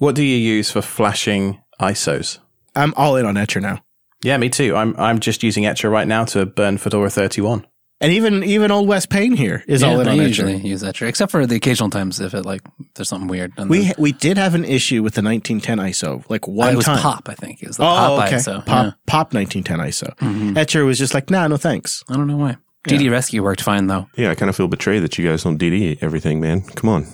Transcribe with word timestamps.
What 0.00 0.14
do 0.14 0.22
you 0.24 0.36
use 0.36 0.70
for 0.70 0.80
flashing 0.80 1.60
ISOs? 1.78 2.38
I'm 2.74 2.94
all 2.96 3.16
in 3.16 3.26
on 3.26 3.36
Etcher 3.36 3.60
now. 3.60 3.80
Yeah, 4.24 4.38
me 4.38 4.48
too. 4.48 4.74
I'm 4.74 4.94
I'm 4.98 5.20
just 5.20 5.42
using 5.42 5.66
Etcher 5.66 5.90
right 5.90 6.08
now 6.08 6.24
to 6.26 6.46
burn 6.46 6.78
Fedora 6.78 7.10
31. 7.10 7.66
And 8.00 8.10
even 8.14 8.42
even 8.42 8.70
old 8.70 8.88
Wes 8.88 9.04
Payne 9.04 9.34
here 9.36 9.62
is 9.68 9.82
all 9.82 10.00
in 10.00 10.08
I 10.08 10.12
on 10.12 10.16
usually 10.18 10.54
Etcher. 10.54 10.66
use 10.66 10.82
Etcher, 10.82 11.04
except 11.06 11.30
for 11.30 11.44
the 11.46 11.56
occasional 11.56 11.90
times 11.90 12.18
if 12.18 12.32
it 12.32 12.46
like 12.46 12.62
there's 12.94 13.10
something 13.10 13.28
weird. 13.28 13.52
And 13.58 13.68
We 13.68 13.80
then- 13.88 13.94
we 13.98 14.12
did 14.12 14.38
have 14.38 14.54
an 14.54 14.64
issue 14.64 15.02
with 15.02 15.12
the 15.14 15.20
1910 15.22 15.78
ISO, 15.78 16.24
like 16.30 16.48
one 16.48 16.72
it 16.72 16.76
was 16.76 16.86
time. 16.86 16.98
Pop, 16.98 17.28
I 17.28 17.34
think. 17.34 17.62
It 17.62 17.68
was 17.68 17.76
the 17.76 17.82
Oh, 17.82 17.86
Pop 17.86 18.26
okay. 18.28 18.36
ISO. 18.36 18.64
Pop 18.64 18.86
yeah. 18.86 18.92
Pop 19.06 19.34
1910 19.34 19.80
ISO. 19.80 20.16
Mhm. 20.16 20.56
Etcher 20.56 20.86
was 20.86 20.98
just 20.98 21.12
like, 21.12 21.28
nah, 21.28 21.46
no 21.46 21.58
thanks. 21.58 22.02
I 22.08 22.14
don't 22.16 22.26
know 22.26 22.38
why. 22.38 22.56
DD 22.88 23.10
Rescue 23.10 23.42
worked 23.42 23.60
fine 23.60 23.86
though. 23.86 24.06
Yeah, 24.16 24.30
I 24.30 24.34
kind 24.34 24.48
of 24.48 24.56
feel 24.56 24.66
betrayed 24.68 25.02
that 25.02 25.18
you 25.18 25.28
guys 25.28 25.42
don't 25.44 25.58
DD 25.58 25.98
everything, 26.00 26.40
man. 26.40 26.62
Come 26.62 26.88
on. 26.88 27.06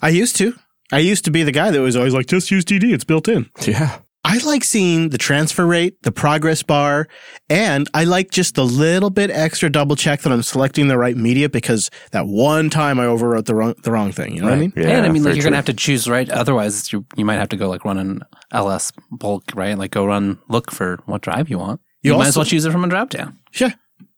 I 0.00 0.08
used 0.08 0.36
to. 0.36 0.54
I 0.92 0.98
used 0.98 1.24
to 1.24 1.30
be 1.30 1.42
the 1.42 1.52
guy 1.52 1.70
that 1.70 1.80
was 1.80 1.96
always 1.96 2.14
like, 2.14 2.26
just 2.26 2.50
use 2.50 2.64
DD, 2.64 2.92
it's 2.92 3.04
built 3.04 3.26
in. 3.26 3.50
Yeah. 3.66 3.98
I 4.24 4.38
like 4.44 4.62
seeing 4.62 5.08
the 5.08 5.18
transfer 5.18 5.66
rate, 5.66 6.00
the 6.02 6.12
progress 6.12 6.62
bar, 6.62 7.08
and 7.50 7.88
I 7.92 8.04
like 8.04 8.30
just 8.30 8.54
the 8.54 8.64
little 8.64 9.10
bit 9.10 9.30
extra 9.30 9.68
double 9.68 9.96
check 9.96 10.20
that 10.20 10.32
I'm 10.32 10.44
selecting 10.44 10.86
the 10.86 10.96
right 10.96 11.16
media 11.16 11.48
because 11.48 11.90
that 12.12 12.26
one 12.28 12.70
time 12.70 13.00
I 13.00 13.06
overwrote 13.06 13.46
the 13.46 13.54
wrong 13.56 13.74
the 13.82 13.90
wrong 13.90 14.12
thing. 14.12 14.36
You 14.36 14.42
know 14.42 14.48
what 14.48 14.54
I 14.54 14.60
mean? 14.60 14.72
Yeah, 14.76 14.90
and 14.90 15.06
I 15.06 15.08
mean, 15.08 15.24
like 15.24 15.34
you're 15.34 15.42
gonna 15.42 15.56
have 15.56 15.64
to 15.64 15.74
choose 15.74 16.08
right. 16.08 16.30
Otherwise, 16.30 16.92
you 16.92 17.04
you 17.16 17.24
might 17.24 17.34
have 17.34 17.48
to 17.48 17.56
go 17.56 17.68
like 17.68 17.84
run 17.84 17.98
an 17.98 18.22
LS 18.52 18.92
bulk, 19.10 19.42
right? 19.56 19.76
Like 19.76 19.90
go 19.90 20.06
run 20.06 20.38
look 20.48 20.70
for 20.70 21.00
what 21.06 21.22
drive 21.22 21.50
you 21.50 21.58
want. 21.58 21.80
You 22.02 22.12
You, 22.12 22.18
might 22.18 22.28
as 22.28 22.36
well 22.36 22.46
choose 22.46 22.64
it 22.64 22.70
from 22.70 22.84
a 22.84 22.88
drop 22.88 23.10
down. 23.10 23.40
Yeah, 23.54 23.72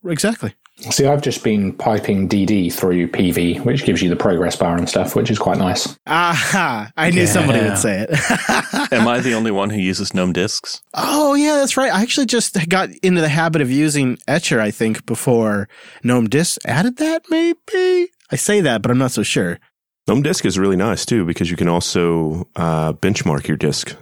exactly. 0.04 0.54
See, 0.80 1.06
I've 1.06 1.22
just 1.22 1.44
been 1.44 1.72
piping 1.72 2.28
DD 2.28 2.72
through 2.72 3.08
PV, 3.08 3.64
which 3.64 3.84
gives 3.84 4.02
you 4.02 4.10
the 4.10 4.16
progress 4.16 4.56
bar 4.56 4.76
and 4.76 4.88
stuff, 4.88 5.14
which 5.14 5.30
is 5.30 5.38
quite 5.38 5.56
nice. 5.56 5.96
Aha! 6.06 6.90
I 6.96 7.10
knew 7.10 7.26
somebody 7.28 7.60
would 7.60 7.78
say 7.78 8.06
it. 8.08 8.92
Am 8.92 9.06
I 9.06 9.20
the 9.20 9.34
only 9.34 9.52
one 9.52 9.70
who 9.70 9.78
uses 9.80 10.12
GNOME 10.12 10.32
disks? 10.32 10.82
oh 10.94 11.34
yeah, 11.34 11.54
that's 11.56 11.76
right. 11.76 11.92
I 11.92 12.02
actually 12.02 12.26
just 12.26 12.68
got 12.68 12.90
into 13.02 13.20
the 13.20 13.28
habit 13.28 13.62
of 13.62 13.70
using 13.70 14.18
Etcher. 14.26 14.60
I 14.60 14.72
think 14.72 15.06
before 15.06 15.68
GNOME 16.02 16.28
Disc 16.28 16.60
added 16.66 16.96
that. 16.96 17.22
Maybe 17.30 18.10
I 18.30 18.36
say 18.36 18.60
that, 18.60 18.82
but 18.82 18.90
I'm 18.90 18.98
not 18.98 19.12
so 19.12 19.22
sure. 19.22 19.60
GNOME 20.08 20.22
disk 20.22 20.44
is 20.44 20.58
really 20.58 20.76
nice 20.76 21.06
too 21.06 21.24
because 21.24 21.50
you 21.50 21.56
can 21.56 21.68
also 21.68 22.48
uh, 22.56 22.92
benchmark 22.94 23.46
your 23.46 23.56
disk 23.56 23.96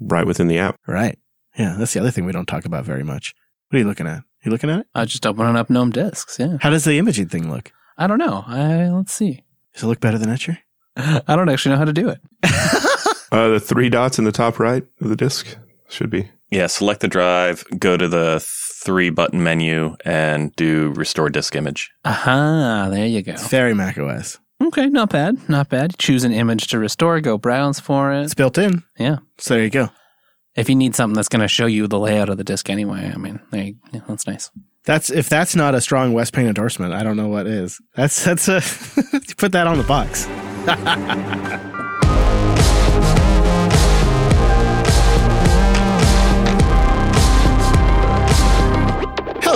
right 0.00 0.26
within 0.26 0.46
the 0.46 0.58
app. 0.58 0.78
Right? 0.86 1.18
Yeah, 1.58 1.74
that's 1.76 1.92
the 1.92 2.00
other 2.00 2.10
thing 2.12 2.24
we 2.24 2.32
don't 2.32 2.46
talk 2.46 2.64
about 2.64 2.84
very 2.84 3.02
much. 3.04 3.34
What 3.68 3.76
are 3.76 3.80
you 3.80 3.86
looking 3.86 4.06
at? 4.06 4.22
You 4.44 4.50
looking 4.50 4.70
at 4.70 4.80
it? 4.80 4.86
I 4.94 5.04
just 5.06 5.26
opening 5.26 5.56
up 5.56 5.70
GNOME 5.70 5.90
disks. 5.90 6.38
Yeah, 6.38 6.58
How 6.60 6.70
does 6.70 6.84
the 6.84 6.98
imaging 6.98 7.28
thing 7.28 7.50
look? 7.50 7.72
I 7.96 8.06
don't 8.06 8.18
know. 8.18 8.44
I 8.46 8.88
let's 8.90 9.12
see. 9.12 9.42
Does 9.72 9.82
it 9.84 9.86
look 9.86 10.00
better 10.00 10.18
than 10.18 10.28
Etcher? 10.30 10.58
I 10.96 11.22
don't 11.34 11.48
actually 11.48 11.72
know 11.72 11.78
how 11.78 11.84
to 11.86 11.92
do 11.92 12.08
it. 12.10 12.20
Uh, 13.32 13.48
the 13.48 13.58
three 13.58 13.88
dots 13.88 14.16
in 14.16 14.24
the 14.24 14.30
top 14.30 14.60
right 14.60 14.84
of 15.00 15.08
the 15.08 15.16
disk 15.16 15.56
should 15.88 16.08
be. 16.08 16.28
Yeah, 16.52 16.68
select 16.68 17.00
the 17.00 17.08
drive, 17.08 17.64
go 17.80 17.96
to 17.96 18.06
the 18.06 18.38
three 18.40 19.10
button 19.10 19.42
menu, 19.42 19.96
and 20.04 20.54
do 20.54 20.92
restore 20.94 21.30
disk 21.30 21.56
image. 21.56 21.90
Aha, 22.04 22.86
there 22.92 23.06
you 23.06 23.22
go. 23.22 23.32
It's 23.32 23.48
very 23.48 23.74
Mac 23.74 23.98
OS. 23.98 24.38
Okay, 24.62 24.86
not 24.86 25.10
bad, 25.10 25.48
not 25.48 25.68
bad. 25.68 25.98
Choose 25.98 26.22
an 26.22 26.32
image 26.32 26.68
to 26.68 26.78
restore. 26.78 27.20
Go 27.20 27.36
browse 27.36 27.80
for 27.80 28.12
it. 28.12 28.22
It's 28.22 28.34
built 28.34 28.56
in. 28.56 28.84
Yeah. 29.00 29.16
So 29.38 29.54
there 29.54 29.64
you 29.64 29.70
go. 29.70 29.88
If 30.56 30.68
you 30.68 30.76
need 30.76 30.94
something 30.94 31.14
that's 31.14 31.28
going 31.28 31.42
to 31.42 31.48
show 31.48 31.66
you 31.66 31.88
the 31.88 31.98
layout 31.98 32.28
of 32.28 32.38
the 32.38 32.44
disk 32.44 32.70
anyway, 32.70 33.10
I 33.12 33.16
mean, 33.16 33.40
yeah, 33.52 34.00
that's 34.08 34.26
nice. 34.26 34.50
That's 34.84 35.10
if 35.10 35.28
that's 35.28 35.56
not 35.56 35.74
a 35.74 35.80
strong 35.80 36.12
Wes 36.12 36.30
Payne 36.30 36.46
endorsement, 36.46 36.92
I 36.92 37.02
don't 37.02 37.16
know 37.16 37.28
what 37.28 37.46
is. 37.46 37.80
That's 37.96 38.22
that's 38.22 38.48
a 38.48 38.60
put 39.36 39.52
that 39.52 39.66
on 39.66 39.78
the 39.78 39.84
box. 39.84 40.26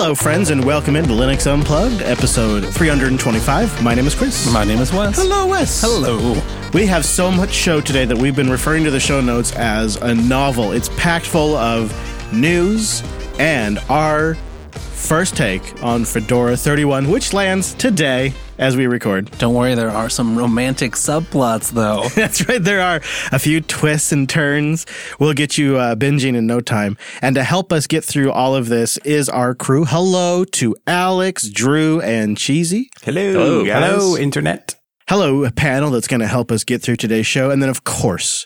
Hello, 0.09 0.15
friends, 0.15 0.49
and 0.49 0.65
welcome 0.65 0.95
into 0.95 1.11
Linux 1.11 1.45
Unplugged, 1.45 2.01
episode 2.01 2.65
325. 2.73 3.83
My 3.83 3.93
name 3.93 4.07
is 4.07 4.15
Chris. 4.15 4.51
My 4.51 4.63
name 4.63 4.79
is 4.79 4.91
Wes. 4.91 5.15
Hello, 5.15 5.45
Wes. 5.45 5.81
Hello. 5.81 6.33
We 6.73 6.87
have 6.87 7.05
so 7.05 7.29
much 7.29 7.51
show 7.51 7.79
today 7.79 8.05
that 8.05 8.17
we've 8.17 8.35
been 8.35 8.49
referring 8.49 8.83
to 8.85 8.89
the 8.89 8.99
show 8.99 9.21
notes 9.21 9.55
as 9.55 9.97
a 9.97 10.15
novel. 10.15 10.71
It's 10.71 10.89
packed 10.97 11.27
full 11.27 11.55
of 11.55 11.93
news 12.33 13.03
and 13.37 13.77
our 13.87 14.33
first 14.71 15.37
take 15.37 15.83
on 15.83 16.05
Fedora 16.05 16.57
31, 16.57 17.07
which 17.07 17.31
lands 17.31 17.75
today 17.75 18.33
as 18.59 18.75
we 18.77 18.85
record. 18.85 19.31
Don't 19.39 19.55
worry, 19.55 19.73
there 19.73 19.89
are 19.89 20.09
some 20.09 20.37
romantic 20.37 20.91
subplots 20.91 21.71
though. 21.71 22.07
That's 22.15 22.47
right. 22.47 22.61
There 22.63 22.81
are 22.81 22.97
a 23.31 23.39
few 23.39 23.61
twists 23.61 24.11
and 24.11 24.29
turns. 24.29 24.85
We'll 25.19 25.33
get 25.33 25.57
you 25.57 25.77
uh, 25.77 25.95
binging 25.95 26.35
in 26.35 26.45
no 26.45 26.59
time. 26.59 26.97
And 27.21 27.35
to 27.35 27.43
help 27.43 27.71
us 27.73 27.87
get 27.87 28.03
through 28.03 28.31
all 28.31 28.55
of 28.55 28.67
this 28.67 28.97
is 28.99 29.29
our 29.29 29.55
crew. 29.55 29.85
Hello 29.85 30.43
to 30.45 30.75
Alex, 30.85 31.49
Drew, 31.49 32.01
and 32.01 32.37
Cheesy. 32.37 32.89
Hello, 33.01 33.31
Hello, 33.31 33.65
guys. 33.65 33.89
hello, 33.91 34.17
internet. 34.17 34.75
Hello, 35.07 35.43
a 35.43 35.51
panel 35.51 35.89
that's 35.89 36.07
going 36.07 36.19
to 36.19 36.27
help 36.27 36.51
us 36.51 36.63
get 36.63 36.83
through 36.83 36.97
today's 36.97 37.25
show. 37.25 37.49
And 37.49 37.63
then, 37.63 37.69
of 37.69 37.83
course, 37.83 38.45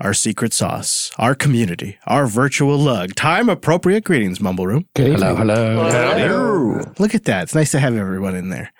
our 0.00 0.14
secret 0.14 0.52
sauce, 0.52 1.10
our 1.18 1.34
community, 1.34 1.98
our 2.06 2.26
virtual 2.26 2.78
lug. 2.78 3.14
Time 3.14 3.48
appropriate 3.48 4.02
greetings, 4.04 4.40
Mumble 4.40 4.66
Room. 4.66 4.86
Hello, 4.94 5.34
hello, 5.36 5.90
hello. 5.90 6.80
Look 6.98 7.14
at 7.14 7.24
that. 7.24 7.42
It's 7.44 7.54
nice 7.54 7.70
to 7.72 7.80
have 7.80 7.94
everyone 7.96 8.34
in 8.34 8.48
there. 8.48 8.72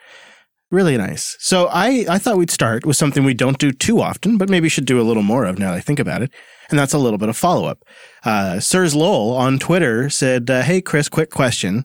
Really 0.74 0.96
nice. 0.96 1.36
So 1.38 1.68
I, 1.68 2.04
I 2.08 2.18
thought 2.18 2.36
we'd 2.36 2.50
start 2.50 2.84
with 2.84 2.96
something 2.96 3.22
we 3.22 3.32
don't 3.32 3.60
do 3.60 3.70
too 3.70 4.00
often, 4.00 4.36
but 4.36 4.48
maybe 4.48 4.68
should 4.68 4.86
do 4.86 5.00
a 5.00 5.06
little 5.06 5.22
more 5.22 5.44
of 5.44 5.56
now 5.56 5.70
that 5.70 5.76
I 5.76 5.80
think 5.80 6.00
about 6.00 6.20
it. 6.20 6.32
And 6.68 6.76
that's 6.76 6.92
a 6.92 6.98
little 6.98 7.16
bit 7.16 7.28
of 7.28 7.36
follow 7.36 7.66
up. 7.66 7.84
Uh, 8.24 8.58
Sirs 8.58 8.92
Lowell 8.92 9.36
on 9.36 9.60
Twitter 9.60 10.10
said, 10.10 10.50
uh, 10.50 10.62
Hey, 10.62 10.80
Chris, 10.80 11.08
quick 11.08 11.30
question. 11.30 11.84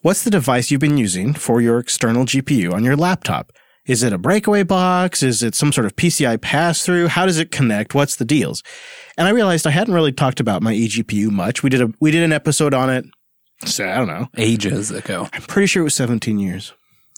What's 0.00 0.24
the 0.24 0.30
device 0.30 0.70
you've 0.70 0.80
been 0.80 0.96
using 0.96 1.34
for 1.34 1.60
your 1.60 1.78
external 1.78 2.24
GPU 2.24 2.72
on 2.72 2.82
your 2.82 2.96
laptop? 2.96 3.52
Is 3.84 4.02
it 4.02 4.14
a 4.14 4.18
breakaway 4.18 4.62
box? 4.62 5.22
Is 5.22 5.42
it 5.42 5.54
some 5.54 5.70
sort 5.70 5.84
of 5.84 5.94
PCI 5.94 6.40
pass 6.40 6.82
through? 6.82 7.08
How 7.08 7.26
does 7.26 7.38
it 7.38 7.50
connect? 7.50 7.94
What's 7.94 8.16
the 8.16 8.24
deals? 8.24 8.62
And 9.18 9.28
I 9.28 9.32
realized 9.32 9.66
I 9.66 9.70
hadn't 9.70 9.92
really 9.92 10.12
talked 10.12 10.40
about 10.40 10.62
my 10.62 10.72
eGPU 10.72 11.30
much. 11.30 11.62
We 11.62 11.68
did 11.68 11.82
a, 11.82 11.92
we 12.00 12.10
did 12.10 12.22
an 12.22 12.32
episode 12.32 12.72
on 12.72 12.88
it. 12.88 13.04
So 13.66 13.86
I 13.86 13.98
don't 13.98 14.08
know. 14.08 14.28
Ages 14.38 14.90
ago. 14.90 15.28
I'm 15.34 15.42
pretty 15.42 15.66
sure 15.66 15.82
it 15.82 15.84
was 15.84 15.94
17 15.94 16.38
years. 16.38 16.72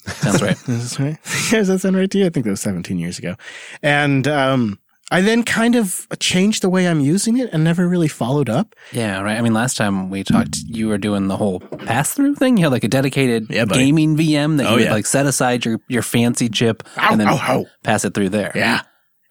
Sounds 0.06 0.42
right. 0.42 0.56
Is 0.68 0.96
that 0.96 1.00
right? 1.02 1.18
Does 1.50 1.68
that 1.68 1.80
sound 1.80 1.96
right 1.96 2.10
to 2.10 2.18
you? 2.18 2.26
I 2.26 2.30
think 2.30 2.44
that 2.44 2.50
was 2.50 2.60
17 2.60 2.98
years 2.98 3.18
ago. 3.18 3.34
And 3.82 4.26
um, 4.28 4.78
I 5.10 5.20
then 5.20 5.42
kind 5.44 5.76
of 5.76 6.06
changed 6.18 6.62
the 6.62 6.68
way 6.68 6.88
I'm 6.88 7.00
using 7.00 7.36
it 7.38 7.50
and 7.52 7.62
never 7.64 7.86
really 7.88 8.08
followed 8.08 8.48
up. 8.48 8.74
yeah, 8.92 9.20
right. 9.20 9.38
I 9.38 9.42
mean, 9.42 9.54
last 9.54 9.76
time 9.76 10.10
we 10.10 10.24
talked, 10.24 10.56
you 10.66 10.88
were 10.88 10.98
doing 10.98 11.28
the 11.28 11.36
whole 11.36 11.60
pass 11.60 12.12
through 12.14 12.34
thing. 12.36 12.56
You 12.56 12.64
had 12.64 12.72
like 12.72 12.84
a 12.84 12.88
dedicated 12.88 13.46
Yeah, 13.50 13.64
gaming 13.66 14.16
VM 14.16 14.56
that 14.58 14.66
Oh, 14.66 14.70
you 14.70 14.76
would 14.76 14.84
yeah. 14.86 14.92
like 14.92 15.06
set 15.06 15.26
aside 15.26 15.64
your, 15.64 15.78
your 15.88 16.02
fancy 16.02 16.48
chip 16.48 16.82
Ow, 16.96 17.12
and 17.12 17.20
then 17.20 17.28
ow, 17.28 17.36
ow. 17.40 17.66
pass 17.84 18.04
it 18.04 18.14
through 18.14 18.30
there. 18.30 18.52
Yeah. 18.54 18.82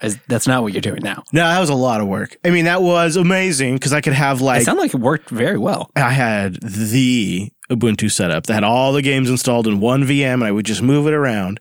Is- 0.05 0.19
that's 0.27 0.47
not 0.47 0.63
what 0.63 0.73
you're 0.73 0.81
doing 0.81 1.01
now. 1.03 1.23
No, 1.33 1.43
that 1.47 1.59
was 1.59 1.69
a 1.69 1.75
lot 1.75 2.01
of 2.01 2.07
work. 2.07 2.38
I 2.45 2.49
mean, 2.51 2.66
that 2.66 2.81
was 2.81 3.16
amazing 3.16 3.75
because 3.75 3.93
I 3.93 4.01
could 4.01 4.13
have 4.13 4.39
It 4.41 4.43
like, 4.43 4.61
sounded 4.63 4.81
like 4.81 4.93
it 4.93 4.99
worked 4.99 5.29
very 5.29 5.57
well. 5.57 5.89
I 5.95 6.11
had 6.11 6.55
the 6.61 7.51
Ubuntu 7.69 8.11
setup 8.11 8.45
that 8.47 8.53
had 8.53 8.63
all 8.63 8.93
the 8.93 9.01
games 9.01 9.29
installed 9.29 9.67
in 9.67 9.79
one 9.79 10.03
VM 10.03 10.35
and 10.35 10.43
I 10.43 10.51
would 10.51 10.66
just 10.66 10.81
move 10.81 11.07
it 11.07 11.13
around. 11.13 11.59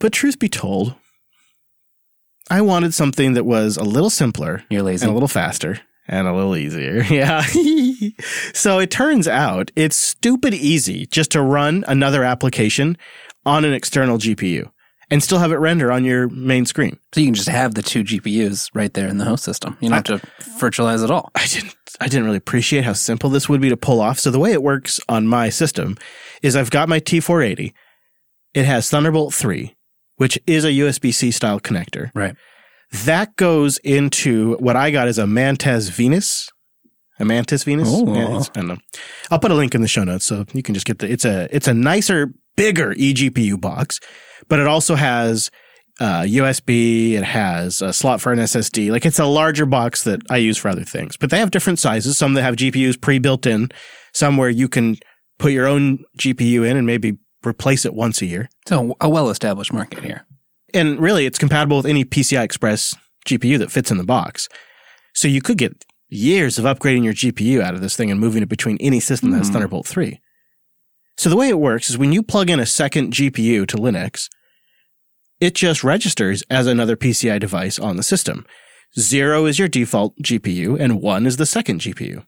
But 0.00 0.12
truth 0.12 0.38
be 0.38 0.48
told, 0.48 0.94
I 2.50 2.60
wanted 2.60 2.92
something 2.92 3.32
that 3.34 3.44
was 3.44 3.76
a 3.76 3.84
little 3.84 4.10
simpler 4.10 4.64
You're 4.68 4.82
lazy. 4.82 5.04
and 5.04 5.10
a 5.10 5.14
little 5.14 5.28
faster 5.28 5.80
and 6.06 6.28
a 6.28 6.34
little 6.34 6.56
easier. 6.56 7.02
Yeah. 7.10 7.42
so 8.52 8.78
it 8.78 8.90
turns 8.90 9.26
out 9.26 9.70
it's 9.76 9.96
stupid 9.96 10.52
easy 10.52 11.06
just 11.06 11.30
to 11.32 11.40
run 11.40 11.84
another 11.88 12.22
application 12.24 12.98
on 13.46 13.64
an 13.64 13.72
external 13.72 14.18
GPU 14.18 14.70
and 15.10 15.22
still 15.22 15.38
have 15.38 15.52
it 15.52 15.56
render 15.56 15.92
on 15.92 16.04
your 16.04 16.28
main 16.28 16.66
screen. 16.66 16.98
So 17.12 17.20
you 17.20 17.26
can 17.26 17.34
just 17.34 17.48
have 17.48 17.74
the 17.74 17.82
two 17.82 18.04
GPUs 18.04 18.70
right 18.74 18.92
there 18.92 19.08
in 19.08 19.18
the 19.18 19.24
host 19.24 19.44
system. 19.44 19.76
You 19.80 19.90
don't 19.90 20.06
have 20.06 20.20
to 20.20 20.26
virtualize 20.58 21.04
at 21.04 21.10
all. 21.10 21.30
I 21.34 21.46
didn't 21.46 21.74
I 22.00 22.08
didn't 22.08 22.24
really 22.24 22.38
appreciate 22.38 22.84
how 22.84 22.92
simple 22.92 23.30
this 23.30 23.48
would 23.48 23.60
be 23.60 23.68
to 23.68 23.76
pull 23.76 24.00
off. 24.00 24.18
So 24.18 24.30
the 24.30 24.38
way 24.38 24.52
it 24.52 24.62
works 24.62 25.00
on 25.08 25.26
my 25.26 25.48
system 25.48 25.96
is 26.42 26.56
I've 26.56 26.70
got 26.70 26.88
my 26.88 27.00
T480. 27.00 27.72
It 28.52 28.64
has 28.64 28.88
Thunderbolt 28.88 29.34
3, 29.34 29.74
which 30.16 30.38
is 30.46 30.64
a 30.64 30.70
USB-C 30.70 31.30
style 31.30 31.60
connector. 31.60 32.10
Right. 32.14 32.36
That 33.04 33.36
goes 33.36 33.78
into 33.78 34.56
what 34.56 34.76
I 34.76 34.90
got 34.90 35.08
is 35.08 35.18
a 35.18 35.26
Mantiz 35.26 35.88
Venus. 35.88 36.50
A 37.18 37.24
Mantiz 37.24 37.64
Venus. 37.64 37.88
Oh. 37.90 38.14
Yeah, 38.14 38.38
I 38.38 38.42
don't 38.52 38.68
know. 38.68 38.78
I'll 39.30 39.38
put 39.38 39.50
a 39.50 39.54
link 39.54 39.74
in 39.74 39.80
the 39.80 39.88
show 39.88 40.04
notes 40.04 40.24
so 40.24 40.44
you 40.52 40.62
can 40.62 40.74
just 40.74 40.86
get 40.86 40.98
the. 40.98 41.10
It's 41.10 41.24
a 41.24 41.48
it's 41.54 41.68
a 41.68 41.74
nicer, 41.74 42.32
bigger 42.56 42.92
eGPU 42.94 43.60
box, 43.60 44.00
but 44.48 44.60
it 44.60 44.66
also 44.66 44.94
has 44.94 45.50
uh, 46.00 46.22
USB. 46.22 47.12
It 47.12 47.24
has 47.24 47.82
a 47.82 47.92
slot 47.92 48.20
for 48.20 48.32
an 48.32 48.38
SSD. 48.38 48.90
Like 48.90 49.06
it's 49.06 49.18
a 49.18 49.26
larger 49.26 49.66
box 49.66 50.04
that 50.04 50.20
I 50.30 50.38
use 50.38 50.58
for 50.58 50.68
other 50.68 50.84
things. 50.84 51.16
But 51.16 51.30
they 51.30 51.38
have 51.38 51.50
different 51.50 51.78
sizes. 51.78 52.18
Some 52.18 52.34
that 52.34 52.42
have 52.42 52.56
GPUs 52.56 53.00
pre-built 53.00 53.46
in. 53.46 53.70
Some 54.12 54.36
where 54.36 54.50
you 54.50 54.68
can 54.68 54.96
put 55.38 55.52
your 55.52 55.66
own 55.66 56.04
GPU 56.18 56.68
in 56.68 56.76
and 56.76 56.86
maybe 56.86 57.18
replace 57.44 57.84
it 57.84 57.94
once 57.94 58.22
a 58.22 58.26
year. 58.26 58.48
So 58.66 58.96
a 59.00 59.08
well 59.08 59.30
established 59.30 59.72
market 59.72 60.02
here. 60.02 60.26
And 60.72 60.98
really, 60.98 61.26
it's 61.26 61.38
compatible 61.38 61.76
with 61.76 61.86
any 61.86 62.04
PCI 62.04 62.42
Express 62.42 62.96
GPU 63.26 63.58
that 63.58 63.70
fits 63.70 63.90
in 63.90 63.98
the 63.98 64.04
box. 64.04 64.48
So 65.14 65.28
you 65.28 65.40
could 65.40 65.58
get 65.58 65.84
years 66.08 66.58
of 66.58 66.64
upgrading 66.64 67.04
your 67.04 67.14
GPU 67.14 67.60
out 67.60 67.74
of 67.74 67.80
this 67.80 67.96
thing 67.96 68.10
and 68.10 68.20
moving 68.20 68.42
it 68.42 68.48
between 68.48 68.76
any 68.80 69.00
system 69.00 69.30
that 69.30 69.38
has 69.38 69.50
Thunderbolt 69.50 69.86
3. 69.86 70.20
So 71.16 71.30
the 71.30 71.36
way 71.36 71.48
it 71.48 71.58
works 71.58 71.90
is 71.90 71.98
when 71.98 72.12
you 72.12 72.22
plug 72.22 72.50
in 72.50 72.60
a 72.60 72.66
second 72.66 73.12
GPU 73.12 73.66
to 73.68 73.76
Linux, 73.76 74.28
it 75.40 75.54
just 75.54 75.84
registers 75.84 76.42
as 76.50 76.66
another 76.66 76.96
PCI 76.96 77.38
device 77.38 77.78
on 77.78 77.96
the 77.96 78.02
system. 78.02 78.46
Zero 78.98 79.46
is 79.46 79.58
your 79.58 79.68
default 79.68 80.16
GPU 80.22 80.78
and 80.78 81.00
one 81.00 81.26
is 81.26 81.36
the 81.36 81.46
second 81.46 81.80
GPU. 81.80 82.24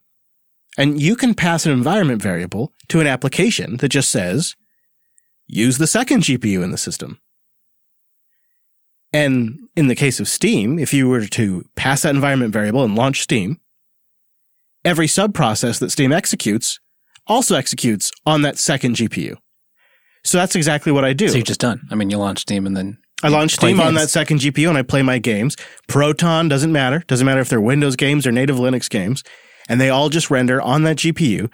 And 0.79 1.01
you 1.01 1.17
can 1.17 1.35
pass 1.35 1.65
an 1.65 1.73
environment 1.73 2.21
variable 2.21 2.73
to 2.89 3.01
an 3.01 3.07
application 3.07 3.79
that 3.79 3.89
just 3.89 4.11
says, 4.11 4.55
use 5.47 5.79
the 5.79 5.87
second 5.87 6.23
GPU 6.23 6.63
in 6.63 6.71
the 6.71 6.79
system. 6.79 7.19
And 9.13 9.61
in 9.75 9.87
the 9.87 9.95
case 9.95 10.21
of 10.21 10.29
Steam, 10.29 10.79
if 10.79 10.93
you 10.93 11.09
were 11.09 11.27
to 11.27 11.65
pass 11.77 12.03
that 12.03 12.15
environment 12.15 12.53
variable 12.53 12.85
and 12.85 12.95
launch 12.95 13.23
Steam, 13.23 13.61
every 14.85 15.07
subprocess 15.07 15.79
that 15.81 15.91
Steam 15.91 16.13
executes 16.13 16.79
also 17.27 17.57
executes 17.57 18.11
on 18.25 18.43
that 18.43 18.59
second 18.59 18.97
GPU. 18.97 19.37
So 20.25 20.39
that's 20.39 20.57
exactly 20.57 20.93
what 20.93 21.05
I 21.05 21.13
do. 21.13 21.29
So 21.29 21.37
you're 21.37 21.45
just 21.45 21.61
done. 21.61 21.87
I 21.91 21.95
mean, 21.95 22.11
you 22.11 22.19
launch 22.19 22.41
Steam 22.41 22.67
and 22.67 22.77
then 22.77 22.99
I 23.23 23.29
launch 23.29 23.59
play 23.59 23.71
Steam 23.71 23.81
on 23.81 23.95
that 23.95 24.11
second 24.11 24.41
GPU 24.41 24.69
and 24.69 24.77
I 24.77 24.83
play 24.83 25.03
my 25.03 25.19
games. 25.19 25.57
Proton 25.89 26.49
doesn't 26.49 26.73
matter. 26.73 27.05
Doesn't 27.07 27.25
matter 27.25 27.41
if 27.41 27.49
they're 27.49 27.61
Windows 27.61 27.97
games 27.97 28.27
or 28.27 28.33
native 28.33 28.57
Linux 28.57 28.91
games. 28.91 29.23
And 29.69 29.81
they 29.81 29.89
all 29.89 30.09
just 30.09 30.31
render 30.31 30.61
on 30.61 30.83
that 30.83 30.97
GPU. 30.97 31.51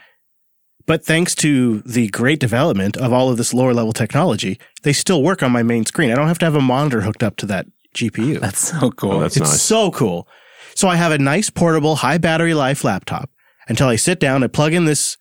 But 0.87 1.05
thanks 1.05 1.35
to 1.37 1.81
the 1.81 2.09
great 2.09 2.41
development 2.41 2.97
of 2.97 3.13
all 3.13 3.31
of 3.31 3.37
this 3.37 3.55
lower 3.55 3.73
level 3.73 3.93
technology, 3.93 4.59
they 4.83 4.93
still 4.93 5.23
work 5.23 5.43
on 5.43 5.53
my 5.53 5.63
main 5.63 5.85
screen. 5.85 6.11
I 6.11 6.15
don't 6.15 6.29
have 6.29 6.39
to 6.41 6.45
have 6.45 6.57
a 6.57 6.61
monitor 6.61 7.03
hooked 7.03 7.23
up 7.23 7.37
to 7.37 7.47
that 7.47 7.67
GPU. 7.95 8.41
that's 8.41 8.59
so 8.59 8.91
cool. 8.91 9.13
Oh, 9.13 9.21
that's 9.21 9.37
it's 9.37 9.51
nice. 9.51 9.63
so 9.63 9.91
cool. 9.91 10.27
So 10.75 10.89
I 10.89 10.97
have 10.97 11.13
a 11.13 11.19
nice 11.19 11.51
portable, 11.51 11.97
high 11.97 12.19
battery 12.19 12.55
life 12.55 12.85
laptop 12.85 13.31
until 13.69 13.89
I 13.89 13.97
sit 13.97 14.19
down, 14.19 14.43
I 14.43 14.49
plug 14.49 14.73
in 14.73 14.87
this 14.87 15.17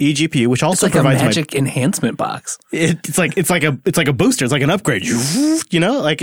eGPU, 0.00 0.48
which 0.48 0.58
it's 0.58 0.62
also 0.64 0.86
like 0.86 0.94
a 0.94 0.98
provides 0.98 1.20
my 1.20 1.26
magic 1.28 1.54
enhancement 1.54 2.16
box. 2.16 2.58
it, 2.72 2.98
it's 3.08 3.18
like 3.18 3.36
it's 3.36 3.50
like 3.50 3.62
a 3.64 3.78
it's 3.84 3.96
like 3.98 4.08
a 4.08 4.12
booster. 4.12 4.44
It's 4.44 4.52
like 4.52 4.62
an 4.62 4.70
upgrade. 4.70 5.04
You 5.70 5.80
know, 5.80 6.00
like 6.00 6.22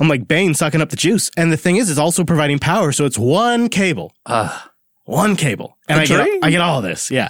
I'm 0.00 0.08
like 0.08 0.26
Bane 0.26 0.54
sucking 0.54 0.80
up 0.80 0.88
the 0.90 0.96
juice. 0.96 1.30
And 1.36 1.52
the 1.52 1.56
thing 1.56 1.76
is, 1.76 1.90
it's 1.90 1.98
also 1.98 2.24
providing 2.24 2.58
power. 2.58 2.92
So 2.92 3.04
it's 3.04 3.18
one 3.18 3.68
cable, 3.68 4.12
Uh, 4.24 4.58
one 5.04 5.36
cable, 5.36 5.76
and 5.88 5.98
A 5.98 6.02
I 6.02 6.06
get. 6.06 6.44
I 6.44 6.50
get 6.50 6.60
all 6.62 6.78
of 6.78 6.84
this. 6.84 7.10
Yeah. 7.10 7.28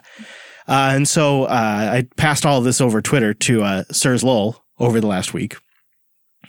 Uh, 0.68 0.92
and 0.94 1.08
so 1.08 1.44
uh, 1.44 1.48
I 1.92 2.06
passed 2.16 2.44
all 2.46 2.58
of 2.58 2.64
this 2.64 2.80
over 2.80 3.00
Twitter 3.00 3.34
to 3.34 3.62
uh, 3.62 3.84
Sirs 3.90 4.22
Lowell 4.22 4.64
over 4.78 5.00
the 5.00 5.06
last 5.06 5.32
week. 5.34 5.56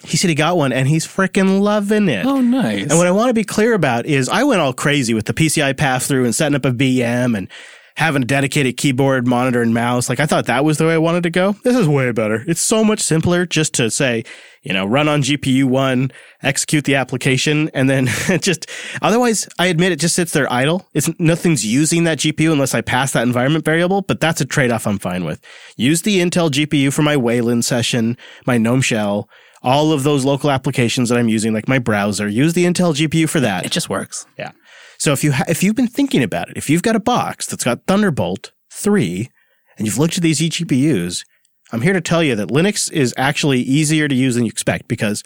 He 0.04 0.18
said 0.18 0.30
he 0.30 0.36
got 0.36 0.58
one 0.58 0.72
and 0.74 0.88
he's 0.88 1.08
freaking 1.08 1.62
loving 1.62 2.08
it. 2.10 2.24
oh, 2.26 2.40
nice. 2.42 2.84
And 2.90 2.98
what 3.00 3.08
I 3.08 3.12
want 3.12 3.30
to 3.30 3.34
be 3.34 3.44
clear 3.44 3.74
about 3.74 4.06
is 4.06 4.30
I 4.30 4.44
went 4.44 4.62
all 4.62 4.74
crazy 4.74 5.14
with 5.16 5.26
the 5.26 5.34
PCI 5.34 5.76
pass 5.76 6.08
through 6.08 6.26
and 6.26 6.36
setting 6.36 6.56
up 6.56 6.66
a 6.66 6.72
VM 6.72 7.36
and 7.36 7.50
having 7.98 8.22
a 8.22 8.26
dedicated 8.26 8.78
keyboard, 8.78 9.26
monitor, 9.26 9.64
and 9.64 9.74
mouse. 9.74 10.08
Like 10.08 10.20
I 10.20 10.28
thought 10.28 10.46
that 10.46 10.64
was 10.64 10.78
the 10.78 10.86
way 10.86 10.94
I 10.94 11.00
wanted 11.00 11.24
to 11.24 11.32
go. 11.32 11.54
This 11.64 11.76
is 11.76 11.88
way 11.88 12.12
better. 12.12 12.44
It's 12.48 12.62
so 12.62 12.84
much 12.84 13.00
simpler 13.00 13.48
just 13.48 13.74
to 13.74 13.90
say, 13.90 14.24
you 14.62 14.72
know, 14.72 14.86
run 14.86 15.08
on 15.08 15.24
GPU 15.24 15.64
one, 15.66 16.12
execute 16.44 16.86
the 16.86 16.94
application, 16.94 17.72
and 17.74 17.90
then 17.90 18.06
just 18.40 18.70
otherwise 19.02 19.50
I 19.58 19.66
admit 19.66 19.92
it 19.92 20.00
just 20.00 20.14
sits 20.14 20.32
there 20.32 20.52
idle. 20.54 20.88
It's 20.94 21.10
nothing's 21.20 21.66
using 21.66 22.04
that 22.04 22.20
GPU 22.20 22.52
unless 22.52 22.76
I 22.76 22.82
pass 22.82 23.14
that 23.14 23.24
environment 23.24 23.66
variable, 23.66 24.04
but 24.04 24.20
that's 24.20 24.42
a 24.42 24.46
trade-off 24.46 24.86
I'm 24.86 25.00
fine 25.00 25.26
with. 25.26 25.44
Use 25.76 26.04
the 26.04 26.20
Intel 26.20 26.52
GPU 26.52 26.94
for 26.94 27.02
my 27.02 27.18
Wayland 27.18 27.66
session, 27.66 28.16
my 28.46 28.60
GNOME 28.60 28.82
shell, 28.82 29.28
all 29.64 29.92
of 29.92 30.04
those 30.04 30.24
local 30.24 30.52
applications 30.52 31.10
that 31.10 31.18
I'm 31.18 31.30
using, 31.30 31.52
like 31.52 31.68
my 31.68 31.80
browser. 31.80 32.28
Use 32.28 32.54
the 32.54 32.66
Intel 32.66 32.94
GPU 32.96 33.28
for 33.28 33.40
that. 33.40 33.66
it 33.66 33.72
just 33.72 33.90
works. 33.90 34.28
Yeah. 34.38 34.52
So 35.00 35.12
if 35.12 35.24
you 35.24 35.32
ha- 35.32 35.46
if 35.48 35.64
you've 35.64 35.76
been 35.76 35.88
thinking 35.88 36.24
about 36.24 36.50
it, 36.50 36.58
if 36.58 36.70
you've 36.70 36.84
got 36.84 36.96
a 36.96 37.00
box 37.00 37.46
that's 37.46 37.64
got 37.64 37.86
Thunderbolt 37.86 38.52
3 38.72 39.30
and 39.78 39.86
you've 39.86 39.98
looked 39.98 40.18
at 40.18 40.24
these 40.24 40.40
eGPUs, 40.40 41.24
I'm 41.72 41.82
here 41.82 41.94
to 41.94 42.02
tell 42.02 42.24
you 42.24 42.36
that 42.36 42.50
Linux 42.50 42.92
is 42.92 43.14
actually 43.18 43.60
easier 43.60 44.08
to 44.08 44.16
use 44.16 44.36
than 44.36 44.46
you 44.46 44.50
expect 44.50 44.88
because 44.88 45.24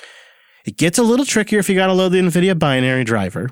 it 0.65 0.77
gets 0.77 0.97
a 0.97 1.03
little 1.03 1.25
trickier 1.25 1.59
if 1.59 1.69
you 1.69 1.75
got 1.75 1.87
to 1.87 1.93
load 1.93 2.09
the 2.09 2.19
NVIDIA 2.19 2.57
binary 2.57 3.03
driver. 3.03 3.51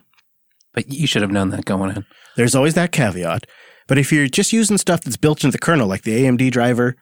But 0.74 0.92
you 0.92 1.08
should 1.08 1.22
have 1.22 1.32
known 1.32 1.50
that 1.50 1.66
going 1.66 1.96
in. 1.96 2.06
There's 2.36 2.56
always 2.56 2.74
that 2.76 2.92
caveat. 2.92 3.46
But 3.88 3.98
if 3.98 4.12
you're 4.12 4.28
just 4.28 4.54
using 4.54 4.78
stuff 4.78 5.02
that's 5.02 5.18
built 5.18 5.44
into 5.44 5.54
the 5.54 5.60
kernel, 5.60 5.88
like 5.88 6.04
the 6.04 6.24
AMD 6.24 6.52
driver, 6.52 6.96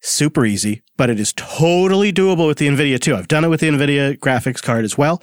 super 0.00 0.44
easy, 0.44 0.82
but 0.96 1.10
it 1.10 1.20
is 1.20 1.32
totally 1.34 2.12
doable 2.12 2.46
with 2.46 2.58
the 2.58 2.68
NVIDIA 2.68 3.00
too. 3.00 3.14
I've 3.14 3.28
done 3.28 3.44
it 3.44 3.48
with 3.48 3.60
the 3.60 3.68
NVIDIA 3.68 4.18
graphics 4.18 4.62
card 4.62 4.84
as 4.84 4.98
well. 4.98 5.22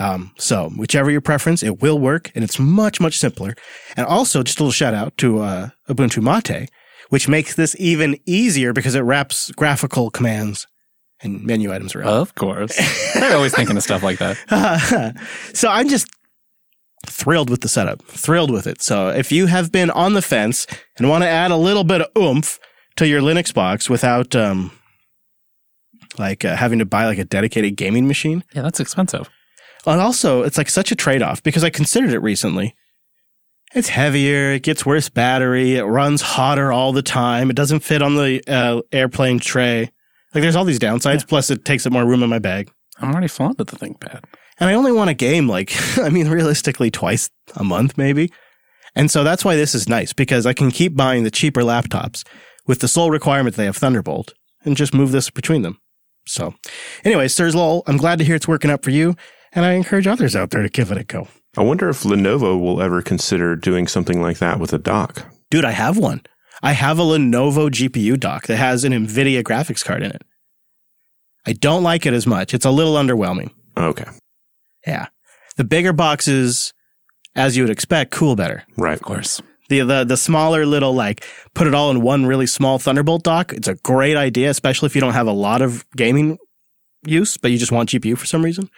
Um, 0.00 0.32
so 0.38 0.70
whichever 0.70 1.10
your 1.10 1.20
preference, 1.20 1.62
it 1.62 1.82
will 1.82 1.98
work 1.98 2.32
and 2.34 2.42
it's 2.42 2.58
much, 2.58 3.00
much 3.00 3.18
simpler. 3.18 3.54
And 3.96 4.06
also 4.06 4.42
just 4.42 4.58
a 4.58 4.62
little 4.62 4.72
shout 4.72 4.94
out 4.94 5.16
to, 5.18 5.40
uh, 5.40 5.68
Ubuntu 5.88 6.22
Mate, 6.22 6.70
which 7.10 7.28
makes 7.28 7.54
this 7.54 7.76
even 7.78 8.18
easier 8.24 8.72
because 8.72 8.94
it 8.94 9.00
wraps 9.00 9.50
graphical 9.52 10.10
commands 10.10 10.66
and 11.22 11.44
menu 11.44 11.70
items 11.72 11.94
around. 11.94 12.08
Of 12.08 12.34
course. 12.34 12.74
They're 13.14 13.36
always 13.36 13.54
thinking 13.54 13.76
of 13.76 13.82
stuff 13.82 14.02
like 14.02 14.18
that. 14.20 15.14
so 15.54 15.68
I'm 15.68 15.88
just 15.88 16.08
thrilled 17.06 17.50
with 17.50 17.60
the 17.60 17.68
setup, 17.68 18.02
thrilled 18.06 18.50
with 18.50 18.66
it. 18.66 18.80
So 18.80 19.08
if 19.08 19.30
you 19.30 19.46
have 19.46 19.70
been 19.70 19.90
on 19.90 20.14
the 20.14 20.22
fence 20.22 20.66
and 20.96 21.10
want 21.10 21.24
to 21.24 21.28
add 21.28 21.50
a 21.50 21.56
little 21.56 21.84
bit 21.84 22.00
of 22.00 22.08
oomph 22.16 22.58
to 22.96 23.06
your 23.06 23.20
Linux 23.20 23.52
box 23.52 23.90
without, 23.90 24.34
um, 24.34 24.70
like 26.18 26.44
uh, 26.44 26.56
having 26.56 26.78
to 26.78 26.86
buy 26.86 27.04
like 27.04 27.18
a 27.18 27.24
dedicated 27.24 27.76
gaming 27.76 28.08
machine, 28.08 28.44
Yeah, 28.54 28.62
that's 28.62 28.80
expensive. 28.80 29.28
And 29.86 30.00
also 30.00 30.42
it's 30.42 30.58
like 30.58 30.68
such 30.68 30.92
a 30.92 30.96
trade 30.96 31.22
off 31.22 31.42
because 31.42 31.64
I 31.64 31.70
considered 31.70 32.10
it 32.10 32.20
recently. 32.20 32.74
It's 33.72 33.88
heavier, 33.88 34.52
it 34.52 34.64
gets 34.64 34.84
worse 34.84 35.08
battery, 35.08 35.76
it 35.76 35.84
runs 35.84 36.22
hotter 36.22 36.72
all 36.72 36.92
the 36.92 37.02
time, 37.02 37.50
it 37.50 37.56
doesn't 37.56 37.80
fit 37.80 38.02
on 38.02 38.16
the 38.16 38.42
uh, 38.48 38.82
airplane 38.90 39.38
tray. 39.38 39.90
Like 40.34 40.42
there's 40.42 40.56
all 40.56 40.64
these 40.64 40.78
downsides. 40.78 41.26
Plus, 41.26 41.50
it 41.50 41.64
takes 41.64 41.86
up 41.86 41.92
more 41.92 42.06
room 42.06 42.22
in 42.22 42.30
my 42.30 42.38
bag. 42.38 42.70
I'm 42.98 43.10
already 43.10 43.28
fond 43.28 43.60
of 43.60 43.66
the 43.68 43.76
ThinkPad. 43.76 44.24
And 44.58 44.68
I 44.68 44.74
only 44.74 44.92
want 44.92 45.10
a 45.10 45.14
game 45.14 45.48
like, 45.48 45.72
I 45.98 46.10
mean, 46.10 46.28
realistically, 46.28 46.90
twice 46.90 47.30
a 47.56 47.64
month, 47.64 47.96
maybe. 47.96 48.32
And 48.94 49.10
so 49.10 49.24
that's 49.24 49.44
why 49.44 49.56
this 49.56 49.74
is 49.74 49.88
nice 49.88 50.12
because 50.12 50.46
I 50.46 50.52
can 50.52 50.70
keep 50.70 50.96
buying 50.96 51.24
the 51.24 51.30
cheaper 51.30 51.62
laptops 51.62 52.24
with 52.66 52.80
the 52.80 52.88
sole 52.88 53.10
requirement 53.10 53.56
they 53.56 53.64
have 53.64 53.76
Thunderbolt 53.76 54.34
and 54.64 54.76
just 54.76 54.94
move 54.94 55.12
this 55.12 55.30
between 55.30 55.62
them. 55.62 55.78
So, 56.26 56.54
anyway, 57.04 57.28
Sirs 57.28 57.54
Lowell, 57.54 57.82
I'm 57.86 57.96
glad 57.96 58.18
to 58.18 58.24
hear 58.24 58.36
it's 58.36 58.46
working 58.46 58.70
out 58.70 58.84
for 58.84 58.90
you. 58.90 59.16
And 59.52 59.64
I 59.64 59.72
encourage 59.72 60.06
others 60.06 60.36
out 60.36 60.50
there 60.50 60.62
to 60.62 60.68
give 60.68 60.90
it 60.90 60.98
a 60.98 61.04
go. 61.04 61.28
I 61.56 61.62
wonder 61.62 61.88
if 61.88 62.02
Lenovo 62.02 62.60
will 62.60 62.80
ever 62.80 63.02
consider 63.02 63.56
doing 63.56 63.88
something 63.88 64.22
like 64.22 64.38
that 64.38 64.60
with 64.60 64.72
a 64.72 64.78
dock. 64.78 65.26
Dude, 65.50 65.64
I 65.64 65.72
have 65.72 65.98
one. 65.98 66.22
I 66.62 66.72
have 66.72 66.98
a 66.98 67.02
Lenovo 67.02 67.68
GPU 67.68 68.18
dock 68.20 68.46
that 68.46 68.56
has 68.56 68.84
an 68.84 68.92
NVIDIA 68.92 69.42
graphics 69.42 69.84
card 69.84 70.02
in 70.02 70.10
it. 70.12 70.22
I 71.46 71.52
don't 71.54 71.82
like 71.82 72.06
it 72.06 72.14
as 72.14 72.26
much. 72.26 72.54
It's 72.54 72.66
a 72.66 72.70
little 72.70 72.94
underwhelming. 72.94 73.50
Okay. 73.76 74.04
Yeah. 74.86 75.06
The 75.56 75.64
bigger 75.64 75.92
boxes, 75.92 76.72
as 77.34 77.56
you 77.56 77.62
would 77.64 77.70
expect, 77.70 78.12
cool 78.12 78.36
better. 78.36 78.64
Right. 78.76 78.94
Of 78.94 79.02
course. 79.02 79.42
The, 79.68 79.80
the 79.80 80.04
the 80.04 80.16
smaller 80.16 80.66
little 80.66 80.92
like 80.94 81.24
put 81.54 81.68
it 81.68 81.74
all 81.74 81.90
in 81.92 82.02
one 82.02 82.26
really 82.26 82.46
small 82.46 82.78
Thunderbolt 82.78 83.22
dock. 83.22 83.52
It's 83.52 83.68
a 83.68 83.76
great 83.76 84.16
idea, 84.16 84.50
especially 84.50 84.86
if 84.86 84.94
you 84.94 85.00
don't 85.00 85.12
have 85.12 85.28
a 85.28 85.32
lot 85.32 85.62
of 85.62 85.84
gaming 85.96 86.38
use, 87.06 87.36
but 87.36 87.50
you 87.52 87.58
just 87.58 87.72
want 87.72 87.88
GPU 87.88 88.18
for 88.18 88.26
some 88.26 88.44
reason. 88.44 88.68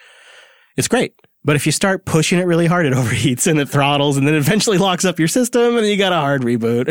It's 0.76 0.88
great. 0.88 1.14
But 1.44 1.56
if 1.56 1.66
you 1.66 1.72
start 1.72 2.04
pushing 2.06 2.38
it 2.38 2.44
really 2.46 2.66
hard, 2.66 2.86
it 2.86 2.92
overheats 2.94 3.46
and 3.48 3.58
it 3.58 3.68
throttles 3.68 4.16
and 4.16 4.26
then 4.26 4.34
eventually 4.34 4.78
locks 4.78 5.04
up 5.04 5.18
your 5.18 5.28
system 5.28 5.76
and 5.76 5.86
you 5.86 5.96
got 5.96 6.12
a 6.12 6.16
hard 6.16 6.42
reboot. 6.42 6.86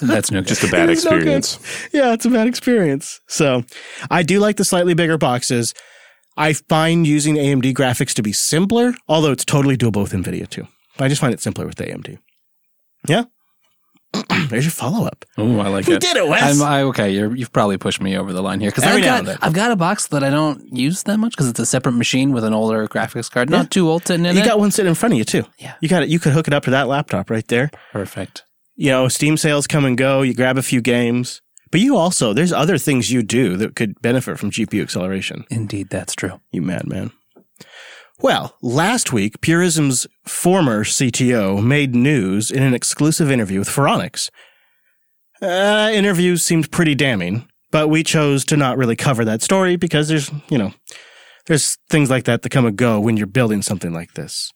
That's 0.06 0.30
no. 0.30 0.42
Just 0.42 0.62
a 0.62 0.68
bad 0.68 0.90
It's 0.90 1.04
no 1.04 1.12
experience. 1.16 1.58
yeah, 1.92 2.12
it's 2.12 2.26
a 2.26 2.30
bad 2.30 2.46
experience. 2.46 3.20
So 3.28 3.64
I 4.10 4.22
do 4.22 4.40
like 4.40 4.56
the 4.56 4.64
slightly 4.64 4.94
bigger 4.94 5.16
boxes. 5.16 5.72
I 6.36 6.52
find 6.52 7.06
using 7.06 7.36
AMD 7.36 7.72
graphics 7.74 8.12
to 8.14 8.22
be 8.22 8.32
simpler, 8.32 8.94
although 9.08 9.32
it's 9.32 9.44
totally 9.44 9.76
doable 9.76 10.02
with 10.02 10.12
NVIDIA 10.12 10.48
too. 10.48 10.68
But 10.96 11.06
I 11.06 11.08
just 11.08 11.20
find 11.20 11.32
it 11.34 11.40
simpler 11.40 11.66
with 11.66 11.76
AMD. 11.76 12.18
Yeah. 13.08 13.24
There's 14.48 14.64
your 14.64 14.70
follow 14.72 15.06
up. 15.06 15.24
Oh, 15.36 15.58
I 15.60 15.68
like 15.68 15.86
We 15.86 15.94
it. 15.94 16.00
did 16.00 16.16
it, 16.16 16.26
Wes. 16.26 16.42
I'm, 16.60 16.62
I, 16.66 16.82
okay, 16.84 17.10
you're, 17.10 17.34
you've 17.36 17.52
probably 17.52 17.76
pushed 17.76 18.00
me 18.00 18.16
over 18.16 18.32
the 18.32 18.42
line 18.42 18.60
here 18.60 18.70
because 18.70 18.84
I've 18.84 19.02
got. 19.02 19.38
I've 19.42 19.52
got 19.52 19.70
a 19.70 19.76
box 19.76 20.06
that 20.08 20.24
I 20.24 20.30
don't 20.30 20.74
use 20.74 21.02
that 21.04 21.18
much 21.18 21.32
because 21.32 21.48
it's 21.48 21.60
a 21.60 21.66
separate 21.66 21.92
machine 21.92 22.32
with 22.32 22.44
an 22.44 22.54
older 22.54 22.86
graphics 22.88 23.30
card, 23.30 23.50
not 23.50 23.70
too 23.70 23.88
old 23.88 24.06
sitting 24.06 24.24
in 24.24 24.34
You 24.36 24.42
it. 24.42 24.46
got 24.46 24.58
one 24.58 24.70
sitting 24.70 24.88
in 24.88 24.94
front 24.94 25.12
of 25.12 25.18
you 25.18 25.24
too. 25.24 25.44
Yeah. 25.58 25.74
You 25.80 25.88
got 25.88 26.02
it. 26.02 26.08
You 26.08 26.18
could 26.18 26.32
hook 26.32 26.48
it 26.48 26.54
up 26.54 26.64
to 26.64 26.70
that 26.70 26.88
laptop 26.88 27.28
right 27.30 27.46
there. 27.48 27.70
Perfect. 27.92 28.44
You 28.76 28.90
know, 28.90 29.08
Steam 29.08 29.36
sales 29.36 29.66
come 29.66 29.84
and 29.84 29.98
go. 29.98 30.22
You 30.22 30.34
grab 30.34 30.56
a 30.56 30.62
few 30.62 30.80
games. 30.80 31.42
But 31.70 31.80
you 31.80 31.96
also, 31.98 32.32
there's 32.32 32.52
other 32.52 32.78
things 32.78 33.10
you 33.12 33.22
do 33.22 33.58
that 33.58 33.76
could 33.76 34.00
benefit 34.00 34.38
from 34.38 34.50
GPU 34.50 34.80
acceleration. 34.80 35.44
Indeed, 35.50 35.90
that's 35.90 36.14
true. 36.14 36.40
You 36.50 36.62
madman. 36.62 37.10
Well, 38.20 38.56
last 38.62 39.12
week, 39.12 39.40
Purism's 39.40 40.06
former 40.26 40.82
CTO 40.82 41.62
made 41.62 41.94
news 41.94 42.50
in 42.50 42.62
an 42.64 42.74
exclusive 42.74 43.30
interview 43.30 43.60
with 43.60 43.68
Phoronix. 43.68 44.30
Uh, 45.40 45.90
interview 45.92 46.36
seemed 46.36 46.72
pretty 46.72 46.96
damning, 46.96 47.48
but 47.70 47.88
we 47.88 48.02
chose 48.02 48.44
to 48.46 48.56
not 48.56 48.76
really 48.76 48.96
cover 48.96 49.24
that 49.24 49.40
story 49.42 49.76
because 49.76 50.08
there's, 50.08 50.32
you 50.48 50.58
know, 50.58 50.72
There's 51.46 51.78
things 51.88 52.10
like 52.10 52.24
that 52.24 52.42
that 52.42 52.50
come 52.50 52.66
and 52.66 52.76
go 52.76 53.00
when 53.00 53.16
you're 53.16 53.26
building 53.26 53.62
something 53.62 53.92
like 53.92 54.12
this. 54.14 54.52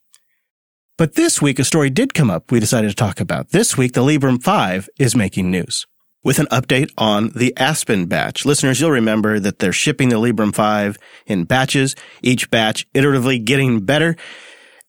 But 0.99 1.14
this 1.14 1.40
week, 1.40 1.59
a 1.59 1.64
story 1.64 1.88
did 1.88 2.12
come 2.14 2.31
up 2.31 2.52
we 2.52 2.61
decided 2.61 2.90
to 2.90 2.95
talk 2.95 3.19
about. 3.19 3.50
This 3.50 3.78
week, 3.78 3.95
the 3.95 4.02
Librem 4.02 4.42
5 4.42 4.90
is 4.99 5.16
making 5.16 5.50
news 5.50 5.87
with 6.22 6.38
an 6.38 6.46
update 6.46 6.90
on 6.96 7.30
the 7.34 7.56
Aspen 7.56 8.06
batch. 8.06 8.44
Listeners, 8.44 8.80
you'll 8.80 8.90
remember 8.90 9.40
that 9.40 9.58
they're 9.58 9.72
shipping 9.72 10.08
the 10.08 10.16
Librem 10.16 10.54
5 10.54 10.98
in 11.26 11.44
batches, 11.44 11.94
each 12.22 12.50
batch 12.50 12.90
iteratively 12.92 13.44
getting 13.44 13.80
better. 13.80 14.16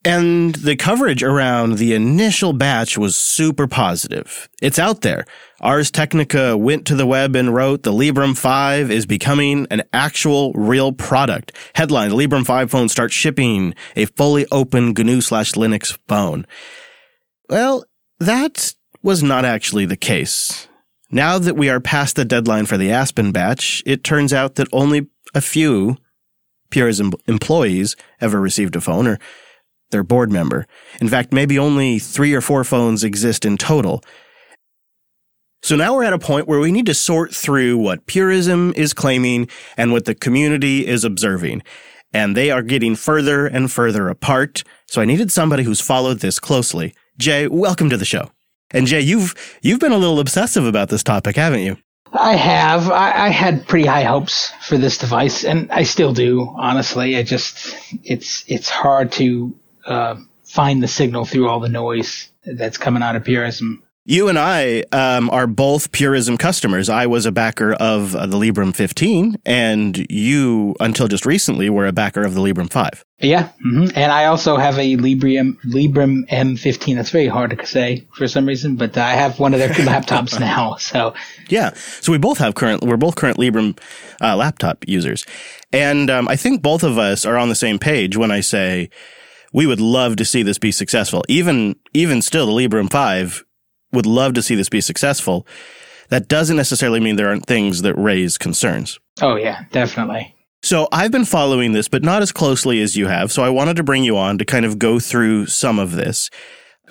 And 0.06 0.54
the 0.56 0.76
coverage 0.76 1.22
around 1.22 1.78
the 1.78 1.94
initial 1.94 2.52
batch 2.52 2.98
was 2.98 3.16
super 3.16 3.66
positive. 3.66 4.50
It's 4.60 4.78
out 4.78 5.00
there. 5.00 5.24
Ars 5.62 5.90
Technica 5.90 6.58
went 6.58 6.86
to 6.86 6.94
the 6.94 7.06
web 7.06 7.34
and 7.34 7.54
wrote 7.54 7.84
the 7.84 7.92
Librem 7.92 8.36
5 8.36 8.90
is 8.90 9.06
becoming 9.06 9.66
an 9.70 9.82
actual 9.94 10.52
real 10.52 10.92
product. 10.92 11.52
Headline, 11.74 12.10
the 12.10 12.16
Librem 12.16 12.44
5 12.44 12.70
phone 12.70 12.90
starts 12.90 13.14
shipping 13.14 13.74
a 13.96 14.04
fully 14.04 14.44
open 14.52 14.92
GNU 14.92 15.22
slash 15.22 15.52
Linux 15.52 15.98
phone. 16.06 16.46
Well, 17.48 17.86
that 18.20 18.74
was 19.02 19.22
not 19.22 19.46
actually 19.46 19.86
the 19.86 19.96
case. 19.96 20.68
Now 21.14 21.38
that 21.38 21.54
we 21.56 21.68
are 21.70 21.78
past 21.78 22.16
the 22.16 22.24
deadline 22.24 22.66
for 22.66 22.76
the 22.76 22.90
Aspen 22.90 23.30
batch, 23.30 23.84
it 23.86 24.02
turns 24.02 24.32
out 24.32 24.56
that 24.56 24.66
only 24.72 25.06
a 25.32 25.40
few 25.40 25.96
Purism 26.70 27.12
employees 27.28 27.94
ever 28.20 28.40
received 28.40 28.74
a 28.74 28.80
phone 28.80 29.06
or 29.06 29.20
their 29.92 30.02
board 30.02 30.32
member. 30.32 30.66
In 31.00 31.08
fact, 31.08 31.32
maybe 31.32 31.56
only 31.56 32.00
three 32.00 32.34
or 32.34 32.40
four 32.40 32.64
phones 32.64 33.04
exist 33.04 33.44
in 33.44 33.56
total. 33.56 34.02
So 35.62 35.76
now 35.76 35.94
we're 35.94 36.02
at 36.02 36.12
a 36.12 36.18
point 36.18 36.48
where 36.48 36.58
we 36.58 36.72
need 36.72 36.86
to 36.86 36.94
sort 36.94 37.32
through 37.32 37.78
what 37.78 38.06
Purism 38.06 38.72
is 38.74 38.92
claiming 38.92 39.48
and 39.76 39.92
what 39.92 40.06
the 40.06 40.16
community 40.16 40.84
is 40.84 41.04
observing. 41.04 41.62
And 42.12 42.36
they 42.36 42.50
are 42.50 42.60
getting 42.60 42.96
further 42.96 43.46
and 43.46 43.70
further 43.70 44.08
apart. 44.08 44.64
So 44.88 45.00
I 45.00 45.04
needed 45.04 45.30
somebody 45.30 45.62
who's 45.62 45.80
followed 45.80 46.18
this 46.18 46.40
closely. 46.40 46.92
Jay, 47.18 47.46
welcome 47.46 47.88
to 47.88 47.96
the 47.96 48.04
show. 48.04 48.32
And 48.70 48.86
Jay, 48.86 49.00
you've 49.00 49.34
you've 49.62 49.80
been 49.80 49.92
a 49.92 49.98
little 49.98 50.20
obsessive 50.20 50.66
about 50.66 50.88
this 50.88 51.02
topic, 51.02 51.36
haven't 51.36 51.60
you? 51.60 51.76
I 52.12 52.34
have. 52.34 52.90
I, 52.90 53.26
I, 53.26 53.28
had 53.28 53.66
pretty 53.66 53.86
high 53.86 54.04
hopes 54.04 54.52
for 54.60 54.78
this 54.78 54.98
device, 54.98 55.44
and 55.44 55.70
I 55.72 55.82
still 55.82 56.12
do. 56.12 56.54
Honestly, 56.56 57.16
I 57.16 57.24
just 57.24 57.76
it's 58.04 58.44
it's 58.46 58.68
hard 58.68 59.10
to 59.12 59.54
uh, 59.84 60.16
find 60.44 60.82
the 60.82 60.88
signal 60.88 61.24
through 61.24 61.48
all 61.48 61.58
the 61.58 61.68
noise 61.68 62.28
that's 62.44 62.78
coming 62.78 63.02
out 63.02 63.16
of 63.16 63.24
Purism. 63.24 63.82
You 64.06 64.28
and 64.28 64.38
I 64.38 64.84
um, 64.92 65.30
are 65.30 65.46
both 65.46 65.90
Purism 65.90 66.36
customers. 66.36 66.90
I 66.90 67.06
was 67.06 67.24
a 67.24 67.32
backer 67.32 67.72
of 67.72 68.14
uh, 68.14 68.26
the 68.26 68.36
Librem 68.36 68.76
15, 68.76 69.36
and 69.46 70.06
you, 70.10 70.76
until 70.78 71.08
just 71.08 71.24
recently, 71.24 71.70
were 71.70 71.86
a 71.86 71.92
backer 71.92 72.22
of 72.22 72.34
the 72.34 72.42
Librem 72.42 72.70
5. 72.70 73.02
Yeah, 73.20 73.48
mm-hmm. 73.64 73.96
and 73.96 74.12
I 74.12 74.26
also 74.26 74.58
have 74.58 74.78
a 74.78 74.96
Librem 74.98 75.56
Librem 75.64 76.28
M15. 76.28 76.96
That's 76.96 77.08
very 77.08 77.28
hard 77.28 77.58
to 77.58 77.66
say 77.66 78.06
for 78.12 78.28
some 78.28 78.44
reason, 78.44 78.76
but 78.76 78.98
I 78.98 79.14
have 79.14 79.38
one 79.38 79.54
of 79.54 79.60
their 79.60 79.68
laptops 79.70 80.38
now. 80.38 80.74
So 80.76 81.14
yeah, 81.48 81.72
so 81.72 82.12
we 82.12 82.18
both 82.18 82.36
have 82.36 82.54
current. 82.54 82.84
We're 82.84 82.98
both 82.98 83.14
current 83.14 83.38
Librem 83.38 83.78
uh, 84.20 84.36
laptop 84.36 84.84
users, 84.86 85.24
and 85.72 86.10
um, 86.10 86.28
I 86.28 86.36
think 86.36 86.60
both 86.60 86.82
of 86.82 86.98
us 86.98 87.24
are 87.24 87.38
on 87.38 87.48
the 87.48 87.54
same 87.54 87.78
page 87.78 88.18
when 88.18 88.30
I 88.30 88.40
say 88.40 88.90
we 89.54 89.66
would 89.66 89.80
love 89.80 90.16
to 90.16 90.26
see 90.26 90.42
this 90.42 90.58
be 90.58 90.72
successful. 90.72 91.24
Even 91.26 91.76
even 91.94 92.20
still, 92.20 92.44
the 92.44 92.52
Librem 92.52 92.92
5 92.92 93.44
would 93.94 94.06
love 94.06 94.34
to 94.34 94.42
see 94.42 94.54
this 94.54 94.68
be 94.68 94.80
successful. 94.80 95.46
That 96.10 96.28
doesn't 96.28 96.56
necessarily 96.56 97.00
mean 97.00 97.16
there 97.16 97.28
aren't 97.28 97.46
things 97.46 97.82
that 97.82 97.94
raise 97.94 98.36
concerns. 98.38 98.98
Oh 99.22 99.36
yeah, 99.36 99.64
definitely. 99.72 100.34
So 100.62 100.88
I've 100.92 101.12
been 101.12 101.24
following 101.26 101.72
this, 101.72 101.88
but 101.88 102.02
not 102.02 102.22
as 102.22 102.32
closely 102.32 102.80
as 102.80 102.96
you 102.96 103.06
have. 103.06 103.30
So 103.30 103.42
I 103.42 103.50
wanted 103.50 103.76
to 103.76 103.82
bring 103.82 104.02
you 104.02 104.16
on 104.16 104.38
to 104.38 104.44
kind 104.44 104.64
of 104.64 104.78
go 104.78 104.98
through 104.98 105.46
some 105.46 105.78
of 105.78 105.92
this. 105.92 106.30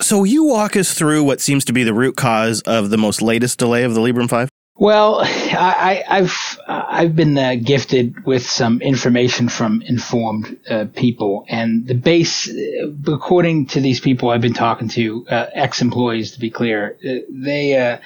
So 0.00 0.24
you 0.24 0.44
walk 0.44 0.76
us 0.76 0.94
through 0.94 1.24
what 1.24 1.40
seems 1.40 1.64
to 1.66 1.72
be 1.72 1.84
the 1.84 1.94
root 1.94 2.16
cause 2.16 2.60
of 2.62 2.90
the 2.90 2.98
most 2.98 3.22
latest 3.22 3.58
delay 3.58 3.84
of 3.84 3.94
the 3.94 4.00
Librem 4.00 4.28
5? 4.28 4.48
Well, 4.76 5.20
I, 5.22 6.02
have 6.04 6.58
I've 6.66 7.14
been 7.14 7.38
uh, 7.38 7.54
gifted 7.62 8.26
with 8.26 8.44
some 8.44 8.82
information 8.82 9.48
from 9.48 9.82
informed 9.82 10.58
uh, 10.68 10.86
people, 10.96 11.44
and 11.48 11.86
the 11.86 11.94
base, 11.94 12.50
uh, 12.50 12.90
according 13.06 13.66
to 13.66 13.80
these 13.80 14.00
people 14.00 14.30
I've 14.30 14.40
been 14.40 14.52
talking 14.52 14.88
to, 14.88 15.26
uh, 15.28 15.46
ex-employees 15.52 16.32
to 16.32 16.40
be 16.40 16.50
clear, 16.50 16.96
uh, 17.08 17.22
they 17.28 17.78
uh, 17.78 17.98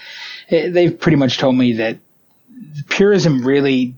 they've 0.50 1.00
pretty 1.00 1.16
much 1.16 1.38
told 1.38 1.56
me 1.56 1.72
that 1.74 1.96
Purism 2.90 3.46
really 3.46 3.94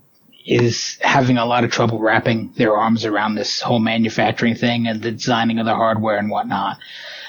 is 0.47 0.97
having 1.01 1.39
a 1.39 1.47
lot 1.47 1.65
of 1.65 1.73
trouble 1.73 1.99
wrapping 1.99 2.53
their 2.57 2.77
arms 2.77 3.05
around 3.05 3.35
this 3.35 3.61
whole 3.61 3.81
manufacturing 3.81 4.55
thing 4.55 4.87
and 4.87 5.03
the 5.03 5.11
designing 5.11 5.59
of 5.59 5.67
the 5.67 5.75
hardware 5.75 6.19
and 6.19 6.31
whatnot. 6.31 6.79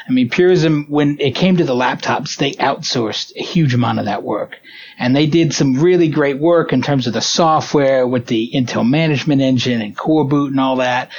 I 0.08 0.12
mean, 0.12 0.30
Purism, 0.30 0.86
when 0.90 1.20
it 1.20 1.36
came 1.36 1.58
to 1.58 1.64
the 1.64 1.76
laptops, 1.76 2.38
they 2.38 2.52
outsourced 2.54 3.36
a 3.36 3.44
huge 3.44 3.74
amount 3.74 4.00
of 4.00 4.06
that 4.06 4.24
work. 4.24 4.60
And 4.98 5.16
they 5.16 5.28
did 5.28 5.54
some 5.54 5.80
really 5.80 6.08
great 6.08 6.40
work 6.40 6.74
in 6.74 6.82
terms 6.82 7.08
of 7.08 7.14
the 7.14 7.22
software 7.22 8.06
with 8.08 8.28
the 8.28 8.52
Intel 8.54 8.88
management 8.88 9.42
engine 9.42 9.82
and 9.82 9.98
Coreboot 9.98 10.48
and 10.48 10.60
all 10.60 10.78
that. 10.78 11.12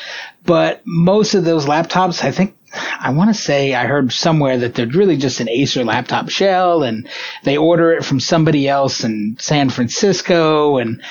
But 0.45 0.83
most 0.85 1.35
of 1.35 1.45
those 1.45 1.67
laptops, 1.67 2.25
I 2.25 2.33
think, 2.33 2.57
I 2.75 3.11
want 3.11 3.31
to 3.31 3.41
say 3.41 3.75
I 3.75 3.87
heard 3.87 4.13
somewhere 4.13 4.59
that 4.59 4.75
they're 4.75 4.87
really 4.87 5.17
just 5.17 5.41
an 5.41 5.49
Acer 5.49 5.85
laptop 5.85 6.31
shell 6.31 6.83
and 6.83 7.09
they 7.45 7.57
order 7.57 7.93
it 7.93 8.05
from 8.05 8.19
somebody 8.19 8.69
else 8.69 9.05
in 9.05 9.37
San 9.39 9.71
Francisco 9.71 10.79
and 10.79 11.03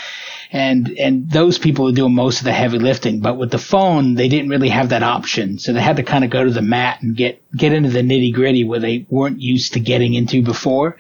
and 0.51 0.89
and 0.99 1.31
those 1.31 1.57
people 1.57 1.87
are 1.87 1.93
doing 1.93 2.13
most 2.13 2.39
of 2.39 2.43
the 2.43 2.51
heavy 2.51 2.77
lifting. 2.77 3.21
But 3.21 3.37
with 3.37 3.51
the 3.51 3.57
phone, 3.57 4.15
they 4.15 4.27
didn't 4.27 4.49
really 4.49 4.69
have 4.69 4.89
that 4.89 5.03
option, 5.03 5.59
so 5.59 5.71
they 5.71 5.81
had 5.81 5.95
to 5.95 6.03
kind 6.03 6.23
of 6.23 6.29
go 6.29 6.43
to 6.43 6.51
the 6.51 6.61
mat 6.61 7.01
and 7.01 7.15
get 7.15 7.41
get 7.55 7.73
into 7.73 7.89
the 7.89 8.01
nitty 8.01 8.33
gritty 8.33 8.63
where 8.63 8.79
they 8.79 9.05
weren't 9.09 9.41
used 9.41 9.73
to 9.73 9.79
getting 9.79 10.13
into 10.13 10.41
before. 10.41 10.97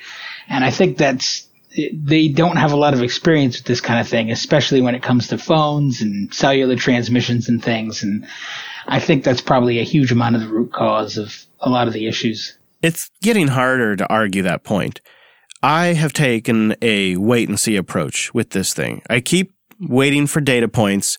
And 0.47 0.63
I 0.63 0.71
think 0.71 0.97
that's 0.97 1.47
they 1.93 2.27
don't 2.27 2.57
have 2.57 2.71
a 2.71 2.77
lot 2.77 2.93
of 2.93 3.01
experience 3.01 3.57
with 3.57 3.65
this 3.65 3.81
kind 3.81 3.99
of 3.99 4.07
thing, 4.07 4.31
especially 4.31 4.81
when 4.81 4.95
it 4.95 5.03
comes 5.03 5.27
to 5.29 5.37
phones 5.37 6.01
and 6.01 6.33
cellular 6.33 6.75
transmissions 6.75 7.47
and 7.47 7.63
things. 7.63 8.03
And 8.03 8.27
I 8.87 8.99
think 8.99 9.23
that's 9.23 9.41
probably 9.41 9.79
a 9.79 9.83
huge 9.83 10.11
amount 10.11 10.35
of 10.35 10.41
the 10.41 10.47
root 10.47 10.71
cause 10.73 11.17
of 11.17 11.45
a 11.59 11.69
lot 11.69 11.87
of 11.87 11.93
the 11.93 12.07
issues. 12.07 12.57
It's 12.81 13.11
getting 13.21 13.47
harder 13.47 13.95
to 13.95 14.07
argue 14.07 14.43
that 14.43 14.63
point. 14.63 15.01
I 15.63 15.87
have 15.87 16.13
taken 16.13 16.75
a 16.81 17.17
wait 17.17 17.49
and 17.49 17.59
see 17.59 17.75
approach 17.75 18.33
with 18.33 18.51
this 18.51 18.73
thing. 18.73 19.01
I 19.09 19.19
keep 19.19 19.53
waiting 19.79 20.27
for 20.27 20.41
data 20.41 20.67
points, 20.67 21.17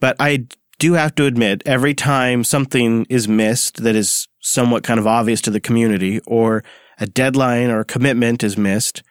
but 0.00 0.16
I 0.20 0.46
do 0.78 0.92
have 0.94 1.14
to 1.16 1.24
admit 1.24 1.62
every 1.66 1.94
time 1.94 2.44
something 2.44 3.06
is 3.08 3.26
missed 3.28 3.82
that 3.82 3.96
is 3.96 4.28
somewhat 4.40 4.84
kind 4.84 5.00
of 5.00 5.06
obvious 5.06 5.40
to 5.42 5.50
the 5.50 5.60
community 5.60 6.20
or 6.26 6.62
a 7.00 7.06
deadline 7.06 7.70
or 7.70 7.80
a 7.80 7.84
commitment 7.84 8.42
is 8.42 8.56
missed 8.56 9.02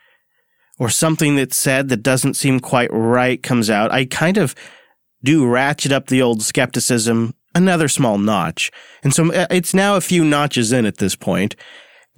or 0.80 0.90
something 0.90 1.36
that's 1.36 1.58
said 1.58 1.90
that 1.90 2.04
doesn't 2.04 2.36
seem 2.36 2.60
quite 2.60 2.90
right 2.92 3.42
comes 3.42 3.70
out, 3.70 3.92
I 3.92 4.06
kind 4.06 4.38
of 4.38 4.56
do 5.24 5.48
ratchet 5.48 5.92
up 5.92 6.08
the 6.08 6.22
old 6.22 6.44
skepticism 6.44 7.34
another 7.56 7.88
small 7.88 8.18
notch. 8.18 8.72
And 9.04 9.14
so 9.14 9.34
uh, 9.34 9.48
it's 9.50 9.74
now 9.74 9.96
a 9.96 10.02
few 10.02 10.24
notches 10.24 10.72
in 10.72 10.86
at 10.86 10.98
this 10.98 11.16
point. 11.16 11.56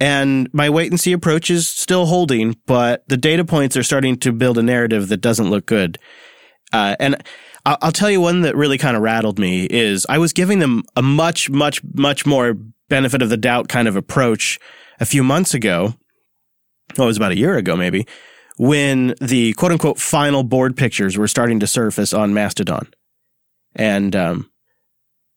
And 0.00 0.52
my 0.54 0.70
wait 0.70 0.90
and 0.90 0.98
see 0.98 1.12
approach 1.12 1.50
is 1.50 1.68
still 1.68 2.06
holding, 2.06 2.56
but 2.66 3.06
the 3.08 3.18
data 3.18 3.44
points 3.44 3.76
are 3.76 3.82
starting 3.82 4.16
to 4.20 4.32
build 4.32 4.56
a 4.56 4.62
narrative 4.62 5.08
that 5.08 5.18
doesn't 5.18 5.50
look 5.50 5.66
good. 5.66 5.98
Uh, 6.72 6.96
and 6.98 7.22
I'll, 7.66 7.92
tell 7.92 8.10
you 8.10 8.22
one 8.22 8.40
that 8.42 8.56
really 8.56 8.78
kind 8.78 8.96
of 8.96 9.02
rattled 9.02 9.38
me 9.38 9.66
is 9.66 10.06
I 10.08 10.16
was 10.16 10.32
giving 10.32 10.60
them 10.60 10.84
a 10.96 11.02
much, 11.02 11.50
much, 11.50 11.82
much 11.84 12.24
more 12.24 12.54
benefit 12.88 13.20
of 13.20 13.28
the 13.28 13.36
doubt 13.36 13.68
kind 13.68 13.86
of 13.86 13.96
approach 13.96 14.58
a 14.98 15.04
few 15.04 15.22
months 15.22 15.52
ago. 15.52 15.94
Well, 16.96 17.06
it 17.06 17.08
was 17.08 17.18
about 17.18 17.32
a 17.32 17.38
year 17.38 17.56
ago, 17.56 17.76
maybe, 17.76 18.06
when 18.56 19.14
the 19.20 19.52
quote 19.54 19.72
unquote 19.72 19.98
final 19.98 20.42
board 20.42 20.76
pictures 20.76 21.18
were 21.18 21.28
starting 21.28 21.60
to 21.60 21.66
surface 21.66 22.14
on 22.14 22.32
Mastodon. 22.32 22.88
And 23.76 24.16
um, 24.16 24.50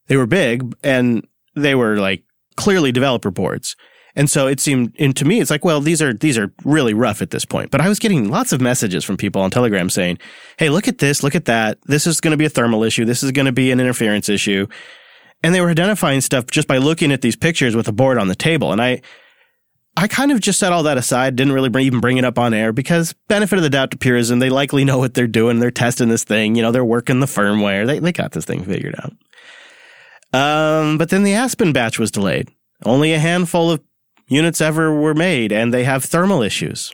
they 0.08 0.16
were 0.16 0.26
big 0.26 0.74
and 0.84 1.28
they 1.56 1.76
were 1.76 1.98
like 1.98 2.24
clearly 2.56 2.92
developer 2.92 3.32
boards. 3.32 3.76
And 4.16 4.30
so 4.30 4.48
it 4.48 4.60
seemed, 4.60 4.96
and 5.00 5.16
to 5.16 5.26
me, 5.26 5.40
it's 5.40 5.50
like, 5.50 5.66
well, 5.66 5.82
these 5.82 6.02
are 6.02 6.14
these 6.14 6.38
are 6.38 6.54
really 6.64 6.94
rough 6.94 7.22
at 7.22 7.32
this 7.32 7.46
point. 7.46 7.72
But 7.72 7.82
I 7.82 7.90
was 7.90 7.98
getting 7.98 8.30
lots 8.30 8.52
of 8.52 8.62
messages 8.62 9.04
from 9.04 9.18
people 9.18 9.42
on 9.42 9.50
Telegram 9.50 9.90
saying, 9.90 10.20
"Hey, 10.58 10.70
look 10.70 10.88
at 10.88 11.00
this, 11.00 11.24
look 11.24 11.34
at 11.34 11.46
that. 11.46 11.80
This 11.86 12.06
is 12.06 12.22
going 12.22 12.32
to 12.32 12.38
be 12.38 12.46
a 12.46 12.50
thermal 12.50 12.84
issue. 12.84 13.06
This 13.06 13.24
is 13.24 13.32
going 13.32 13.48
to 13.48 13.52
be 13.52 13.72
an 13.72 13.80
interference 13.80 14.30
issue." 14.30 14.68
And 15.44 15.54
they 15.54 15.62
were 15.62 15.70
identifying 15.70 16.22
stuff 16.22 16.46
just 16.48 16.68
by 16.68 16.78
looking 16.78 17.12
at 17.12 17.22
these 17.22 17.36
pictures 17.36 17.76
with 17.76 17.88
a 17.88 17.92
board 17.92 18.18
on 18.18 18.30
the 18.30 18.36
table. 18.36 18.72
And 18.72 18.82
I, 18.82 19.02
I 19.98 20.08
kind 20.08 20.32
of 20.32 20.40
just 20.40 20.58
set 20.58 20.72
all 20.72 20.84
that 20.84 20.98
aside. 20.98 21.36
Didn't 21.36 21.52
really 21.52 21.68
bring, 21.68 21.86
even 21.86 22.00
bring 22.00 22.18
it 22.18 22.24
up 22.24 22.40
on 22.40 22.54
air 22.54 22.72
because 22.72 23.14
benefit 23.28 23.58
of 23.58 23.64
the 23.64 23.70
doubt 23.70 23.92
to 23.92 23.98
Purism. 23.98 24.40
They 24.40 24.50
likely 24.50 24.86
know 24.86 25.00
what 25.00 25.16
they're 25.16 25.28
doing. 25.28 25.60
They're 25.60 25.70
testing 25.72 26.08
this 26.08 26.24
thing. 26.24 26.56
You 26.56 26.62
know, 26.62 26.72
they're 26.72 26.86
working 26.86 27.20
the 27.20 27.26
firmware. 27.26 27.86
They 27.86 28.00
they 28.00 28.12
got 28.12 28.32
this 28.32 28.46
thing 28.46 28.64
figured 28.64 28.96
out. 28.96 29.14
Um, 30.34 30.98
but 30.98 31.10
then 31.10 31.24
the 31.24 31.34
Aspen 31.34 31.74
batch 31.74 32.00
was 32.00 32.10
delayed. 32.10 32.50
Only 32.86 33.14
a 33.14 33.20
handful 33.20 33.70
of 33.70 33.82
units 34.28 34.62
ever 34.62 34.94
were 34.94 35.14
made, 35.14 35.52
and 35.52 35.74
they 35.74 35.84
have 35.84 36.04
thermal 36.04 36.42
issues. 36.42 36.92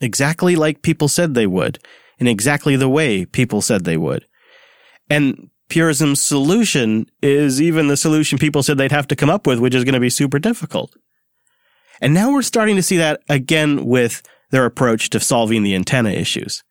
Exactly 0.00 0.56
like 0.56 0.82
people 0.82 1.08
said 1.08 1.34
they 1.34 1.46
would, 1.46 1.78
in 2.18 2.26
exactly 2.26 2.76
the 2.76 2.88
way 2.88 3.24
people 3.24 3.60
said 3.60 3.84
they 3.84 3.96
would. 3.96 4.26
And 5.08 5.50
Purism's 5.68 6.20
solution 6.20 7.06
is 7.22 7.60
even 7.60 7.88
the 7.88 7.96
solution 7.96 8.38
people 8.38 8.62
said 8.62 8.78
they'd 8.78 8.92
have 8.92 9.08
to 9.08 9.16
come 9.16 9.30
up 9.30 9.46
with, 9.46 9.58
which 9.58 9.74
is 9.74 9.84
going 9.84 9.94
to 9.94 10.00
be 10.00 10.10
super 10.10 10.38
difficult. 10.38 10.94
And 12.00 12.12
now 12.12 12.32
we're 12.32 12.42
starting 12.42 12.76
to 12.76 12.82
see 12.82 12.96
that 12.98 13.22
again 13.28 13.86
with 13.86 14.22
their 14.50 14.66
approach 14.66 15.10
to 15.10 15.20
solving 15.20 15.62
the 15.62 15.74
antenna 15.74 16.10
issues. 16.10 16.62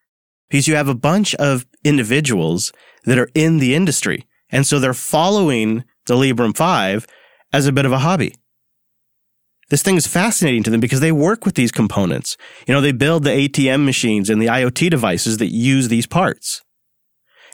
Because 0.49 0.67
you 0.67 0.75
have 0.75 0.87
a 0.87 0.95
bunch 0.95 1.33
of 1.35 1.65
individuals 1.83 2.71
that 3.05 3.17
are 3.17 3.29
in 3.33 3.57
the 3.57 3.73
industry. 3.73 4.27
And 4.49 4.67
so 4.67 4.79
they're 4.79 4.93
following 4.93 5.83
the 6.05 6.15
Librem 6.15 6.55
5 6.55 7.07
as 7.51 7.65
a 7.65 7.71
bit 7.71 7.85
of 7.85 7.91
a 7.91 7.99
hobby. 7.99 8.35
This 9.69 9.81
thing 9.81 9.95
is 9.95 10.07
fascinating 10.07 10.63
to 10.63 10.69
them 10.69 10.79
because 10.79 10.99
they 10.99 11.11
work 11.11 11.45
with 11.45 11.55
these 11.55 11.71
components. 11.71 12.37
You 12.67 12.73
know, 12.73 12.81
they 12.81 12.91
build 12.91 13.23
the 13.23 13.31
ATM 13.31 13.85
machines 13.85 14.29
and 14.29 14.41
the 14.41 14.47
IoT 14.47 14.89
devices 14.89 15.37
that 15.37 15.47
use 15.47 15.87
these 15.87 16.05
parts. 16.05 16.61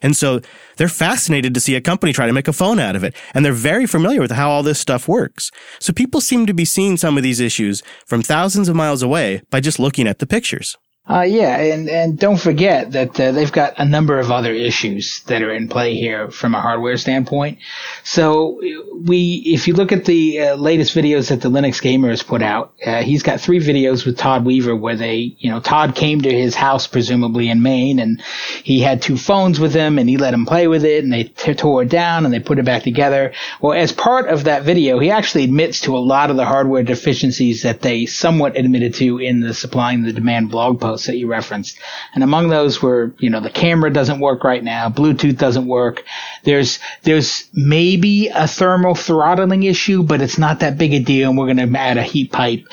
And 0.01 0.15
so 0.15 0.39
they're 0.77 0.87
fascinated 0.87 1.53
to 1.53 1.59
see 1.59 1.75
a 1.75 1.81
company 1.81 2.13
try 2.13 2.25
to 2.25 2.33
make 2.33 2.47
a 2.47 2.53
phone 2.53 2.79
out 2.79 2.95
of 2.95 3.03
it. 3.03 3.15
And 3.33 3.43
they're 3.43 3.53
very 3.53 3.85
familiar 3.85 4.21
with 4.21 4.31
how 4.31 4.49
all 4.49 4.63
this 4.63 4.79
stuff 4.79 5.07
works. 5.07 5.51
So 5.79 5.93
people 5.93 6.21
seem 6.21 6.45
to 6.45 6.53
be 6.53 6.65
seeing 6.65 6.97
some 6.97 7.17
of 7.17 7.23
these 7.23 7.39
issues 7.39 7.83
from 8.05 8.21
thousands 8.21 8.69
of 8.69 8.75
miles 8.75 9.03
away 9.03 9.41
by 9.49 9.59
just 9.59 9.79
looking 9.79 10.07
at 10.07 10.19
the 10.19 10.27
pictures. 10.27 10.77
Uh, 11.09 11.21
yeah, 11.21 11.57
and, 11.57 11.89
and 11.89 12.19
don't 12.19 12.37
forget 12.37 12.91
that 12.91 13.19
uh, 13.19 13.31
they've 13.31 13.51
got 13.51 13.73
a 13.79 13.85
number 13.85 14.19
of 14.19 14.29
other 14.29 14.53
issues 14.53 15.21
that 15.21 15.41
are 15.41 15.51
in 15.51 15.67
play 15.67 15.95
here 15.95 16.29
from 16.29 16.53
a 16.53 16.61
hardware 16.61 16.97
standpoint. 16.97 17.57
So 18.03 18.61
we, 18.93 19.41
if 19.43 19.67
you 19.67 19.73
look 19.73 19.91
at 19.91 20.05
the 20.05 20.39
uh, 20.39 20.55
latest 20.55 20.95
videos 20.95 21.29
that 21.29 21.41
the 21.41 21.49
Linux 21.49 21.81
Gamer 21.81 22.09
has 22.09 22.21
put 22.21 22.43
out, 22.43 22.73
uh, 22.85 23.01
he's 23.01 23.23
got 23.23 23.41
three 23.41 23.59
videos 23.59 24.05
with 24.05 24.19
Todd 24.19 24.45
Weaver 24.45 24.75
where 24.75 24.95
they, 24.95 25.35
you 25.39 25.49
know, 25.49 25.59
Todd 25.59 25.95
came 25.95 26.21
to 26.21 26.31
his 26.31 26.53
house 26.53 26.85
presumably 26.85 27.49
in 27.49 27.63
Maine, 27.63 27.97
and 27.97 28.21
he 28.63 28.79
had 28.79 29.01
two 29.01 29.17
phones 29.17 29.59
with 29.59 29.73
him, 29.73 29.97
and 29.97 30.07
he 30.07 30.17
let 30.17 30.35
him 30.35 30.45
play 30.45 30.67
with 30.67 30.85
it, 30.85 31.03
and 31.03 31.11
they 31.11 31.23
t- 31.23 31.55
tore 31.55 31.81
it 31.81 31.89
down 31.89 32.23
and 32.23 32.31
they 32.31 32.39
put 32.39 32.59
it 32.59 32.65
back 32.65 32.83
together. 32.83 33.33
Well, 33.61 33.73
as 33.73 33.91
part 33.91 34.29
of 34.29 34.43
that 34.43 34.61
video, 34.61 34.99
he 34.99 35.09
actually 35.09 35.45
admits 35.45 35.81
to 35.81 35.97
a 35.97 35.99
lot 35.99 36.29
of 36.29 36.35
the 36.35 36.45
hardware 36.45 36.83
deficiencies 36.83 37.63
that 37.63 37.81
they 37.81 38.05
somewhat 38.05 38.55
admitted 38.55 38.93
to 38.95 39.17
in 39.17 39.39
the 39.39 39.55
supplying 39.55 40.03
the 40.03 40.13
demand 40.13 40.51
blog 40.51 40.79
post 40.79 40.98
that 41.05 41.17
you 41.17 41.27
referenced. 41.27 41.79
And 42.13 42.23
among 42.23 42.49
those 42.49 42.81
were, 42.81 43.13
you 43.19 43.29
know, 43.29 43.41
the 43.41 43.49
camera 43.49 43.91
doesn't 43.91 44.19
work 44.19 44.43
right 44.43 44.63
now, 44.63 44.89
Bluetooth 44.89 45.37
doesn't 45.37 45.67
work. 45.67 46.03
There's, 46.43 46.79
there's 47.03 47.49
maybe 47.53 48.27
a 48.27 48.47
thermal 48.47 48.95
throttling 48.95 49.63
issue, 49.63 50.03
but 50.03 50.21
it's 50.21 50.37
not 50.37 50.59
that 50.61 50.77
big 50.77 50.93
a 50.93 50.99
deal. 50.99 51.29
And 51.29 51.37
we're 51.37 51.53
going 51.53 51.71
to 51.71 51.79
add 51.79 51.97
a 51.97 52.03
heat 52.03 52.31
pipe. 52.31 52.67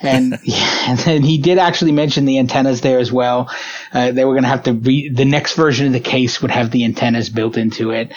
And, 0.00 0.38
yeah, 0.44 0.72
and 0.88 0.98
then 0.98 1.22
he 1.22 1.38
did 1.38 1.58
actually 1.58 1.92
mention 1.92 2.24
the 2.24 2.38
antennas 2.38 2.80
there 2.80 2.98
as 2.98 3.12
well. 3.12 3.50
Uh, 3.92 4.12
they 4.12 4.24
were 4.24 4.32
going 4.32 4.44
to 4.44 4.48
have 4.48 4.64
to 4.64 4.72
re- 4.72 5.08
the 5.08 5.24
next 5.24 5.54
version 5.54 5.86
of 5.86 5.92
the 5.92 6.00
case 6.00 6.42
would 6.42 6.50
have 6.50 6.70
the 6.70 6.84
antennas 6.84 7.28
built 7.28 7.56
into 7.56 7.90
it. 7.90 8.12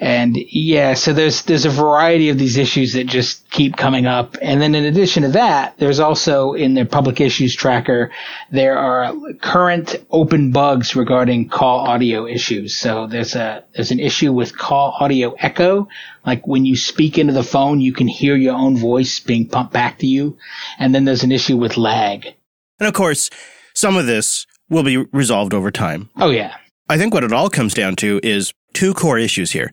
And 0.00 0.36
yeah, 0.36 0.94
so 0.94 1.12
there's 1.12 1.42
there's 1.42 1.64
a 1.64 1.70
variety 1.70 2.28
of 2.28 2.38
these 2.38 2.56
issues 2.56 2.92
that 2.92 3.08
just 3.08 3.50
keep 3.50 3.76
coming 3.76 4.06
up. 4.06 4.36
And 4.40 4.62
then 4.62 4.76
in 4.76 4.84
addition 4.84 5.24
to 5.24 5.30
that, 5.30 5.76
there's 5.78 5.98
also 5.98 6.52
in 6.52 6.74
the 6.74 6.84
public 6.84 7.20
issues 7.20 7.54
tracker, 7.54 8.12
there 8.52 8.78
are 8.78 9.12
current 9.40 9.96
open 10.10 10.52
bugs 10.52 10.94
regarding 10.94 11.48
call 11.48 11.80
audio 11.80 12.26
issues. 12.26 12.76
So 12.76 13.08
there's 13.08 13.34
a 13.34 13.64
there's 13.74 13.90
an 13.90 13.98
issue 13.98 14.32
with 14.32 14.56
call 14.56 14.96
audio 15.00 15.32
echo, 15.32 15.88
like 16.24 16.46
when 16.46 16.64
you 16.64 16.76
speak 16.76 17.18
into 17.18 17.32
the 17.32 17.42
phone, 17.42 17.80
you 17.80 17.92
can 17.92 18.06
hear 18.06 18.36
your 18.36 18.54
own 18.54 18.76
voice 18.76 19.18
being 19.18 19.48
pumped 19.48 19.72
back 19.72 19.98
to 19.98 20.06
you. 20.06 20.38
And 20.78 20.94
then 20.94 21.06
there's 21.06 21.24
an 21.24 21.32
issue 21.32 21.56
with 21.56 21.76
lag. 21.76 22.34
And 22.78 22.86
of 22.86 22.94
course, 22.94 23.30
some 23.74 23.96
of 23.96 24.06
this 24.06 24.46
will 24.70 24.84
be 24.84 24.98
resolved 25.12 25.54
over 25.54 25.72
time. 25.72 26.08
Oh 26.16 26.30
yeah. 26.30 26.56
I 26.88 26.98
think 26.98 27.12
what 27.12 27.24
it 27.24 27.32
all 27.32 27.50
comes 27.50 27.74
down 27.74 27.96
to 27.96 28.20
is 28.22 28.52
two 28.74 28.94
core 28.94 29.18
issues 29.18 29.50
here 29.50 29.72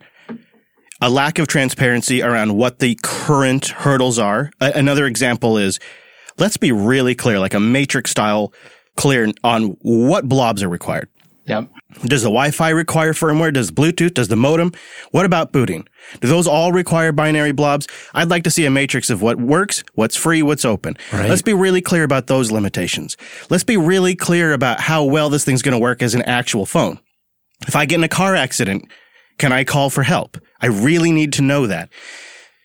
a 1.06 1.10
lack 1.10 1.38
of 1.38 1.48
transparency 1.48 2.24
around 2.24 2.58
what 2.58 2.80
the 2.80 2.98
current 3.04 3.68
hurdles 3.68 4.18
are. 4.18 4.50
A- 4.60 4.72
another 4.74 5.06
example 5.06 5.60
is 5.60 5.80
let's 6.40 6.58
be 6.58 6.72
really 6.72 7.14
clear, 7.14 7.40
like 7.40 7.54
a 7.54 7.60
matrix 7.60 8.10
style 8.10 8.52
clear 8.98 9.32
on 9.44 9.78
what 9.84 10.28
blobs 10.28 10.64
are 10.64 10.70
required. 10.70 11.08
Yep. 11.46 11.70
Does 12.06 12.24
the 12.24 12.30
Wi-Fi 12.30 12.70
require 12.70 13.14
firmware? 13.14 13.54
Does 13.54 13.70
Bluetooth? 13.70 14.16
Does 14.16 14.30
the 14.30 14.36
modem? 14.36 14.72
What 15.12 15.28
about 15.28 15.52
booting? 15.52 15.88
Do 16.22 16.28
those 16.28 16.48
all 16.48 16.72
require 16.72 17.12
binary 17.12 17.52
blobs? 17.52 17.88
I'd 18.16 18.32
like 18.32 18.44
to 18.46 18.52
see 18.52 18.66
a 18.66 18.72
matrix 18.72 19.12
of 19.12 19.22
what 19.22 19.40
works, 19.40 19.84
what's 19.94 20.16
free, 20.16 20.42
what's 20.42 20.66
open. 20.66 20.98
Right. 21.14 21.30
Let's 21.30 21.44
be 21.44 21.54
really 21.54 21.82
clear 21.82 22.04
about 22.04 22.26
those 22.26 22.52
limitations. 22.52 23.16
Let's 23.52 23.64
be 23.64 23.78
really 23.78 24.16
clear 24.16 24.54
about 24.54 24.80
how 24.80 25.04
well 25.04 25.30
this 25.30 25.46
thing's 25.46 25.62
going 25.62 25.74
to 25.74 25.80
work 25.80 26.02
as 26.02 26.16
an 26.16 26.24
actual 26.24 26.66
phone. 26.66 27.00
If 27.68 27.76
I 27.76 27.86
get 27.86 28.00
in 28.00 28.04
a 28.04 28.10
car 28.10 28.36
accident, 28.36 28.90
can 29.38 29.52
I 29.52 29.64
call 29.64 29.90
for 29.90 30.04
help? 30.04 30.38
I 30.62 30.68
really 30.68 31.12
need 31.12 31.34
to 31.34 31.42
know 31.42 31.68
that. 31.68 31.90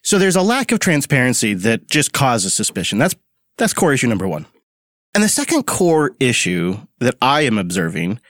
So 0.02 0.18
there's 0.18 0.37
a 0.37 0.42
lack 0.42 0.72
of 0.72 0.78
transparency 0.78 1.54
that 1.54 1.88
just 1.88 2.12
causes 2.12 2.54
suspicion. 2.54 2.98
That's, 2.98 3.14
that's 3.59 3.74
core 3.74 3.92
issue 3.92 4.09
number 4.09 4.26
one. 4.26 4.46
And 5.14 5.22
the 5.22 5.28
second 5.28 5.64
core 5.64 6.12
issue 6.20 6.78
that 7.00 7.16
I 7.20 7.42
am 7.42 7.59
observing 7.59 8.20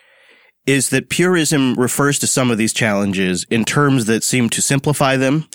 is 0.66 0.90
that 0.90 1.10
purism 1.10 1.74
refers 1.74 2.18
to 2.20 2.26
some 2.26 2.50
of 2.50 2.58
these 2.58 2.72
challenges 2.72 3.44
in 3.50 3.64
terms 3.64 4.06
that 4.06 4.22
seem 4.22 4.48
to 4.50 4.62
simplify 4.62 5.16
them. 5.16 5.46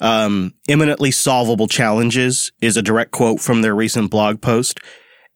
Um, 0.00 0.54
imminently 0.68 1.10
solvable 1.10 1.68
challenges 1.68 2.52
is 2.60 2.76
a 2.76 2.82
direct 2.82 3.10
quote 3.10 3.40
from 3.40 3.62
their 3.62 3.74
recent 3.74 4.10
blog 4.10 4.40
post. 4.40 4.78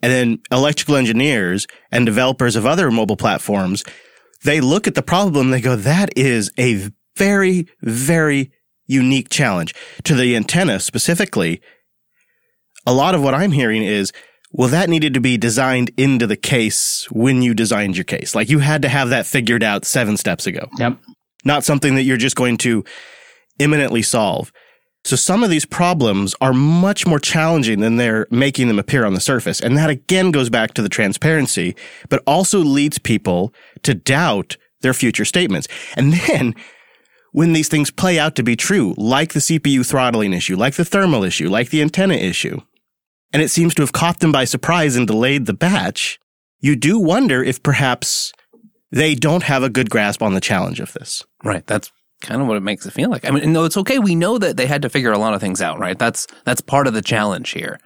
And 0.02 0.12
then 0.12 0.38
electrical 0.50 0.96
engineers 0.96 1.66
and 1.90 2.05
developers 2.05 2.57
of 2.57 2.66
other 2.66 2.90
mobile 2.90 3.16
platforms, 3.16 3.85
they 4.44 4.61
look 4.61 4.87
at 4.87 4.94
the 4.94 5.02
problem, 5.02 5.50
they 5.50 5.61
go, 5.61 5.76
that 5.76 6.16
is 6.16 6.50
a 6.59 6.90
very, 7.16 7.66
very 7.83 8.50
unique 8.87 9.28
challenge. 9.31 9.74
To 10.05 10.14
the 10.14 10.35
antenna 10.37 10.81
specifically, 10.81 11.61
a 12.87 12.92
lot 12.92 13.14
of 13.14 13.22
what 13.22 13.35
I'm 13.35 13.52
hearing 13.52 13.83
is, 13.83 14.12
well, 14.50 14.68
that 14.68 14.90
needed 14.90 15.14
to 15.14 15.20
be 15.20 15.37
designed 15.38 15.90
into 15.96 16.26
the 16.26 16.37
case 16.37 17.07
when 17.11 17.40
you 17.42 17.55
designed 17.55 17.96
your 17.96 18.05
case. 18.05 18.35
Like 18.35 18.50
you 18.50 18.59
had 18.59 18.83
to 18.83 18.88
have 18.88 19.09
that 19.11 19.26
figured 19.26 19.62
out 19.62 19.85
seven 19.85 20.16
steps 20.16 20.46
ago, 20.46 20.68
Yep. 20.78 20.98
not 21.44 21.64
something 21.64 21.94
that 21.94 22.02
you're 22.02 22.16
just 22.18 22.37
going 22.37 22.59
to 22.59 22.85
imminently 23.59 24.02
solve. 24.02 24.52
So 25.05 25.16
some 25.16 25.42
of 25.42 25.50
these 25.50 25.64
problems 25.64 26.35
are 26.40 26.52
much 26.52 27.07
more 27.07 27.18
challenging 27.18 27.81
than 27.81 27.96
they're 27.96 28.26
making 28.31 28.68
them 28.68 28.78
appear 28.78 29.05
on 29.05 29.14
the 29.14 29.20
surface. 29.20 29.61
And 29.61 29.76
that 29.76 29.90
again 29.90 30.31
goes 30.31 30.48
back 30.48 30.74
to 30.74 30.83
the 30.83 30.88
transparency, 30.88 31.74
but 32.09 32.22
also 32.26 32.59
leads 32.61 32.98
people 32.98 33.52
to 33.83 33.95
doubt 33.95 34.57
their 34.81 34.95
future 34.95 35.25
statements. 35.25 35.68
And 35.97 36.12
then 36.12 36.55
when 37.33 37.53
these 37.53 37.68
things 37.68 37.90
play 37.90 38.18
out 38.18 38.37
to 38.37 38.42
be 38.42 38.57
true, 38.57 38.95
like 38.97 39.33
the 39.33 39.40
CPU 39.40 39.87
throttling 39.87 40.33
issue, 40.33 40.57
like 40.57 40.75
the 40.75 40.85
thermal 40.85 41.25
issue, 41.25 41.49
like 41.49 41.71
the 41.71 41.83
antenna 41.83 42.14
issue, 42.14 42.61
and 43.33 43.42
it 43.42 43.51
seems 43.51 43.75
to 43.75 43.83
have 43.83 43.92
caught 43.92 44.21
them 44.21 44.33
by 44.33 44.45
surprise 44.45 44.97
and 44.97 45.07
delayed 45.07 45.47
the 45.47 45.55
batch, 45.55 46.18
you 46.61 46.77
do 46.77 46.99
wonder 46.99 47.42
if 47.42 47.62
perhaps 47.62 48.33
they 48.90 49.14
don't 49.14 49.45
have 49.45 49.62
a 49.62 49.71
good 49.71 49.88
grasp 49.88 50.23
on 50.23 50.35
the 50.35 50.40
challenge 50.40 50.79
of 50.79 50.92
this. 50.92 51.25
Right. 51.42 51.66
That's 51.66 51.90
kind 52.21 52.40
of 52.40 52.47
what 52.47 52.59
it 52.59 52.62
makes 52.62 52.87
it 52.87 52.92
feel 52.92 53.11
like. 53.11 53.27
I 53.27 53.31
mean, 53.31 53.53
no, 53.53 53.64
it's 53.64 53.79
okay. 53.79 53.99
We 53.99 54.14
know 54.14 54.38
that 54.38 54.57
they 54.57 54.66
had 54.66 54.83
to 54.83 54.90
figure 54.90 55.12
a 55.12 55.18
lot 55.18 55.35
of 55.35 55.40
things 55.40 55.61
out, 55.62 55.79
right? 55.79 55.99
That's 55.99 56.27
that's 56.45 56.61
part 56.61 56.87
of 56.87 56.95
the 56.95 57.03
challenge 57.03 57.51
here. 57.51 57.81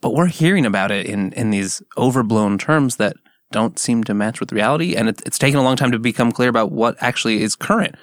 But 0.00 0.14
we're 0.14 0.26
hearing 0.26 0.64
about 0.64 0.90
it 0.90 1.06
in 1.06 1.32
in 1.32 1.50
these 1.50 1.82
overblown 1.98 2.56
terms 2.58 2.96
that 2.96 3.16
don't 3.52 3.78
seem 3.78 4.04
to 4.04 4.14
match 4.14 4.40
with 4.40 4.52
reality, 4.52 4.94
and 4.96 5.08
it, 5.08 5.22
it's 5.24 5.38
taken 5.38 5.58
a 5.58 5.62
long 5.62 5.76
time 5.76 5.92
to 5.92 5.98
become 5.98 6.32
clear 6.32 6.48
about 6.48 6.72
what 6.72 6.96
actually 7.00 7.42
is 7.42 7.54
current. 7.54 7.94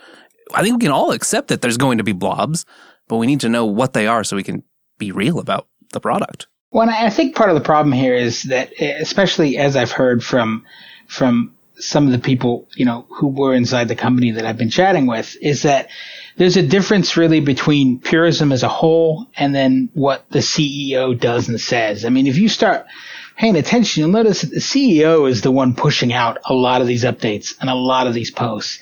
I 0.53 0.63
think 0.63 0.75
we 0.75 0.85
can 0.85 0.91
all 0.91 1.11
accept 1.11 1.49
that 1.49 1.61
there's 1.61 1.77
going 1.77 1.97
to 1.97 2.03
be 2.03 2.13
blobs, 2.13 2.65
but 3.07 3.17
we 3.17 3.27
need 3.27 3.41
to 3.41 3.49
know 3.49 3.65
what 3.65 3.93
they 3.93 4.07
are 4.07 4.23
so 4.23 4.35
we 4.35 4.43
can 4.43 4.63
be 4.97 5.11
real 5.11 5.39
about 5.39 5.67
the 5.91 5.99
product. 5.99 6.47
Well, 6.71 6.89
I 6.89 7.09
think 7.09 7.35
part 7.35 7.49
of 7.49 7.55
the 7.55 7.61
problem 7.61 7.91
here 7.91 8.13
is 8.13 8.43
that, 8.43 8.71
eh, 8.77 8.97
especially 8.99 9.57
as 9.57 9.75
I've 9.75 9.91
heard 9.91 10.23
from 10.23 10.65
from 11.07 11.55
some 11.79 12.05
of 12.05 12.11
the 12.11 12.19
people, 12.19 12.67
you 12.75 12.85
know, 12.85 13.07
who 13.09 13.27
were 13.27 13.53
inside 13.53 13.87
the 13.87 13.95
company 13.95 14.31
that 14.31 14.45
I've 14.45 14.57
been 14.57 14.69
chatting 14.69 15.07
with, 15.07 15.35
is 15.41 15.63
that 15.63 15.89
there's 16.37 16.57
a 16.57 16.61
difference 16.61 17.17
really 17.17 17.39
between 17.39 17.99
purism 17.99 18.51
as 18.51 18.63
a 18.63 18.67
whole 18.67 19.27
and 19.35 19.55
then 19.55 19.89
what 19.93 20.29
the 20.29 20.39
CEO 20.39 21.19
does 21.19 21.49
and 21.49 21.59
says. 21.59 22.05
I 22.05 22.09
mean, 22.09 22.27
if 22.27 22.37
you 22.37 22.49
start 22.49 22.85
paying 23.39 23.55
attention, 23.55 24.01
you'll 24.01 24.11
notice 24.11 24.41
that 24.41 24.51
the 24.51 24.59
CEO 24.59 25.27
is 25.27 25.41
the 25.41 25.49
one 25.49 25.73
pushing 25.73 26.11
out 26.13 26.37
a 26.45 26.53
lot 26.53 26.81
of 26.81 26.87
these 26.87 27.05
updates 27.05 27.55
and 27.59 27.69
a 27.69 27.75
lot 27.75 28.05
of 28.05 28.13
these 28.13 28.29
posts. 28.29 28.79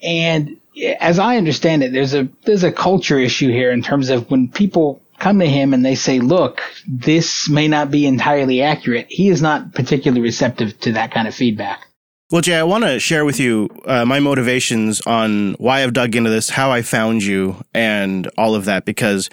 And 0.00 0.56
as 1.00 1.18
I 1.18 1.36
understand 1.36 1.82
it, 1.82 1.92
there's 1.92 2.14
a 2.14 2.28
there's 2.44 2.62
a 2.62 2.70
culture 2.70 3.18
issue 3.18 3.48
here 3.48 3.72
in 3.72 3.82
terms 3.82 4.08
of 4.08 4.30
when 4.30 4.48
people 4.48 5.02
come 5.18 5.40
to 5.40 5.46
him 5.46 5.74
and 5.74 5.84
they 5.84 5.96
say, 5.96 6.20
"Look, 6.20 6.60
this 6.86 7.48
may 7.48 7.66
not 7.66 7.90
be 7.90 8.06
entirely 8.06 8.62
accurate." 8.62 9.08
He 9.10 9.28
is 9.28 9.42
not 9.42 9.74
particularly 9.74 10.20
receptive 10.20 10.78
to 10.80 10.92
that 10.92 11.10
kind 11.10 11.26
of 11.26 11.34
feedback. 11.34 11.84
Well, 12.30 12.42
Jay, 12.42 12.56
I 12.56 12.62
want 12.62 12.84
to 12.84 13.00
share 13.00 13.24
with 13.24 13.40
you 13.40 13.68
uh, 13.86 14.04
my 14.04 14.20
motivations 14.20 15.00
on 15.00 15.54
why 15.54 15.82
I've 15.82 15.94
dug 15.94 16.14
into 16.14 16.30
this, 16.30 16.50
how 16.50 16.70
I 16.70 16.82
found 16.82 17.24
you, 17.24 17.56
and 17.74 18.30
all 18.38 18.54
of 18.54 18.66
that, 18.66 18.84
because 18.84 19.30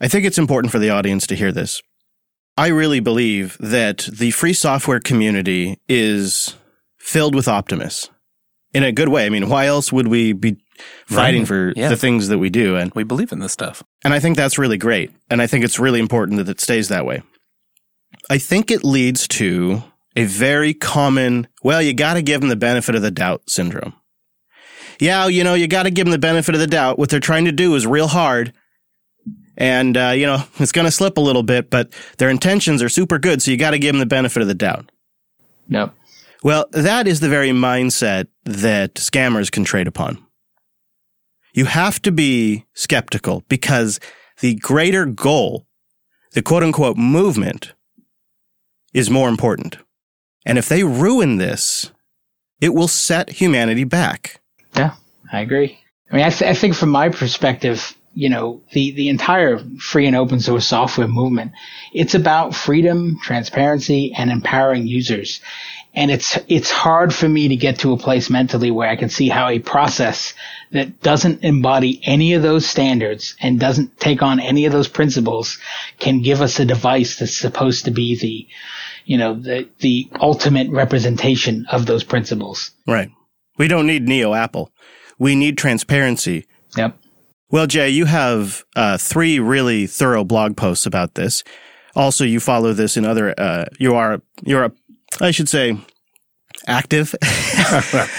I 0.00 0.06
think 0.06 0.26
it's 0.26 0.38
important 0.38 0.70
for 0.70 0.78
the 0.78 0.90
audience 0.90 1.26
to 1.28 1.34
hear 1.34 1.50
this. 1.50 1.82
I 2.56 2.68
really 2.68 3.00
believe 3.00 3.56
that 3.60 4.08
the 4.10 4.30
free 4.30 4.52
software 4.54 5.00
community 5.00 5.78
is 5.88 6.56
filled 6.98 7.34
with 7.34 7.48
optimists 7.48 8.08
in 8.72 8.82
a 8.82 8.92
good 8.92 9.08
way. 9.08 9.26
I 9.26 9.28
mean, 9.30 9.48
why 9.48 9.66
else 9.66 9.92
would 9.92 10.08
we 10.08 10.32
be 10.32 10.56
fighting 11.06 11.42
Right. 11.42 11.48
for 11.48 11.72
Yeah. 11.76 11.88
the 11.88 11.96
things 11.96 12.28
that 12.28 12.38
we 12.38 12.50
do. 12.50 12.76
And 12.76 12.92
We 12.94 13.04
believe 13.04 13.32
in 13.32 13.38
this 13.40 13.52
stuff. 13.52 13.82
and 14.04 14.12
I 14.12 14.18
think 14.20 14.36
that's 14.36 14.58
really 14.58 14.76
great. 14.78 15.10
And 15.30 15.40
I 15.40 15.46
think 15.46 15.64
it's 15.64 15.78
really 15.78 16.00
important 16.00 16.38
that 16.38 16.48
it 16.50 16.60
stays 16.60 16.88
that 16.88 17.06
way. 17.06 17.22
I 18.30 18.38
think 18.38 18.70
it 18.70 18.84
leads 18.84 19.26
to 19.28 19.82
a 20.16 20.24
very 20.24 20.74
common, 20.74 21.46
well, 21.62 21.80
you 21.82 21.92
got 21.94 22.14
to 22.14 22.22
give 22.22 22.40
them 22.40 22.48
the 22.50 22.56
benefit 22.56 22.94
of 22.94 23.02
the 23.02 23.10
doubt 23.10 23.42
syndrome. 23.48 23.94
Yeah, 24.98 25.26
you 25.26 25.44
know, 25.44 25.54
you 25.54 25.66
got 25.66 25.82
to 25.84 25.90
give 25.90 26.06
them 26.06 26.12
the 26.12 26.18
benefit 26.18 26.54
of 26.54 26.60
the 26.60 26.66
doubt. 26.66 26.98
What 26.98 27.10
they're 27.10 27.20
trying 27.20 27.44
to 27.44 27.52
do 27.52 27.74
is 27.74 27.86
real 27.86 28.08
hard. 28.08 28.52
And, 29.56 29.96
uh, 29.96 30.12
you 30.14 30.26
know, 30.26 30.42
it's 30.58 30.72
going 30.72 30.84
to 30.84 30.90
slip 30.90 31.16
a 31.16 31.20
little 31.20 31.42
bit, 31.42 31.70
but 31.70 31.92
their 32.18 32.28
intentions 32.28 32.82
are 32.82 32.88
super 32.88 33.18
good. 33.18 33.42
So 33.42 33.50
you 33.50 33.56
got 33.56 33.70
to 33.72 33.78
give 33.78 33.92
them 33.94 34.00
the 34.00 34.06
benefit 34.06 34.42
of 34.42 34.48
the 34.48 34.54
doubt. 34.54 34.90
Yep. 35.68 35.94
Well, 36.42 36.66
that 36.72 37.06
is 37.06 37.20
the 37.20 37.28
very 37.28 37.50
mindset 37.50 38.28
that 38.44 38.94
scammers 38.94 39.50
can 39.50 39.64
trade 39.64 39.88
upon. 39.88 40.24
You 41.54 41.64
have 41.64 42.00
to 42.02 42.12
be 42.12 42.66
skeptical 42.74 43.42
because 43.48 43.98
the 44.40 44.54
greater 44.56 45.06
goal, 45.06 45.66
the 46.32 46.42
quote 46.42 46.62
unquote 46.62 46.98
movement, 46.98 47.72
is 48.92 49.10
more 49.10 49.28
important. 49.28 49.78
And 50.44 50.58
if 50.58 50.68
they 50.68 50.84
ruin 50.84 51.38
this, 51.38 51.90
it 52.60 52.74
will 52.74 52.88
set 52.88 53.30
humanity 53.30 53.84
back. 53.84 54.40
Yeah, 54.76 54.94
I 55.32 55.40
agree. 55.40 55.78
I 56.10 56.14
mean, 56.14 56.24
I, 56.24 56.30
th- 56.30 56.48
I 56.48 56.54
think 56.54 56.74
from 56.74 56.90
my 56.90 57.08
perspective, 57.08 57.95
you 58.16 58.30
know, 58.30 58.62
the, 58.72 58.92
the 58.92 59.10
entire 59.10 59.58
free 59.78 60.06
and 60.06 60.16
open 60.16 60.40
source 60.40 60.66
software 60.66 61.06
movement, 61.06 61.52
it's 61.92 62.14
about 62.14 62.54
freedom, 62.54 63.18
transparency, 63.22 64.14
and 64.16 64.30
empowering 64.30 64.86
users. 64.86 65.42
And 65.92 66.10
it's, 66.10 66.38
it's 66.48 66.70
hard 66.70 67.14
for 67.14 67.28
me 67.28 67.48
to 67.48 67.56
get 67.56 67.80
to 67.80 67.92
a 67.92 67.98
place 67.98 68.30
mentally 68.30 68.70
where 68.70 68.88
I 68.88 68.96
can 68.96 69.10
see 69.10 69.28
how 69.28 69.48
a 69.48 69.58
process 69.58 70.32
that 70.72 71.02
doesn't 71.02 71.44
embody 71.44 72.00
any 72.04 72.32
of 72.32 72.42
those 72.42 72.66
standards 72.66 73.36
and 73.38 73.60
doesn't 73.60 74.00
take 74.00 74.22
on 74.22 74.40
any 74.40 74.64
of 74.64 74.72
those 74.72 74.88
principles 74.88 75.58
can 75.98 76.22
give 76.22 76.40
us 76.40 76.58
a 76.58 76.64
device 76.64 77.18
that's 77.18 77.36
supposed 77.36 77.84
to 77.84 77.90
be 77.90 78.18
the, 78.18 78.48
you 79.04 79.18
know, 79.18 79.34
the, 79.34 79.68
the 79.80 80.08
ultimate 80.22 80.70
representation 80.70 81.66
of 81.70 81.84
those 81.84 82.02
principles. 82.02 82.70
Right. 82.86 83.10
We 83.58 83.68
don't 83.68 83.86
need 83.86 84.08
Neo 84.08 84.32
Apple. 84.32 84.70
We 85.18 85.36
need 85.36 85.58
transparency. 85.58 86.46
Yep. 86.78 86.96
Well, 87.50 87.66
Jay, 87.66 87.90
you 87.90 88.06
have 88.06 88.64
uh, 88.74 88.98
three 88.98 89.38
really 89.38 89.86
thorough 89.86 90.24
blog 90.24 90.56
posts 90.56 90.86
about 90.86 91.14
this. 91.14 91.44
Also, 91.94 92.24
you 92.24 92.40
follow 92.40 92.72
this 92.72 92.96
in 92.96 93.04
other. 93.04 93.34
Uh, 93.38 93.66
you 93.78 93.94
are 93.94 94.20
you're 94.42 94.64
a, 94.64 94.72
I 95.20 95.30
should 95.30 95.48
say, 95.48 95.78
active 96.66 97.14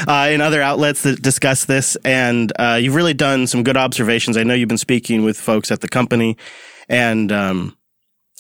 uh, 0.07 0.29
in 0.31 0.41
other 0.41 0.61
outlets 0.61 1.03
that 1.03 1.21
discuss 1.21 1.65
this, 1.65 1.95
and 2.05 2.51
uh, 2.57 2.79
you've 2.81 2.95
really 2.95 3.13
done 3.13 3.47
some 3.47 3.63
good 3.63 3.77
observations. 3.77 4.37
I 4.37 4.43
know 4.43 4.53
you've 4.53 4.69
been 4.69 4.77
speaking 4.77 5.23
with 5.23 5.37
folks 5.37 5.71
at 5.71 5.81
the 5.81 5.89
company, 5.89 6.37
and 6.87 7.31
um, 7.31 7.77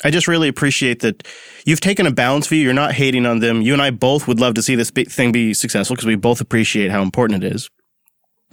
I 0.03 0.11
just 0.11 0.27
really 0.27 0.47
appreciate 0.47 1.01
that 1.01 1.27
you've 1.65 1.81
taken 1.81 2.05
a 2.05 2.11
balanced 2.11 2.49
view. 2.49 2.63
You're 2.63 2.73
not 2.73 2.93
hating 2.93 3.25
on 3.25 3.39
them. 3.39 3.61
You 3.61 3.73
and 3.73 3.81
I 3.81 3.89
both 3.89 4.27
would 4.27 4.39
love 4.39 4.53
to 4.55 4.61
see 4.61 4.75
this 4.75 4.91
thing 4.91 5.31
be 5.31 5.53
successful 5.53 5.95
because 5.95 6.07
we 6.07 6.15
both 6.15 6.39
appreciate 6.39 6.91
how 6.91 7.01
important 7.01 7.43
it 7.43 7.53
is. 7.53 7.69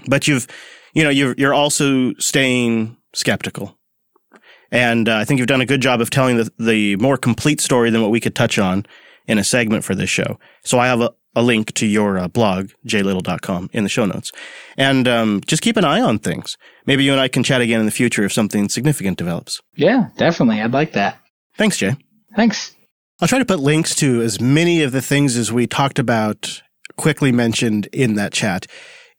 But 0.06 0.26
you've, 0.26 0.46
you 0.94 1.04
know, 1.04 1.10
you're 1.10 1.34
you're 1.36 1.54
also 1.54 2.14
staying 2.14 2.96
skeptical, 3.12 3.78
and 4.70 5.08
uh, 5.08 5.16
I 5.16 5.24
think 5.24 5.38
you've 5.38 5.46
done 5.46 5.60
a 5.60 5.66
good 5.66 5.82
job 5.82 6.00
of 6.00 6.10
telling 6.10 6.36
the 6.36 6.50
the 6.58 6.96
more 6.96 7.16
complete 7.16 7.60
story 7.60 7.90
than 7.90 8.00
what 8.00 8.10
we 8.10 8.20
could 8.20 8.34
touch 8.34 8.58
on 8.58 8.86
in 9.26 9.38
a 9.38 9.44
segment 9.44 9.84
for 9.84 9.94
this 9.94 10.10
show. 10.10 10.38
So 10.64 10.78
I 10.78 10.86
have 10.86 11.00
a, 11.00 11.10
a 11.34 11.42
link 11.42 11.72
to 11.74 11.86
your 11.86 12.18
uh, 12.18 12.28
blog, 12.28 12.70
jaylittle.com, 12.86 13.70
in 13.72 13.82
the 13.82 13.88
show 13.88 14.06
notes. 14.06 14.32
And 14.76 15.08
um, 15.08 15.40
just 15.46 15.62
keep 15.62 15.76
an 15.76 15.84
eye 15.84 16.00
on 16.00 16.18
things. 16.18 16.56
Maybe 16.86 17.04
you 17.04 17.12
and 17.12 17.20
I 17.20 17.28
can 17.28 17.42
chat 17.42 17.60
again 17.60 17.80
in 17.80 17.86
the 17.86 17.92
future 17.92 18.24
if 18.24 18.32
something 18.32 18.68
significant 18.68 19.18
develops. 19.18 19.60
Yeah, 19.76 20.08
definitely. 20.16 20.60
I'd 20.60 20.72
like 20.72 20.92
that. 20.92 21.18
Thanks, 21.56 21.78
Jay. 21.78 21.96
Thanks. 22.36 22.74
I'll 23.20 23.28
try 23.28 23.38
to 23.38 23.44
put 23.44 23.60
links 23.60 23.94
to 23.96 24.20
as 24.22 24.40
many 24.40 24.82
of 24.82 24.92
the 24.92 25.02
things 25.02 25.36
as 25.36 25.52
we 25.52 25.66
talked 25.66 25.98
about, 25.98 26.62
quickly 26.96 27.32
mentioned 27.32 27.86
in 27.92 28.14
that 28.14 28.32
chat, 28.32 28.66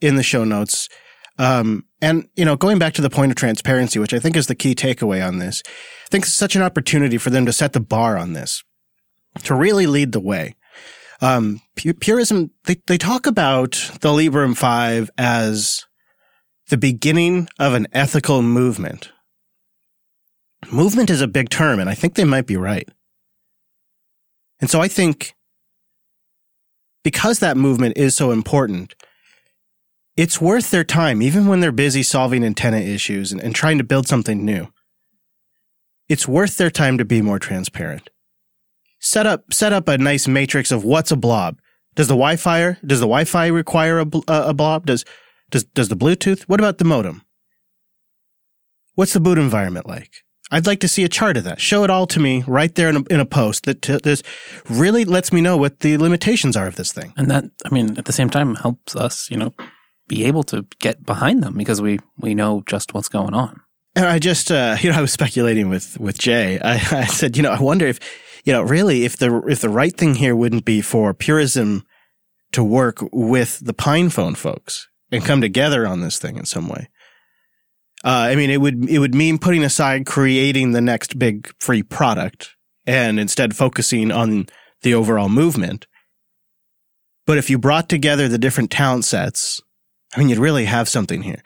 in 0.01 0.15
the 0.15 0.23
show 0.23 0.43
notes. 0.43 0.89
Um, 1.37 1.85
and, 2.01 2.27
you 2.35 2.45
know, 2.45 2.55
going 2.55 2.79
back 2.79 2.93
to 2.93 3.01
the 3.01 3.09
point 3.09 3.31
of 3.31 3.35
transparency, 3.35 3.99
which 3.99 4.13
I 4.13 4.19
think 4.19 4.35
is 4.35 4.47
the 4.47 4.55
key 4.55 4.73
takeaway 4.75 5.25
on 5.25 5.39
this, 5.39 5.61
I 5.67 6.09
think 6.09 6.25
it's 6.25 6.33
such 6.33 6.55
an 6.55 6.61
opportunity 6.61 7.17
for 7.17 7.29
them 7.29 7.45
to 7.45 7.53
set 7.53 7.73
the 7.73 7.79
bar 7.79 8.17
on 8.17 8.33
this, 8.33 8.63
to 9.43 9.55
really 9.55 9.87
lead 9.87 10.11
the 10.11 10.19
way. 10.19 10.55
Um, 11.21 11.61
pu- 11.75 11.93
purism, 11.93 12.51
they, 12.65 12.75
they 12.87 12.97
talk 12.97 13.25
about 13.25 13.71
the 14.01 14.09
Librem 14.09 14.55
5 14.55 15.09
as 15.17 15.85
the 16.69 16.77
beginning 16.77 17.47
of 17.59 17.73
an 17.73 17.87
ethical 17.91 18.41
movement. 18.41 19.11
Movement 20.71 21.09
is 21.09 21.21
a 21.21 21.27
big 21.27 21.49
term, 21.49 21.79
and 21.79 21.89
I 21.89 21.95
think 21.95 22.15
they 22.15 22.23
might 22.23 22.47
be 22.47 22.57
right. 22.57 22.87
And 24.59 24.69
so 24.69 24.81
I 24.81 24.87
think 24.87 25.35
because 27.03 27.39
that 27.39 27.55
movement 27.55 27.97
is 27.97 28.15
so 28.15 28.31
important, 28.31 28.95
it's 30.17 30.39
worth 30.39 30.71
their 30.71 30.83
time, 30.83 31.21
even 31.21 31.47
when 31.47 31.59
they're 31.59 31.71
busy 31.71 32.03
solving 32.03 32.43
antenna 32.43 32.77
issues 32.77 33.31
and, 33.31 33.41
and 33.41 33.53
trying 33.53 33.77
to 33.77 33.83
build 33.83 34.07
something 34.07 34.45
new. 34.45 34.67
It's 36.07 36.27
worth 36.27 36.57
their 36.57 36.69
time 36.69 36.97
to 36.97 37.05
be 37.05 37.21
more 37.21 37.39
transparent. 37.39 38.09
Set 38.99 39.25
up, 39.25 39.53
set 39.53 39.73
up 39.73 39.87
a 39.87 39.97
nice 39.97 40.27
matrix 40.27 40.71
of 40.71 40.83
what's 40.83 41.11
a 41.11 41.15
blob. 41.15 41.59
Does 41.95 42.07
the 42.07 42.13
Wi-Fi, 42.13 42.77
does 42.85 42.99
the 42.99 43.05
Wi-Fi 43.05 43.47
require 43.47 43.99
a, 43.99 44.07
a 44.27 44.53
blob? 44.53 44.85
Does, 44.85 45.05
does, 45.49 45.63
does 45.63 45.89
the 45.89 45.97
Bluetooth? 45.97 46.43
What 46.43 46.59
about 46.59 46.77
the 46.77 46.85
modem? 46.85 47.23
What's 48.95 49.13
the 49.13 49.19
boot 49.19 49.37
environment 49.37 49.87
like? 49.87 50.11
I'd 50.51 50.67
like 50.67 50.79
to 50.81 50.87
see 50.87 51.03
a 51.03 51.09
chart 51.09 51.37
of 51.37 51.43
that. 51.43 51.59
Show 51.59 51.83
it 51.83 51.89
all 51.89 52.05
to 52.07 52.19
me 52.19 52.43
right 52.47 52.73
there 52.75 52.89
in 52.89 52.97
a, 52.97 53.03
in 53.09 53.19
a 53.19 53.25
post 53.25 53.65
that 53.65 53.81
t- 53.81 53.99
this 54.03 54.21
really 54.69 55.03
lets 55.03 55.33
me 55.33 55.41
know 55.41 55.57
what 55.57 55.79
the 55.79 55.97
limitations 55.97 56.55
are 56.55 56.67
of 56.67 56.75
this 56.75 56.93
thing. 56.93 57.13
And 57.17 57.29
that, 57.31 57.45
I 57.65 57.69
mean, 57.69 57.97
at 57.97 58.05
the 58.05 58.13
same 58.13 58.29
time 58.29 58.55
helps 58.55 58.95
us, 58.95 59.29
you 59.31 59.37
know, 59.37 59.53
be 60.07 60.25
able 60.25 60.43
to 60.43 60.65
get 60.79 61.05
behind 61.05 61.43
them 61.43 61.57
because 61.57 61.81
we, 61.81 61.99
we 62.17 62.35
know 62.35 62.63
just 62.65 62.93
what's 62.93 63.09
going 63.09 63.33
on. 63.33 63.61
And 63.95 64.05
I 64.05 64.19
just, 64.19 64.51
uh, 64.51 64.77
you 64.81 64.91
know, 64.91 64.97
I 64.97 65.01
was 65.01 65.11
speculating 65.11 65.69
with, 65.69 65.99
with 65.99 66.17
Jay. 66.17 66.59
I, 66.59 66.73
I 66.73 67.05
said, 67.05 67.37
you 67.37 67.43
know, 67.43 67.51
I 67.51 67.61
wonder 67.61 67.87
if, 67.87 67.99
you 68.43 68.53
know, 68.53 68.61
really 68.61 69.05
if 69.05 69.17
the, 69.17 69.41
if 69.47 69.61
the 69.61 69.69
right 69.69 69.95
thing 69.95 70.15
here 70.15 70.35
wouldn't 70.35 70.65
be 70.65 70.81
for 70.81 71.13
Purism 71.13 71.83
to 72.51 72.63
work 72.63 72.99
with 73.11 73.59
the 73.65 73.73
Pine 73.73 74.09
Phone 74.09 74.35
folks 74.35 74.87
and 75.11 75.25
come 75.25 75.41
together 75.41 75.87
on 75.87 76.01
this 76.01 76.19
thing 76.19 76.37
in 76.37 76.45
some 76.45 76.67
way. 76.67 76.89
Uh, 78.03 78.29
I 78.29 78.35
mean, 78.35 78.51
it 78.51 78.61
would, 78.61 78.87
it 78.87 78.99
would 78.99 79.15
mean 79.15 79.39
putting 79.39 79.63
aside 79.63 80.05
creating 80.05 80.71
the 80.71 80.81
next 80.81 81.17
big 81.17 81.51
free 81.59 81.81
product 81.81 82.55
and 82.85 83.19
instead 83.19 83.55
focusing 83.55 84.11
on 84.11 84.45
the 84.83 84.93
overall 84.93 85.29
movement. 85.29 85.87
But 87.25 87.39
if 87.39 87.49
you 87.49 87.57
brought 87.57 87.89
together 87.89 88.27
the 88.27 88.37
different 88.37 88.69
talent 88.69 89.05
sets, 89.05 89.61
I 90.15 90.19
mean, 90.19 90.29
you'd 90.29 90.39
really 90.39 90.65
have 90.65 90.87
something 90.87 91.21
here 91.21 91.41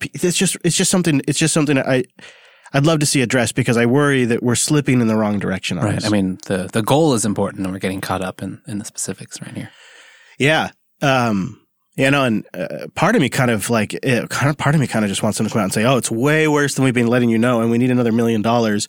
it's 0.00 0.36
just 0.36 0.56
it's 0.64 0.76
just 0.76 0.90
something 0.90 1.20
it's 1.28 1.38
just 1.38 1.54
something 1.54 1.78
I 1.78 2.04
I'd 2.72 2.84
love 2.84 2.98
to 3.00 3.06
see 3.06 3.22
addressed 3.22 3.54
because 3.54 3.76
I 3.76 3.86
worry 3.86 4.24
that 4.24 4.42
we're 4.42 4.56
slipping 4.56 5.00
in 5.00 5.06
the 5.06 5.16
wrong 5.16 5.38
direction 5.38 5.78
Right. 5.78 5.94
this. 5.94 6.04
I 6.04 6.08
mean, 6.08 6.38
the, 6.46 6.68
the 6.72 6.82
goal 6.82 7.14
is 7.14 7.24
important 7.24 7.62
and 7.64 7.72
we're 7.72 7.78
getting 7.78 8.00
caught 8.00 8.20
up 8.22 8.42
in, 8.42 8.60
in 8.66 8.78
the 8.78 8.84
specifics 8.84 9.40
right 9.40 9.56
here. 9.56 9.70
yeah. 10.38 10.70
Um 11.02 11.60
you 11.96 12.10
know, 12.10 12.24
and 12.24 12.44
uh, 12.52 12.88
part 12.94 13.14
of 13.16 13.22
me 13.22 13.30
kind 13.30 13.50
of 13.50 13.70
like, 13.70 13.94
it, 13.94 14.28
kind 14.28 14.50
of 14.50 14.58
part 14.58 14.74
of 14.74 14.80
me 14.82 14.86
kind 14.86 15.02
of 15.02 15.08
just 15.08 15.22
wants 15.22 15.38
them 15.38 15.46
to 15.46 15.52
come 15.52 15.60
out 15.60 15.64
and 15.64 15.72
say, 15.72 15.84
"Oh, 15.84 15.96
it's 15.96 16.10
way 16.10 16.46
worse 16.46 16.74
than 16.74 16.84
we've 16.84 16.92
been 16.92 17.06
letting 17.06 17.30
you 17.30 17.38
know, 17.38 17.62
and 17.62 17.70
we 17.70 17.78
need 17.78 17.90
another 17.90 18.12
million 18.12 18.42
dollars. 18.42 18.86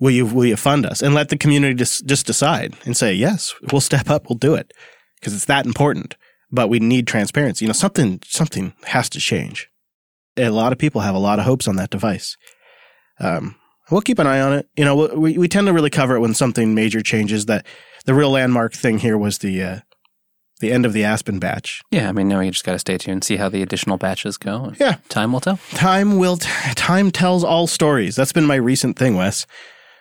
Will 0.00 0.10
you 0.10 0.26
will 0.26 0.44
you 0.46 0.56
fund 0.56 0.84
us?" 0.84 1.00
And 1.00 1.14
let 1.14 1.28
the 1.28 1.36
community 1.36 1.74
just 1.74 2.04
just 2.06 2.26
decide 2.26 2.74
and 2.84 2.96
say, 2.96 3.12
"Yes, 3.14 3.54
we'll 3.70 3.80
step 3.80 4.10
up, 4.10 4.28
we'll 4.28 4.38
do 4.38 4.54
it," 4.56 4.72
because 5.20 5.34
it's 5.34 5.44
that 5.44 5.66
important. 5.66 6.16
But 6.50 6.68
we 6.68 6.78
need 6.78 7.06
transparency. 7.06 7.64
You 7.64 7.68
know, 7.68 7.74
something 7.74 8.20
something 8.24 8.72
has 8.84 9.08
to 9.10 9.18
change. 9.18 9.68
A 10.36 10.50
lot 10.50 10.72
of 10.72 10.78
people 10.78 11.02
have 11.02 11.14
a 11.14 11.18
lot 11.18 11.38
of 11.38 11.44
hopes 11.44 11.68
on 11.68 11.76
that 11.76 11.90
device. 11.90 12.36
Um, 13.20 13.56
we'll 13.90 14.00
keep 14.00 14.18
an 14.18 14.26
eye 14.26 14.40
on 14.40 14.52
it. 14.54 14.68
You 14.76 14.84
know, 14.84 15.08
we 15.14 15.36
we 15.36 15.48
tend 15.48 15.66
to 15.66 15.72
really 15.72 15.90
cover 15.90 16.16
it 16.16 16.20
when 16.20 16.34
something 16.34 16.74
major 16.74 17.02
changes. 17.02 17.46
That 17.46 17.66
the 18.06 18.14
real 18.14 18.30
landmark 18.30 18.72
thing 18.72 18.98
here 18.98 19.18
was 19.18 19.38
the 19.38 19.62
uh, 19.62 19.80
the 20.60 20.72
end 20.72 20.86
of 20.86 20.92
the 20.92 21.04
Aspen 21.04 21.38
batch. 21.38 21.82
Yeah. 21.90 22.08
I 22.08 22.12
mean, 22.12 22.28
now 22.28 22.40
you 22.40 22.50
just 22.50 22.64
got 22.64 22.72
to 22.72 22.78
stay 22.78 22.98
tuned, 22.98 23.24
see 23.24 23.36
how 23.36 23.48
the 23.48 23.62
additional 23.62 23.96
batches 23.96 24.36
go. 24.36 24.72
Yeah. 24.78 24.96
Time 25.08 25.32
will 25.32 25.40
tell. 25.40 25.58
Time 25.70 26.18
will 26.18 26.36
t- 26.36 26.48
time 26.74 27.10
tells 27.10 27.44
all 27.44 27.66
stories. 27.66 28.16
That's 28.16 28.32
been 28.32 28.46
my 28.46 28.56
recent 28.56 28.98
thing, 28.98 29.16
Wes. 29.16 29.46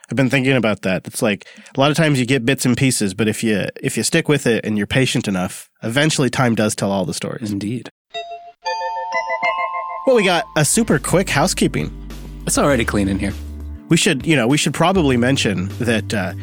I've 0.10 0.16
been 0.16 0.30
thinking 0.30 0.54
about 0.54 0.84
that. 0.84 1.06
It's 1.06 1.22
like 1.22 1.46
a 1.76 1.80
lot 1.80 1.92
of 1.92 1.98
times 1.98 2.20
you 2.20 2.26
get 2.26 2.46
bits 2.46 2.66
and 2.66 2.78
pieces, 2.78 3.14
but 3.14 3.28
if 3.28 3.44
you 3.44 3.68
if 3.82 3.98
you 3.98 4.04
stick 4.04 4.30
with 4.30 4.48
it 4.48 4.66
and 4.66 4.78
you're 4.78 4.88
patient 4.88 5.28
enough, 5.28 5.70
eventually 5.84 6.30
time 6.30 6.56
does 6.56 6.76
tell 6.76 6.92
all 6.92 7.06
the 7.06 7.14
stories. 7.14 7.52
Indeed. 7.52 7.90
Well, 10.06 10.16
we 10.16 10.24
got 10.24 10.46
a 10.56 10.64
super 10.64 11.00
quick 11.00 11.30
housekeeping. 11.30 11.92
It's 12.46 12.58
already 12.58 12.86
clean 12.86 13.10
in 13.10 13.20
here. 13.20 13.34
We 13.90 13.98
should, 13.98 14.26
you 14.26 14.38
know, 14.38 14.48
we 14.48 14.58
should 14.58 14.74
probably 14.74 15.18
mention 15.18 15.68
that 15.80 16.14
uh, 16.14 16.34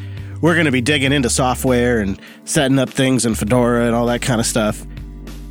we're 0.43 0.53
going 0.55 0.67
to 0.67 0.73
be 0.73 0.83
digging 0.83 1.13
into 1.13 1.31
software 1.31 2.01
and 2.01 2.21
setting 2.45 2.79
up 2.79 2.91
things 2.91 3.25
in 3.25 3.35
Fedora 3.35 3.87
and 3.87 3.95
all 3.95 4.05
that 4.07 4.21
kind 4.21 4.39
of 4.39 4.47
stuff. 4.47 4.85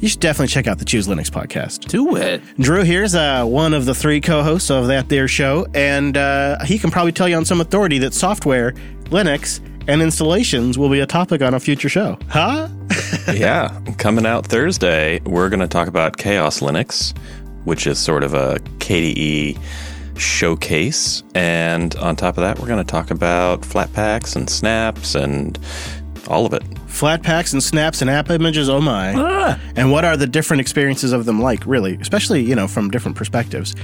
You 0.04 0.10
should 0.10 0.20
definitely 0.20 0.50
check 0.50 0.68
out 0.68 0.80
the 0.80 0.84
Choose 0.84 1.08
Linux 1.08 1.30
podcast. 1.30 1.88
Do 1.88 2.18
it. 2.18 2.42
Drew 2.60 2.84
here's 2.84 3.16
uh, 3.16 3.46
one 3.46 3.74
of 3.74 3.86
the 3.86 3.96
three 3.96 4.20
co-hosts 4.20 4.70
of 4.70 4.88
that 4.88 5.08
there 5.08 5.30
show, 5.30 5.66
and 5.74 6.18
uh, 6.18 6.62
he 6.66 6.78
can 6.78 6.92
probably 6.92 7.13
tell 7.13 7.30
you 7.30 7.38
on 7.38 7.46
some 7.46 7.62
authority 7.62 8.00
that 8.00 8.13
software, 8.13 8.74
Linux, 9.06 9.62
and 9.88 10.02
installations 10.02 10.78
will 10.78 10.89
be 10.89 11.00
a 11.00 11.06
topic 11.06 11.42
on 11.42 11.54
a 11.54 11.60
future 11.62 11.88
show. 11.88 12.20
Huh? 12.28 12.68
yeah, 13.34 13.80
coming 13.98 14.26
out 14.26 14.46
Thursday, 14.46 15.22
we're 15.22 15.48
going 15.48 15.62
to 15.62 15.70
talk 15.70 15.88
about 15.88 16.18
KaOS 16.18 16.62
Linux, 16.62 17.18
which 17.63 17.88
is 17.88 17.98
sort 17.98 18.26
of 18.26 18.34
a 18.34 18.56
KDE 18.80 19.58
showcase. 20.18 21.24
And 21.34 21.96
on 21.96 22.18
top 22.18 22.38
of 22.38 22.42
that, 22.42 22.60
we're 22.60 22.68
going 22.68 22.84
to 22.84 22.92
talk 22.92 23.10
about 23.10 23.62
Flatpaks 23.62 24.36
and 24.36 24.50
snaps 24.50 25.16
and 25.16 25.58
all 26.28 26.46
of 26.46 26.54
it. 26.54 26.64
Flat 26.88 27.24
packs 27.24 27.54
and 27.54 27.62
snaps 27.62 28.02
and 28.02 28.10
app 28.10 28.30
images, 28.30 28.70
oh 28.70 28.82
my. 28.82 29.14
Ah! 29.16 29.60
And 29.76 29.92
what 29.92 30.06
are 30.06 30.18
the 30.18 30.28
different 30.28 30.62
experiences 30.62 31.12
of 31.12 31.26
them 31.26 31.42
like, 31.42 31.66
really, 31.66 31.96
especially, 32.02 32.42
you 32.42 32.56
know, 32.56 32.68
from 32.68 32.92
different 32.92 33.18
perspectives. 33.18 33.76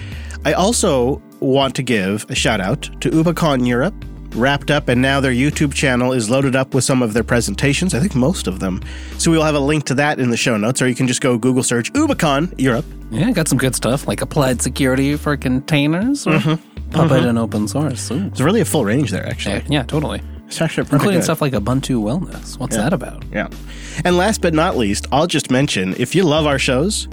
I 0.45 0.53
also 0.53 1.21
want 1.39 1.75
to 1.75 1.83
give 1.83 2.25
a 2.29 2.35
shout 2.35 2.61
out 2.61 2.83
to 3.01 3.09
UbuCon 3.09 3.67
Europe, 3.67 3.93
wrapped 4.35 4.71
up, 4.71 4.87
and 4.87 5.01
now 5.01 5.19
their 5.19 5.31
YouTube 5.31 5.73
channel 5.73 6.13
is 6.13 6.29
loaded 6.29 6.55
up 6.55 6.73
with 6.73 6.83
some 6.83 7.01
of 7.01 7.13
their 7.13 7.23
presentations. 7.23 7.93
I 7.93 7.99
think 7.99 8.15
most 8.15 8.47
of 8.47 8.59
them. 8.59 8.81
So 9.17 9.31
we 9.31 9.37
will 9.37 9.43
have 9.43 9.55
a 9.55 9.59
link 9.59 9.85
to 9.85 9.95
that 9.95 10.19
in 10.19 10.29
the 10.29 10.37
show 10.37 10.55
notes, 10.55 10.81
or 10.81 10.87
you 10.87 10.95
can 10.95 11.07
just 11.07 11.21
go 11.21 11.37
Google 11.37 11.63
search 11.63 11.91
UbuCon 11.93 12.53
Europe. 12.57 12.85
Yeah, 13.11 13.31
got 13.31 13.47
some 13.47 13.57
good 13.57 13.75
stuff 13.75 14.07
like 14.07 14.21
applied 14.21 14.61
security 14.61 15.15
for 15.15 15.35
containers 15.35 16.27
or 16.27 16.33
mm-hmm. 16.33 16.91
Puppet 16.91 17.23
and 17.23 17.29
mm-hmm. 17.29 17.37
open 17.37 17.67
source. 17.67 18.09
Ooh. 18.11 18.29
There's 18.29 18.41
really 18.41 18.61
a 18.61 18.65
full 18.65 18.85
range 18.85 19.11
there, 19.11 19.25
actually. 19.27 19.55
Yeah, 19.55 19.67
yeah, 19.67 19.83
totally. 19.83 20.21
It's 20.49 20.59
actually 20.61 20.85
pretty 20.85 20.95
Including 20.95 21.19
good. 21.19 21.23
stuff 21.25 21.41
like 21.41 21.53
Ubuntu 21.53 22.01
Wellness. 22.01 22.57
What's 22.57 22.75
that 22.75 22.91
about? 22.91 23.23
Yeah. 23.31 23.49
And 24.03 24.17
last 24.17 24.41
but 24.41 24.55
not 24.55 24.77
least, 24.77 25.05
I'll 25.11 25.27
just 25.27 25.51
mention 25.51 25.93
if 25.99 26.15
you 26.15 26.23
love 26.23 26.47
our 26.47 26.57
shows, 26.57 27.07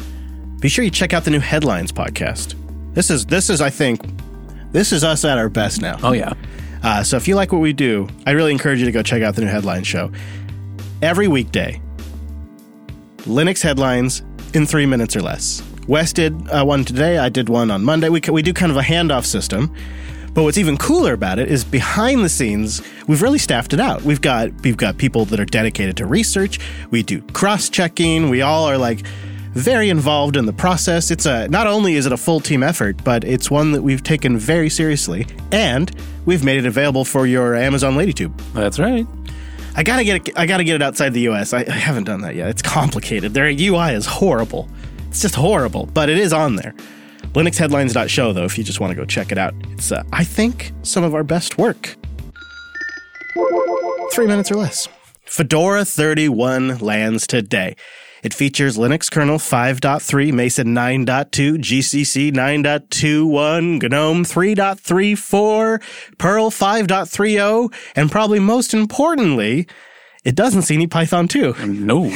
be 0.61 0.70
sure 0.70 0.83
you 0.83 0.90
check 0.90 1.12
out 1.12 1.25
the 1.25 1.31
new 1.31 1.40
Headlines 1.40 1.92
podcast. 1.92 2.55
This 2.94 3.11
is 3.11 3.27
this 3.27 3.51
is 3.51 3.61
I 3.61 3.68
think 3.68 4.01
this 4.72 4.90
is 4.90 5.05
us 5.05 5.22
at 5.27 5.37
our 5.37 5.51
best 5.51 5.83
now. 5.83 5.99
Oh, 6.03 6.12
yeah. 6.12 6.33
Uh, 6.83 7.03
so 7.03 7.18
if 7.18 7.29
you 7.29 7.35
like 7.37 7.53
what 7.53 7.61
we 7.61 7.75
do, 7.75 8.09
I 8.27 8.31
really 8.31 8.53
encourage 8.53 8.79
you 8.79 8.87
to 8.87 8.92
go 8.92 9.03
check 9.03 9.22
out 9.22 9.35
the 9.35 9.42
new 9.42 9.49
Headlines 9.49 9.87
show. 9.87 10.11
Every 11.03 11.29
weekday, 11.29 11.79
Linux 13.27 13.62
headlines 13.62 14.22
in 14.55 14.64
three 14.64 14.87
minutes 14.87 15.14
or 15.14 15.20
less. 15.20 15.62
Wes 15.88 16.12
did 16.14 16.49
uh, 16.49 16.64
one 16.64 16.85
today. 16.87 17.18
I 17.18 17.29
did 17.29 17.49
one 17.51 17.70
on 17.70 17.85
Monday. 17.85 18.09
We, 18.09 18.20
we 18.33 18.40
do 18.40 18.53
kind 18.55 18.70
of 18.72 18.79
a 18.79 18.83
handoff 18.83 19.27
system. 19.27 19.75
But 20.37 20.42
what's 20.42 20.59
even 20.59 20.77
cooler 20.77 21.14
about 21.14 21.38
it 21.38 21.51
is 21.51 21.64
behind 21.64 22.22
the 22.22 22.29
scenes, 22.29 22.83
we've 23.07 23.22
really 23.22 23.38
staffed 23.38 23.72
it 23.72 23.81
out. 23.81 24.03
We've 24.03 24.20
got 24.20 24.53
we've 24.61 24.77
got 24.77 24.99
people 24.99 25.25
that 25.25 25.40
are 25.40 25.46
dedicated 25.46 25.96
to 25.96 26.05
research. 26.05 26.61
We 26.90 27.03
do 27.03 27.22
cross-checking. 27.33 28.29
We 28.29 28.42
all 28.42 28.66
are 28.66 28.77
like 28.77 29.07
very 29.55 29.88
involved 29.88 30.37
in 30.37 30.44
the 30.44 30.53
process. 30.53 31.11
It's 31.11 31.25
a 31.25 31.49
not 31.49 31.66
only 31.66 31.94
is 31.94 32.05
it 32.05 32.12
a 32.12 32.18
full 32.18 32.40
team 32.40 32.62
effort, 32.62 33.03
but 33.03 33.25
it's 33.25 33.51
one 33.51 33.72
that 33.72 33.81
we've 33.81 34.03
taken 34.03 34.37
very 34.37 34.68
seriously, 34.68 35.27
and 35.53 35.90
we've 36.27 36.44
made 36.44 36.59
it 36.59 36.66
available 36.66 37.07
for 37.07 37.27
your 37.27 37.55
Amazon 37.55 37.94
LadyTube. 37.96 38.38
That's 38.53 38.79
right. 38.79 39.07
I 39.75 39.85
gotta 39.85 40.05
get 40.05 40.29
it, 40.29 40.38
I 40.38 40.44
gotta 40.44 40.64
get 40.64 40.75
it 40.75 40.83
outside 40.83 41.14
the 41.14 41.22
U.S. 41.22 41.55
I, 41.55 41.61
I 41.61 41.70
haven't 41.70 42.05
done 42.05 42.20
that 42.20 42.35
yet. 42.35 42.51
It's 42.51 42.61
complicated. 42.61 43.33
Their 43.33 43.46
UI 43.46 43.94
is 43.94 44.05
horrible. 44.05 44.68
It's 45.09 45.22
just 45.22 45.35
horrible, 45.35 45.87
but 45.87 46.11
it 46.11 46.18
is 46.18 46.35
on 46.35 46.57
there. 46.57 46.75
LinuxHeadlines.show 47.37 48.33
though, 48.33 48.44
if 48.44 48.57
you 48.57 48.64
just 48.64 48.81
want 48.81 48.90
to 48.92 48.94
go 48.96 49.05
check 49.05 49.31
it 49.31 49.37
out. 49.37 49.55
It's 49.72 49.92
uh, 49.92 50.03
I 50.12 50.25
think 50.25 50.72
some 50.83 51.05
of 51.05 51.14
our 51.14 51.22
best 51.22 51.59
work. 51.59 51.94
Three 54.12 54.27
minutes 54.27 54.51
or 54.51 54.57
less. 54.57 54.88
Fedora 55.27 55.85
31 55.85 56.79
lands 56.79 57.27
today. 57.27 57.77
It 58.22 58.33
features 58.33 58.79
Linux 58.79 59.11
kernel 59.11 59.37
5.3, 59.37 60.33
Mesa 60.33 60.64
19.2, 60.64 61.59
GCC 61.59 62.33
9.21, 62.33 63.90
GNOME 63.90 64.25
3.34, 64.25 66.16
Perl 66.18 66.51
5.30, 66.51 67.75
and 67.94 68.11
probably 68.11 68.40
most 68.40 68.72
importantly, 68.72 69.68
it 70.25 70.35
doesn't 70.35 70.62
see 70.62 70.75
any 70.75 70.87
Python 70.87 71.29
2. 71.29 71.55
No. 71.66 72.05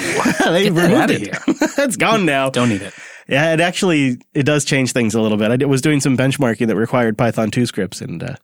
they 0.47 0.65
Get 0.65 0.75
that 0.75 0.89
removed 0.91 1.11
it. 1.11 1.21
here. 1.21 1.39
it's 1.79 1.97
gone 1.97 2.25
now. 2.25 2.49
Don't 2.49 2.71
need 2.71 2.83
it. 2.83 2.95
Yeah, 3.31 3.53
it 3.53 3.61
actually 3.61 4.19
it 4.35 4.43
does 4.43 4.65
change 4.65 4.93
things 4.93 5.15
a 5.15 5.21
little 5.21 5.39
bit. 5.39 5.51
I 5.51 5.57
did- 5.57 5.67
was 5.67 5.81
doing 5.81 6.01
some 6.01 6.17
benchmarking 6.17 6.67
that 6.67 6.77
required 6.77 7.17
Python 7.17 7.51
2 7.51 7.65
scripts, 7.65 8.01
and 8.01 8.23
uh, 8.23 8.35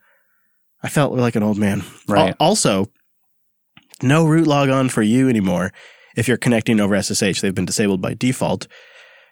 I 0.81 0.89
felt 0.89 1.13
like 1.13 1.35
an 1.35 1.43
old 1.43 1.57
man. 1.57 1.83
Right. 2.07 2.29
Al- 2.29 2.35
also, 2.39 2.87
no 4.01 4.25
root 4.25 4.47
logon 4.47 4.89
for 4.89 5.01
you 5.01 5.27
anymore 5.27 5.73
if 6.15 6.27
you're 6.27 6.37
connecting 6.37 6.79
over 6.79 6.99
SSH. 7.01 7.41
They've 7.41 7.53
been 7.53 7.65
disabled 7.65 8.01
by 8.01 8.13
default. 8.13 8.67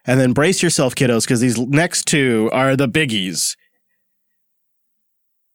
And 0.05 0.19
then 0.19 0.33
brace 0.33 0.61
yourself, 0.61 0.93
kiddos, 0.93 1.23
because 1.23 1.39
these 1.39 1.57
next 1.57 2.05
two 2.05 2.49
are 2.53 2.75
the 2.75 2.87
biggies. 2.87 3.55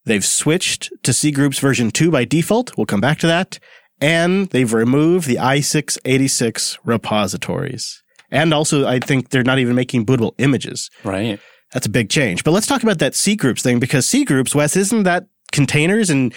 They've 0.05 0.25
switched 0.25 0.91
to 1.03 1.13
C 1.13 1.31
Groups 1.31 1.59
version 1.59 1.91
2 1.91 2.11
by 2.11 2.25
default. 2.25 2.77
We'll 2.77 2.87
come 2.87 3.01
back 3.01 3.19
to 3.19 3.27
that. 3.27 3.59
And 4.01 4.49
they've 4.49 4.73
removed 4.73 5.29
the 5.29 5.37
i686 5.37 6.79
repositories. 6.85 8.03
And 8.31 8.55
also, 8.55 8.87
I 8.87 9.01
think 9.01 9.31
they're 9.31 9.43
not 9.43 9.59
even 9.59 9.75
making 9.75 10.07
bootable 10.07 10.33
images. 10.39 10.91
Right. 11.05 11.41
That's 11.73 11.87
a 11.87 11.91
big 11.91 12.11
change. 12.11 12.45
But 12.45 12.51
let's 12.53 12.67
talk 12.67 12.83
about 12.83 12.99
that 12.99 13.15
C 13.15 13.37
groups 13.37 13.63
thing 13.63 13.79
because 13.79 14.07
C 14.07 14.25
groups, 14.25 14.55
Wes, 14.55 14.77
isn't 14.77 15.05
that 15.05 15.27
containers 15.53 16.11
and 16.11 16.35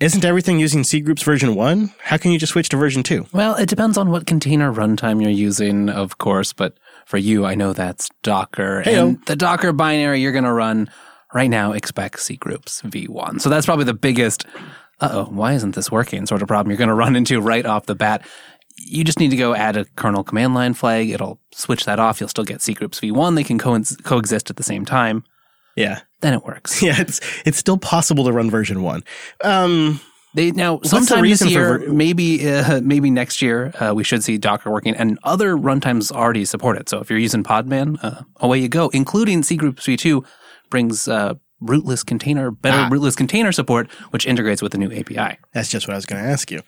isn't 0.00 0.24
everything 0.24 0.58
using 0.60 0.84
C 0.84 1.00
groups 1.00 1.22
version 1.22 1.54
one? 1.54 1.92
How 2.00 2.18
can 2.18 2.30
you 2.30 2.38
just 2.38 2.52
switch 2.52 2.68
to 2.70 2.76
version 2.76 3.02
two? 3.02 3.26
Well, 3.32 3.54
it 3.54 3.68
depends 3.68 3.96
on 3.96 4.10
what 4.10 4.26
container 4.26 4.72
runtime 4.72 5.22
you're 5.22 5.30
using, 5.30 5.88
of 5.88 6.18
course, 6.18 6.52
but 6.52 6.78
for 7.06 7.16
you, 7.16 7.46
I 7.46 7.54
know 7.54 7.72
that's 7.72 8.10
Docker. 8.22 8.82
Heyo. 8.84 9.08
And 9.08 9.26
the 9.26 9.36
Docker 9.36 9.72
binary 9.72 10.20
you're 10.20 10.32
going 10.32 10.44
to 10.44 10.52
run 10.52 10.90
right 11.32 11.48
now 11.48 11.72
expects 11.72 12.24
C 12.24 12.36
groups 12.36 12.82
v1. 12.82 13.40
So 13.40 13.48
that's 13.48 13.64
probably 13.64 13.86
the 13.86 13.94
biggest, 13.94 14.44
uh 15.00 15.08
oh, 15.12 15.24
why 15.24 15.54
isn't 15.54 15.74
this 15.74 15.90
working 15.90 16.26
sort 16.26 16.42
of 16.42 16.48
problem 16.48 16.70
you're 16.70 16.78
going 16.78 16.88
to 16.88 16.94
run 16.94 17.16
into 17.16 17.40
right 17.40 17.64
off 17.64 17.86
the 17.86 17.94
bat. 17.94 18.26
You 18.78 19.04
just 19.04 19.18
need 19.18 19.30
to 19.30 19.36
go 19.36 19.54
add 19.54 19.76
a 19.76 19.84
kernel 19.96 20.22
command 20.22 20.54
line 20.54 20.74
flag. 20.74 21.10
It'll 21.10 21.40
switch 21.52 21.84
that 21.86 21.98
off. 21.98 22.20
You'll 22.20 22.28
still 22.28 22.44
get 22.44 22.60
C 22.62 22.74
groups 22.74 23.00
v1. 23.00 23.34
They 23.34 23.44
can 23.44 23.58
co- 23.58 23.80
coexist 24.04 24.50
at 24.50 24.56
the 24.56 24.62
same 24.62 24.84
time. 24.84 25.24
Yeah. 25.76 26.00
Then 26.20 26.34
it 26.34 26.44
works. 26.44 26.82
Yeah, 26.86 27.00
it's 27.00 27.20
it's 27.44 27.58
still 27.58 27.78
possible 27.78 28.24
to 28.24 28.32
run 28.32 28.50
version 28.50 28.82
one. 28.82 29.02
Um, 29.42 30.00
They 30.34 30.50
now 30.50 30.76
the 30.78 30.88
sometime 30.88 31.22
this 31.24 31.42
year, 31.44 31.78
ver- 31.78 31.92
maybe 31.92 32.48
uh, 32.48 32.80
maybe 32.82 33.10
next 33.10 33.40
year, 33.40 33.72
uh, 33.80 33.92
we 33.94 34.04
should 34.04 34.22
see 34.22 34.36
Docker 34.38 34.70
working, 34.70 34.94
and 34.94 35.18
other 35.24 35.56
runtimes 35.56 36.12
already 36.12 36.44
support 36.44 36.76
it. 36.76 36.88
So 36.88 37.00
if 37.00 37.08
you're 37.10 37.18
using 37.18 37.42
Podman, 37.42 37.98
uh, 38.02 38.22
away 38.40 38.58
you 38.58 38.68
go. 38.68 38.88
Including 38.90 39.42
C 39.42 39.56
Group 39.56 39.76
v2 39.76 40.24
brings 40.70 41.08
uh, 41.08 41.34
rootless 41.60 42.02
container, 42.02 42.50
better 42.50 42.76
Ah. 42.82 42.88
rootless 42.90 43.16
container 43.16 43.50
support, 43.50 43.90
which 44.10 44.26
integrates 44.26 44.60
with 44.60 44.72
the 44.72 44.78
new 44.78 44.92
API. 44.92 45.38
that's 45.54 45.70
just 45.70 45.88
what 45.88 45.94
I 45.94 45.96
was 45.96 46.04
going 46.04 46.22
to 46.22 46.28
ask 46.28 46.50
you. 46.50 46.60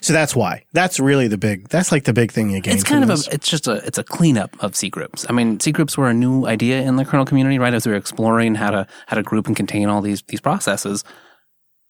So 0.00 0.12
that's 0.12 0.36
why. 0.36 0.64
That's 0.72 1.00
really 1.00 1.26
the 1.26 1.36
big. 1.38 1.68
That's 1.68 1.90
like 1.90 2.04
the 2.04 2.12
big 2.12 2.30
thing 2.30 2.50
you 2.50 2.60
gain. 2.60 2.74
It's 2.74 2.84
kind 2.84 3.02
of 3.02 3.10
a, 3.10 3.18
it's 3.32 3.48
just 3.48 3.66
a, 3.66 3.84
it's 3.86 3.98
a 3.98 4.04
cleanup 4.04 4.56
of 4.62 4.76
C 4.76 4.88
groups. 4.88 5.26
I 5.28 5.32
mean, 5.32 5.58
C 5.58 5.72
groups 5.72 5.98
were 5.98 6.08
a 6.08 6.14
new 6.14 6.46
idea 6.46 6.80
in 6.82 6.94
the 6.96 7.04
kernel 7.04 7.26
community, 7.26 7.58
right? 7.58 7.74
As 7.74 7.86
we 7.86 7.92
were 7.92 7.98
exploring 7.98 8.54
how 8.54 8.70
to 8.70 8.86
how 9.08 9.16
to 9.16 9.22
group 9.24 9.46
and 9.48 9.56
contain 9.56 9.88
all 9.88 10.00
these 10.00 10.22
these 10.28 10.40
processes. 10.40 11.02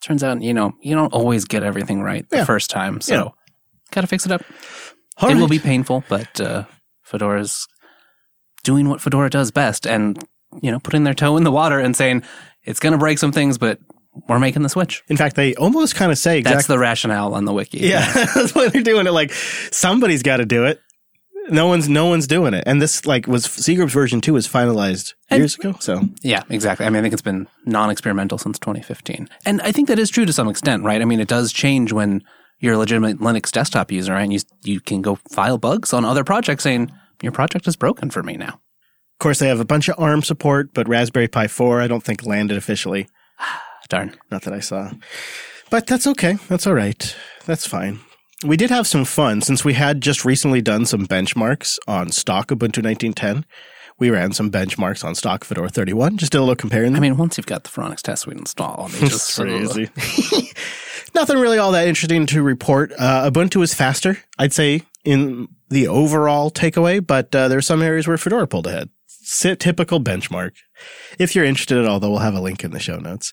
Turns 0.02 0.22
out, 0.22 0.40
you 0.40 0.54
know, 0.54 0.72
you 0.82 0.94
don't 0.94 1.12
always 1.12 1.44
get 1.46 1.62
everything 1.62 2.00
right 2.02 2.28
the 2.30 2.38
Yeah. 2.38 2.44
first 2.44 2.70
time, 2.70 3.00
so 3.00 3.14
Yeah. 3.14 3.28
got 3.92 4.00
to 4.02 4.06
fix 4.06 4.24
it 4.24 4.32
up. 4.32 4.42
All 5.18 5.30
it 5.30 5.34
will 5.36 5.48
be 5.48 5.58
painful, 5.58 6.04
but 6.08 6.40
uh, 6.40 6.64
Fedora's 7.02 7.66
doing 8.64 8.88
what 8.88 9.00
Fedora 9.00 9.30
does 9.30 9.50
best, 9.50 9.86
and 9.86 10.22
you 10.62 10.70
know, 10.70 10.78
putting 10.80 11.04
their 11.04 11.14
toe 11.14 11.36
in 11.36 11.44
the 11.44 11.52
water 11.52 11.78
and 11.78 11.96
saying 11.96 12.22
it's 12.64 12.80
going 12.80 12.92
to 12.92 12.98
break 12.98 13.18
some 13.18 13.32
things, 13.32 13.58
but 13.58 13.78
we're 14.28 14.38
making 14.38 14.62
the 14.62 14.68
switch. 14.68 15.02
In 15.08 15.16
fact, 15.16 15.36
they 15.36 15.54
almost 15.56 15.94
kind 15.94 16.10
of 16.10 16.18
say 16.18 16.38
exactly. 16.38 16.56
That's 16.56 16.66
the 16.68 16.78
rationale 16.78 17.34
on 17.34 17.44
the 17.44 17.52
wiki. 17.52 17.78
Yeah, 17.80 18.10
that's 18.34 18.54
why 18.54 18.68
they're 18.68 18.82
doing 18.82 19.06
it. 19.06 19.12
Like 19.12 19.32
somebody's 19.32 20.22
got 20.22 20.38
to 20.38 20.44
do 20.46 20.64
it. 20.64 20.80
No 21.48 21.68
one's 21.68 21.88
no 21.88 22.06
one's 22.06 22.26
doing 22.26 22.54
it. 22.54 22.64
And 22.66 22.82
this 22.82 23.06
like 23.06 23.26
was 23.28 23.44
C 23.44 23.76
Group's 23.76 23.92
version 23.92 24.20
two 24.20 24.32
was 24.32 24.48
finalized 24.48 25.14
And- 25.30 25.38
years 25.40 25.54
ago. 25.56 25.76
So 25.80 26.00
Yeah, 26.22 26.42
exactly. 26.48 26.86
I 26.86 26.90
mean, 26.90 26.98
I 26.98 27.02
think 27.02 27.12
it's 27.12 27.22
been 27.22 27.46
non-experimental 27.66 28.38
since 28.38 28.58
2015, 28.58 29.28
and 29.44 29.60
I 29.62 29.70
think 29.70 29.86
that 29.88 29.98
is 29.98 30.10
true 30.10 30.24
to 30.26 30.32
some 30.32 30.48
extent, 30.48 30.82
right? 30.82 31.00
I 31.00 31.04
mean, 31.04 31.20
it 31.20 31.28
does 31.28 31.52
change 31.52 31.92
when 31.92 32.24
you're 32.58 32.74
a 32.74 32.78
legitimate 32.78 33.18
Linux 33.20 33.52
desktop 33.52 33.92
user, 33.92 34.12
right? 34.14 34.22
and 34.22 34.32
you 34.32 34.40
you 34.64 34.80
can 34.80 35.02
go 35.02 35.16
file 35.30 35.58
bugs 35.58 35.92
on 35.92 36.04
other 36.04 36.24
projects 36.24 36.64
saying 36.64 36.90
your 37.22 37.32
project 37.32 37.68
is 37.68 37.76
broken 37.76 38.10
for 38.10 38.22
me 38.24 38.36
now. 38.36 38.60
Of 39.16 39.18
course 39.18 39.38
they 39.38 39.48
have 39.48 39.60
a 39.60 39.64
bunch 39.64 39.88
of 39.88 39.98
ARM 39.98 40.22
support, 40.22 40.74
but 40.74 40.86
Raspberry 40.86 41.26
Pi 41.26 41.48
four 41.48 41.80
I 41.80 41.86
don't 41.88 42.02
think 42.02 42.26
landed 42.26 42.58
officially. 42.58 43.08
Darn. 43.88 44.14
Not 44.30 44.42
that 44.42 44.52
I 44.52 44.60
saw. 44.60 44.90
But 45.70 45.86
that's 45.86 46.06
okay. 46.06 46.34
That's 46.48 46.66
all 46.66 46.74
right. 46.74 47.16
That's 47.46 47.66
fine. 47.66 48.00
We 48.44 48.58
did 48.58 48.68
have 48.68 48.86
some 48.86 49.06
fun 49.06 49.40
since 49.40 49.64
we 49.64 49.72
had 49.72 50.02
just 50.02 50.26
recently 50.26 50.60
done 50.60 50.84
some 50.84 51.06
benchmarks 51.06 51.78
on 51.88 52.12
stock 52.12 52.48
Ubuntu 52.48 52.84
1910. 52.84 53.46
We 53.98 54.10
ran 54.10 54.32
some 54.32 54.50
benchmarks 54.50 55.02
on 55.02 55.14
stock 55.14 55.44
Fedora 55.44 55.70
31. 55.70 56.18
Just 56.18 56.32
did 56.32 56.38
a 56.38 56.42
little 56.42 56.54
comparing 56.54 56.92
them. 56.92 57.02
I 57.02 57.08
mean, 57.08 57.16
once 57.16 57.38
you've 57.38 57.46
got 57.46 57.64
the 57.64 57.70
Phoronix 57.70 58.02
test 58.02 58.22
suite 58.22 58.36
installed, 58.36 58.90
just 58.98 59.38
It's 59.38 59.38
crazy. 59.38 59.88
Nothing 61.14 61.38
really 61.38 61.56
all 61.56 61.72
that 61.72 61.88
interesting 61.88 62.26
to 62.26 62.42
report. 62.42 62.92
Uh, 62.98 63.30
Ubuntu 63.30 63.62
is 63.62 63.72
faster, 63.72 64.18
I'd 64.38 64.52
say, 64.52 64.82
in 65.06 65.48
the 65.70 65.88
overall 65.88 66.50
takeaway, 66.50 67.04
but 67.04 67.34
uh, 67.34 67.48
there 67.48 67.56
are 67.56 67.62
some 67.62 67.80
areas 67.80 68.06
where 68.06 68.18
Fedora 68.18 68.46
pulled 68.46 68.66
ahead. 68.66 68.90
Typical 69.26 70.00
benchmark. 70.00 70.52
If 71.18 71.34
you're 71.34 71.44
interested 71.44 71.78
at 71.78 71.86
all, 71.86 71.98
though, 71.98 72.10
we'll 72.10 72.20
have 72.20 72.34
a 72.34 72.40
link 72.40 72.62
in 72.62 72.70
the 72.70 72.78
show 72.78 72.98
notes. 72.98 73.32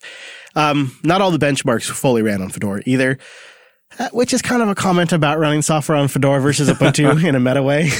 Um, 0.56 0.96
not 1.04 1.20
all 1.20 1.30
the 1.30 1.38
benchmarks 1.38 1.88
fully 1.88 2.22
ran 2.22 2.42
on 2.42 2.50
Fedora 2.50 2.82
either, 2.84 3.18
uh, 3.98 4.08
which 4.12 4.32
is 4.32 4.42
kind 4.42 4.62
of 4.62 4.68
a 4.68 4.74
comment 4.74 5.12
about 5.12 5.38
running 5.38 5.62
software 5.62 5.96
on 5.96 6.08
Fedora 6.08 6.40
versus 6.40 6.68
Ubuntu 6.68 7.24
in 7.28 7.34
a 7.34 7.40
meta 7.40 7.62
way. 7.62 7.90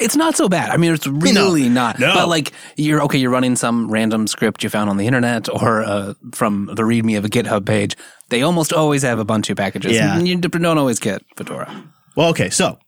It's 0.00 0.16
not 0.16 0.36
so 0.36 0.48
bad. 0.48 0.70
I 0.70 0.76
mean, 0.76 0.92
it's 0.92 1.06
really 1.06 1.68
not. 1.68 1.98
No. 1.98 2.14
But 2.14 2.28
like, 2.28 2.52
you're 2.76 3.02
okay. 3.02 3.18
You're 3.18 3.30
running 3.30 3.56
some 3.56 3.90
random 3.90 4.26
script 4.26 4.62
you 4.62 4.70
found 4.70 4.88
on 4.90 4.96
the 4.96 5.06
internet 5.06 5.48
or 5.48 5.82
uh, 5.82 6.14
from 6.32 6.66
the 6.66 6.82
README 6.82 7.18
of 7.18 7.24
a 7.24 7.28
GitHub 7.28 7.66
page. 7.66 7.96
They 8.28 8.42
almost 8.42 8.72
always 8.72 9.02
have 9.02 9.18
Ubuntu 9.18 9.56
packages. 9.56 9.92
Yeah. 9.92 10.18
You 10.18 10.36
don't 10.38 10.78
always 10.78 10.98
get 10.98 11.22
Fedora. 11.36 11.84
Well, 12.16 12.28
okay, 12.30 12.50
so 12.50 12.78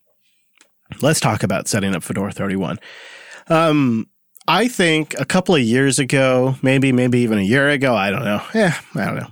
let's 1.02 1.20
talk 1.20 1.42
about 1.42 1.68
setting 1.68 1.94
up 1.94 2.02
Fedora 2.02 2.32
31. 2.32 2.78
Um, 3.48 4.08
I 4.46 4.68
think 4.68 5.14
a 5.18 5.24
couple 5.24 5.54
of 5.54 5.60
years 5.62 5.98
ago, 5.98 6.56
maybe 6.62 6.92
maybe 6.92 7.20
even 7.20 7.38
a 7.38 7.42
year 7.42 7.68
ago, 7.68 7.94
I 7.94 8.10
don't 8.10 8.24
know. 8.24 8.42
Yeah, 8.54 8.74
I 8.94 9.04
don't 9.04 9.16
know. 9.16 9.28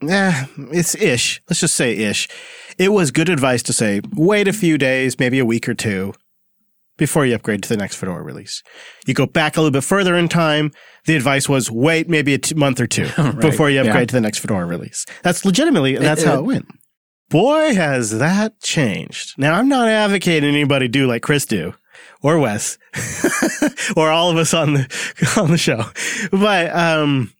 Yeah, 0.00 0.46
it's 0.72 0.94
ish. 0.94 1.40
Let's 1.48 1.60
just 1.60 1.74
say 1.74 1.96
ish. 1.96 2.28
It 2.78 2.92
was 2.92 3.10
good 3.10 3.28
advice 3.28 3.62
to 3.64 3.72
say 3.72 4.00
wait 4.14 4.46
a 4.46 4.52
few 4.52 4.78
days, 4.78 5.18
maybe 5.18 5.38
a 5.38 5.44
week 5.44 5.68
or 5.68 5.74
two 5.74 6.12
before 6.98 7.24
you 7.24 7.34
upgrade 7.34 7.62
to 7.62 7.68
the 7.68 7.76
next 7.76 7.96
Fedora 7.96 8.22
release. 8.22 8.62
You 9.06 9.14
go 9.14 9.24
back 9.26 9.56
a 9.56 9.60
little 9.60 9.72
bit 9.72 9.84
further 9.84 10.14
in 10.14 10.28
time. 10.28 10.72
The 11.06 11.16
advice 11.16 11.48
was 11.48 11.70
wait 11.70 12.08
maybe 12.08 12.34
a 12.34 12.38
t- 12.38 12.54
month 12.54 12.80
or 12.80 12.86
two 12.86 13.08
before 13.40 13.70
you 13.70 13.80
upgrade 13.80 14.10
to 14.10 14.14
the 14.14 14.20
next 14.20 14.38
Fedora 14.40 14.66
release. 14.66 15.06
That's 15.22 15.44
legitimately, 15.44 15.96
that's 15.96 16.24
how 16.24 16.38
it 16.38 16.44
went. 16.44 16.66
Boy, 17.30 17.74
has 17.74 18.18
that 18.18 18.60
changed. 18.60 19.38
Now, 19.38 19.54
I'm 19.54 19.68
not 19.68 19.88
advocating 19.88 20.54
anybody 20.54 20.88
do 20.88 21.06
like 21.06 21.22
Chris 21.22 21.46
do 21.46 21.74
or 22.22 22.38
Wes 22.38 22.78
or 23.96 24.10
all 24.10 24.30
of 24.30 24.36
us 24.36 24.54
on 24.54 24.74
the, 24.74 25.32
on 25.40 25.50
the 25.50 25.58
show. 25.58 25.84
But, 26.30 26.74
um, 26.74 27.32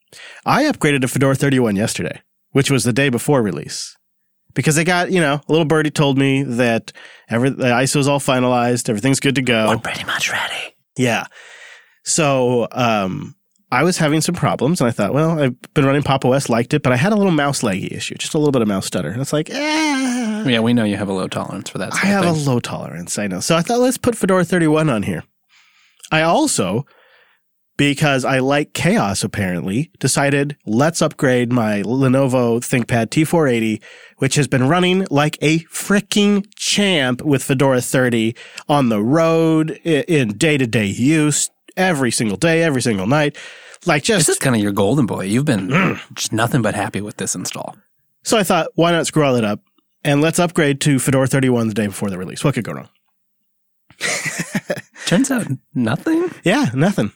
I 0.46 0.64
upgraded 0.64 1.02
to 1.02 1.08
Fedora 1.08 1.34
31 1.34 1.76
yesterday, 1.76 2.22
which 2.52 2.70
was 2.70 2.84
the 2.84 2.92
day 2.92 3.08
before 3.08 3.42
release 3.42 3.96
because 4.54 4.78
I 4.78 4.84
got, 4.84 5.12
you 5.12 5.20
know, 5.20 5.34
a 5.34 5.52
little 5.52 5.64
birdie 5.64 5.90
told 5.90 6.18
me 6.18 6.42
that 6.42 6.92
every, 7.28 7.50
the 7.50 7.64
ISO 7.64 7.96
is 7.98 8.08
all 8.08 8.20
finalized. 8.20 8.88
Everything's 8.88 9.20
good 9.20 9.36
to 9.36 9.42
go. 9.42 9.68
I'm 9.68 9.80
pretty 9.80 10.04
much 10.04 10.32
ready. 10.32 10.74
Yeah. 10.96 11.26
So 12.04 12.66
um, 12.72 13.36
I 13.70 13.82
was 13.84 13.98
having 13.98 14.22
some 14.22 14.34
problems, 14.34 14.80
and 14.80 14.88
I 14.88 14.90
thought, 14.90 15.12
well, 15.12 15.38
I've 15.38 15.74
been 15.74 15.84
running 15.84 16.02
Pop 16.02 16.24
OS, 16.24 16.48
liked 16.48 16.72
it, 16.72 16.82
but 16.82 16.92
I 16.92 16.96
had 16.96 17.12
a 17.12 17.16
little 17.16 17.32
mouse 17.32 17.60
laggy 17.60 17.92
issue, 17.92 18.14
just 18.14 18.32
a 18.32 18.38
little 18.38 18.52
bit 18.52 18.62
of 18.62 18.68
mouse 18.68 18.86
stutter. 18.86 19.10
And 19.10 19.20
it's 19.20 19.32
like, 19.32 19.50
eh, 19.50 20.44
Yeah, 20.46 20.60
we 20.60 20.72
know 20.72 20.84
you 20.84 20.96
have 20.96 21.08
a 21.08 21.12
low 21.12 21.28
tolerance 21.28 21.68
for 21.68 21.78
that. 21.78 21.92
I 21.92 21.98
have 22.06 22.24
of 22.24 22.46
a 22.46 22.50
low 22.50 22.60
tolerance. 22.60 23.18
I 23.18 23.26
know. 23.26 23.40
So 23.40 23.56
I 23.56 23.62
thought, 23.62 23.80
let's 23.80 23.98
put 23.98 24.16
Fedora 24.16 24.44
31 24.44 24.88
on 24.88 25.02
here. 25.02 25.22
I 26.10 26.22
also, 26.22 26.86
because 27.76 28.24
I 28.24 28.38
like 28.38 28.72
chaos 28.72 29.22
apparently, 29.22 29.90
decided 29.98 30.56
let's 30.64 31.02
upgrade 31.02 31.52
my 31.52 31.82
Lenovo 31.82 32.60
ThinkPad 32.60 33.08
T480, 33.08 33.82
which 34.16 34.36
has 34.36 34.48
been 34.48 34.66
running 34.66 35.06
like 35.10 35.36
a 35.42 35.58
freaking 35.64 36.46
champ 36.56 37.20
with 37.20 37.44
Fedora 37.44 37.82
30 37.82 38.34
on 38.66 38.88
the 38.88 39.02
road 39.02 39.72
in 39.84 40.38
day 40.38 40.56
to 40.56 40.66
day 40.66 40.86
use 40.86 41.50
every 41.78 42.10
single 42.10 42.36
day, 42.36 42.62
every 42.62 42.82
single 42.82 43.06
night. 43.06 43.36
Like 43.86 44.02
just 44.02 44.26
This 44.26 44.36
is 44.36 44.38
kind 44.38 44.56
of 44.56 44.62
your 44.62 44.72
golden 44.72 45.06
boy. 45.06 45.24
You've 45.24 45.44
been 45.44 45.98
just 46.14 46.32
nothing 46.32 46.62
but 46.62 46.74
happy 46.74 47.00
with 47.00 47.16
this 47.16 47.34
install. 47.34 47.76
So 48.24 48.36
I 48.36 48.42
thought, 48.42 48.68
why 48.74 48.90
not 48.90 49.06
screw 49.06 49.24
all 49.24 49.34
that 49.34 49.44
up 49.44 49.60
and 50.04 50.20
let's 50.20 50.38
upgrade 50.38 50.80
to 50.82 50.98
Fedora 50.98 51.26
31 51.26 51.68
the 51.68 51.74
day 51.74 51.86
before 51.86 52.10
the 52.10 52.18
release. 52.18 52.44
What 52.44 52.54
could 52.54 52.64
go 52.64 52.72
wrong? 52.72 52.88
Turns 55.06 55.30
out 55.30 55.46
nothing. 55.74 56.30
Yeah, 56.44 56.66
nothing. 56.74 57.12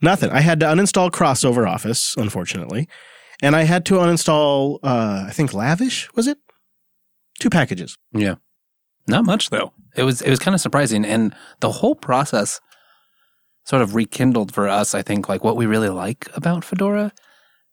Nothing. 0.00 0.30
I 0.30 0.40
had 0.40 0.60
to 0.60 0.66
uninstall 0.66 1.10
Crossover 1.10 1.68
Office, 1.68 2.14
unfortunately, 2.16 2.88
and 3.42 3.54
I 3.56 3.62
had 3.62 3.86
to 3.86 3.94
uninstall, 3.94 4.80
uh, 4.82 5.24
I 5.28 5.30
think 5.32 5.54
Lavish, 5.54 6.12
was 6.14 6.26
it? 6.26 6.38
Two 7.38 7.50
packages. 7.50 7.96
Yeah. 8.12 8.36
Not 9.06 9.24
much 9.24 9.50
though. 9.50 9.72
It 9.96 10.02
was 10.02 10.22
it 10.22 10.30
was 10.30 10.38
kind 10.38 10.54
of 10.54 10.60
surprising 10.60 11.04
and 11.04 11.34
the 11.60 11.70
whole 11.70 11.94
process 11.94 12.60
sort 13.64 13.82
of 13.82 13.94
rekindled 13.94 14.52
for 14.54 14.68
us 14.68 14.94
I 14.94 15.02
think 15.02 15.28
like 15.28 15.44
what 15.44 15.56
we 15.56 15.66
really 15.66 15.88
like 15.90 16.28
about 16.34 16.64
Fedora. 16.64 17.12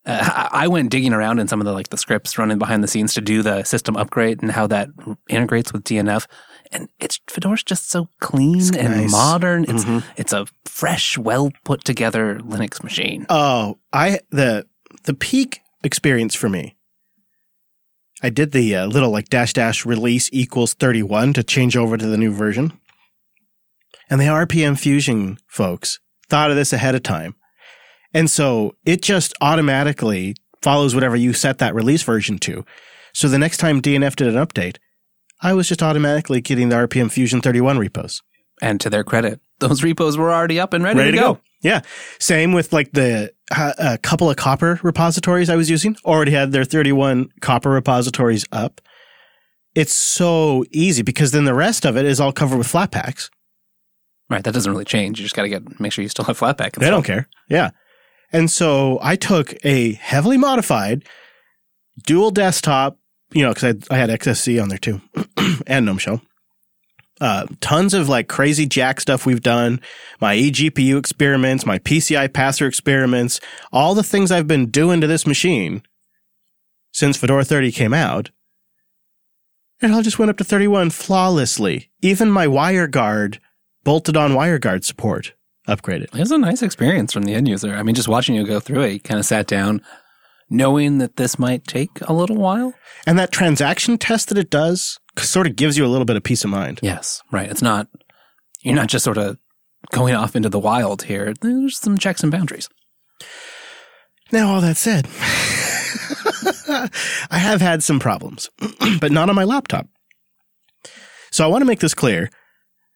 Uh, 0.04 0.50
I 0.52 0.68
went 0.68 0.90
digging 0.90 1.14
around 1.14 1.38
in 1.38 1.48
some 1.48 1.62
of 1.62 1.66
the 1.66 1.74
like 1.74 1.90
the 1.90 1.98
scripts 1.98 2.38
running 2.38 2.58
behind 2.58 2.84
the 2.84 2.88
scenes 2.88 3.14
to 3.14 3.22
do 3.22 3.44
the 3.44 3.64
system 3.64 3.96
upgrade 3.96 4.42
and 4.42 4.52
how 4.52 4.66
that 4.68 4.90
integrates 5.30 5.72
with 5.72 5.84
DNF 5.84 6.26
and 6.72 6.90
it's 7.00 7.20
Fedora's 7.28 7.64
just 7.64 7.90
so 7.90 8.08
clean 8.20 8.76
and 8.76 9.02
nice. 9.02 9.12
modern. 9.12 9.66
It's 9.68 9.86
it's 10.16 10.34
a 10.34 10.48
fresh, 10.66 11.18
well 11.18 11.52
put 11.64 11.84
together 11.84 12.40
Linux 12.40 12.84
machine. 12.84 13.26
Oh, 13.30 13.78
I 13.92 14.20
the 14.30 14.66
the 15.04 15.14
peak 15.14 15.62
experience 15.84 16.36
for 16.36 16.50
me. 16.50 16.76
I 18.24 18.30
did 18.30 18.52
the 18.52 18.76
uh, 18.76 18.86
little 18.86 19.10
like 19.10 19.30
dash 19.30 19.54
dash 19.54 19.86
release 19.86 20.30
equals 20.32 20.74
31 20.76 21.34
to 21.34 21.44
change 21.44 21.76
over 21.76 21.98
to 21.98 22.06
the 22.06 22.18
new 22.18 22.32
version. 22.32 22.80
And 24.12 24.20
the 24.20 24.26
RPM 24.26 24.78
Fusion 24.78 25.40
folks 25.48 26.00
thought 26.30 26.52
of 26.52 26.58
this 26.58 26.74
ahead 26.74 26.96
of 26.96 27.02
time. 27.02 27.34
And 28.14 28.30
so 28.30 28.76
it 28.86 29.02
just 29.02 29.34
automatically 29.40 30.36
follows 30.62 30.94
whatever 30.94 31.16
you 31.16 31.32
set 31.32 31.60
that 31.60 31.74
release 31.74 32.04
version 32.04 32.38
to. 32.40 32.66
So 33.14 33.30
the 33.30 33.40
next 33.40 33.58
time 33.58 33.82
DNF 33.82 34.18
did 34.18 34.28
an 34.28 34.36
update, 34.36 34.78
I 35.42 35.54
was 35.54 35.70
just 35.70 35.82
automatically 35.82 36.42
getting 36.42 36.68
the 36.68 36.76
RPM 36.76 37.10
Fusion 37.10 37.40
31 37.40 37.78
repos. 37.80 38.22
And 38.62 38.82
to 38.82 38.90
their 38.90 39.06
credit, 39.06 39.40
those 39.60 39.82
repos 39.82 40.18
were 40.18 40.32
already 40.32 40.60
up 40.60 40.74
and 40.74 40.84
ready, 40.84 41.00
ready 41.00 41.12
to, 41.14 41.18
go. 41.18 41.40
Yeah. 41.62 41.82
Same 42.20 42.52
with 42.52 42.74
like 42.74 42.92
the 42.92 43.34
uh, 43.56 43.74
a 43.78 43.98
couple 43.98 44.30
of 44.30 44.36
Copr 44.36 44.84
repositories 44.84 45.50
I 45.50 45.56
was 45.56 45.70
using 45.70 45.96
already 46.04 46.32
had 46.32 46.52
their 46.52 46.66
31 46.66 47.30
Copr 47.42 47.74
repositories 47.74 48.46
up. 48.52 48.82
It's 49.74 49.96
so 49.96 50.66
easy 50.72 51.02
because 51.02 51.32
then 51.32 51.46
the 51.46 51.54
rest 51.54 51.86
of 51.86 51.96
it 51.96 52.06
is 52.06 52.20
all 52.20 52.34
covered 52.34 52.58
with 52.58 52.68
Flatpaks. 52.68 53.30
Right, 54.32 54.46
that 54.46 54.54
doesn't 54.54 54.72
really 54.72 54.86
change. 54.86 55.20
You 55.20 55.26
just 55.26 55.36
got 55.36 55.42
to 55.42 55.50
get 55.50 55.82
make 55.82 55.92
sure 55.92 56.04
you 56.04 56.08
still 56.08 56.24
have 56.24 56.40
Flatpak. 56.40 56.76
They 56.76 56.90
don't 56.90 57.04
care. 57.04 57.28
Yeah. 57.50 57.72
And 58.32 58.50
so 58.50 58.98
I 59.02 59.18
took 59.18 59.54
a 59.66 59.92
heavily 59.96 60.38
modified 60.38 61.04
dual 62.06 62.32
desktop, 62.32 62.98
you 63.34 63.44
know, 63.44 63.54
because 63.54 63.76
I, 63.92 63.94
I 63.94 63.98
had 63.98 64.10
XSC 64.10 64.62
on 64.62 64.70
there 64.70 64.78
too 64.78 65.02
and 65.68 65.86
GNOME 65.86 65.98
Shell. 65.98 66.22
Uh, 67.20 67.46
tons 67.60 67.94
of 67.94 68.08
like 68.08 68.30
crazy 68.30 68.66
jack 68.66 69.02
stuff 69.02 69.26
we've 69.26 69.42
done, 69.42 69.82
my 70.22 70.34
eGPU 70.34 70.98
experiments, 70.98 71.66
my 71.66 71.78
PCI 71.80 72.32
passer 72.32 72.66
experiments, 72.68 73.42
all 73.74 73.94
the 73.94 74.02
things 74.02 74.32
I've 74.32 74.48
been 74.48 74.68
doing 74.68 75.02
to 75.02 75.08
this 75.08 75.28
machine 75.28 75.84
since 76.94 77.18
Fedora 77.18 77.44
30 77.44 77.74
came 77.74 77.94
out. 77.94 78.32
It 79.82 79.92
all 79.92 80.02
just 80.02 80.20
went 80.20 80.32
up 80.32 80.38
to 80.38 80.46
31 80.46 80.92
flawlessly. 80.92 81.92
Even 82.02 82.32
my 82.32 82.48
WireGuard 82.48 83.40
bolted 83.84 84.18
on 84.18 84.32
WireGuard 84.32 84.84
support 84.84 85.34
upgraded. 85.68 86.04
It 86.04 86.20
was 86.20 86.32
a 86.32 86.38
nice 86.38 86.62
experience 86.62 87.14
from 87.14 87.24
the 87.24 87.34
end 87.34 87.48
user. 87.48 87.74
I 87.76 87.84
mean, 87.84 87.96
just 87.96 88.08
watching 88.08 88.36
you 88.36 88.46
go 88.46 88.60
through 88.60 88.82
it, 88.82 88.94
you 88.94 89.00
kind 89.00 89.20
of 89.20 89.26
sat 89.26 89.48
down 89.48 89.82
knowing 90.50 90.98
that 90.98 91.16
this 91.16 91.40
might 91.40 91.66
take 91.66 91.90
a 92.02 92.14
little 92.14 92.36
while. 92.36 92.74
And 93.08 93.18
that 93.18 93.32
transaction 93.32 93.98
test 93.98 94.30
that 94.30 94.38
it 94.38 94.50
does 94.50 95.00
sort 95.18 95.48
of 95.48 95.56
gives 95.56 95.78
you 95.78 95.86
a 95.86 95.88
little 95.88 96.06
bit 96.06 96.18
of 96.18 96.24
peace 96.24 96.44
of 96.44 96.50
mind. 96.50 96.80
Yes, 96.84 97.22
right. 97.32 97.50
It's 97.50 97.62
not, 97.62 97.88
you're 98.62 98.76
not 98.76 98.90
just 98.90 99.06
sort 99.06 99.18
of 99.18 99.38
going 99.92 100.14
off 100.14 100.36
into 100.36 100.50
the 100.50 100.60
wild 100.60 101.04
here. 101.04 101.34
There's 101.42 101.78
some 101.78 101.98
checks 101.98 102.22
and 102.22 102.32
boundaries. 102.32 102.70
Now, 104.32 104.54
all 104.54 104.62
that 104.62 104.78
said, 104.78 105.08
I 107.32 107.38
have 107.38 107.62
had 107.62 107.84
some 107.84 108.00
problems, 108.00 108.50
but 109.00 109.12
not 109.12 109.30
on 109.30 109.36
my 109.36 109.44
laptop. 109.44 109.88
So 111.32 111.44
I 111.44 111.48
want 111.48 111.62
to 111.62 111.66
make 111.66 111.80
this 111.80 111.94
clear. 111.94 112.30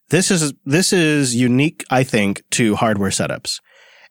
This 0.09 0.31
is 0.31 0.53
this 0.65 0.93
is 0.93 1.35
unique, 1.35 1.83
I 1.89 2.03
think, 2.03 2.43
to 2.51 2.75
hardware 2.75 3.09
setups. 3.09 3.59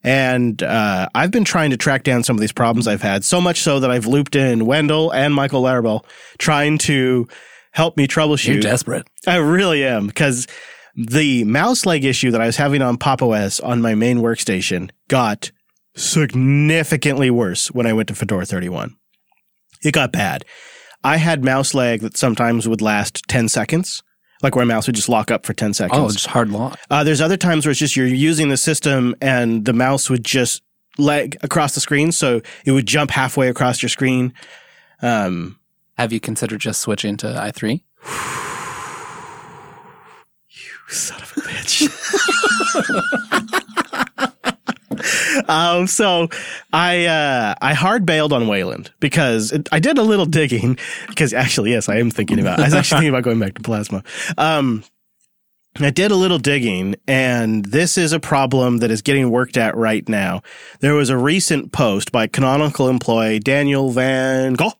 And 0.02 0.62
uh, 0.62 1.08
I've 1.14 1.30
been 1.30 1.44
trying 1.44 1.70
to 1.70 1.78
track 1.78 2.02
down 2.02 2.24
some 2.24 2.36
of 2.36 2.40
these 2.40 2.52
problems 2.52 2.86
I've 2.86 3.00
had, 3.00 3.24
so 3.24 3.40
much 3.40 3.60
so 3.60 3.80
that 3.80 3.90
I've 3.90 4.06
looped 4.06 4.36
in 4.36 4.66
Wendell 4.66 5.10
and 5.12 5.34
Michael 5.34 5.62
Larabel 5.62 6.04
trying 6.36 6.76
to 6.78 7.26
help 7.72 7.96
me 7.96 8.06
troubleshoot. 8.06 8.54
You're 8.54 8.60
desperate. 8.60 9.08
I 9.26 9.36
really 9.36 9.82
am 9.82 10.06
because 10.06 10.46
the 10.94 11.44
mouse 11.44 11.86
leg 11.86 12.04
issue 12.04 12.30
that 12.32 12.40
I 12.40 12.46
was 12.46 12.56
having 12.56 12.82
on 12.82 12.98
Pop 12.98 13.22
OS 13.22 13.60
on 13.60 13.80
my 13.80 13.94
main 13.94 14.18
workstation 14.18 14.90
got 15.08 15.50
significantly 15.96 17.30
worse 17.30 17.68
when 17.68 17.86
I 17.86 17.92
went 17.92 18.08
to 18.08 18.14
Fedora 18.14 18.44
31. 18.44 18.94
It 19.82 19.92
got 19.92 20.12
bad. 20.12 20.44
I 21.02 21.16
had 21.16 21.44
mouse 21.44 21.74
lag 21.74 22.00
that 22.00 22.16
sometimes 22.16 22.68
would 22.68 22.80
last 22.80 23.22
10 23.28 23.48
seconds, 23.48 24.02
like 24.44 24.54
where 24.54 24.62
a 24.62 24.66
mouse 24.66 24.86
would 24.86 24.94
just 24.94 25.08
lock 25.08 25.32
up 25.32 25.44
for 25.44 25.54
10 25.54 25.74
seconds. 25.74 26.00
Oh, 26.00 26.08
just 26.10 26.26
hard 26.26 26.50
lock. 26.50 26.78
Uh, 26.90 27.02
there's 27.02 27.20
other 27.20 27.36
times 27.36 27.66
where 27.66 27.72
it's 27.72 27.80
just 27.80 27.96
you're 27.96 28.06
using 28.06 28.50
the 28.50 28.56
system 28.56 29.16
and 29.20 29.64
the 29.64 29.72
mouse 29.72 30.08
would 30.08 30.24
just 30.24 30.62
lag 30.98 31.36
across 31.42 31.74
the 31.74 31.80
screen. 31.80 32.12
So 32.12 32.42
it 32.64 32.70
would 32.70 32.86
jump 32.86 33.10
halfway 33.10 33.48
across 33.48 33.82
your 33.82 33.88
screen. 33.88 34.32
Um, 35.02 35.58
Have 35.98 36.12
you 36.12 36.20
considered 36.20 36.60
just 36.60 36.80
switching 36.80 37.16
to 37.16 37.26
i3? 37.26 37.82
you 40.50 40.72
son 40.88 41.20
of 41.22 41.32
a 41.36 41.40
bitch. 41.40 41.88
um, 45.48 45.86
so 45.86 46.28
I 46.72 47.06
uh, 47.06 47.54
I 47.60 47.74
hard 47.74 48.06
bailed 48.06 48.32
on 48.32 48.48
Wayland 48.48 48.90
because 49.00 49.52
it, 49.52 49.68
I 49.72 49.78
did 49.78 49.98
a 49.98 50.02
little 50.02 50.26
digging 50.26 50.78
because 51.08 51.32
actually 51.32 51.70
yes 51.72 51.88
I 51.88 51.96
am 51.96 52.10
thinking 52.10 52.40
about 52.40 52.60
I 52.60 52.64
was 52.64 52.74
actually 52.74 52.96
thinking 52.96 53.10
about 53.10 53.24
going 53.24 53.38
back 53.38 53.54
to 53.54 53.62
Plasma. 53.62 54.02
Um, 54.38 54.84
I 55.80 55.90
did 55.90 56.12
a 56.12 56.16
little 56.16 56.38
digging, 56.38 56.94
and 57.08 57.64
this 57.64 57.98
is 57.98 58.12
a 58.12 58.20
problem 58.20 58.78
that 58.78 58.92
is 58.92 59.02
getting 59.02 59.30
worked 59.30 59.56
at 59.56 59.76
right 59.76 60.08
now. 60.08 60.42
There 60.78 60.94
was 60.94 61.10
a 61.10 61.18
recent 61.18 61.72
post 61.72 62.12
by 62.12 62.28
Canonical 62.28 62.88
employee 62.88 63.40
Daniel 63.40 63.90
Van 63.90 64.54
Gogh. 64.54 64.74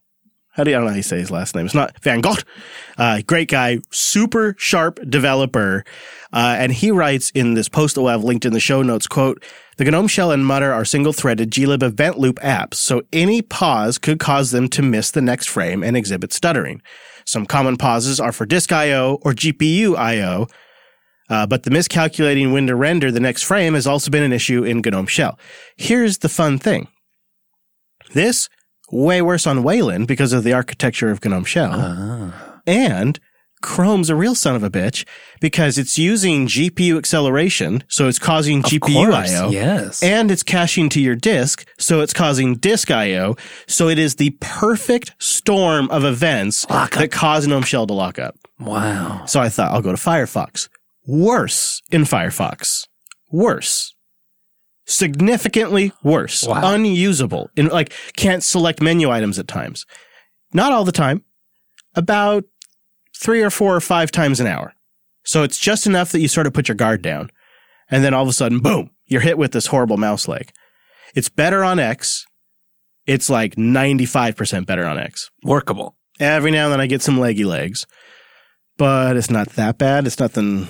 How 0.50 0.62
do 0.62 0.70
you, 0.70 0.76
I 0.76 0.78
don't 0.78 0.86
know 0.86 0.90
how 0.92 0.96
you 0.96 1.02
say 1.02 1.18
his 1.18 1.32
last 1.32 1.56
name. 1.56 1.66
It's 1.66 1.74
not 1.74 1.98
Van 2.04 2.20
Gogh. 2.20 2.36
Uh, 2.96 3.22
great 3.26 3.48
guy, 3.48 3.78
super 3.90 4.54
sharp 4.56 5.00
developer. 5.08 5.84
Uh, 6.32 6.54
and 6.58 6.70
he 6.70 6.92
writes 6.92 7.30
in 7.30 7.54
this 7.54 7.68
post 7.68 7.96
that 7.96 8.02
we'll 8.02 8.12
have 8.12 8.22
linked 8.22 8.44
in 8.44 8.52
the 8.52 8.60
show 8.60 8.80
notes, 8.80 9.08
quote, 9.08 9.42
the 9.76 9.84
GNOME 9.84 10.08
Shell 10.08 10.30
and 10.30 10.46
Mutter 10.46 10.72
are 10.72 10.84
single-threaded 10.84 11.50
GLib 11.50 11.82
event 11.82 12.18
loop 12.18 12.36
apps, 12.36 12.74
so 12.74 13.02
any 13.12 13.42
pause 13.42 13.98
could 13.98 14.18
cause 14.18 14.50
them 14.50 14.68
to 14.68 14.82
miss 14.82 15.10
the 15.10 15.20
next 15.20 15.48
frame 15.48 15.82
and 15.82 15.96
exhibit 15.96 16.32
stuttering. 16.32 16.82
Some 17.24 17.46
common 17.46 17.76
pauses 17.76 18.20
are 18.20 18.32
for 18.32 18.46
disk 18.46 18.72
I.O. 18.72 19.18
or 19.22 19.32
GPU 19.32 19.96
I.O., 19.96 20.46
uh, 21.30 21.46
but 21.46 21.62
the 21.62 21.70
miscalculating 21.70 22.52
when 22.52 22.66
to 22.66 22.76
render 22.76 23.10
the 23.10 23.20
next 23.20 23.44
frame 23.44 23.72
has 23.74 23.86
also 23.86 24.10
been 24.10 24.22
an 24.22 24.32
issue 24.32 24.62
in 24.62 24.82
GNOME 24.84 25.06
Shell. 25.06 25.38
Here's 25.76 26.18
the 26.18 26.28
fun 26.28 26.58
thing. 26.58 26.88
This, 28.12 28.48
way 28.92 29.22
worse 29.22 29.46
on 29.46 29.62
Wayland 29.62 30.06
because 30.06 30.32
of 30.32 30.44
the 30.44 30.52
architecture 30.52 31.10
of 31.10 31.24
GNOME 31.24 31.44
Shell. 31.44 31.72
And 32.66 33.18
Chrome's 33.64 34.10
a 34.10 34.14
real 34.14 34.34
son 34.34 34.54
of 34.54 34.62
a 34.62 34.70
bitch 34.70 35.04
because 35.40 35.78
it's 35.78 35.98
using 35.98 36.46
GPU 36.46 36.98
acceleration, 36.98 37.82
so 37.88 38.06
it's 38.06 38.18
causing 38.18 38.58
Of 38.58 38.66
GPU 38.66 39.10
course, 39.10 39.32
I/O, 39.32 39.50
Yes. 39.50 40.02
and 40.02 40.30
it's 40.30 40.42
caching 40.42 40.88
to 40.90 41.00
your 41.00 41.16
disk, 41.16 41.66
so 41.78 42.00
it's 42.02 42.12
causing 42.12 42.56
disk 42.56 42.90
I/O. 42.90 43.36
So 43.66 43.88
it 43.88 43.98
is 43.98 44.16
the 44.16 44.36
perfect 44.40 45.14
storm 45.18 45.90
of 45.90 46.04
events 46.04 46.66
that 46.66 47.10
cause 47.10 47.46
GNOME 47.48 47.62
Shell 47.64 47.86
to 47.88 47.94
lock 47.94 48.18
up. 48.18 48.36
wow. 48.60 49.24
So 49.26 49.40
I 49.40 49.48
thought 49.48 49.72
I'll 49.72 49.82
go 49.82 49.90
to 49.92 50.00
Firefox. 50.00 50.68
Worse 51.06 51.80
in 51.90 52.02
Firefox. 52.04 52.86
Worse. 53.32 53.94
Significantly 54.86 55.92
worse. 56.02 56.46
Wow. 56.46 56.74
Unusable. 56.74 57.50
In 57.56 57.68
like 57.68 57.92
can't 58.16 58.42
select 58.44 58.82
menu 58.82 59.10
items 59.10 59.38
at 59.38 59.48
times. 59.48 59.86
Not 60.52 60.72
all 60.72 60.84
the 60.84 60.92
time. 60.92 61.24
About 61.96 62.44
three 63.18 63.42
or 63.42 63.50
four 63.50 63.74
or 63.74 63.80
five 63.80 64.10
times 64.10 64.40
an 64.40 64.46
hour. 64.46 64.74
So 65.24 65.42
it's 65.42 65.58
just 65.58 65.86
enough 65.86 66.12
that 66.12 66.20
you 66.20 66.28
sort 66.28 66.46
of 66.46 66.52
put 66.52 66.68
your 66.68 66.74
guard 66.74 67.02
down. 67.02 67.30
And 67.90 68.04
then 68.04 68.14
all 68.14 68.22
of 68.22 68.28
a 68.28 68.32
sudden, 68.32 68.60
boom, 68.60 68.90
you're 69.06 69.20
hit 69.20 69.38
with 69.38 69.52
this 69.52 69.66
horrible 69.66 69.96
mouse 69.96 70.28
lag. 70.28 70.52
It's 71.14 71.28
better 71.28 71.62
on 71.64 71.78
X. 71.78 72.26
It's 73.06 73.30
like 73.30 73.56
95% 73.56 74.66
better 74.66 74.86
on 74.86 74.98
X. 74.98 75.30
Workable. 75.42 75.96
Every 76.20 76.50
now 76.50 76.64
and 76.64 76.72
then 76.72 76.80
I 76.80 76.86
get 76.86 77.02
some 77.02 77.18
leggy 77.18 77.44
legs, 77.44 77.86
but 78.76 79.16
it's 79.16 79.30
not 79.30 79.50
that 79.50 79.78
bad. 79.78 80.06
It's 80.06 80.18
nothing. 80.18 80.68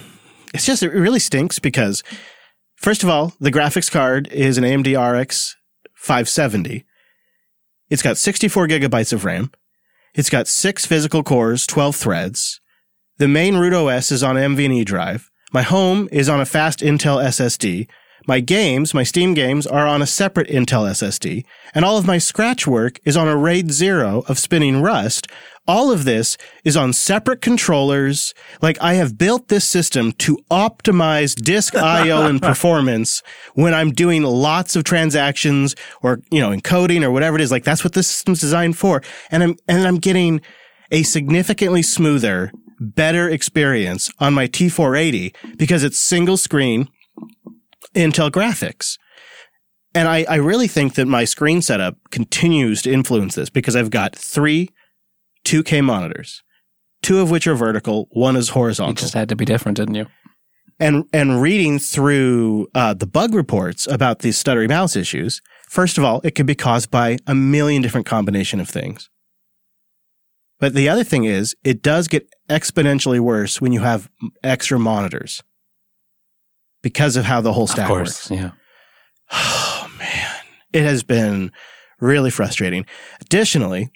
It's 0.52 0.66
just, 0.66 0.82
it 0.82 0.90
really 0.90 1.18
stinks 1.18 1.58
because, 1.58 2.02
first 2.76 3.02
of 3.02 3.08
all, 3.08 3.34
the 3.40 3.52
graphics 3.52 3.90
card 3.90 4.28
is 4.28 4.56
an 4.58 4.64
AMD 4.64 4.96
RX 4.96 5.56
570. 5.94 6.84
It's 7.90 8.02
got 8.02 8.16
64 8.16 8.68
gigabytes 8.68 9.12
of 9.12 9.24
RAM. 9.24 9.50
It's 10.14 10.30
got 10.30 10.46
six 10.46 10.86
physical 10.86 11.24
cores, 11.24 11.66
12 11.66 11.96
threads. 11.96 12.60
The 13.18 13.26
main 13.26 13.56
root 13.56 13.72
OS 13.72 14.12
is 14.12 14.22
on 14.22 14.36
NVMe 14.36 14.84
drive. 14.84 15.28
My 15.52 15.62
home 15.62 16.08
is 16.12 16.28
on 16.28 16.40
a 16.40 16.46
fast 16.46 16.78
Intel 16.78 17.20
SSD. 17.20 17.88
My 18.24 18.38
games, 18.38 18.94
my 18.94 19.02
Steam 19.02 19.34
games, 19.34 19.66
are 19.66 19.88
on 19.88 20.02
a 20.02 20.06
separate 20.06 20.48
Intel 20.48 20.88
SSD, 20.88 21.44
and 21.74 21.84
all 21.84 21.98
of 21.98 22.06
my 22.06 22.18
Scratch 22.18 22.64
work 22.64 23.00
is 23.04 23.16
on 23.16 23.26
a 23.26 23.36
RAID 23.36 23.72
0 23.72 24.22
of 24.28 24.38
spinning 24.38 24.80
Rust. 24.80 25.26
All 25.66 25.90
of 25.90 26.04
this 26.04 26.36
is 26.62 26.76
on 26.76 26.92
separate 26.92 27.40
controllers. 27.40 28.34
Like 28.60 28.80
I 28.82 28.94
have 28.94 29.16
built 29.16 29.48
this 29.48 29.66
system 29.66 30.12
to 30.12 30.38
optimize 30.50 31.34
disk 31.34 31.74
IO 31.76 32.26
and 32.26 32.40
performance 32.40 33.22
when 33.54 33.72
I'm 33.72 33.90
doing 33.90 34.22
lots 34.22 34.76
of 34.76 34.84
transactions 34.84 35.74
or, 36.02 36.20
you 36.30 36.40
know, 36.40 36.50
encoding 36.50 37.02
or 37.02 37.10
whatever 37.10 37.36
it 37.36 37.40
is. 37.40 37.50
Like 37.50 37.64
that's 37.64 37.82
what 37.82 37.94
this 37.94 38.08
system's 38.08 38.40
designed 38.40 38.76
for. 38.76 39.02
And 39.30 39.42
I'm, 39.42 39.56
and 39.66 39.86
I'm 39.86 39.98
getting 39.98 40.42
a 40.90 41.02
significantly 41.02 41.82
smoother, 41.82 42.52
better 42.78 43.28
experience 43.28 44.10
on 44.18 44.34
my 44.34 44.46
T480 44.46 45.34
because 45.56 45.82
it's 45.82 45.98
single 45.98 46.36
screen 46.36 46.88
Intel 47.94 48.30
graphics. 48.30 48.98
And 49.94 50.08
I, 50.08 50.26
I 50.28 50.36
really 50.36 50.66
think 50.66 50.94
that 50.94 51.06
my 51.06 51.24
screen 51.24 51.62
setup 51.62 51.96
continues 52.10 52.82
to 52.82 52.92
influence 52.92 53.36
this 53.36 53.48
because 53.48 53.76
I've 53.76 53.90
got 53.90 54.16
three 54.16 54.70
2K 55.44 55.82
monitors, 55.84 56.42
two 57.02 57.20
of 57.20 57.30
which 57.30 57.46
are 57.46 57.54
vertical, 57.54 58.08
one 58.12 58.36
is 58.36 58.48
You 58.48 58.54
horizontal. 58.54 58.94
just 58.94 59.14
had 59.14 59.28
to 59.28 59.36
be 59.36 59.44
different, 59.44 59.76
didn't 59.76 59.94
you? 59.94 60.06
and 60.80 61.04
and 61.12 61.40
reading 61.40 61.78
through 61.78 62.66
uh, 62.74 62.92
the 62.94 63.06
bug 63.06 63.32
reports 63.32 63.86
about 63.86 64.18
these 64.20 64.42
stuttery 64.42 64.68
mouse 64.68 64.96
issues, 64.96 65.40
first 65.68 65.98
of 65.98 66.02
all, 66.04 66.20
it 66.24 66.32
could 66.34 66.46
be 66.46 66.54
caused 66.56 66.90
by 66.90 67.16
a 67.28 67.34
million 67.34 67.80
different 67.80 68.06
combination 68.06 68.58
of 68.60 68.68
things. 68.68 69.08
But 70.58 70.74
the 70.74 70.88
other 70.88 71.04
thing 71.04 71.24
is, 71.24 71.54
it 71.62 71.80
does 71.82 72.08
get 72.08 72.26
exponentially 72.48 73.20
worse 73.20 73.60
when 73.60 73.70
you 73.72 73.80
have 73.80 74.10
extra 74.42 74.78
monitors 74.78 75.42
because 76.82 77.16
of 77.16 77.24
how 77.24 77.40
the 77.40 77.52
whole 77.52 77.66
stack 77.66 77.88
of 77.90 77.96
works. 77.96 78.30
Yeah. 78.30 78.50
Oh 79.32 79.88
man, 79.98 80.34
it 80.72 80.82
has 80.82 81.02
been 81.04 81.50
really 82.00 82.30
frustrating. 82.30 82.84
Additionally, 83.20 83.90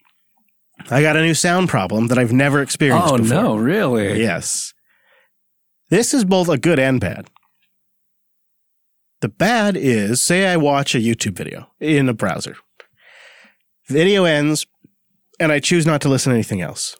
I 0.90 1.02
got 1.02 1.16
a 1.16 1.22
new 1.22 1.34
sound 1.34 1.68
problem 1.68 2.06
that 2.08 2.18
I've 2.18 2.32
never 2.32 2.62
experienced 2.62 3.08
Oh 3.12 3.18
before. 3.18 3.42
no, 3.42 3.56
really? 3.56 4.20
Yes. 4.20 4.72
This 5.90 6.14
is 6.14 6.24
both 6.24 6.48
a 6.48 6.58
good 6.58 6.78
and 6.78 7.00
bad. 7.00 7.28
The 9.20 9.28
bad 9.28 9.76
is, 9.76 10.22
say 10.22 10.46
I 10.46 10.56
watch 10.56 10.94
a 10.94 10.98
YouTube 10.98 11.34
video 11.36 11.68
in 11.80 12.08
a 12.08 12.14
browser. 12.14 12.56
Video 13.88 14.24
ends, 14.24 14.66
and 15.40 15.50
I 15.50 15.58
choose 15.60 15.86
not 15.86 16.00
to 16.02 16.08
listen 16.08 16.30
to 16.30 16.34
anything 16.36 16.60
else. 16.60 16.96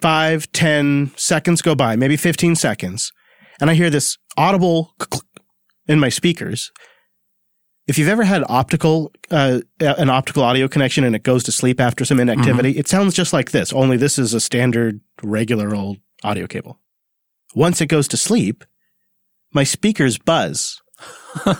Five, 0.00 0.50
ten 0.52 1.12
seconds 1.16 1.62
go 1.62 1.74
by, 1.74 1.96
maybe 1.96 2.16
15 2.16 2.56
seconds, 2.56 3.12
and 3.60 3.70
I 3.70 3.74
hear 3.74 3.88
this 3.88 4.18
audible 4.36 4.94
click 4.98 5.22
in 5.86 5.98
my 6.00 6.08
speakers. 6.08 6.70
If 7.88 7.98
you've 7.98 8.08
ever 8.08 8.22
had 8.22 8.44
optical, 8.48 9.12
uh, 9.30 9.60
an 9.80 10.08
optical 10.08 10.44
audio 10.44 10.68
connection 10.68 11.02
and 11.02 11.16
it 11.16 11.24
goes 11.24 11.42
to 11.44 11.52
sleep 11.52 11.80
after 11.80 12.04
some 12.04 12.20
inactivity, 12.20 12.78
it 12.78 12.88
sounds 12.88 13.14
just 13.14 13.32
like 13.32 13.50
this, 13.50 13.72
only 13.72 13.96
this 13.96 14.18
is 14.18 14.34
a 14.34 14.40
standard, 14.40 15.00
regular 15.22 15.74
old 15.74 15.98
audio 16.22 16.46
cable. 16.46 16.78
Once 17.54 17.80
it 17.80 17.86
goes 17.86 18.06
to 18.08 18.16
sleep, 18.16 18.64
my 19.52 19.64
speakers 19.64 20.16
buzz. 20.16 20.80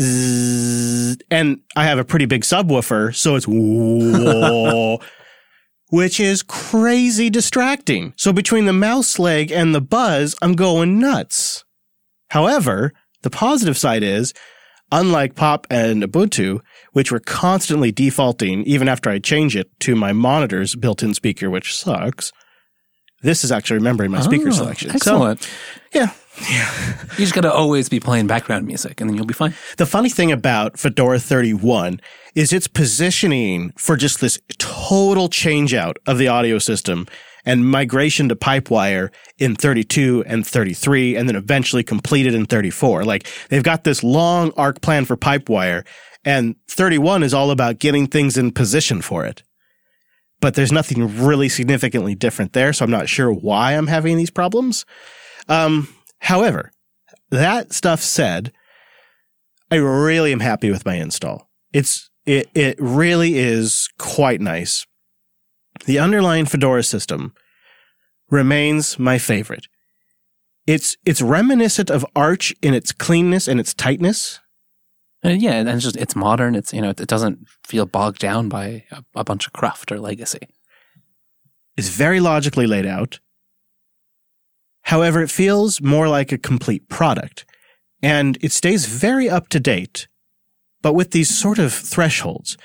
Zzz, 0.00 1.16
and 1.30 1.60
I 1.76 1.84
have 1.84 1.98
a 1.98 2.04
pretty 2.04 2.26
big 2.26 2.42
subwoofer, 2.42 3.14
so 3.14 3.36
it's 3.36 3.46
whoa, 3.46 5.00
which 5.90 6.18
is 6.18 6.42
crazy 6.42 7.30
distracting. 7.30 8.14
So 8.16 8.32
between 8.32 8.64
the 8.64 8.72
mouse 8.72 9.20
leg 9.20 9.52
and 9.52 9.72
the 9.72 9.80
buzz, 9.80 10.34
I'm 10.42 10.54
going 10.54 10.98
nuts. 10.98 11.64
However, 12.30 12.92
the 13.22 13.30
positive 13.30 13.78
side 13.78 14.02
is, 14.02 14.34
unlike 14.92 15.34
Pop 15.34 15.66
and 15.70 16.02
Ubuntu, 16.04 16.60
which 16.92 17.10
were 17.10 17.18
constantly 17.18 17.90
defaulting 17.90 18.62
even 18.64 18.86
after 18.88 19.10
I 19.10 19.18
change 19.18 19.56
it 19.56 19.68
to 19.80 19.96
my 19.96 20.12
monitor's 20.12 20.76
built-in 20.76 21.14
speaker, 21.14 21.50
which 21.50 21.74
sucks. 21.74 22.30
This 23.22 23.44
is 23.44 23.52
actually 23.52 23.76
remembering 23.78 24.10
my 24.10 24.20
speaker 24.20 24.48
Oh, 24.48 24.52
selection. 24.52 24.98
So, 24.98 25.36
yeah. 25.94 26.10
yeah. 26.50 26.70
you 27.12 27.18
just 27.18 27.34
got 27.34 27.42
to 27.42 27.52
always 27.52 27.88
be 27.88 28.00
playing 28.00 28.26
background 28.26 28.66
music, 28.66 29.00
and 29.00 29.08
then 29.08 29.16
you'll 29.16 29.26
be 29.26 29.34
fine. 29.34 29.54
The 29.76 29.86
funny 29.86 30.08
thing 30.08 30.32
about 30.32 30.76
Fedora 30.78 31.20
31 31.20 32.00
is 32.34 32.52
its 32.52 32.66
positioning 32.66 33.72
for 33.78 33.96
just 33.96 34.20
this 34.20 34.40
total 34.58 35.28
change 35.28 35.72
out 35.72 35.98
of 36.06 36.18
the 36.18 36.26
audio 36.28 36.58
system 36.58 37.06
and 37.44 37.66
migration 37.66 38.28
to 38.28 38.36
Pipewire 38.36 39.10
in 39.38 39.56
32 39.56 40.24
and 40.26 40.46
33, 40.46 41.16
and 41.16 41.28
then 41.28 41.36
eventually 41.36 41.82
completed 41.82 42.34
in 42.34 42.46
34. 42.46 43.04
Like 43.04 43.28
they've 43.48 43.62
got 43.62 43.84
this 43.84 44.02
long 44.02 44.52
arc 44.56 44.80
plan 44.80 45.04
for 45.04 45.16
Pipewire, 45.16 45.86
and 46.24 46.54
31 46.68 47.22
is 47.22 47.34
all 47.34 47.50
about 47.50 47.78
getting 47.78 48.06
things 48.06 48.36
in 48.36 48.52
position 48.52 49.02
for 49.02 49.24
it. 49.24 49.42
But 50.40 50.54
there's 50.54 50.72
nothing 50.72 51.24
really 51.24 51.48
significantly 51.48 52.14
different 52.14 52.52
there, 52.52 52.72
so 52.72 52.84
I'm 52.84 52.90
not 52.90 53.08
sure 53.08 53.32
why 53.32 53.72
I'm 53.72 53.86
having 53.86 54.16
these 54.16 54.30
problems. 54.30 54.84
Um, 55.48 55.88
however, 56.18 56.72
that 57.30 57.72
stuff 57.72 58.00
said, 58.00 58.52
I 59.70 59.76
really 59.76 60.32
am 60.32 60.40
happy 60.40 60.70
with 60.70 60.84
my 60.84 60.96
install. 60.96 61.48
It's 61.72 62.10
it 62.26 62.50
it 62.54 62.76
really 62.78 63.38
is 63.38 63.88
quite 63.98 64.40
nice. 64.40 64.86
The 65.86 65.98
underlying 65.98 66.46
Fedora 66.46 66.82
system 66.82 67.34
remains 68.30 68.98
my 68.98 69.18
favorite. 69.18 69.66
it's 70.66 70.96
it's 71.04 71.20
reminiscent 71.20 71.90
of 71.90 72.06
Arch 72.14 72.54
in 72.62 72.72
its 72.74 72.92
cleanness 72.92 73.48
and 73.48 73.58
its 73.60 73.74
tightness. 73.74 74.40
And 75.22 75.40
yeah, 75.42 75.54
and 75.54 75.68
it's 75.68 75.82
just 75.84 75.96
it's 75.96 76.16
modern. 76.16 76.54
It's 76.54 76.72
you 76.72 76.80
know 76.80 76.90
it 76.90 77.06
doesn't 77.06 77.46
feel 77.66 77.86
bogged 77.86 78.18
down 78.20 78.48
by 78.48 78.84
a, 78.90 79.02
a 79.16 79.24
bunch 79.24 79.46
of 79.46 79.52
cruft 79.52 79.92
or 79.92 79.98
legacy. 80.00 80.48
It's 81.76 81.88
very 81.88 82.20
logically 82.20 82.66
laid 82.66 82.86
out. 82.86 83.20
However, 84.82 85.22
it 85.22 85.30
feels 85.30 85.80
more 85.80 86.08
like 86.08 86.32
a 86.32 86.38
complete 86.38 86.88
product, 86.88 87.44
and 88.02 88.36
it 88.40 88.52
stays 88.52 88.86
very 88.86 89.28
up 89.28 89.48
to 89.48 89.60
date, 89.60 90.08
but 90.82 90.94
with 90.94 91.10
these 91.12 91.30
sort 91.36 91.58
of 91.58 91.72
thresholds. 91.72 92.56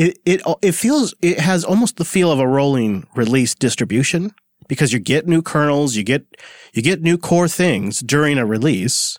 It 0.00 0.18
it 0.24 0.40
it 0.62 0.72
feels 0.72 1.12
it 1.20 1.40
has 1.40 1.62
almost 1.62 1.98
the 1.98 2.06
feel 2.06 2.32
of 2.32 2.38
a 2.38 2.48
rolling 2.48 3.06
release 3.14 3.54
distribution 3.54 4.32
because 4.66 4.94
you 4.94 4.98
get 4.98 5.26
new 5.26 5.42
kernels, 5.42 5.94
you 5.94 6.02
get 6.02 6.24
you 6.72 6.80
get 6.80 7.02
new 7.02 7.18
core 7.18 7.48
things 7.48 8.00
during 8.00 8.38
a 8.38 8.46
release, 8.46 9.18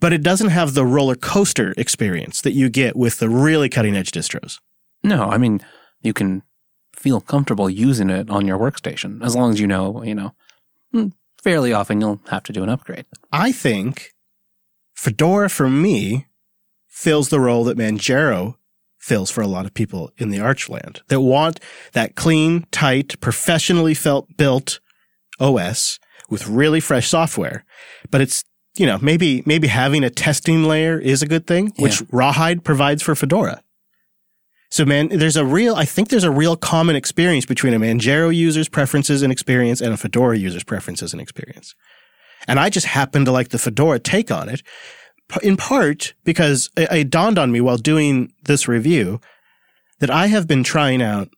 but 0.00 0.14
it 0.14 0.22
doesn't 0.22 0.48
have 0.48 0.72
the 0.72 0.86
roller 0.86 1.16
coaster 1.16 1.74
experience 1.76 2.40
that 2.40 2.52
you 2.52 2.70
get 2.70 2.96
with 2.96 3.18
the 3.18 3.28
really 3.28 3.68
cutting 3.68 3.94
edge 3.94 4.10
distros. 4.10 4.58
No, 5.02 5.24
I 5.24 5.36
mean 5.36 5.60
you 6.00 6.14
can 6.14 6.44
feel 6.94 7.20
comfortable 7.20 7.68
using 7.68 8.08
it 8.08 8.30
on 8.30 8.46
your 8.46 8.58
workstation 8.58 9.22
as 9.22 9.36
long 9.36 9.52
as 9.52 9.60
you 9.60 9.66
know 9.66 10.02
you 10.02 10.14
know 10.14 10.34
hmm, 10.92 11.08
fairly 11.42 11.74
often 11.74 12.00
you'll 12.00 12.22
have 12.30 12.44
to 12.44 12.54
do 12.54 12.62
an 12.62 12.70
upgrade. 12.70 13.04
I 13.32 13.52
think 13.52 14.14
Fedora 14.94 15.50
for 15.50 15.68
me 15.68 16.26
fills 16.86 17.28
the 17.28 17.38
role 17.38 17.64
that 17.64 17.76
Manjaro 17.76 18.54
fills 18.98 19.30
for 19.30 19.40
a 19.40 19.46
lot 19.46 19.66
of 19.66 19.74
people 19.74 20.10
in 20.18 20.30
the 20.30 20.38
Archland 20.38 21.00
that 21.08 21.20
want 21.20 21.60
that 21.92 22.14
clean, 22.14 22.66
tight, 22.70 23.18
professionally 23.20 23.94
felt 23.94 24.36
built 24.36 24.80
OS 25.40 25.98
with 26.28 26.46
really 26.48 26.80
fresh 26.80 27.08
software. 27.08 27.64
But 28.10 28.20
it's, 28.20 28.44
you 28.76 28.86
know, 28.86 28.98
maybe, 29.00 29.42
maybe 29.46 29.68
having 29.68 30.04
a 30.04 30.10
testing 30.10 30.64
layer 30.64 30.98
is 30.98 31.22
a 31.22 31.26
good 31.26 31.46
thing, 31.46 31.72
which 31.78 32.00
Yeah. 32.00 32.06
Rawhide 32.10 32.64
provides 32.64 33.02
for 33.02 33.14
Fedora. 33.14 33.62
So 34.70 34.84
man, 34.84 35.08
there's 35.08 35.36
a 35.36 35.44
real, 35.44 35.74
I 35.74 35.86
think 35.86 36.10
there's 36.10 36.24
a 36.24 36.30
real 36.30 36.54
common 36.56 36.94
experience 36.94 37.46
between 37.46 37.72
a 37.72 37.80
Manjaro 37.80 38.34
user's 38.34 38.68
preferences 38.68 39.22
and 39.22 39.32
experience 39.32 39.80
and 39.80 39.94
a 39.94 39.96
Fedora 39.96 40.36
user's 40.36 40.64
preferences 40.64 41.12
and 41.12 41.22
experience. 41.22 41.74
And 42.46 42.60
I 42.60 42.68
just 42.68 42.86
happen 42.86 43.24
to 43.24 43.32
like 43.32 43.48
the 43.48 43.58
Fedora 43.58 43.98
take 43.98 44.30
on 44.30 44.48
it, 44.48 44.62
in 45.42 45.56
part 45.56 46.14
because 46.24 46.70
it, 46.76 46.90
it 46.90 47.10
dawned 47.10 47.38
on 47.38 47.52
me 47.52 47.60
while 47.60 47.76
doing 47.76 48.32
this 48.44 48.68
review 48.68 49.20
that 50.00 50.10
I 50.10 50.28
have 50.28 50.46
been 50.46 50.64
trying 50.64 51.02
out 51.02 51.28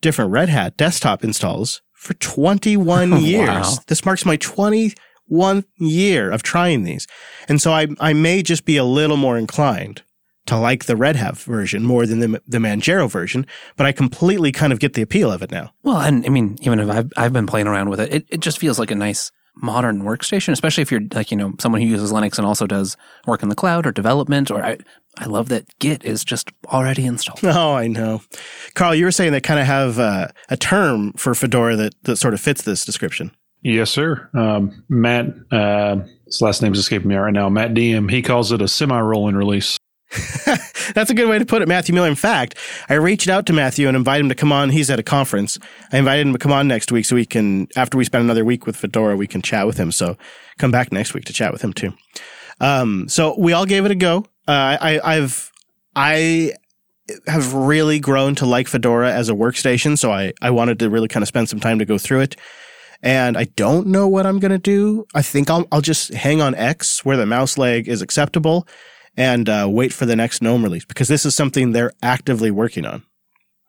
different 0.00 0.32
Red 0.32 0.48
Hat 0.48 0.76
desktop 0.76 1.24
installs 1.24 1.82
for 1.92 2.14
21 2.14 3.20
years. 3.22 3.48
Wow. 3.48 3.74
This 3.86 4.04
marks 4.04 4.26
my 4.26 4.36
21 4.36 5.64
year 5.78 6.30
of 6.30 6.42
trying 6.42 6.84
these. 6.84 7.06
And 7.48 7.60
so 7.60 7.72
I, 7.72 7.88
I 8.00 8.12
may 8.12 8.42
just 8.42 8.64
be 8.64 8.76
a 8.76 8.84
little 8.84 9.16
more 9.16 9.38
inclined 9.38 10.02
to 10.46 10.58
like 10.58 10.84
the 10.84 10.96
Red 10.96 11.16
Hat 11.16 11.38
version 11.38 11.84
more 11.84 12.06
than 12.06 12.18
the, 12.18 12.42
the 12.46 12.58
Manjaro 12.58 13.10
version, 13.10 13.46
but 13.76 13.86
I 13.86 13.92
completely 13.92 14.52
kind 14.52 14.72
of 14.72 14.78
get 14.78 14.92
the 14.92 15.00
appeal 15.00 15.32
of 15.32 15.42
it 15.42 15.50
now. 15.50 15.72
Well, 15.82 16.00
and 16.00 16.26
I 16.26 16.28
mean, 16.28 16.58
even 16.60 16.80
if 16.80 16.90
I've, 16.90 17.12
I've 17.16 17.32
been 17.32 17.46
playing 17.46 17.66
around 17.66 17.88
with 17.88 18.00
it, 18.00 18.12
it, 18.12 18.26
it 18.28 18.40
just 18.40 18.58
feels 18.58 18.78
like 18.78 18.90
a 18.90 18.94
nice 18.94 19.32
modern 19.56 20.02
workstation, 20.02 20.52
especially 20.52 20.82
if 20.82 20.90
you're 20.90 21.02
like, 21.12 21.30
you 21.30 21.36
know, 21.36 21.54
someone 21.58 21.80
who 21.80 21.86
uses 21.86 22.12
Linux 22.12 22.38
and 22.38 22.46
also 22.46 22.66
does 22.66 22.96
work 23.26 23.42
in 23.42 23.48
the 23.48 23.54
cloud 23.54 23.86
or 23.86 23.92
development. 23.92 24.50
Or 24.50 24.64
I, 24.64 24.78
I 25.18 25.26
love 25.26 25.48
that 25.48 25.78
Git 25.78 26.04
is 26.04 26.24
just 26.24 26.50
already 26.66 27.06
installed. 27.06 27.40
Oh, 27.44 27.74
I 27.74 27.86
know. 27.86 28.22
Carl, 28.74 28.94
you 28.94 29.04
were 29.04 29.12
saying 29.12 29.32
they 29.32 29.40
kind 29.40 29.60
of 29.60 29.66
have 29.66 29.98
uh, 29.98 30.28
a 30.48 30.56
term 30.56 31.12
for 31.12 31.34
Fedora 31.34 31.76
that, 31.76 31.94
that 32.02 32.16
sort 32.16 32.34
of 32.34 32.40
fits 32.40 32.62
this 32.62 32.84
description. 32.84 33.30
Yes, 33.62 33.90
sir. 33.90 34.28
Um, 34.34 34.84
Matt, 34.88 35.26
uh, 35.50 36.00
his 36.26 36.42
last 36.42 36.60
name's 36.60 36.78
escaping 36.78 37.08
me 37.08 37.14
right 37.14 37.32
now. 37.32 37.48
Matt 37.48 37.72
Diem. 37.74 38.08
He 38.08 38.20
calls 38.20 38.52
it 38.52 38.60
a 38.60 38.68
semi-rolling 38.68 39.36
release. 39.36 39.78
That's 40.94 41.10
a 41.10 41.14
good 41.14 41.28
way 41.28 41.38
to 41.38 41.46
put 41.46 41.62
it, 41.62 41.68
Matthew 41.68 41.94
Miller. 41.94 42.08
In 42.08 42.14
fact, 42.14 42.56
I 42.88 42.94
reached 42.94 43.28
out 43.28 43.46
to 43.46 43.52
Matthew 43.52 43.88
and 43.88 43.96
invited 43.96 44.24
him 44.24 44.28
to 44.28 44.34
come 44.34 44.52
on. 44.52 44.70
He's 44.70 44.90
at 44.90 44.98
a 44.98 45.02
conference. 45.02 45.58
I 45.92 45.98
invited 45.98 46.26
him 46.26 46.32
to 46.32 46.38
come 46.38 46.52
on 46.52 46.68
next 46.68 46.92
week 46.92 47.04
so 47.04 47.16
we 47.16 47.26
can, 47.26 47.68
after 47.76 47.98
we 47.98 48.04
spend 48.04 48.24
another 48.24 48.44
week 48.44 48.66
with 48.66 48.76
Fedora, 48.76 49.16
we 49.16 49.26
can 49.26 49.42
chat 49.42 49.66
with 49.66 49.76
him. 49.76 49.90
So 49.90 50.16
come 50.58 50.70
back 50.70 50.92
next 50.92 51.14
week 51.14 51.24
to 51.26 51.32
chat 51.32 51.52
with 51.52 51.62
him 51.62 51.72
too. 51.72 51.92
Um, 52.60 53.08
so 53.08 53.34
we 53.38 53.52
all 53.52 53.66
gave 53.66 53.84
it 53.84 53.90
a 53.90 53.96
go. 53.96 54.26
Uh, 54.46 54.76
I, 54.80 55.00
I've, 55.02 55.50
I 55.96 56.52
have 57.26 57.52
really 57.54 57.98
grown 57.98 58.34
to 58.36 58.46
like 58.46 58.68
Fedora 58.68 59.12
as 59.12 59.28
a 59.28 59.34
workstation. 59.34 59.98
So 59.98 60.12
I, 60.12 60.32
I 60.40 60.50
wanted 60.50 60.78
to 60.80 60.90
really 60.90 61.08
kind 61.08 61.22
of 61.22 61.28
spend 61.28 61.48
some 61.48 61.60
time 61.60 61.78
to 61.78 61.84
go 61.84 61.98
through 61.98 62.20
it. 62.20 62.36
And 63.02 63.36
I 63.36 63.44
don't 63.44 63.88
know 63.88 64.08
what 64.08 64.24
I'm 64.24 64.38
going 64.38 64.52
to 64.52 64.58
do. 64.58 65.04
I 65.14 65.20
think 65.20 65.50
I'll, 65.50 65.66
I'll 65.70 65.82
just 65.82 66.14
hang 66.14 66.40
on 66.40 66.54
X 66.54 67.04
where 67.04 67.18
the 67.18 67.26
mouse 67.26 67.58
leg 67.58 67.88
is 67.88 68.00
acceptable 68.00 68.66
and 69.16 69.48
uh, 69.48 69.68
wait 69.70 69.92
for 69.92 70.06
the 70.06 70.16
next 70.16 70.42
GNOME 70.42 70.62
release 70.62 70.84
because 70.84 71.08
this 71.08 71.24
is 71.24 71.34
something 71.34 71.72
they're 71.72 71.92
actively 72.02 72.50
working 72.50 72.84
on. 72.84 73.02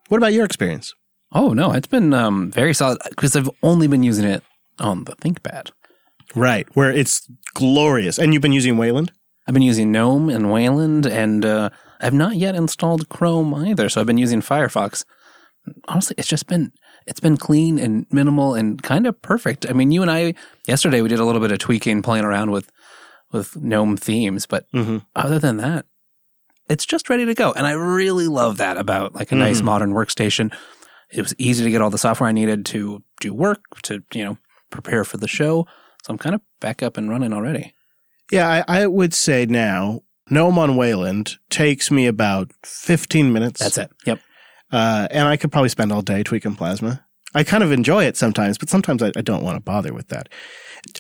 What 0.10 0.18
about 0.18 0.34
your 0.34 0.46
experience? 0.46 0.94
Oh, 1.32 1.50
no, 1.50 1.72
it's 1.72 1.88
been 1.88 2.14
um, 2.14 2.52
very 2.52 2.74
solid 2.74 3.00
because 3.10 3.36
I've 3.36 3.50
only 3.64 3.88
been 3.88 4.04
using 4.04 4.26
it 4.26 4.44
on 4.80 5.04
the 5.04 5.16
ThinkPad. 5.16 5.72
Right, 6.36 6.68
where 6.76 6.92
it's 6.92 7.30
glorious. 7.54 8.18
And 8.18 8.34
you've 8.34 8.42
been 8.42 8.54
using 8.54 8.78
Wayland? 8.78 9.12
I've 9.48 9.54
been 9.54 9.64
using 9.64 9.92
GNOME 9.92 10.30
and 10.30 10.52
Wayland, 10.52 11.06
and 11.06 11.46
uh, 11.46 11.70
I've 12.02 12.14
not 12.14 12.36
yet 12.36 12.56
installed 12.56 13.10
Chrome 13.10 13.54
either. 13.54 13.90
So 13.90 14.02
I've 14.02 14.08
been 14.08 14.18
using 14.18 14.42
Firefox. 14.42 15.06
Honestly, 15.88 16.16
it's 16.18 16.28
just 16.28 16.48
been 16.48 16.72
it's 17.06 17.20
been 17.20 17.38
clean 17.38 17.78
and 17.78 18.08
minimal 18.12 18.56
and 18.56 18.82
kind 18.82 19.06
of 19.06 19.22
perfect. 19.22 19.70
I 19.70 19.74
mean, 19.74 19.92
you 19.92 20.02
and 20.02 20.10
I 20.10 20.34
yesterday 20.68 21.02
we 21.02 21.10
did 21.10 21.20
a 21.20 21.26
little 21.26 21.42
bit 21.42 21.52
of 21.52 21.60
tweaking, 21.60 22.02
playing 22.02 22.26
around 22.26 22.52
with 22.52 22.72
with 23.36 23.56
GNOME 23.56 23.98
themes, 23.98 24.46
but 24.48 24.66
Mm-hmm. 24.72 24.98
other 25.16 25.38
than 25.38 25.58
that, 25.58 25.86
it's 26.68 26.86
just 26.86 27.10
ready 27.10 27.26
to 27.26 27.36
go. 27.36 27.52
And 27.54 27.68
I 27.68 27.74
really 27.74 28.28
love 28.28 28.58
that 28.58 28.78
about 28.78 29.14
like 29.14 29.32
a 29.32 29.36
nice 29.36 29.62
Mhm. 29.62 29.66
modern 29.66 29.92
workstation. 29.94 30.52
It 31.12 31.22
was 31.22 31.36
easy 31.38 31.64
to 31.64 31.70
get 31.70 31.82
all 31.82 31.92
the 31.92 32.00
software 32.00 32.28
I 32.30 32.32
needed 32.34 32.66
to 32.68 33.04
do 33.22 33.34
work, 33.34 33.62
to, 33.84 34.02
you 34.14 34.26
know, 34.26 34.38
prepare 34.72 35.04
for 35.06 35.18
the 35.18 35.28
show. 35.28 35.68
So 36.04 36.12
I'm 36.12 36.18
kind 36.18 36.34
of 36.34 36.42
back 36.60 36.82
up 36.82 36.98
and 36.98 37.10
running 37.10 37.32
already. 37.34 37.76
Yeah, 38.32 38.64
I, 38.68 38.82
I 38.84 38.88
would 38.88 39.14
say 39.14 39.46
now 39.46 40.02
GNOME 40.32 40.58
on 40.58 40.76
Wayland 40.76 41.38
takes 41.52 41.92
me 41.92 42.08
about 42.08 42.52
15 42.64 43.32
minutes. 43.32 43.60
That's 43.62 43.78
it. 43.78 43.92
Yep. 44.08 44.20
Uh, 44.72 45.08
and 45.12 45.28
I 45.28 45.38
could 45.38 45.52
probably 45.52 45.70
spend 45.70 45.92
all 45.92 46.02
day 46.02 46.24
tweaking 46.24 46.56
Plasma. 46.56 47.05
I 47.36 47.44
kind 47.44 47.64
of 47.64 47.72
enjoy 47.72 48.06
it 48.06 48.18
sometimes, 48.18 48.58
but 48.58 48.70
sometimes 48.70 49.04
I, 49.04 49.12
I 49.16 49.22
don't 49.22 49.44
want 49.44 49.58
to 49.58 49.62
bother 49.62 49.94
with 49.94 50.08
that. 50.08 50.30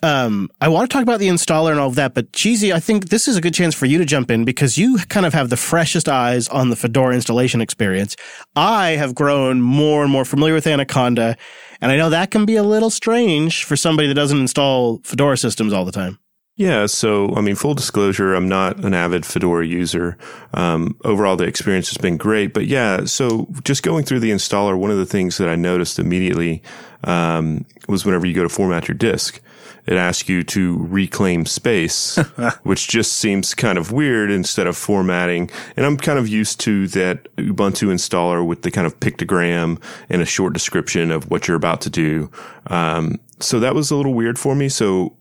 Um, 0.03 0.49
I 0.61 0.67
want 0.67 0.89
to 0.89 0.93
talk 0.93 1.03
about 1.03 1.19
the 1.19 1.27
installer 1.27 1.71
and 1.71 1.79
all 1.79 1.89
of 1.89 1.95
that, 1.95 2.13
but 2.13 2.33
Cheesy, 2.33 2.73
I 2.73 2.79
think 2.79 3.09
this 3.09 3.27
is 3.27 3.37
a 3.37 3.41
good 3.41 3.53
chance 3.53 3.75
for 3.75 3.85
you 3.85 3.97
to 3.99 4.05
jump 4.05 4.31
in 4.31 4.43
because 4.43 4.77
you 4.77 4.97
kind 5.09 5.25
of 5.25 5.33
have 5.33 5.49
the 5.49 5.57
freshest 5.57 6.09
eyes 6.09 6.47
on 6.49 6.69
the 6.69 6.75
Fedora 6.75 7.13
installation 7.13 7.61
experience. 7.61 8.15
I 8.55 8.91
have 8.91 9.15
grown 9.15 9.61
more 9.61 10.03
and 10.03 10.11
more 10.11 10.25
familiar 10.25 10.55
with 10.55 10.67
Anaconda, 10.67 11.37
and 11.81 11.91
I 11.91 11.97
know 11.97 12.09
that 12.09 12.31
can 12.31 12.45
be 12.45 12.55
a 12.55 12.63
little 12.63 12.89
strange 12.89 13.63
for 13.63 13.75
somebody 13.75 14.07
that 14.07 14.15
doesn't 14.15 14.39
install 14.39 15.01
Fedora 15.03 15.37
systems 15.37 15.71
all 15.71 15.85
the 15.85 15.91
time. 15.91 16.19
Yeah, 16.57 16.85
so 16.85 17.35
I 17.35 17.41
mean, 17.41 17.55
full 17.55 17.73
disclosure, 17.73 18.33
I'm 18.33 18.47
not 18.47 18.83
an 18.85 18.93
avid 18.93 19.25
Fedora 19.25 19.67
user. 19.67 20.17
Um, 20.53 20.95
overall, 21.03 21.35
the 21.35 21.43
experience 21.43 21.89
has 21.89 21.97
been 21.97 22.15
great, 22.15 22.53
but 22.53 22.65
yeah, 22.65 23.03
so 23.03 23.47
just 23.65 23.83
going 23.83 24.05
through 24.05 24.21
the 24.21 24.31
installer, 24.31 24.77
one 24.77 24.89
of 24.89 24.97
the 24.97 25.05
things 25.05 25.37
that 25.37 25.49
I 25.49 25.55
noticed 25.55 25.99
immediately 25.99 26.63
um, 27.03 27.65
was 27.89 28.05
whenever 28.05 28.25
you 28.25 28.33
go 28.33 28.43
to 28.43 28.49
format 28.49 28.87
your 28.87 28.95
disk, 28.95 29.41
it 29.85 29.95
asks 29.97 30.29
you 30.29 30.43
to 30.43 30.77
reclaim 30.79 31.45
space, 31.45 32.15
which 32.63 32.87
just 32.87 33.15
seems 33.15 33.53
kind 33.53 33.77
of 33.77 33.91
weird 33.91 34.31
instead 34.31 34.65
of 34.65 34.77
formatting. 34.77 35.51
And 35.75 35.85
I'm 35.85 35.97
kind 35.97 36.17
of 36.17 36.29
used 36.29 36.61
to 36.61 36.87
that 36.87 37.35
Ubuntu 37.35 37.89
installer 37.89 38.47
with 38.47 38.61
the 38.61 38.71
kind 38.71 38.87
of 38.87 38.97
pictogram 39.01 39.81
and 40.09 40.21
a 40.21 40.25
short 40.25 40.53
description 40.53 41.11
of 41.11 41.29
what 41.29 41.49
you're 41.49 41.57
about 41.57 41.81
to 41.81 41.89
do. 41.89 42.31
Um, 42.67 43.19
so 43.41 43.59
that 43.59 43.75
was 43.75 43.91
a 43.91 43.97
little 43.97 44.13
weird 44.13 44.39
for 44.39 44.55
me. 44.55 44.69
So 44.69 45.17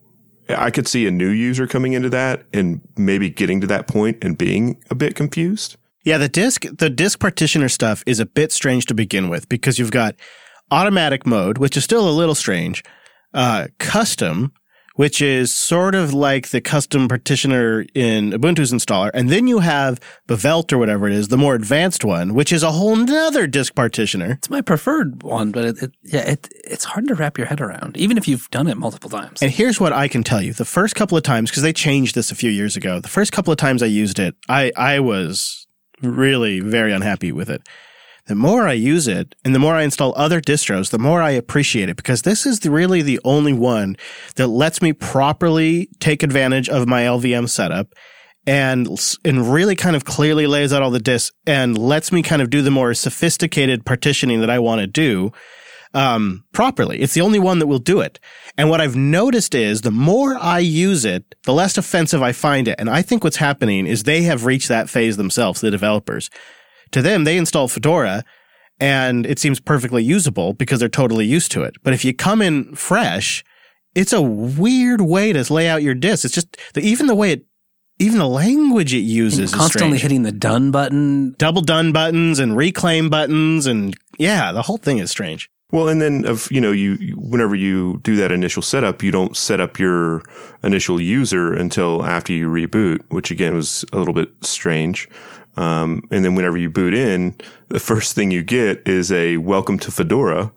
I 0.48 0.70
could 0.70 0.86
see 0.86 1.06
a 1.06 1.10
new 1.10 1.30
user 1.30 1.66
coming 1.66 1.94
into 1.94 2.10
that 2.10 2.44
and 2.52 2.80
maybe 2.96 3.30
getting 3.30 3.60
to 3.60 3.66
that 3.68 3.88
point 3.88 4.22
and 4.22 4.36
being 4.36 4.82
a 4.90 4.94
bit 4.94 5.14
confused. 5.14 5.76
Yeah, 6.04 6.18
the 6.18 6.28
disk 6.28 6.66
the 6.70 6.90
disk 6.90 7.18
partitioner 7.18 7.70
stuff 7.70 8.04
is 8.06 8.20
a 8.20 8.26
bit 8.26 8.52
strange 8.52 8.86
to 8.86 8.94
begin 8.94 9.30
with 9.30 9.48
because 9.48 9.78
you've 9.78 9.90
got 9.90 10.14
automatic 10.70 11.26
mode, 11.26 11.58
which 11.58 11.76
is 11.76 11.84
still 11.84 12.08
a 12.08 12.12
little 12.12 12.34
strange, 12.34 12.84
uh, 13.32 13.68
custom, 13.78 14.52
which 14.94 15.20
is 15.20 15.54
sort 15.54 15.94
of 15.94 16.14
like 16.14 16.48
the 16.48 16.60
custom 16.60 17.08
partitioner 17.08 17.84
in 17.94 18.30
Ubuntu's 18.30 18.72
installer, 18.72 19.10
and 19.12 19.28
then 19.28 19.46
you 19.46 19.58
have 19.58 20.00
Blivet 20.28 20.72
or 20.72 20.78
whatever 20.78 21.06
it 21.06 21.12
is, 21.12 21.28
the 21.28 21.36
more 21.36 21.54
advanced 21.54 22.04
one, 22.04 22.34
which 22.34 22.52
is 22.52 22.62
a 22.62 22.72
whole 22.72 22.96
nother 22.96 23.46
disk 23.46 23.74
partitioner. 23.74 24.32
It's 24.32 24.50
my 24.50 24.60
preferred 24.60 25.22
one, 25.22 25.50
but 25.50 25.64
it, 25.64 25.82
it, 25.82 25.92
yeah, 26.02 26.30
it, 26.30 26.48
it's 26.64 26.84
hard 26.84 27.08
to 27.08 27.14
wrap 27.14 27.36
your 27.38 27.46
head 27.46 27.60
around, 27.60 27.96
even 27.96 28.16
if 28.16 28.28
you've 28.28 28.48
done 28.50 28.68
it 28.68 28.76
multiple 28.76 29.10
times. 29.10 29.42
And 29.42 29.50
here's 29.50 29.80
what 29.80 29.92
I 29.92 30.08
can 30.08 30.22
tell 30.22 30.40
you: 30.40 30.52
the 30.52 30.64
first 30.64 30.94
couple 30.94 31.16
of 31.16 31.24
times, 31.24 31.50
because 31.50 31.62
they 31.62 31.72
changed 31.72 32.14
this 32.14 32.30
a 32.30 32.34
few 32.34 32.50
years 32.50 32.76
ago, 32.76 33.00
the 33.00 33.08
first 33.08 33.32
couple 33.32 33.52
of 33.52 33.58
times 33.58 33.82
I 33.82 33.86
used 33.86 34.18
it, 34.18 34.34
I 34.48 34.72
I 34.76 35.00
was 35.00 35.66
really 36.02 36.60
very 36.60 36.92
unhappy 36.92 37.32
with 37.32 37.50
it. 37.50 37.62
The 38.26 38.34
more 38.34 38.66
I 38.66 38.72
use 38.72 39.06
it 39.06 39.34
and 39.44 39.54
the 39.54 39.58
more 39.58 39.74
I 39.74 39.82
install 39.82 40.14
other 40.16 40.40
distros, 40.40 40.90
the 40.90 40.98
more 40.98 41.20
I 41.20 41.30
appreciate 41.30 41.88
it 41.88 41.96
because 41.96 42.22
this 42.22 42.46
is 42.46 42.64
really 42.64 43.02
the 43.02 43.20
only 43.24 43.52
one 43.52 43.96
that 44.36 44.48
lets 44.48 44.80
me 44.80 44.92
properly 44.92 45.88
take 46.00 46.22
advantage 46.22 46.68
of 46.68 46.88
my 46.88 47.02
LVM 47.02 47.48
setup 47.48 47.94
and 48.46 48.88
and 49.24 49.52
really 49.52 49.76
kind 49.76 49.96
of 49.96 50.04
clearly 50.04 50.46
lays 50.46 50.72
out 50.72 50.82
all 50.82 50.90
the 50.90 50.98
disks 50.98 51.36
and 51.46 51.76
lets 51.76 52.12
me 52.12 52.22
kind 52.22 52.42
of 52.42 52.50
do 52.50 52.62
the 52.62 52.70
more 52.70 52.94
sophisticated 52.94 53.84
partitioning 53.84 54.40
that 54.40 54.50
I 54.50 54.58
want 54.58 54.80
to 54.80 54.86
do 54.86 55.32
um, 55.94 56.44
properly. 56.52 57.00
It's 57.00 57.14
the 57.14 57.20
only 57.20 57.38
one 57.38 57.60
that 57.60 57.68
will 57.68 57.78
do 57.78 58.00
it. 58.00 58.18
And 58.58 58.68
what 58.68 58.80
I've 58.80 58.96
noticed 58.96 59.54
is 59.54 59.82
the 59.82 59.90
more 59.90 60.36
I 60.36 60.58
use 60.58 61.04
it, 61.04 61.34
the 61.44 61.52
less 61.52 61.78
offensive 61.78 62.20
I 62.20 62.32
find 62.32 62.68
it. 62.68 62.76
And 62.78 62.90
I 62.90 63.00
think 63.00 63.22
what's 63.22 63.36
happening 63.36 63.86
is 63.86 64.02
they 64.02 64.22
have 64.22 64.44
reached 64.44 64.68
that 64.68 64.90
phase 64.90 65.16
themselves, 65.16 65.60
the 65.60 65.70
developers. 65.70 66.30
To 66.94 67.02
them, 67.02 67.24
they 67.24 67.36
install 67.36 67.66
Fedora 67.68 68.24
and 68.80 69.26
it 69.26 69.38
seems 69.38 69.60
perfectly 69.60 70.02
usable 70.02 70.52
because 70.52 70.78
they're 70.80 70.88
totally 70.88 71.26
used 71.26 71.50
to 71.52 71.62
it. 71.62 71.74
But 71.82 71.92
if 71.92 72.04
you 72.04 72.14
come 72.14 72.40
in 72.40 72.74
fresh, 72.76 73.44
it's 73.94 74.12
a 74.12 74.22
weird 74.22 75.00
way 75.00 75.32
to 75.32 75.52
lay 75.52 75.68
out 75.68 75.82
your 75.82 75.94
disk. 75.94 76.24
It's 76.24 76.34
just 76.34 76.56
the, 76.74 76.80
even 76.82 77.06
the 77.06 77.14
way 77.16 77.32
it, 77.32 77.46
even 77.98 78.18
the 78.18 78.28
language 78.28 78.94
it 78.94 78.98
uses 79.00 79.38
is 79.40 79.54
constantly 79.54 79.98
strange. 79.98 80.02
hitting 80.02 80.22
the 80.22 80.32
done 80.32 80.70
button. 80.70 81.34
double 81.38 81.62
done 81.62 81.92
buttons 81.92 82.38
and 82.38 82.56
reclaim 82.56 83.10
buttons 83.10 83.66
and 83.66 83.96
yeah, 84.18 84.52
the 84.52 84.62
whole 84.62 84.78
thing 84.78 84.98
is 84.98 85.10
strange. 85.10 85.50
Well, 85.72 85.88
and 85.88 86.00
then 86.00 86.24
of 86.24 86.46
you 86.52 86.60
know 86.60 86.70
you 86.70 86.96
you- 87.00 87.16
whenever 87.16 87.56
you 87.56 87.98
do 88.04 88.14
that 88.16 88.30
initial 88.30 88.62
setup, 88.62 89.02
you 89.02 89.10
don't 89.10 89.36
set 89.36 89.60
up 89.60 89.80
your 89.80 90.22
initial 90.62 91.00
user 91.00 91.52
until 91.52 92.04
after 92.04 92.32
you 92.32 92.48
reboot, 92.48 93.00
which 93.08 93.32
again 93.32 93.54
was 93.54 93.84
a 93.92 93.98
little 93.98 94.14
bit 94.14 94.30
strange. 94.42 95.08
Um, 95.56 96.02
and 96.10 96.24
then 96.24 96.34
whenever 96.34 96.56
you 96.56 96.70
boot 96.70 96.94
in, 96.94 97.36
the 97.68 97.80
first 97.80 98.14
thing 98.14 98.30
you 98.30 98.42
get 98.42 98.86
is 98.86 99.12
a 99.12 99.36
welcome 99.38 99.78
to 99.80 99.90
Fedora 99.90 100.52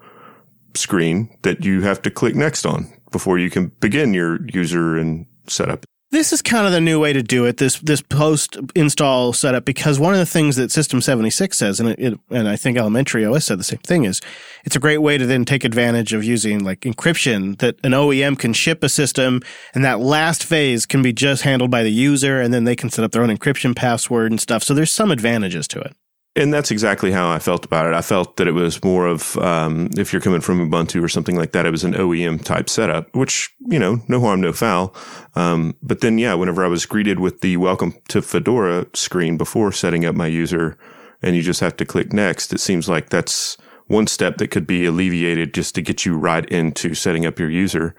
screen 0.75 1.35
that 1.43 1.63
you 1.63 1.81
have 1.81 2.01
to 2.03 2.11
click 2.11 2.35
next 2.35 2.65
on 2.65 2.91
before 3.11 3.39
you 3.39 3.49
can 3.49 3.67
begin 3.79 4.13
your 4.13 4.45
user 4.47 4.97
and 4.97 5.25
setup. 5.47 5.85
This 6.09 6.31
is 6.31 6.41
kind 6.41 6.65
of 6.65 6.71
the 6.71 6.79
new 6.79 7.01
way 7.01 7.11
to 7.11 7.21
do 7.21 7.43
it. 7.45 7.57
This 7.57 7.79
this 7.79 8.01
post 8.01 8.57
install 8.75 9.33
setup 9.33 9.65
because 9.65 9.99
one 9.99 10.13
of 10.13 10.19
the 10.19 10.25
things 10.25 10.55
that 10.55 10.69
System76 10.69 11.53
says, 11.53 11.81
and 11.81 11.89
it, 11.89 12.17
and 12.29 12.47
I 12.47 12.55
think 12.55 12.77
Elementary 12.77 13.25
OS 13.25 13.43
said 13.45 13.59
the 13.59 13.63
same 13.65 13.79
thing, 13.79 14.05
is 14.05 14.21
it's 14.63 14.75
a 14.75 14.79
great 14.79 14.99
way 14.99 15.17
to 15.17 15.25
then 15.25 15.43
take 15.43 15.65
advantage 15.65 16.13
of 16.13 16.23
using 16.23 16.63
like 16.63 16.81
encryption 16.81 17.57
that 17.59 17.75
an 17.83 17.91
OEM 17.91 18.39
can 18.39 18.53
ship 18.53 18.83
a 18.83 18.89
system, 18.89 19.41
and 19.75 19.83
that 19.83 19.99
last 19.99 20.45
phase 20.45 20.85
can 20.85 21.01
be 21.01 21.11
just 21.11 21.41
handled 21.41 21.71
by 21.71 21.83
the 21.83 21.91
user, 21.91 22.39
and 22.39 22.53
then 22.53 22.63
they 22.63 22.75
can 22.75 22.89
set 22.89 23.03
up 23.03 23.11
their 23.11 23.23
own 23.23 23.29
encryption 23.29 23.75
password 23.75 24.31
and 24.31 24.39
stuff. 24.39 24.63
So 24.63 24.73
there's 24.73 24.93
some 24.93 25.11
advantages 25.11 25.67
to 25.69 25.81
it. 25.81 25.93
And 26.37 26.53
that's 26.53 26.69
exactly 26.69 27.11
how 27.11 27.31
I 27.31 27.39
felt 27.39 27.65
about 27.65 27.87
it. 27.87 27.95
I 27.95 28.03
felt 28.03 28.37
that 28.37 28.47
it 28.47 28.51
was 28.51 28.83
more 28.83 29.07
of, 29.07 29.35
um, 29.39 29.89
if 29.97 30.13
you're 30.13 30.21
coming 30.21 30.39
from 30.39 30.69
Ubuntu 30.69 31.03
or 31.03 31.09
something 31.09 31.35
like 31.35 31.51
that, 31.53 31.65
it 31.65 31.71
was 31.71 31.83
an 31.83 31.95
OEM 31.95 32.43
type 32.45 32.69
setup, 32.69 33.13
which, 33.15 33.55
you 33.67 33.79
know, 33.79 34.03
no 34.07 34.19
harm, 34.19 34.41
no 34.41 34.53
foul. 34.53 34.93
Um, 35.33 35.75
but 35.81 36.01
then, 36.01 36.19
yeah, 36.19 36.35
whenever 36.35 36.63
I 36.63 36.67
was 36.67 36.85
greeted 36.85 37.19
with 37.19 37.41
the 37.41 37.57
welcome 37.57 37.95
to 38.09 38.21
Fedora 38.21 38.85
screen 38.93 39.35
before 39.35 39.71
setting 39.71 40.05
up 40.05 40.13
my 40.13 40.27
user 40.27 40.77
and 41.23 41.35
you 41.35 41.41
just 41.41 41.59
have 41.59 41.75
to 41.77 41.85
click 41.85 42.13
next, 42.13 42.53
it 42.53 42.59
seems 42.59 42.87
like 42.87 43.09
that's 43.09 43.57
one 43.87 44.05
step 44.05 44.37
that 44.37 44.49
could 44.49 44.67
be 44.67 44.85
alleviated 44.85 45.55
just 45.55 45.73
to 45.73 45.81
get 45.81 46.05
you 46.05 46.15
right 46.15 46.45
into 46.49 46.93
setting 46.93 47.25
up 47.25 47.39
your 47.39 47.49
user. 47.49 47.95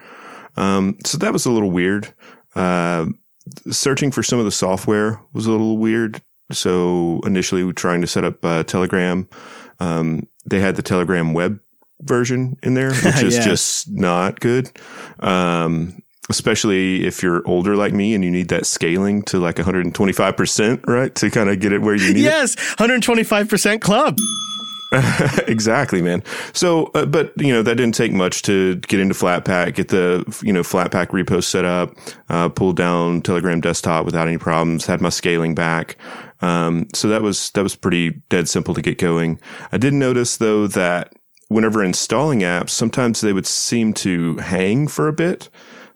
Um, 0.57 0.97
so 1.05 1.19
that 1.19 1.33
was 1.33 1.45
a 1.45 1.51
little 1.51 1.73
weird. 1.73 2.15
Uh, 2.55 3.07
searching 3.69 4.13
for 4.13 4.23
some 4.23 4.39
of 4.39 4.45
the 4.45 4.53
software 4.53 5.21
was 5.33 5.47
a 5.47 5.51
little 5.51 5.77
weird. 5.77 6.23
So 6.53 7.21
initially, 7.27 7.63
we 7.63 7.67
were 7.67 7.73
trying 7.73 8.01
to 8.01 8.07
set 8.07 8.25
up 8.25 8.45
uh, 8.45 8.63
Telegram. 8.65 9.29
Um, 9.81 10.27
they 10.47 10.61
had 10.61 10.77
the 10.77 10.83
Telegram 10.83 11.35
web 11.35 11.61
version 12.03 12.57
in 12.63 12.75
there, 12.75 12.91
which 13.05 13.23
is 13.23 13.35
Yes. 13.37 13.45
just 13.45 13.91
not 13.91 14.41
good. 14.41 14.71
Um, 15.21 16.03
especially 16.31 17.07
if 17.07 17.23
you're 17.23 17.47
older 17.49 17.75
like 17.75 17.93
me 17.95 18.15
and 18.15 18.23
you 18.23 18.31
need 18.31 18.49
that 18.49 18.67
scaling 18.67 19.23
to 19.23 19.39
like 19.39 19.57
125%, 19.57 20.87
right? 20.87 21.15
To 21.15 21.31
kind 21.31 21.49
of 21.49 21.59
get 21.61 21.73
it 21.73 21.81
where 21.81 21.95
you 21.95 22.13
need 22.13 22.21
it. 22.21 22.25
Yes, 22.25 22.55
125% 22.77 23.81
club. 23.81 24.19
exactly, 25.49 26.01
man. 26.03 26.23
So, 26.55 26.87
uh, 26.95 27.05
but 27.07 27.33
you 27.37 27.53
know, 27.53 27.63
that 27.63 27.75
didn't 27.77 27.95
take 27.95 28.13
much 28.13 28.43
to 28.43 28.77
get 28.77 29.01
into 29.01 29.15
Flatpak, 29.15 29.75
get 29.75 29.89
the 29.89 30.25
you 30.43 30.53
know 30.53 30.63
Flatpak 30.63 31.09
repo 31.09 31.43
set 31.45 31.65
up, 31.67 31.95
uh, 32.31 32.49
pulled 32.49 32.77
down 32.77 33.21
Telegram 33.21 33.61
desktop 33.61 34.07
without 34.07 34.27
any 34.29 34.39
problems. 34.39 34.87
Had 34.87 35.01
my 35.03 35.11
scaling 35.11 35.55
back. 35.55 35.97
Um, 36.41 36.87
so 36.95 37.09
that 37.09 37.23
was 37.23 37.51
that 37.51 37.63
was 37.63 37.75
pretty 37.77 38.11
dead 38.29 38.49
simple 38.49 38.75
to 38.75 38.83
get 38.83 38.99
going. 38.99 39.41
I 39.73 39.79
did 39.79 39.93
notice 39.95 40.37
though 40.37 40.67
that 40.69 41.13
whenever 41.49 41.83
installing 41.83 42.41
apps, 42.41 42.71
sometimes 42.71 43.21
they 43.21 43.33
would 43.33 43.47
seem 43.47 43.93
to 43.95 44.37
hang 44.37 44.87
for 44.89 45.09
a 45.09 45.13
bit. 45.13 45.49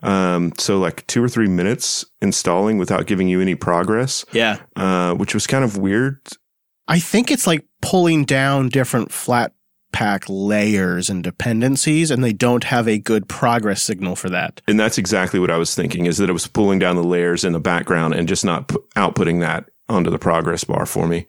Um, 0.02 0.52
so 0.58 0.78
like 0.78 1.06
two 1.06 1.22
or 1.22 1.28
three 1.28 1.46
minutes 1.46 2.04
installing 2.20 2.76
without 2.78 3.06
giving 3.06 3.28
you 3.28 3.40
any 3.40 3.54
progress, 3.54 4.24
Yeah. 4.32 4.58
uh, 4.74 5.14
which 5.14 5.32
was 5.34 5.46
kind 5.46 5.62
of 5.62 5.76
weird. 5.76 6.18
I 6.88 6.98
think 6.98 7.30
it's 7.30 7.46
like 7.46 7.64
pulling 7.82 8.24
down 8.24 8.68
different 8.68 9.12
flat 9.12 9.52
pack 9.92 10.24
layers 10.28 11.08
and 11.10 11.22
dependencies, 11.22 12.10
and 12.10 12.24
they 12.24 12.32
don't 12.32 12.64
have 12.64 12.88
a 12.88 12.98
good 12.98 13.28
progress 13.28 13.82
signal 13.82 14.16
for 14.16 14.30
that. 14.30 14.60
And 14.66 14.80
that's 14.80 14.98
exactly 14.98 15.38
what 15.38 15.50
I 15.50 15.58
was 15.58 15.74
thinking 15.74 16.06
is 16.06 16.16
that 16.16 16.30
it 16.30 16.32
was 16.32 16.46
pulling 16.48 16.78
down 16.80 16.96
the 16.96 17.04
layers 17.04 17.44
in 17.44 17.52
the 17.52 17.60
background 17.60 18.14
and 18.14 18.26
just 18.26 18.44
not 18.44 18.68
pu- 18.68 18.82
outputting 18.96 19.40
that 19.40 19.68
onto 19.88 20.10
the 20.10 20.18
progress 20.18 20.64
bar 20.64 20.86
for 20.86 21.06
me. 21.06 21.26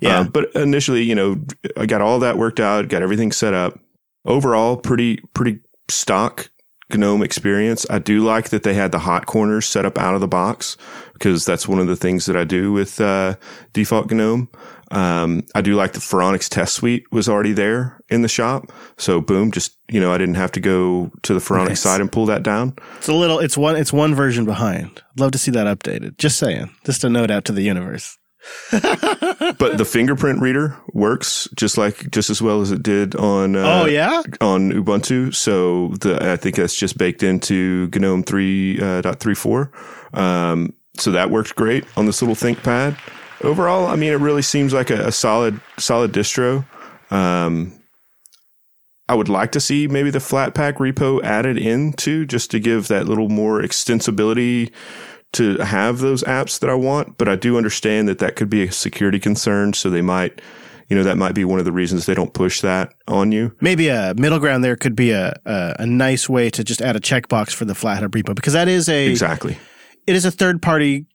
Yeah. 0.00 0.20
Uh, 0.20 0.24
but 0.24 0.54
initially, 0.54 1.02
you 1.02 1.14
know, 1.14 1.40
I 1.76 1.86
got 1.86 2.00
all 2.00 2.18
that 2.20 2.38
worked 2.38 2.60
out, 2.60 2.88
got 2.88 3.02
everything 3.02 3.32
set 3.32 3.54
up. 3.54 3.78
Overall, 4.24 4.76
pretty, 4.76 5.18
pretty 5.34 5.60
stock 5.88 6.50
GNOME 6.94 7.22
experience. 7.22 7.86
I 7.90 7.98
do 7.98 8.20
like 8.20 8.50
that 8.50 8.62
they 8.62 8.74
had 8.74 8.92
the 8.92 9.00
hot 9.00 9.26
corners 9.26 9.66
set 9.66 9.84
up 9.84 9.98
out 9.98 10.14
of 10.14 10.20
the 10.20 10.28
box 10.28 10.76
because 11.14 11.44
that's 11.44 11.66
one 11.66 11.78
of 11.78 11.86
the 11.86 11.96
things 11.96 12.26
that 12.26 12.36
I 12.36 12.44
do 12.44 12.72
with 12.72 13.00
uh, 13.00 13.36
default 13.72 14.10
GNOME. 14.10 14.48
Um, 14.90 15.44
I 15.54 15.62
do 15.62 15.74
like 15.74 15.92
the 15.92 16.00
Phoronix 16.00 16.48
test 16.48 16.74
suite 16.74 17.04
was 17.10 17.28
already 17.28 17.52
there 17.52 18.00
in 18.08 18.22
the 18.22 18.28
shop. 18.28 18.70
So 18.96 19.20
boom, 19.20 19.50
just, 19.50 19.76
you 19.88 20.00
know, 20.00 20.12
I 20.12 20.18
didn't 20.18 20.36
have 20.36 20.52
to 20.52 20.60
go 20.60 21.10
to 21.22 21.34
the 21.34 21.40
Phoronix 21.40 21.68
Nice. 21.68 21.80
side 21.80 22.00
and 22.00 22.10
pull 22.10 22.26
that 22.26 22.42
down. 22.42 22.74
It's 22.98 23.08
a 23.08 23.12
little. 23.14 23.38
It's 23.38 23.56
one. 23.56 23.76
It's 23.76 23.92
one 23.92 24.14
version 24.14 24.44
behind. 24.44 25.02
Love 25.16 25.32
to 25.32 25.38
see 25.38 25.50
that 25.52 25.66
updated. 25.66 26.18
Just 26.18 26.38
saying. 26.38 26.70
Just 26.84 27.04
a 27.04 27.08
note 27.08 27.30
out 27.30 27.44
to 27.46 27.52
the 27.52 27.62
universe. 27.62 28.16
but 28.70 29.76
the 29.76 29.84
fingerprint 29.84 30.40
reader 30.40 30.76
works 30.92 31.48
just 31.56 31.76
like 31.76 32.08
just 32.12 32.30
as 32.30 32.40
well 32.40 32.60
as 32.60 32.70
it 32.70 32.80
did 32.80 33.16
on 33.16 33.56
uh, 33.56 33.82
oh 33.82 33.86
yeah. 33.86 34.22
on 34.40 34.70
Ubuntu. 34.70 35.34
So 35.34 35.88
the 36.00 36.32
I 36.32 36.36
think 36.36 36.54
that's 36.54 36.76
just 36.76 36.96
baked 36.96 37.24
into 37.24 37.88
GNOME 37.92 38.22
three 38.22 38.80
uh, 38.80 39.00
dot 39.00 39.18
three 39.18 39.34
four. 39.34 39.72
Um, 40.14 40.74
so 40.96 41.10
that 41.10 41.30
worked 41.30 41.56
great 41.56 41.84
on 41.96 42.06
this 42.06 42.22
little 42.22 42.36
ThinkPad. 42.36 42.96
Overall, 43.42 43.86
I 43.86 43.96
mean, 43.96 44.12
it 44.12 44.16
really 44.20 44.42
seems 44.42 44.72
like 44.72 44.90
a, 44.90 45.08
a 45.08 45.12
solid 45.12 45.60
solid 45.78 46.12
distro. 46.12 46.64
Um, 47.10 47.72
I 49.08 49.14
would 49.14 49.28
like 49.28 49.52
to 49.52 49.60
see 49.60 49.86
maybe 49.86 50.10
the 50.10 50.18
Flatpak 50.18 50.74
repo 50.74 51.22
added 51.22 51.58
into 51.58 52.26
just 52.26 52.50
to 52.50 52.58
give 52.58 52.88
that 52.88 53.06
little 53.06 53.28
more 53.28 53.60
extensibility 53.62 54.72
to 55.32 55.58
have 55.58 55.98
those 56.00 56.24
apps 56.24 56.58
that 56.60 56.70
I 56.70 56.74
want. 56.74 57.16
But 57.18 57.28
I 57.28 57.36
do 57.36 57.56
understand 57.56 58.08
that 58.08 58.18
that 58.18 58.34
could 58.36 58.50
be 58.50 58.64
a 58.64 58.72
security 58.72 59.20
concern. 59.20 59.74
So 59.74 59.90
they 59.90 60.02
might, 60.02 60.40
you 60.88 60.96
know, 60.96 61.04
that 61.04 61.16
might 61.18 61.34
be 61.36 61.44
one 61.44 61.60
of 61.60 61.64
the 61.64 61.72
reasons 61.72 62.06
they 62.06 62.14
don't 62.14 62.34
push 62.34 62.62
that 62.62 62.94
on 63.06 63.30
you. 63.30 63.54
Maybe 63.60 63.88
a 63.88 64.12
middle 64.16 64.40
ground 64.40 64.64
there 64.64 64.76
could 64.76 64.96
be 64.96 65.10
a, 65.12 65.38
a 65.44 65.76
a 65.80 65.86
nice 65.86 66.28
way 66.28 66.50
to 66.50 66.64
just 66.64 66.80
add 66.82 66.96
a 66.96 67.00
checkbox 67.00 67.52
for 67.52 67.64
the 67.64 67.74
FlatHub 67.74 68.08
repo 68.08 68.34
because 68.34 68.54
that 68.54 68.66
is 68.66 68.88
a 68.88 69.06
Exactly. 69.08 69.56
it 70.08 70.16
is 70.16 70.24
a 70.24 70.30
third 70.32 70.62
party 70.62 71.06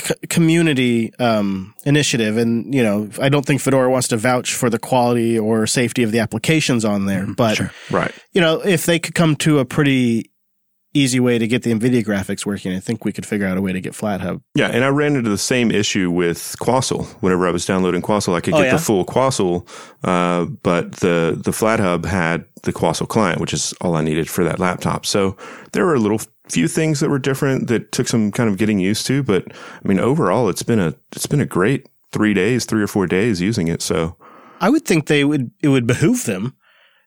c- 0.00 0.14
community 0.28 1.12
um, 1.18 1.74
initiative, 1.84 2.36
and 2.36 2.74
you 2.74 2.82
know 2.82 3.08
I 3.20 3.28
don't 3.28 3.44
think 3.46 3.60
Fedora 3.60 3.90
wants 3.90 4.08
to 4.08 4.16
vouch 4.16 4.52
for 4.54 4.68
the 4.70 4.78
quality 4.78 5.38
or 5.38 5.66
safety 5.66 6.02
of 6.02 6.12
the 6.12 6.18
applications 6.20 6.84
on 6.84 7.06
there, 7.06 7.26
but 7.26 7.60
Right. 7.90 8.12
you 8.32 8.40
know 8.40 8.60
if 8.60 8.86
they 8.86 8.98
could 8.98 9.14
come 9.14 9.36
to 9.36 9.58
a 9.58 9.64
pretty 9.64 10.30
easy 10.94 11.18
way 11.20 11.38
to 11.38 11.46
get 11.46 11.62
the 11.64 11.72
NVIDIA 11.74 12.04
graphics 12.04 12.46
working, 12.46 12.72
I 12.72 12.78
think 12.80 13.04
we 13.04 13.12
could 13.12 13.26
figure 13.26 13.46
out 13.46 13.56
a 13.58 13.60
way 13.60 13.72
to 13.72 13.80
get 13.80 13.92
FlatHub. 13.92 14.40
Yeah, 14.54 14.68
and 14.68 14.84
I 14.84 14.88
ran 14.88 15.16
into 15.16 15.28
the 15.28 15.36
same 15.38 15.70
issue 15.70 16.10
with 16.10 16.38
Quassel. 16.60 17.04
Whenever 17.20 17.46
I 17.48 17.50
was 17.50 17.66
downloading 17.66 18.00
Quassel, 18.00 18.34
I 18.34 18.40
could 18.40 18.54
Oh, 18.54 18.58
get 18.58 18.66
yeah? 18.66 18.76
the 18.76 18.82
full 18.82 19.04
Quassel, 19.04 19.66
uh, 20.04 20.44
but 20.62 20.92
the 20.96 21.38
the 21.38 21.50
FlatHub 21.50 22.04
had 22.06 22.44
the 22.62 22.72
Quassel 22.72 23.08
client, 23.08 23.40
which 23.40 23.52
is 23.52 23.74
all 23.80 23.96
I 23.96 24.02
needed 24.02 24.30
for 24.30 24.44
that 24.44 24.58
laptop. 24.58 25.04
So 25.04 25.36
there 25.72 25.84
were 25.84 25.94
a 25.94 25.98
little 26.00 26.20
few 26.48 26.68
things 26.68 27.00
that 27.00 27.08
were 27.10 27.18
different 27.18 27.68
that 27.68 27.90
took 27.90 28.06
some 28.06 28.30
kind 28.30 28.48
of 28.48 28.56
getting 28.58 28.78
used 28.78 29.06
to. 29.06 29.22
But 29.22 29.44
I 29.52 29.88
mean, 29.88 29.98
overall, 29.98 30.48
it's 30.48 30.62
been 30.62 30.78
a 30.80 30.94
it's 31.14 31.26
been 31.26 31.40
a 31.40 31.46
great 31.46 31.88
three 32.12 32.34
days, 32.34 32.64
three 32.64 32.82
or 32.82 32.86
four 32.86 33.06
days 33.08 33.40
using 33.40 33.66
it. 33.68 33.82
So 33.82 34.16
I 34.60 34.70
would 34.70 34.84
think 34.84 35.08
they 35.08 35.24
would 35.24 35.50
it 35.60 35.68
would 35.68 35.86
behoove 35.86 36.24
them 36.24 36.54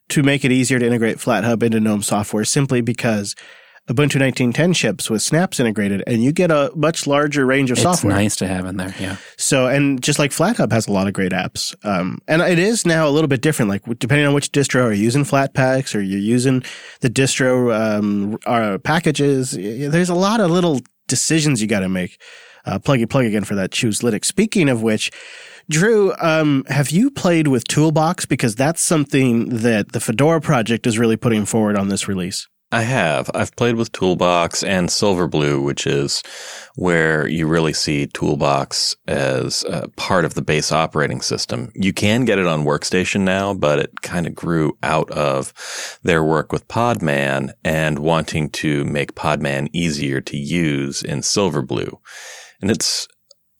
to 0.10 0.24
make 0.24 0.44
it 0.46 0.52
easier 0.52 0.80
to 0.80 0.86
integrate 0.86 1.18
FlatHub 1.18 1.64
into 1.64 1.80
GNOME 1.80 2.02
software 2.02 2.46
simply 2.46 2.82
because 2.82 3.36
Ubuntu 3.88 4.20
1910 4.20 4.74
ships 4.74 5.10
with 5.10 5.22
snaps 5.22 5.62
integrated, 5.62 6.04
and 6.08 6.22
you 6.22 6.34
get 6.34 6.52
a 6.52 6.70
much 6.76 7.08
larger 7.08 7.46
range 7.46 7.72
of 7.72 7.78
It's 7.78 7.84
software. 7.84 8.12
It's 8.12 8.22
nice 8.22 8.36
to 8.38 8.48
have 8.48 8.66
in 8.66 8.76
there. 8.76 8.94
Yeah. 9.00 9.16
So, 9.38 9.68
and 9.68 10.04
just 10.04 10.20
like 10.20 10.32
FlatHub 10.32 10.74
has 10.74 10.88
a 10.88 10.92
lot 10.92 11.08
of 11.08 11.14
great 11.14 11.32
apps. 11.32 11.74
Um, 11.86 12.20
and 12.28 12.42
it 12.42 12.60
is 12.60 12.86
now 12.86 13.08
a 13.08 13.12
little 13.12 13.30
bit 13.30 13.42
different. 13.42 13.70
Like 13.70 13.84
depending 13.98 14.28
on 14.28 14.34
which 14.34 14.52
distro 14.52 14.84
are 14.84 14.92
you 14.92 15.04
using 15.04 15.24
Flatpaks 15.24 15.96
or 15.96 16.02
you're 16.02 16.20
using 16.20 16.64
the 17.00 17.10
distro 17.10 17.74
um, 17.74 18.38
uh, 18.46 18.78
packages, 18.80 19.52
there's 19.52 20.10
a 20.10 20.16
lot 20.16 20.42
of 20.42 20.52
little 20.52 20.82
decisions 21.08 21.62
you 21.62 21.68
got 21.68 21.80
to 21.80 21.90
make. 21.90 22.22
Uh, 22.66 22.78
pluggy 22.78 23.10
plug 23.10 23.24
again 23.24 23.46
for 23.46 23.56
that 23.56 23.72
choose 23.72 24.00
Linux. 24.00 24.26
Speaking 24.26 24.68
of 24.68 24.82
which, 24.82 25.12
Drew, 25.70 26.14
um, 26.20 26.66
have 26.68 26.92
you 26.92 27.10
played 27.10 27.48
with 27.48 27.66
Toolbox? 27.66 28.26
Because 28.26 28.56
that's 28.56 28.82
something 28.82 29.48
that 29.48 29.94
the 29.94 30.02
Fedora 30.02 30.42
project 30.42 30.86
is 30.86 31.00
really 31.00 31.16
putting 31.16 31.46
forward 31.46 31.78
on 31.78 31.88
this 31.88 32.10
release. 32.10 32.50
I 32.70 32.82
have. 32.82 33.32
I've 33.34 33.56
played 33.56 33.76
with 33.76 33.94
Toolbox 33.94 34.62
and 34.62 34.90
Silverblue, 34.90 35.64
which 35.64 35.88
is 35.88 36.22
where 36.76 37.26
you 37.26 37.48
really 37.48 37.72
see 37.72 38.08
Toolbox 38.08 38.94
as 39.08 39.64
part 39.96 40.26
of 40.26 40.34
the 40.34 40.42
base 40.42 40.70
operating 40.74 41.22
system. 41.22 41.72
You 41.76 41.94
can 41.94 42.26
get 42.26 42.40
it 42.40 42.46
on 42.46 42.66
Workstation 42.66 43.22
now, 43.22 43.54
but 43.54 43.80
it 43.80 44.02
kind 44.02 44.28
of 44.28 44.36
grew 44.36 44.78
out 44.84 45.10
of 45.12 45.54
their 46.04 46.22
work 46.26 46.52
with 46.52 46.68
Podman 46.68 47.54
and 47.64 48.00
wanting 48.00 48.50
to 48.50 48.84
make 48.84 49.16
Podman 49.16 49.70
easier 49.72 50.20
to 50.20 50.36
use 50.36 51.02
in 51.02 51.22
Silverblue. 51.22 51.98
And 52.62 52.70
it's 52.70 53.08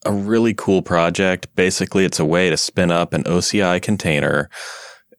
a 0.04 0.12
really 0.12 0.52
cool 0.52 0.82
project. 0.82 1.48
Basically, 1.54 2.04
it's 2.04 2.20
a 2.20 2.26
way 2.26 2.50
to 2.50 2.58
spin 2.58 2.90
up 2.90 3.14
an 3.14 3.24
OCI 3.24 3.80
container 3.80 4.50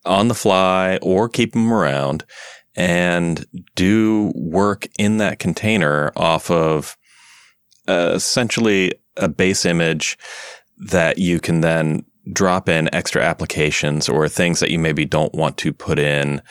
on 0.06 0.28
the 0.28 0.36
fly 0.36 1.00
or 1.02 1.28
keep 1.28 1.54
them 1.54 1.74
around 1.74 2.24
and 2.80 3.45
do 3.75 4.32
work 4.36 4.88
in 4.97 5.17
that 5.17 5.38
container 5.38 6.13
off 6.15 6.49
of 6.49 6.97
uh, 7.89 8.13
essentially 8.15 8.93
a 9.17 9.27
base 9.27 9.65
image 9.65 10.17
that 10.77 11.17
you 11.17 11.41
can 11.41 11.59
then 11.59 12.05
drop 12.32 12.69
in 12.69 12.93
extra 12.95 13.21
applications 13.21 14.07
or 14.07 14.30
things 14.30 14.61
that 14.61 14.71
you 14.71 14.80
maybe 14.80 15.03
don't 15.03 15.34
want 15.36 15.57
to 15.57 15.73
put 15.73 15.99
in 15.99 16.41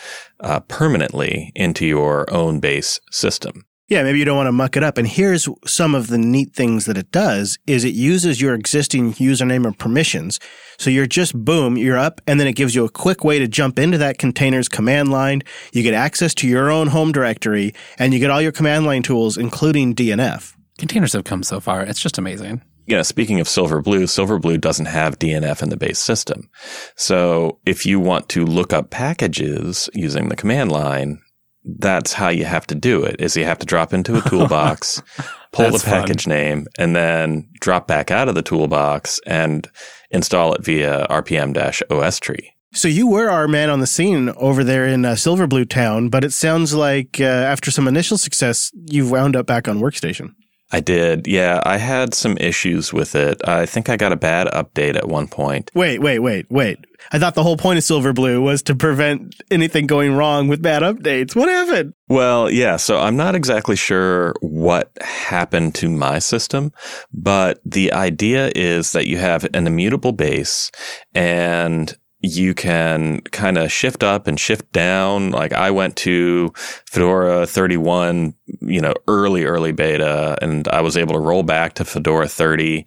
uh, 0.40 0.60
permanently 0.60 1.50
into 1.54 1.86
your 1.86 2.30
own 2.32 2.60
base 2.60 3.00
system. 3.10 3.64
Yeah, 3.88 4.02
maybe 4.02 4.18
you 4.18 4.26
don't 4.26 4.36
want 4.36 4.48
to 4.48 4.52
muck 4.52 4.76
it 4.76 4.82
up. 4.82 4.98
And 4.98 5.08
here's 5.08 5.48
some 5.64 5.94
of 5.94 6.08
the 6.08 6.18
neat 6.18 6.52
things 6.52 6.84
that 6.84 6.98
it 6.98 7.10
does 7.10 7.58
is 7.66 7.84
it 7.84 7.94
uses 7.94 8.38
your 8.38 8.54
existing 8.54 9.14
username 9.14 9.64
and 9.64 9.78
permissions. 9.78 10.38
So 10.76 10.90
you're 10.90 11.06
just 11.06 11.34
boom, 11.34 11.78
you're 11.78 11.96
up 11.96 12.20
and 12.26 12.38
then 12.38 12.46
it 12.46 12.52
gives 12.52 12.74
you 12.74 12.84
a 12.84 12.90
quick 12.90 13.24
way 13.24 13.38
to 13.38 13.48
jump 13.48 13.78
into 13.78 13.96
that 13.96 14.18
container's 14.18 14.68
command 14.68 15.10
line. 15.10 15.42
You 15.72 15.82
get 15.82 15.94
access 15.94 16.34
to 16.34 16.46
your 16.46 16.70
own 16.70 16.88
home 16.88 17.12
directory 17.12 17.74
and 17.98 18.12
you 18.12 18.20
get 18.20 18.30
all 18.30 18.42
your 18.42 18.52
command 18.52 18.84
line 18.84 19.02
tools 19.02 19.38
including 19.38 19.94
DNF. 19.94 20.54
Containers 20.76 21.14
have 21.14 21.24
come 21.24 21.42
so 21.42 21.58
far. 21.58 21.82
It's 21.82 22.00
just 22.00 22.18
amazing. 22.18 22.62
Yeah, 22.86 23.02
speaking 23.02 23.40
of 23.40 23.46
Silverblue, 23.46 24.04
Silverblue 24.04 24.60
doesn't 24.60 24.86
have 24.86 25.18
DNF 25.18 25.62
in 25.62 25.70
the 25.70 25.76
base 25.76 25.98
system. 25.98 26.50
So 26.96 27.58
if 27.64 27.84
you 27.86 28.00
want 28.00 28.28
to 28.30 28.44
look 28.44 28.72
up 28.72 28.90
packages 28.90 29.88
using 29.94 30.28
the 30.28 30.36
command 30.36 30.72
line, 30.72 31.20
that's 31.64 32.12
how 32.12 32.28
you 32.28 32.44
have 32.44 32.66
to 32.68 32.74
do 32.74 33.02
it 33.04 33.20
is 33.20 33.36
you 33.36 33.44
have 33.44 33.58
to 33.58 33.66
drop 33.66 33.92
into 33.92 34.16
a 34.16 34.22
toolbox, 34.22 35.02
pull 35.52 35.66
the 35.66 35.70
That's 35.72 35.84
fun. 35.84 35.92
package 36.02 36.26
name, 36.26 36.66
and 36.78 36.94
then 36.96 37.48
drop 37.60 37.86
back 37.86 38.10
out 38.10 38.28
of 38.28 38.34
the 38.34 38.42
toolbox 38.42 39.20
and 39.26 39.68
install 40.10 40.54
it 40.54 40.64
via 40.64 41.06
rpm-ostree. 41.08 42.50
So 42.74 42.86
you 42.86 43.06
were 43.06 43.30
our 43.30 43.48
man 43.48 43.70
on 43.70 43.80
the 43.80 43.86
scene 43.86 44.28
over 44.36 44.62
there 44.62 44.86
in 44.86 45.04
uh, 45.04 45.12
Silverblue 45.12 45.68
Town, 45.68 46.10
but 46.10 46.22
it 46.22 46.32
sounds 46.32 46.74
like 46.74 47.18
uh, 47.18 47.24
after 47.24 47.70
some 47.70 47.88
initial 47.88 48.18
success, 48.18 48.70
you've 48.74 49.10
wound 49.10 49.36
up 49.36 49.46
back 49.46 49.68
on 49.68 49.80
Workstation. 49.80 50.34
I 50.70 50.80
did. 50.80 51.26
Yeah, 51.26 51.62
I 51.64 51.78
had 51.78 52.12
some 52.12 52.36
issues 52.38 52.92
with 52.92 53.14
it. 53.14 53.40
I 53.48 53.64
think 53.64 53.88
I 53.88 53.96
got 53.96 54.12
a 54.12 54.16
bad 54.16 54.48
update 54.48 54.96
at 54.96 55.08
one 55.08 55.26
point. 55.26 55.70
Wait, 55.74 56.00
wait, 56.00 56.18
wait, 56.18 56.46
wait. 56.50 56.78
I 57.10 57.18
thought 57.18 57.34
the 57.34 57.42
whole 57.42 57.56
point 57.56 57.78
of 57.78 57.84
Silverblue 57.84 58.42
was 58.42 58.62
to 58.64 58.74
prevent 58.74 59.34
anything 59.50 59.86
going 59.86 60.14
wrong 60.14 60.46
with 60.46 60.60
bad 60.60 60.82
updates. 60.82 61.34
What 61.34 61.48
happened? 61.48 61.94
Well, 62.08 62.50
yeah, 62.50 62.76
so 62.76 62.98
I'm 62.98 63.16
not 63.16 63.34
exactly 63.34 63.76
sure 63.76 64.34
what 64.40 64.90
happened 65.00 65.74
to 65.76 65.88
my 65.88 66.18
system, 66.18 66.72
but 67.12 67.60
the 67.64 67.92
idea 67.92 68.50
is 68.54 68.92
that 68.92 69.06
you 69.06 69.16
have 69.18 69.46
an 69.54 69.66
immutable 69.66 70.12
base 70.12 70.70
and 71.14 71.96
you 72.28 72.54
can 72.54 73.20
kind 73.22 73.58
of 73.58 73.72
shift 73.72 74.02
up 74.02 74.26
and 74.26 74.38
shift 74.38 74.70
down. 74.72 75.30
Like 75.30 75.52
I 75.52 75.70
went 75.70 75.96
to 75.96 76.52
Fedora 76.54 77.46
31, 77.46 78.34
you 78.60 78.80
know, 78.80 78.94
early, 79.06 79.44
early 79.44 79.72
beta, 79.72 80.38
and 80.42 80.68
I 80.68 80.80
was 80.80 80.96
able 80.96 81.14
to 81.14 81.20
roll 81.20 81.42
back 81.42 81.74
to 81.74 81.84
Fedora 81.84 82.28
30, 82.28 82.86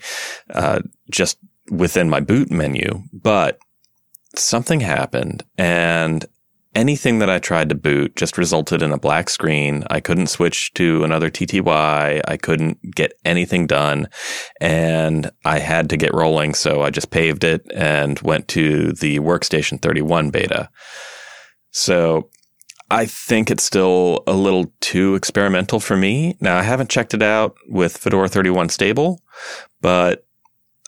uh, 0.52 0.82
just 1.10 1.38
within 1.70 2.10
my 2.10 2.20
boot 2.20 2.52
menu. 2.52 3.04
But 3.14 3.60
something 4.36 4.80
happened 4.80 5.44
and 5.58 6.26
anything 6.76 7.20
that 7.20 7.30
I 7.30 7.40
tried 7.40 7.70
to 7.70 7.76
boot 7.76 8.16
just 8.16 8.38
resulted 8.38 8.82
in 8.82 8.92
a 8.92 9.00
black 9.00 9.30
screen. 9.30 9.84
I 9.90 10.00
couldn't 10.00 10.28
switch 10.28 10.74
to 10.74 11.04
another 11.04 11.30
TTY. 11.30 12.22
I 12.26 12.38
couldn't 12.38 12.80
get 12.96 13.14
anything 13.26 13.68
done 13.68 14.08
and 14.60 15.32
I 15.46 15.60
had 15.60 15.90
to 15.90 15.98
get 15.98 16.14
rolling. 16.14 16.54
So 16.54 16.82
I 16.82 16.90
just 16.90 17.12
paved 17.12 17.44
it 17.44 17.66
and 17.74 18.20
went 18.22 18.48
to 18.50 18.94
the 18.94 19.20
workstation 19.20 19.82
31 19.82 20.30
beta. 20.30 20.70
So 21.72 22.30
I 22.90 23.06
think 23.06 23.50
it's 23.50 23.64
still 23.64 24.24
a 24.28 24.34
little 24.34 24.74
too 24.82 25.16
experimental 25.16 25.80
for 25.80 25.96
me. 25.96 26.38
Now 26.42 26.58
I 26.58 26.64
haven't 26.64 26.90
checked 26.90 27.14
it 27.14 27.24
out 27.24 27.56
with 27.68 27.98
Fedora 27.98 28.28
31 28.28 28.70
stable, 28.70 29.22
but 29.82 30.26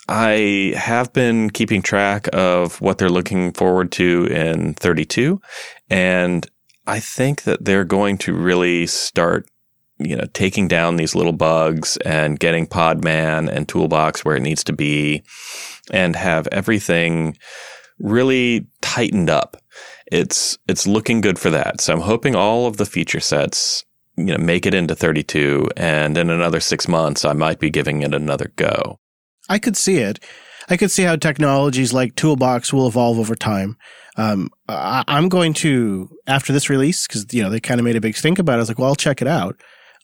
I 0.08 0.74
have 0.76 1.14
been 1.14 1.50
keeping 1.50 1.82
track 1.82 2.28
of 2.34 2.82
what 2.82 2.98
they're 2.98 3.10
looking 3.10 3.54
forward 3.54 3.92
to 3.94 4.26
in 4.26 4.74
32. 4.74 5.40
And 5.90 6.46
I 6.86 7.00
think 7.00 7.44
that 7.44 7.64
they're 7.64 7.86
going 7.86 8.18
to 8.20 8.34
really 8.34 8.86
start, 8.88 9.50
you 10.00 10.18
know, 10.18 10.26
taking 10.34 10.68
down 10.68 10.98
these 10.98 11.16
little 11.16 11.32
bugs 11.32 11.96
and 11.98 12.40
getting 12.40 12.68
Podman 12.68 13.50
and 13.50 13.68
Toolbox 13.68 14.26
where 14.26 14.36
it 14.36 14.42
needs 14.42 14.64
to 14.66 14.74
be 14.74 15.24
and 15.92 16.16
have 16.18 16.48
everything 16.52 17.38
really 18.00 18.68
tightened 18.82 19.30
up. 19.30 19.56
It's, 20.12 20.58
it's 20.68 20.86
looking 20.86 21.22
good 21.22 21.40
for 21.40 21.50
that. 21.52 21.80
So 21.80 21.94
I'm 21.94 22.02
hoping 22.02 22.36
all 22.36 22.68
of 22.68 22.76
the 22.76 22.86
feature 22.86 23.22
sets, 23.22 23.86
you 24.18 24.26
know, 24.26 24.38
make 24.38 24.66
it 24.66 24.74
into 24.74 24.96
32 24.96 25.70
and 25.78 26.18
in 26.18 26.30
another 26.30 26.60
six 26.60 26.90
months, 26.90 27.24
I 27.24 27.32
might 27.32 27.60
be 27.60 27.70
giving 27.70 28.02
it 28.02 28.14
another 28.14 28.52
go. 28.58 29.00
I 29.50 29.60
could 29.60 29.78
see 29.78 29.98
it. 29.98 30.24
I 30.70 30.78
could 30.78 30.92
see 30.92 31.04
how 31.04 31.16
technologies 31.16 31.94
like 31.94 32.16
Toolbox 32.16 32.72
will 32.72 32.88
evolve 32.88 33.20
over 33.20 33.36
time. 33.36 33.78
Um, 34.16 34.50
I, 34.68 35.04
I'm 35.08 35.28
going 35.28 35.54
to 35.56 36.10
after 36.28 36.54
this 36.54 36.70
release 36.70 37.08
because 37.08 37.32
you 37.34 37.44
know 37.44 37.50
they 37.50 37.60
kind 37.60 37.80
of 37.80 37.86
made 37.86 37.96
a 37.96 38.02
big 38.02 38.16
stink 38.16 38.40
about 38.40 38.54
it. 38.54 38.58
I 38.58 38.60
was 38.60 38.70
like, 38.70 38.80
well, 38.80 38.90
I'll 38.90 38.96
check 38.96 39.22
it 39.22 39.28
out. 39.28 39.60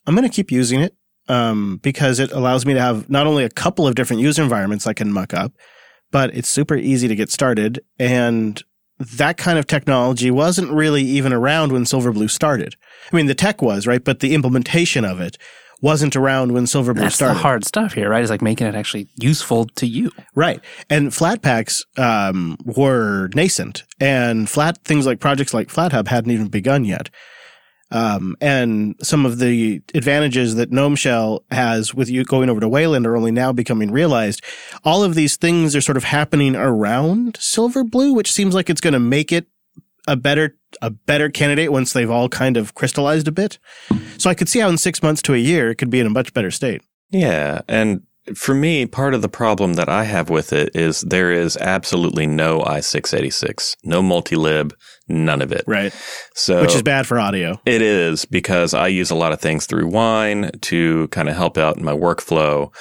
I'm 0.06 0.14
going 0.14 0.28
to 0.28 0.34
keep 0.34 0.50
using 0.50 0.80
it 0.80 0.94
um, 1.28 1.78
because 1.82 2.18
it 2.18 2.32
allows 2.32 2.66
me 2.66 2.74
to 2.74 2.80
have 2.80 3.08
not 3.08 3.26
only 3.26 3.44
a 3.44 3.50
couple 3.50 3.86
of 3.86 3.94
different 3.94 4.22
user 4.22 4.42
environments 4.42 4.86
I 4.86 4.92
can 4.92 5.12
muck 5.12 5.32
up, 5.32 5.52
but 6.10 6.34
it's 6.34 6.48
super 6.48 6.76
easy 6.76 7.08
to 7.08 7.14
get 7.14 7.30
started. 7.30 7.80
And 7.98 8.62
that 8.98 9.36
kind 9.38 9.58
of 9.58 9.66
technology 9.66 10.30
wasn't 10.30 10.70
really 10.72 11.02
even 11.02 11.32
around 11.32 11.72
when 11.72 11.84
Silverblue 11.84 12.30
started. 12.30 12.74
I 13.10 13.16
mean, 13.16 13.26
the 13.26 13.34
tech 13.34 13.62
was 13.62 13.86
right, 13.86 14.02
but 14.02 14.20
the 14.20 14.34
implementation 14.34 15.04
of 15.04 15.20
it 15.20 15.38
wasn't 15.80 16.16
around 16.16 16.52
when 16.52 16.64
Silverblue 16.64 16.96
That's 16.96 17.16
started. 17.16 17.36
the 17.36 17.42
hard 17.42 17.64
stuff 17.64 17.92
here, 17.94 18.10
right? 18.10 18.22
Is 18.22 18.30
like 18.30 18.42
making 18.42 18.66
it 18.66 18.74
actually 18.74 19.08
useful 19.16 19.66
to 19.76 19.86
you. 19.86 20.10
Right. 20.34 20.60
And 20.88 21.10
Flatpaks 21.10 21.82
um, 21.98 22.56
were 22.64 23.28
nascent, 23.34 23.84
and 23.98 24.48
flat 24.48 24.78
things 24.84 25.06
like 25.06 25.20
projects 25.20 25.54
like 25.54 25.68
FlatHub 25.68 26.08
hadn't 26.08 26.30
even 26.30 26.48
begun 26.48 26.84
yet. 26.84 27.10
Um, 27.92 28.36
and 28.40 28.94
some 29.02 29.26
of 29.26 29.38
the 29.38 29.82
advantages 29.94 30.54
that 30.54 30.70
GNOME 30.70 30.94
Shell 30.94 31.44
has 31.50 31.92
with 31.92 32.08
you 32.08 32.24
going 32.24 32.48
over 32.48 32.60
to 32.60 32.68
Wayland 32.68 33.06
are 33.06 33.16
only 33.16 33.32
now 33.32 33.52
becoming 33.52 33.90
realized. 33.90 34.44
All 34.84 35.02
of 35.02 35.14
these 35.16 35.36
things 35.36 35.74
are 35.74 35.80
sort 35.80 35.96
of 35.96 36.04
happening 36.04 36.54
around 36.54 37.34
Silverblue, 37.34 38.14
which 38.14 38.30
seems 38.30 38.54
like 38.54 38.70
it's 38.70 38.80
going 38.80 38.92
to 38.92 39.00
make 39.00 39.32
it 39.32 39.46
a 40.06 40.14
better 40.14 40.56
a 40.82 40.90
better 40.90 41.28
candidate 41.28 41.72
once 41.72 41.92
they've 41.92 42.10
all 42.10 42.28
kind 42.28 42.56
of 42.56 42.74
crystallized 42.74 43.28
a 43.28 43.32
bit. 43.32 43.58
So 44.18 44.30
I 44.30 44.34
could 44.34 44.48
see 44.48 44.60
how 44.60 44.68
in 44.68 44.78
six 44.78 45.02
months 45.02 45.22
to 45.22 45.34
a 45.34 45.38
year 45.38 45.70
it 45.70 45.76
could 45.76 45.90
be 45.90 46.00
in 46.00 46.06
a 46.06 46.10
much 46.10 46.32
better 46.32 46.50
state. 46.50 46.82
Yeah. 47.10 47.62
And 47.68 48.02
for 48.34 48.54
me, 48.54 48.86
part 48.86 49.14
of 49.14 49.22
the 49.22 49.28
problem 49.28 49.74
that 49.74 49.88
I 49.88 50.04
have 50.04 50.30
with 50.30 50.52
it 50.52 50.74
is 50.74 51.00
there 51.02 51.32
is 51.32 51.56
absolutely 51.56 52.26
no 52.26 52.60
i686, 52.60 53.76
no 53.82 54.02
multilib, 54.02 54.72
none 55.08 55.42
of 55.42 55.52
it. 55.52 55.64
Right. 55.66 55.94
So, 56.34 56.60
Which 56.60 56.74
is 56.74 56.82
bad 56.82 57.06
for 57.06 57.18
audio. 57.18 57.60
It 57.66 57.82
is 57.82 58.24
because 58.24 58.74
I 58.74 58.88
use 58.88 59.10
a 59.10 59.14
lot 59.16 59.32
of 59.32 59.40
things 59.40 59.66
through 59.66 59.88
Wine 59.88 60.50
to 60.62 61.08
kind 61.08 61.28
of 61.28 61.36
help 61.36 61.58
out 61.58 61.76
in 61.76 61.84
my 61.84 61.94
workflow 61.94 62.72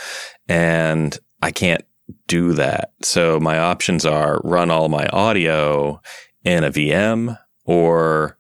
and 0.48 1.18
I 1.42 1.52
can't 1.52 1.84
do 2.28 2.54
that. 2.54 2.94
So 3.02 3.40
my 3.40 3.60
options 3.60 4.06
are 4.06 4.42
run 4.44 4.72
all 4.72 4.90
my 4.90 5.08
audio 5.08 6.02
in 6.44 6.64
a 6.64 6.72
VM 6.72 7.38
or 7.70 8.36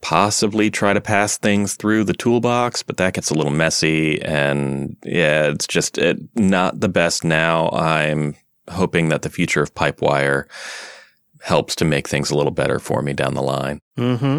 possibly 0.00 0.68
try 0.68 0.92
to 0.92 1.00
pass 1.00 1.38
things 1.38 1.76
through 1.76 2.02
the 2.02 2.12
toolbox, 2.12 2.82
but 2.82 2.96
that 2.96 3.14
gets 3.14 3.30
a 3.30 3.34
little 3.34 3.52
messy. 3.52 4.20
And 4.20 4.96
yeah, 5.04 5.44
it's 5.44 5.68
just 5.68 5.98
it, 5.98 6.18
not 6.34 6.80
the 6.80 6.88
best 6.88 7.22
now. 7.22 7.70
I'm 7.70 8.34
hoping 8.68 9.08
that 9.10 9.22
the 9.22 9.30
future 9.30 9.62
of 9.62 9.72
Pipewire 9.76 10.46
helps 11.42 11.76
to 11.76 11.84
make 11.84 12.08
things 12.08 12.32
a 12.32 12.36
little 12.36 12.50
better 12.50 12.80
for 12.80 13.02
me 13.02 13.12
down 13.12 13.34
the 13.34 13.42
line. 13.42 13.78
Mm-hmm. 13.96 14.38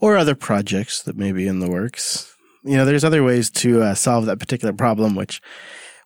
Or 0.00 0.16
other 0.16 0.34
projects 0.34 1.02
that 1.02 1.18
may 1.18 1.32
be 1.32 1.46
in 1.46 1.60
the 1.60 1.70
works. 1.70 2.34
You 2.64 2.78
know, 2.78 2.86
there's 2.86 3.04
other 3.04 3.22
ways 3.22 3.50
to 3.50 3.82
uh, 3.82 3.94
solve 3.94 4.24
that 4.26 4.38
particular 4.38 4.72
problem, 4.72 5.14
which 5.14 5.42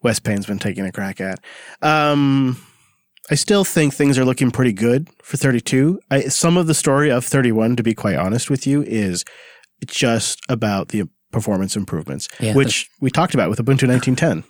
Wes 0.02 0.18
Payne's 0.18 0.46
been 0.46 0.58
taking 0.58 0.84
a 0.84 0.90
crack 0.90 1.20
at. 1.20 1.38
Um, 1.80 2.60
I 3.30 3.34
still 3.36 3.64
think 3.64 3.94
things 3.94 4.18
are 4.18 4.24
looking 4.24 4.50
pretty 4.50 4.72
good 4.72 5.08
for 5.22 5.36
32. 5.36 6.00
I, 6.10 6.22
some 6.22 6.56
of 6.56 6.66
the 6.66 6.74
story 6.74 7.10
of 7.10 7.24
31, 7.24 7.76
to 7.76 7.82
be 7.82 7.94
quite 7.94 8.16
honest 8.16 8.50
with 8.50 8.66
you, 8.66 8.82
is 8.82 9.24
just 9.86 10.40
about 10.48 10.88
the 10.88 11.04
performance 11.30 11.76
improvements, 11.76 12.28
Yeah, 12.40 12.54
which 12.54 12.88
we 13.00 13.10
talked 13.10 13.34
about 13.34 13.48
with 13.48 13.58
Ubuntu 13.58 13.88
1910, 13.88 14.44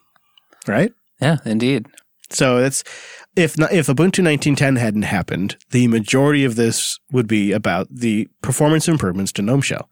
right? 0.67 0.93
Yeah, 1.21 1.37
indeed. 1.45 1.87
So 2.31 2.61
that's 2.61 2.83
if 3.37 3.59
not, 3.59 3.73
if 3.73 3.87
Ubuntu 3.87 4.25
1910 4.25 4.77
hadn't 4.77 5.03
happened, 5.03 5.57
the 5.71 5.87
majority 5.89 6.45
of 6.45 6.57
this 6.57 6.99
would 7.13 7.29
be 7.29 7.53
about 7.53 7.89
the 7.91 8.29
performance 8.43 8.89
improvements 8.89 9.33
to 9.33 9.43
GNOME 9.43 9.61
Shell. 9.63 9.89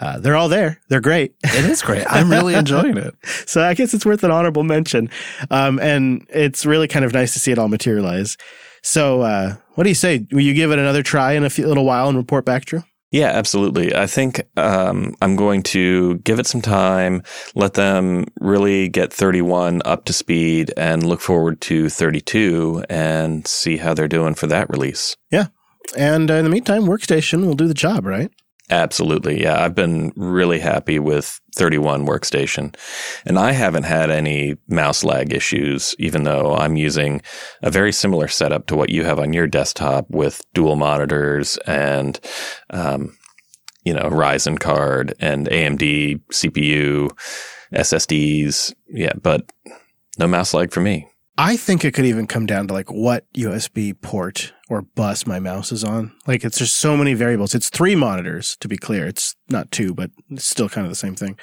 Uh, 0.00 0.18
they're 0.18 0.36
all 0.36 0.48
there. 0.48 0.80
They're 0.88 1.00
great. 1.00 1.34
It 1.42 1.64
is 1.64 1.82
great. 1.82 2.06
I'm 2.08 2.30
really 2.30 2.54
enjoying 2.54 2.96
it. 2.96 3.14
so 3.46 3.62
I 3.62 3.74
guess 3.74 3.94
it's 3.94 4.06
worth 4.06 4.22
an 4.22 4.30
honorable 4.30 4.62
mention. 4.62 5.10
Um, 5.50 5.78
and 5.80 6.26
it's 6.28 6.64
really 6.64 6.88
kind 6.88 7.04
of 7.04 7.12
nice 7.12 7.32
to 7.32 7.40
see 7.40 7.50
it 7.50 7.58
all 7.58 7.68
materialize. 7.68 8.36
So, 8.82 9.22
uh, 9.22 9.56
what 9.74 9.84
do 9.84 9.90
you 9.90 9.94
say? 9.94 10.26
Will 10.30 10.40
you 10.40 10.54
give 10.54 10.70
it 10.70 10.78
another 10.78 11.02
try 11.02 11.32
in 11.32 11.44
a 11.44 11.50
few, 11.50 11.66
little 11.66 11.84
while 11.84 12.08
and 12.08 12.16
report 12.16 12.44
back, 12.44 12.64
Drew? 12.64 12.82
Yeah, 13.10 13.28
absolutely. 13.28 13.94
I 13.94 14.06
think 14.06 14.42
um, 14.56 15.14
I'm 15.22 15.34
going 15.34 15.62
to 15.64 16.18
give 16.18 16.38
it 16.38 16.46
some 16.46 16.60
time, 16.60 17.22
let 17.54 17.74
them 17.74 18.26
really 18.38 18.88
get 18.88 19.12
31 19.12 19.80
up 19.86 20.04
to 20.06 20.12
speed, 20.12 20.74
and 20.76 21.06
look 21.06 21.20
forward 21.20 21.60
to 21.62 21.88
32 21.88 22.84
and 22.90 23.46
see 23.46 23.78
how 23.78 23.94
they're 23.94 24.08
doing 24.08 24.34
for 24.34 24.46
that 24.48 24.68
release. 24.68 25.16
Yeah. 25.30 25.46
And 25.96 26.30
uh, 26.30 26.34
in 26.34 26.44
the 26.44 26.50
meantime, 26.50 26.82
Workstation 26.82 27.46
will 27.46 27.54
do 27.54 27.66
the 27.66 27.74
job, 27.74 28.04
right? 28.04 28.30
Absolutely. 28.70 29.42
Yeah. 29.42 29.62
I've 29.64 29.74
been 29.74 30.12
really 30.14 30.58
happy 30.58 30.98
with 30.98 31.40
31 31.54 32.06
workstation 32.06 32.74
and 33.24 33.38
I 33.38 33.52
haven't 33.52 33.84
had 33.84 34.10
any 34.10 34.56
mouse 34.68 35.02
lag 35.02 35.32
issues, 35.32 35.94
even 35.98 36.24
though 36.24 36.54
I'm 36.54 36.76
using 36.76 37.22
a 37.62 37.70
very 37.70 37.92
similar 37.92 38.28
setup 38.28 38.66
to 38.66 38.76
what 38.76 38.90
you 38.90 39.04
have 39.04 39.18
on 39.18 39.32
your 39.32 39.46
desktop 39.46 40.06
with 40.10 40.42
dual 40.52 40.76
monitors 40.76 41.56
and, 41.66 42.20
um, 42.70 43.16
you 43.84 43.94
know, 43.94 44.10
Ryzen 44.10 44.60
card 44.60 45.14
and 45.18 45.48
AMD 45.48 46.20
CPU, 46.30 47.10
SSDs. 47.72 48.74
Yeah. 48.88 49.14
But 49.22 49.50
no 50.18 50.26
mouse 50.26 50.52
lag 50.52 50.72
for 50.72 50.80
me. 50.80 51.08
I 51.40 51.56
think 51.56 51.84
it 51.84 51.94
could 51.94 52.04
even 52.04 52.26
come 52.26 52.46
down 52.46 52.66
to 52.66 52.74
like 52.74 52.90
what 52.90 53.32
USB 53.32 53.98
port 54.00 54.52
or 54.68 54.82
bus 54.82 55.24
my 55.24 55.38
mouse 55.38 55.70
is 55.70 55.84
on. 55.84 56.12
Like 56.26 56.44
it's 56.44 56.58
just 56.58 56.76
so 56.76 56.96
many 56.96 57.14
variables. 57.14 57.54
It's 57.54 57.70
three 57.70 57.94
monitors 57.94 58.56
to 58.56 58.66
be 58.66 58.76
clear. 58.76 59.06
It's 59.06 59.36
not 59.48 59.70
two, 59.70 59.94
but 59.94 60.10
it's 60.30 60.44
still 60.44 60.68
kind 60.68 60.84
of 60.84 60.90
the 60.90 60.96
same 60.96 61.14
thing. 61.14 61.38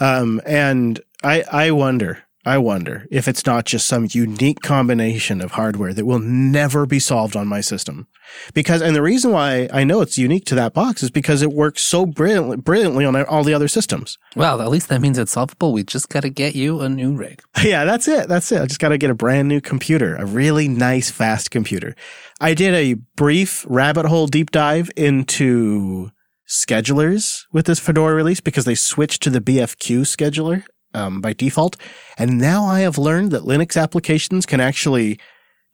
Um, 0.00 0.42
and 0.44 1.00
I, 1.24 1.44
I 1.50 1.70
wonder, 1.70 2.24
I 2.48 2.56
wonder 2.56 3.06
if 3.10 3.28
it's 3.28 3.44
not 3.44 3.66
just 3.66 3.86
some 3.86 4.08
unique 4.10 4.62
combination 4.62 5.42
of 5.42 5.50
hardware 5.50 5.92
that 5.92 6.06
will 6.06 6.18
never 6.18 6.86
be 6.86 6.98
solved 6.98 7.36
on 7.36 7.46
my 7.46 7.60
system. 7.60 8.08
Because, 8.54 8.80
and 8.80 8.96
the 8.96 9.02
reason 9.02 9.32
why 9.32 9.68
I 9.70 9.84
know 9.84 10.00
it's 10.00 10.16
unique 10.16 10.46
to 10.46 10.54
that 10.54 10.72
box 10.72 11.02
is 11.02 11.10
because 11.10 11.42
it 11.42 11.52
works 11.52 11.82
so 11.82 12.06
brilliantly, 12.06 12.56
brilliantly 12.56 13.04
on 13.04 13.22
all 13.26 13.44
the 13.44 13.52
other 13.52 13.68
systems. 13.68 14.16
Well, 14.34 14.62
at 14.62 14.70
least 14.70 14.88
that 14.88 15.02
means 15.02 15.18
it's 15.18 15.32
solvable. 15.32 15.74
We 15.74 15.84
just 15.84 16.08
got 16.08 16.20
to 16.22 16.30
get 16.30 16.54
you 16.54 16.80
a 16.80 16.88
new 16.88 17.14
rig. 17.14 17.42
Yeah, 17.62 17.84
that's 17.84 18.08
it. 18.08 18.28
That's 18.28 18.50
it. 18.50 18.62
I 18.62 18.66
just 18.66 18.80
got 18.80 18.90
to 18.90 18.98
get 18.98 19.10
a 19.10 19.14
brand 19.14 19.46
new 19.46 19.60
computer, 19.60 20.16
a 20.16 20.24
really 20.24 20.68
nice, 20.68 21.10
fast 21.10 21.50
computer. 21.50 21.94
I 22.40 22.54
did 22.54 22.72
a 22.72 22.94
brief 23.14 23.66
rabbit 23.68 24.06
hole 24.06 24.26
deep 24.26 24.52
dive 24.52 24.90
into 24.96 26.10
schedulers 26.48 27.44
with 27.52 27.66
this 27.66 27.78
Fedora 27.78 28.14
release 28.14 28.40
because 28.40 28.64
they 28.64 28.74
switched 28.74 29.22
to 29.24 29.30
the 29.30 29.40
BFQ 29.40 30.00
scheduler 30.06 30.64
um, 30.94 31.20
by 31.20 31.32
default. 31.32 31.76
And 32.16 32.38
now 32.38 32.64
I 32.64 32.80
have 32.80 32.98
learned 32.98 33.30
that 33.32 33.42
Linux 33.42 33.80
applications 33.80 34.46
can 34.46 34.60
actually 34.60 35.18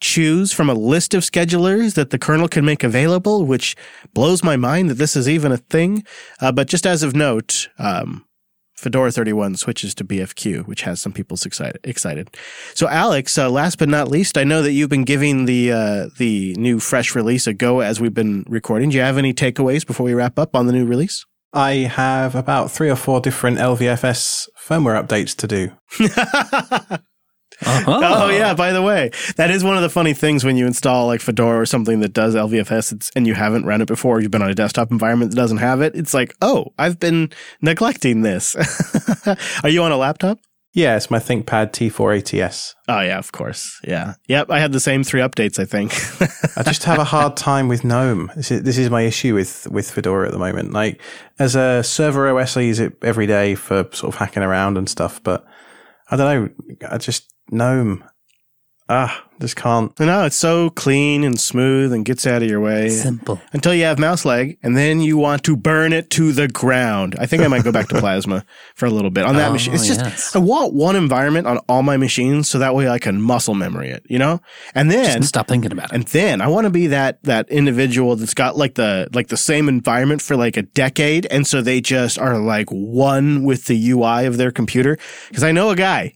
choose 0.00 0.52
from 0.52 0.68
a 0.68 0.74
list 0.74 1.14
of 1.14 1.22
schedulers 1.22 1.94
that 1.94 2.10
the 2.10 2.18
kernel 2.18 2.48
can 2.48 2.64
make 2.64 2.84
available, 2.84 3.44
which 3.44 3.74
blows 4.12 4.42
my 4.42 4.56
mind 4.56 4.90
that 4.90 4.94
this 4.94 5.16
is 5.16 5.28
even 5.28 5.52
a 5.52 5.56
thing. 5.56 6.04
Uh, 6.40 6.52
but 6.52 6.68
just 6.68 6.86
as 6.86 7.02
of 7.02 7.14
note, 7.14 7.68
um, 7.78 8.24
Fedora 8.76 9.10
31 9.10 9.56
switches 9.56 9.94
to 9.94 10.04
BFQ, 10.04 10.66
which 10.66 10.82
has 10.82 11.00
some 11.00 11.12
people 11.12 11.38
excited. 11.84 12.36
So, 12.74 12.88
Alex, 12.88 13.38
uh, 13.38 13.48
last 13.48 13.78
but 13.78 13.88
not 13.88 14.08
least, 14.08 14.36
I 14.36 14.44
know 14.44 14.62
that 14.62 14.72
you've 14.72 14.90
been 14.90 15.04
giving 15.04 15.46
the 15.46 15.72
uh, 15.72 16.08
the 16.18 16.54
new 16.58 16.80
fresh 16.80 17.14
release 17.14 17.46
a 17.46 17.54
go 17.54 17.80
as 17.80 18.00
we've 18.00 18.12
been 18.12 18.44
recording. 18.48 18.90
Do 18.90 18.96
you 18.96 19.02
have 19.02 19.16
any 19.16 19.32
takeaways 19.32 19.86
before 19.86 20.04
we 20.04 20.12
wrap 20.12 20.38
up 20.38 20.56
on 20.56 20.66
the 20.66 20.72
new 20.72 20.84
release? 20.84 21.24
I 21.54 21.88
have 21.90 22.34
about 22.34 22.70
three 22.70 22.90
or 22.90 22.96
four 22.96 23.20
different 23.20 23.58
LVFS 23.58 24.48
firmware 24.58 25.00
updates 25.02 25.36
to 25.36 25.46
do. 25.46 25.70
Uh-huh. 27.64 28.00
Oh 28.02 28.30
yeah, 28.30 28.52
by 28.52 28.72
the 28.72 28.82
way, 28.82 29.10
that 29.36 29.50
is 29.50 29.62
one 29.62 29.76
of 29.76 29.82
the 29.82 29.88
funny 29.88 30.12
things 30.12 30.44
when 30.44 30.56
you 30.56 30.66
install 30.66 31.06
like 31.06 31.20
Fedora 31.20 31.60
or 31.60 31.66
something 31.66 32.00
that 32.00 32.12
does 32.12 32.34
LVFS 32.34 32.92
it's, 32.92 33.10
and 33.14 33.28
you 33.28 33.34
haven't 33.34 33.64
run 33.64 33.80
it 33.80 33.86
before, 33.86 34.20
you've 34.20 34.32
been 34.32 34.42
on 34.42 34.50
a 34.50 34.54
desktop 34.54 34.90
environment 34.90 35.30
that 35.30 35.36
doesn't 35.36 35.58
have 35.58 35.80
it. 35.80 35.94
It's 35.94 36.12
like, 36.12 36.34
oh, 36.42 36.72
I've 36.78 36.98
been 36.98 37.30
neglecting 37.62 38.22
this. 38.22 38.56
Are 39.62 39.68
you 39.68 39.84
on 39.84 39.92
a 39.92 39.96
laptop? 39.96 40.40
Yeah, 40.74 40.96
it's 40.96 41.08
my 41.08 41.20
ThinkPad 41.20 41.70
T4 41.70 42.42
ATS. 42.42 42.74
Oh 42.88 43.00
yeah, 43.00 43.16
of 43.18 43.30
course. 43.30 43.80
Yeah. 43.84 44.14
Yep. 44.26 44.50
I 44.50 44.58
had 44.58 44.72
the 44.72 44.80
same 44.80 45.04
three 45.04 45.20
updates. 45.20 45.60
I 45.60 45.64
think. 45.64 45.92
I 46.56 46.64
just 46.64 46.82
have 46.82 46.98
a 46.98 47.04
hard 47.04 47.36
time 47.36 47.68
with 47.68 47.84
GNOME. 47.84 48.32
This 48.34 48.50
is, 48.50 48.62
this 48.64 48.76
is 48.76 48.90
my 48.90 49.02
issue 49.02 49.34
with, 49.34 49.68
with 49.70 49.88
Fedora 49.88 50.26
at 50.26 50.32
the 50.32 50.38
moment. 50.38 50.72
Like, 50.72 51.00
as 51.38 51.54
a 51.54 51.84
server 51.84 52.28
OS, 52.36 52.56
I 52.56 52.62
use 52.62 52.80
it 52.80 52.96
every 53.02 53.28
day 53.28 53.54
for 53.54 53.88
sort 53.92 54.12
of 54.12 54.16
hacking 54.16 54.42
around 54.42 54.76
and 54.76 54.88
stuff, 54.88 55.22
but 55.22 55.46
I 56.10 56.16
don't 56.16 56.58
know. 56.80 56.88
I 56.90 56.98
just, 56.98 57.32
GNOME. 57.50 58.02
Ah, 58.86 59.24
just 59.40 59.56
can't. 59.56 59.98
no, 59.98 60.26
it's 60.26 60.36
so 60.36 60.68
clean 60.68 61.24
and 61.24 61.40
smooth 61.40 61.90
and 61.90 62.04
gets 62.04 62.26
out 62.26 62.42
of 62.42 62.50
your 62.50 62.60
way 62.60 62.90
Simple. 62.90 63.40
until 63.54 63.72
you 63.74 63.84
have 63.84 63.98
mouse 63.98 64.26
lag, 64.26 64.58
and 64.62 64.76
then 64.76 65.00
you 65.00 65.16
want 65.16 65.42
to 65.44 65.56
burn 65.56 65.94
it 65.94 66.10
to 66.10 66.32
the 66.32 66.48
ground. 66.48 67.16
I 67.18 67.24
think 67.24 67.42
I 67.42 67.48
might 67.48 67.64
go 67.64 67.72
back 67.72 67.88
to 67.88 67.94
Plasma 67.98 68.44
for 68.74 68.84
a 68.84 68.90
little 68.90 69.10
bit 69.10 69.24
on 69.24 69.36
that 69.36 69.48
Oh, 69.48 69.52
machine. 69.54 69.72
It's 69.72 69.86
just 69.86 70.00
yes. 70.00 70.36
I 70.36 70.38
want 70.38 70.74
one 70.74 70.96
environment 70.96 71.46
on 71.46 71.58
all 71.66 71.82
my 71.82 71.96
machines 71.96 72.46
so 72.50 72.58
that 72.58 72.74
way 72.74 72.86
I 72.86 72.98
can 72.98 73.22
muscle 73.22 73.54
memory 73.54 73.88
it, 73.88 74.04
you 74.06 74.18
know. 74.18 74.40
And 74.74 74.90
then 74.90 75.16
Just 75.16 75.28
stop 75.30 75.48
thinking 75.48 75.72
about 75.72 75.86
it. 75.86 75.94
And 75.94 76.04
then 76.08 76.42
I 76.42 76.48
want 76.48 76.66
to 76.66 76.70
be 76.70 76.88
that 76.88 77.22
that 77.22 77.48
individual 77.48 78.16
that's 78.16 78.34
got 78.34 78.58
like 78.58 78.74
the 78.74 79.08
like 79.14 79.28
the 79.28 79.38
same 79.38 79.70
environment 79.70 80.20
for 80.20 80.36
like 80.36 80.58
a 80.58 80.62
decade, 80.62 81.24
and 81.30 81.46
so 81.46 81.62
they 81.62 81.80
just 81.80 82.18
are 82.18 82.38
like 82.38 82.68
one 82.68 83.44
with 83.44 83.64
the 83.64 83.90
UI 83.92 84.26
of 84.26 84.36
their 84.36 84.50
computer. 84.50 84.98
Because 85.28 85.42
I 85.42 85.52
know 85.52 85.70
a 85.70 85.76
guy 85.76 86.12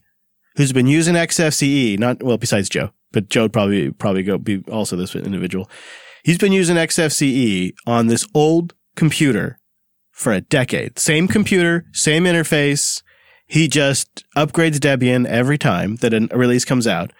who's 0.59 0.73
been 0.73 0.87
using 0.87 1.15
XFCE, 1.15 1.97
not 1.97 2.21
well 2.21 2.37
besides 2.37 2.67
Joe, 2.67 2.91
but 3.13 3.29
Joe 3.29 3.43
would 3.43 3.53
probably 3.53 3.91
probably 3.91 4.23
go 4.23 4.37
be 4.37 4.61
also 4.69 4.97
this 4.97 5.15
individual. 5.15 5.69
He's 6.25 6.37
been 6.37 6.51
using 6.51 6.75
XFCE 6.75 7.71
on 7.87 8.07
this 8.07 8.27
old 8.33 8.73
computer 8.97 9.57
for 10.11 10.33
a 10.33 10.41
decade. 10.41 10.99
Same 10.99 11.29
computer, 11.29 11.85
same 11.93 12.25
interface. 12.25 13.01
He 13.47 13.69
just 13.69 14.25
upgrades 14.35 14.79
Debian 14.79 15.25
every 15.25 15.57
time 15.57 15.95
that 16.01 16.13
a 16.13 16.27
release 16.37 16.65
comes 16.65 16.85
out 16.85 17.13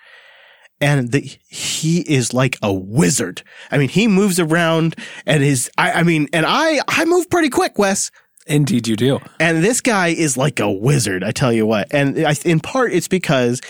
and 0.81 1.13
the, 1.13 1.21
he 1.47 2.01
is 2.01 2.33
like 2.33 2.57
a 2.61 2.73
wizard. 2.73 3.43
I 3.71 3.77
mean, 3.77 3.87
he 3.87 4.09
moves 4.09 4.37
around 4.37 4.97
and 5.25 5.41
his, 5.41 5.71
I, 5.77 5.93
I 5.93 6.03
mean, 6.03 6.27
and 6.33 6.45
I, 6.45 6.81
I 6.89 7.05
move 7.05 7.29
pretty 7.29 7.49
quick, 7.49 7.79
Wes. 7.79 8.11
Indeed, 8.49 8.87
you 8.87 8.95
do. 8.95 9.19
And 9.39 9.63
this 9.63 9.79
guy 9.79 10.07
is 10.07 10.35
like 10.35 10.59
a 10.59 10.69
wizard, 10.69 11.23
I 11.23 11.31
tell 11.31 11.53
you 11.53 11.65
what. 11.65 11.87
And 11.93 12.25
I, 12.25 12.35
in 12.43 12.59
part, 12.59 12.91
it's 12.91 13.07
because 13.07 13.61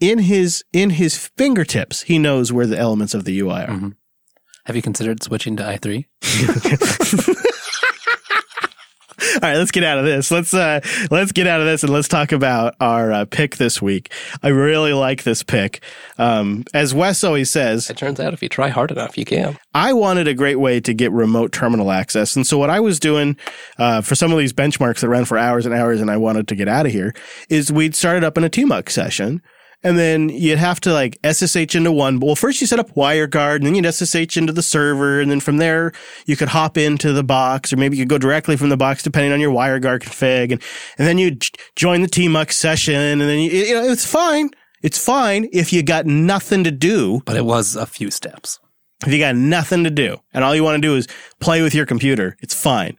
in 0.00 0.18
his, 0.18 0.64
in 0.72 0.90
his 0.90 1.16
fingertips, 1.36 2.02
he 2.02 2.18
knows 2.18 2.50
where 2.52 2.66
the 2.66 2.78
elements 2.78 3.14
of 3.14 3.24
the 3.24 3.38
UI 3.38 3.62
are. 3.62 3.68
Mm-hmm. 3.68 3.88
Have 4.64 4.76
you 4.76 4.82
considered 4.82 5.22
switching 5.22 5.56
to 5.56 5.62
i3? 5.62 6.06
All 9.34 9.40
right, 9.42 9.56
let's 9.56 9.70
get 9.70 9.84
out 9.84 9.98
of 9.98 10.04
this. 10.04 10.30
Let's 10.30 10.52
uh, 10.52 10.80
let's 11.10 11.32
get 11.32 11.46
out 11.46 11.60
of 11.60 11.66
this 11.66 11.82
and 11.82 11.92
let's 11.92 12.08
talk 12.08 12.32
about 12.32 12.74
our 12.80 13.12
uh, 13.12 13.24
pick 13.24 13.56
this 13.56 13.80
week. 13.80 14.12
I 14.42 14.48
really 14.48 14.92
like 14.92 15.22
this 15.22 15.42
pick. 15.42 15.82
Um, 16.18 16.64
as 16.74 16.94
Wes 16.94 17.22
always 17.24 17.50
says, 17.50 17.88
It 17.88 17.96
turns 17.96 18.20
out 18.20 18.34
if 18.34 18.42
you 18.42 18.48
try 18.48 18.68
hard 18.68 18.90
enough, 18.90 19.16
you 19.16 19.24
can. 19.24 19.58
I 19.74 19.92
wanted 19.92 20.28
a 20.28 20.34
great 20.34 20.56
way 20.56 20.80
to 20.80 20.92
get 20.92 21.12
remote 21.12 21.52
terminal 21.52 21.90
access. 21.90 22.36
And 22.36 22.46
so 22.46 22.58
what 22.58 22.70
I 22.70 22.80
was 22.80 22.98
doing 23.00 23.36
uh, 23.78 24.00
for 24.00 24.14
some 24.14 24.32
of 24.32 24.38
these 24.38 24.52
benchmarks 24.52 25.00
that 25.00 25.08
ran 25.08 25.24
for 25.24 25.38
hours 25.38 25.66
and 25.66 25.74
hours 25.74 26.00
and 26.00 26.10
I 26.10 26.16
wanted 26.16 26.48
to 26.48 26.54
get 26.54 26.68
out 26.68 26.86
of 26.86 26.92
here 26.92 27.14
is 27.48 27.72
we'd 27.72 27.94
started 27.94 28.24
up 28.24 28.36
in 28.36 28.44
a 28.44 28.50
TMUX 28.50 28.90
session 28.90 29.42
And 29.84 29.98
then 29.98 30.28
you'd 30.28 30.58
have 30.58 30.80
to 30.80 30.92
like 30.92 31.18
SSH 31.24 31.74
into 31.74 31.90
one. 31.90 32.20
Well, 32.20 32.36
first 32.36 32.60
you 32.60 32.66
set 32.66 32.78
up 32.78 32.94
WireGuard 32.94 33.56
and 33.56 33.66
then 33.66 33.74
you'd 33.74 33.92
SSH 33.92 34.36
into 34.36 34.52
the 34.52 34.62
server. 34.62 35.20
And 35.20 35.30
then 35.30 35.40
from 35.40 35.56
there, 35.56 35.92
you 36.24 36.36
could 36.36 36.48
hop 36.48 36.78
into 36.78 37.12
the 37.12 37.24
box 37.24 37.72
or 37.72 37.76
maybe 37.76 37.96
you 37.96 38.04
could 38.04 38.10
go 38.10 38.18
directly 38.18 38.56
from 38.56 38.68
the 38.68 38.76
box 38.76 39.02
depending 39.02 39.32
on 39.32 39.40
your 39.40 39.52
WireGuard 39.52 40.00
config. 40.00 40.52
And, 40.52 40.62
and 40.98 41.08
then 41.08 41.18
you 41.18 41.36
join 41.74 42.02
the 42.02 42.08
TMUX 42.08 42.52
session 42.52 42.94
and 42.94 43.20
then 43.20 43.38
you, 43.40 43.50
you 43.50 43.74
know, 43.74 43.84
it's 43.84 44.06
fine. 44.06 44.50
It's 44.82 45.04
fine 45.04 45.48
if 45.52 45.72
you 45.72 45.82
got 45.82 46.06
nothing 46.06 46.62
to 46.64 46.70
do. 46.70 47.22
But 47.24 47.36
it 47.36 47.44
was 47.44 47.74
a 47.74 47.86
few 47.86 48.10
steps. 48.10 48.60
If 49.04 49.12
you 49.12 49.18
got 49.18 49.34
nothing 49.34 49.82
to 49.82 49.90
do 49.90 50.18
and 50.32 50.44
all 50.44 50.54
you 50.54 50.62
want 50.62 50.76
to 50.76 50.88
do 50.88 50.94
is 50.94 51.08
play 51.40 51.60
with 51.60 51.74
your 51.74 51.86
computer, 51.86 52.36
it's 52.40 52.54
fine. 52.54 52.98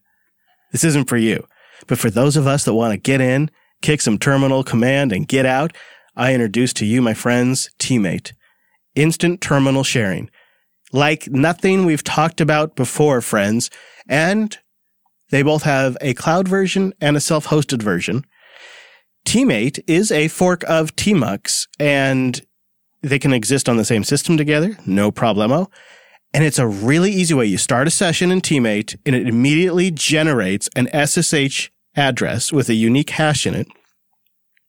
This 0.74 0.84
isn't 0.84 1.08
for 1.08 1.18
you. 1.18 1.48
But 1.88 1.98
for 1.98 2.10
those 2.10 2.36
of 2.36 2.48
us 2.48 2.66
that 2.66 2.74
want 2.74 2.92
to 2.92 2.98
get 2.98 3.22
in, 3.22 3.50
kick 3.82 4.02
some 4.02 4.18
terminal 4.18 4.64
command 4.64 5.12
and 5.12 5.28
get 5.28 5.46
out, 5.46 5.76
I 6.16 6.34
introduce 6.34 6.74
to 6.74 6.86
you, 6.86 7.02
my 7.02 7.14
friends, 7.14 7.70
tmate. 7.80 8.34
Instant 8.96 9.42
terminal 9.42 9.84
sharing. 9.84 10.30
Like 10.92 11.28
nothing 11.30 11.86
we've 11.86 12.04
talked 12.04 12.40
about 12.40 12.76
before, 12.76 13.22
friends. 13.22 13.72
And 14.08 14.58
they 15.32 15.42
both 15.42 15.64
have 15.64 15.98
a 16.02 16.14
cloud 16.14 16.48
version 16.48 16.94
and 17.02 17.18
a 17.18 17.22
self-hosted 17.22 17.82
version. 17.82 18.26
tmate 19.26 19.84
is 19.88 20.12
a 20.12 20.28
fork 20.28 20.64
of 20.66 20.96
Tmux 20.96 21.68
and 21.80 22.42
they 23.02 23.18
can 23.18 23.34
exist 23.34 23.68
on 23.68 23.78
the 23.78 23.86
same 23.86 24.04
system 24.04 24.38
together. 24.38 24.78
No 24.86 25.12
problemo. 25.12 25.72
And 26.34 26.44
it's 26.44 26.60
a 26.60 26.68
really 26.68 27.12
easy 27.12 27.34
way. 27.34 27.46
You 27.46 27.58
start 27.58 27.88
a 27.88 27.92
session 27.92 28.32
in 28.32 28.42
tmate 28.42 28.96
and 29.06 29.16
it 29.16 29.28
immediately 29.28 29.90
generates 29.90 30.70
an 30.76 30.88
SSH 30.94 31.70
address 31.96 32.52
with 32.52 32.70
a 32.70 32.74
unique 32.76 33.12
hash 33.12 33.48
in 33.48 33.56
it. 33.56 33.68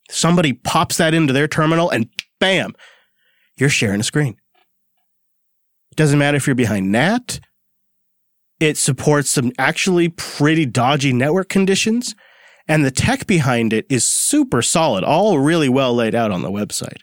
Somebody 0.09 0.53
pops 0.53 0.97
that 0.97 1.13
into 1.13 1.33
their 1.33 1.47
terminal 1.47 1.89
and 1.89 2.09
bam, 2.39 2.73
you're 3.57 3.69
sharing 3.69 3.99
a 3.99 4.03
screen. 4.03 4.35
It 5.91 5.95
Doesn't 5.97 6.19
matter 6.19 6.37
if 6.37 6.45
you're 6.47 6.55
behind 6.55 6.91
NAT. 6.91 7.39
It 8.59 8.77
supports 8.77 9.31
some 9.31 9.51
actually 9.57 10.09
pretty 10.09 10.65
dodgy 10.65 11.11
network 11.13 11.49
conditions. 11.49 12.15
And 12.67 12.83
the 12.83 12.91
tech 12.91 13.27
behind 13.27 13.73
it 13.73 13.85
is 13.89 14.05
super 14.05 14.61
solid, 14.61 15.03
all 15.03 15.37
really 15.39 15.69
well 15.69 15.93
laid 15.93 16.15
out 16.15 16.31
on 16.31 16.41
the 16.41 16.49
website. 16.49 17.01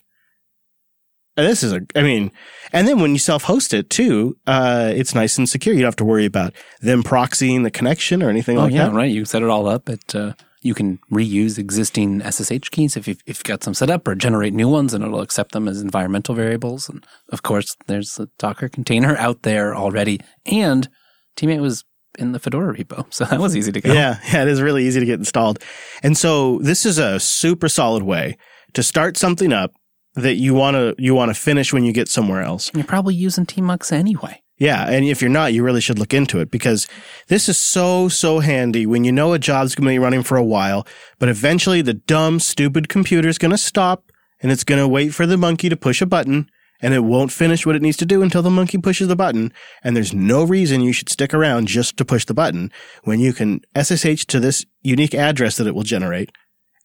And 1.37 1.47
this 1.47 1.63
is 1.63 1.73
a, 1.73 1.81
I 1.95 2.03
mean, 2.03 2.31
and 2.73 2.87
then 2.87 3.01
when 3.01 3.13
you 3.13 3.19
self 3.19 3.45
host 3.45 3.73
it 3.73 3.89
too, 3.89 4.37
uh, 4.47 4.93
it's 4.95 5.15
nice 5.15 5.39
and 5.39 5.49
secure. 5.49 5.75
You 5.75 5.81
don't 5.83 5.87
have 5.89 5.97
to 5.97 6.05
worry 6.05 6.25
about 6.27 6.53
them 6.81 7.03
proxying 7.03 7.63
the 7.63 7.71
connection 7.71 8.23
or 8.23 8.29
anything 8.29 8.59
Oh 8.59 8.63
like 8.65 8.73
yeah, 8.73 8.87
that. 8.89 8.93
right. 8.95 9.11
You 9.11 9.25
set 9.25 9.43
it 9.43 9.49
all 9.49 9.67
up. 9.69 9.89
It 9.89 10.15
uh, 10.15 10.35
you 10.63 10.75
can 10.75 10.99
reuse 11.11 11.59
existing 11.59 12.21
SSH 12.21 12.71
keys 12.71 12.97
if 12.97 13.09
you've, 13.09 13.21
if 13.27 13.39
you've 13.39 13.45
got 13.45 13.63
some 13.63 13.75
set 13.75 13.91
up, 13.91 14.07
or 14.07 14.15
generate 14.15 14.55
new 14.55 14.69
ones, 14.69 14.95
and 14.95 15.05
it'll 15.05 15.21
accept 15.21 15.53
them 15.53 15.69
as 15.69 15.81
environmental 15.81 16.35
variables. 16.35 16.89
And 16.89 17.05
of 17.31 17.43
course, 17.43 17.77
there's 17.87 18.19
a 18.19 18.29
Docker 18.39 18.69
container 18.69 19.17
out 19.17 19.43
there 19.43 19.75
already, 19.75 20.21
and 20.47 20.89
tmate 21.37 21.61
was 21.61 21.85
in 22.19 22.33
the 22.33 22.39
Fedora 22.39 22.77
repo, 22.77 23.07
so 23.13 23.25
that 23.25 23.41
was 23.41 23.57
easy 23.57 23.73
to 23.73 23.81
go. 23.81 23.93
Yeah, 23.93 24.19
yeah, 24.33 24.43
it 24.43 24.49
is 24.49 24.63
really 24.63 24.87
easy 24.87 25.01
to 25.01 25.07
get 25.07 25.19
installed. 25.19 25.59
And 26.03 26.17
so 26.17 26.59
this 26.59 26.87
is 26.87 26.99
a 26.99 27.19
super 27.19 27.69
solid 27.69 28.03
way 28.03 28.37
to 28.75 28.83
start 28.83 29.17
something 29.17 29.53
up 29.53 29.73
that 30.15 30.35
you 30.35 30.55
want 30.55 30.75
to 30.75 30.95
you 30.99 31.15
want 31.15 31.35
to 31.35 31.35
finish 31.35 31.73
when 31.73 31.85
you 31.85 31.93
get 31.93 32.09
somewhere 32.09 32.43
else. 32.43 32.71
You're 32.75 32.85
probably 32.85 33.15
using 33.15 33.47
Tmux 33.47 33.93
anyway. 33.93 34.43
Yeah, 34.63 34.89
and 34.89 35.05
if 35.05 35.21
you're 35.21 35.29
not, 35.29 35.53
you 35.53 35.65
really 35.65 35.81
should 35.81 35.99
look 35.99 36.15
into 36.15 36.39
it 36.39 36.53
because 36.53 36.87
this 37.27 37.49
is 37.49 37.59
so 37.59 38.09
so 38.09 38.39
handy 38.39 38.87
when 38.87 39.03
you 39.03 39.11
know 39.11 39.33
a 39.33 39.39
job's 39.41 39.75
going 39.75 39.87
to 39.87 39.93
be 39.93 39.99
running 39.99 40.23
for 40.23 40.37
a 40.37 40.45
while, 40.45 40.87
but 41.19 41.29
eventually 41.29 41.83
the 41.83 41.95
dumb 41.95 42.39
stupid 42.39 42.89
computer 42.89 43.29
is 43.29 43.39
going 43.39 43.51
to 43.51 43.59
stop 43.59 44.13
and 44.41 44.53
it's 44.53 44.63
going 44.63 44.79
to 44.81 44.87
wait 44.87 45.15
for 45.15 45.27
the 45.27 45.37
monkey 45.37 45.69
to 45.69 45.77
push 45.77 46.01
a 46.01 46.07
button 46.07 46.49
and 46.81 46.95
it 46.95 47.01
won't 47.01 47.33
finish 47.33 47.67
what 47.67 47.75
it 47.75 47.83
needs 47.83 47.97
to 47.97 48.07
do 48.07 48.23
until 48.23 48.41
the 48.41 48.51
monkey 48.51 48.79
pushes 48.79 49.09
the 49.09 49.17
button 49.17 49.53
and 49.83 49.97
there's 49.97 50.15
no 50.15 50.45
reason 50.45 50.81
you 50.81 50.93
should 50.93 51.09
stick 51.09 51.35
around 51.35 51.67
just 51.67 51.97
to 51.97 52.05
push 52.05 52.25
the 52.25 52.33
button 52.33 52.71
when 53.03 53.19
you 53.19 53.33
can 53.33 53.63
SSH 53.77 54.27
to 54.27 54.39
this 54.39 54.65
unique 54.81 55.13
address 55.13 55.57
that 55.57 55.67
it 55.67 55.75
will 55.75 55.83
generate 55.83 56.31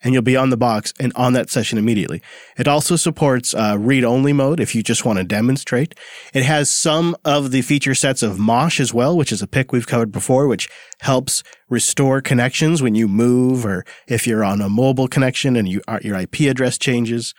and 0.04 0.14
you'll 0.14 0.24
be 0.24 0.38
on 0.38 0.50
the 0.50 0.58
box 0.58 0.94
and 1.00 1.12
on 1.16 1.34
that 1.34 1.50
session 1.50 1.78
immediately. 1.78 2.22
It 2.58 2.68
also 2.68 2.96
supports 2.96 3.54
uh, 3.54 3.78
read-only 3.80 4.34
mode 4.34 4.60
if 4.60 4.76
you 4.76 4.84
just 4.84 5.06
want 5.06 5.18
to 5.18 5.24
demonstrate. 5.24 5.96
It 6.34 6.44
has 6.44 6.70
some 6.72 7.16
of 7.26 7.52
the 7.52 7.62
feature 7.62 7.96
sets 7.96 8.22
of 8.22 8.40
Mosh 8.40 8.80
as 8.80 8.94
well, 8.94 9.18
which 9.18 9.32
is 9.32 9.42
a 9.42 9.48
pick 9.48 9.72
we've 9.72 9.88
covered 9.88 10.12
before, 10.12 10.48
which 10.48 10.70
helps 11.02 11.44
restore 11.70 12.22
connections 12.22 12.82
when 12.82 12.96
you 12.96 13.08
move 13.08 13.66
or 13.66 13.86
if 14.08 14.28
you're 14.28 14.44
on 14.44 14.62
a 14.62 14.70
mobile 14.70 15.08
connection 15.08 15.56
and 15.56 15.68
you, 15.68 15.82
uh, 15.88 16.00
your 16.02 16.18
IP 16.18 16.42
address 16.42 16.78
changes. 16.78 17.34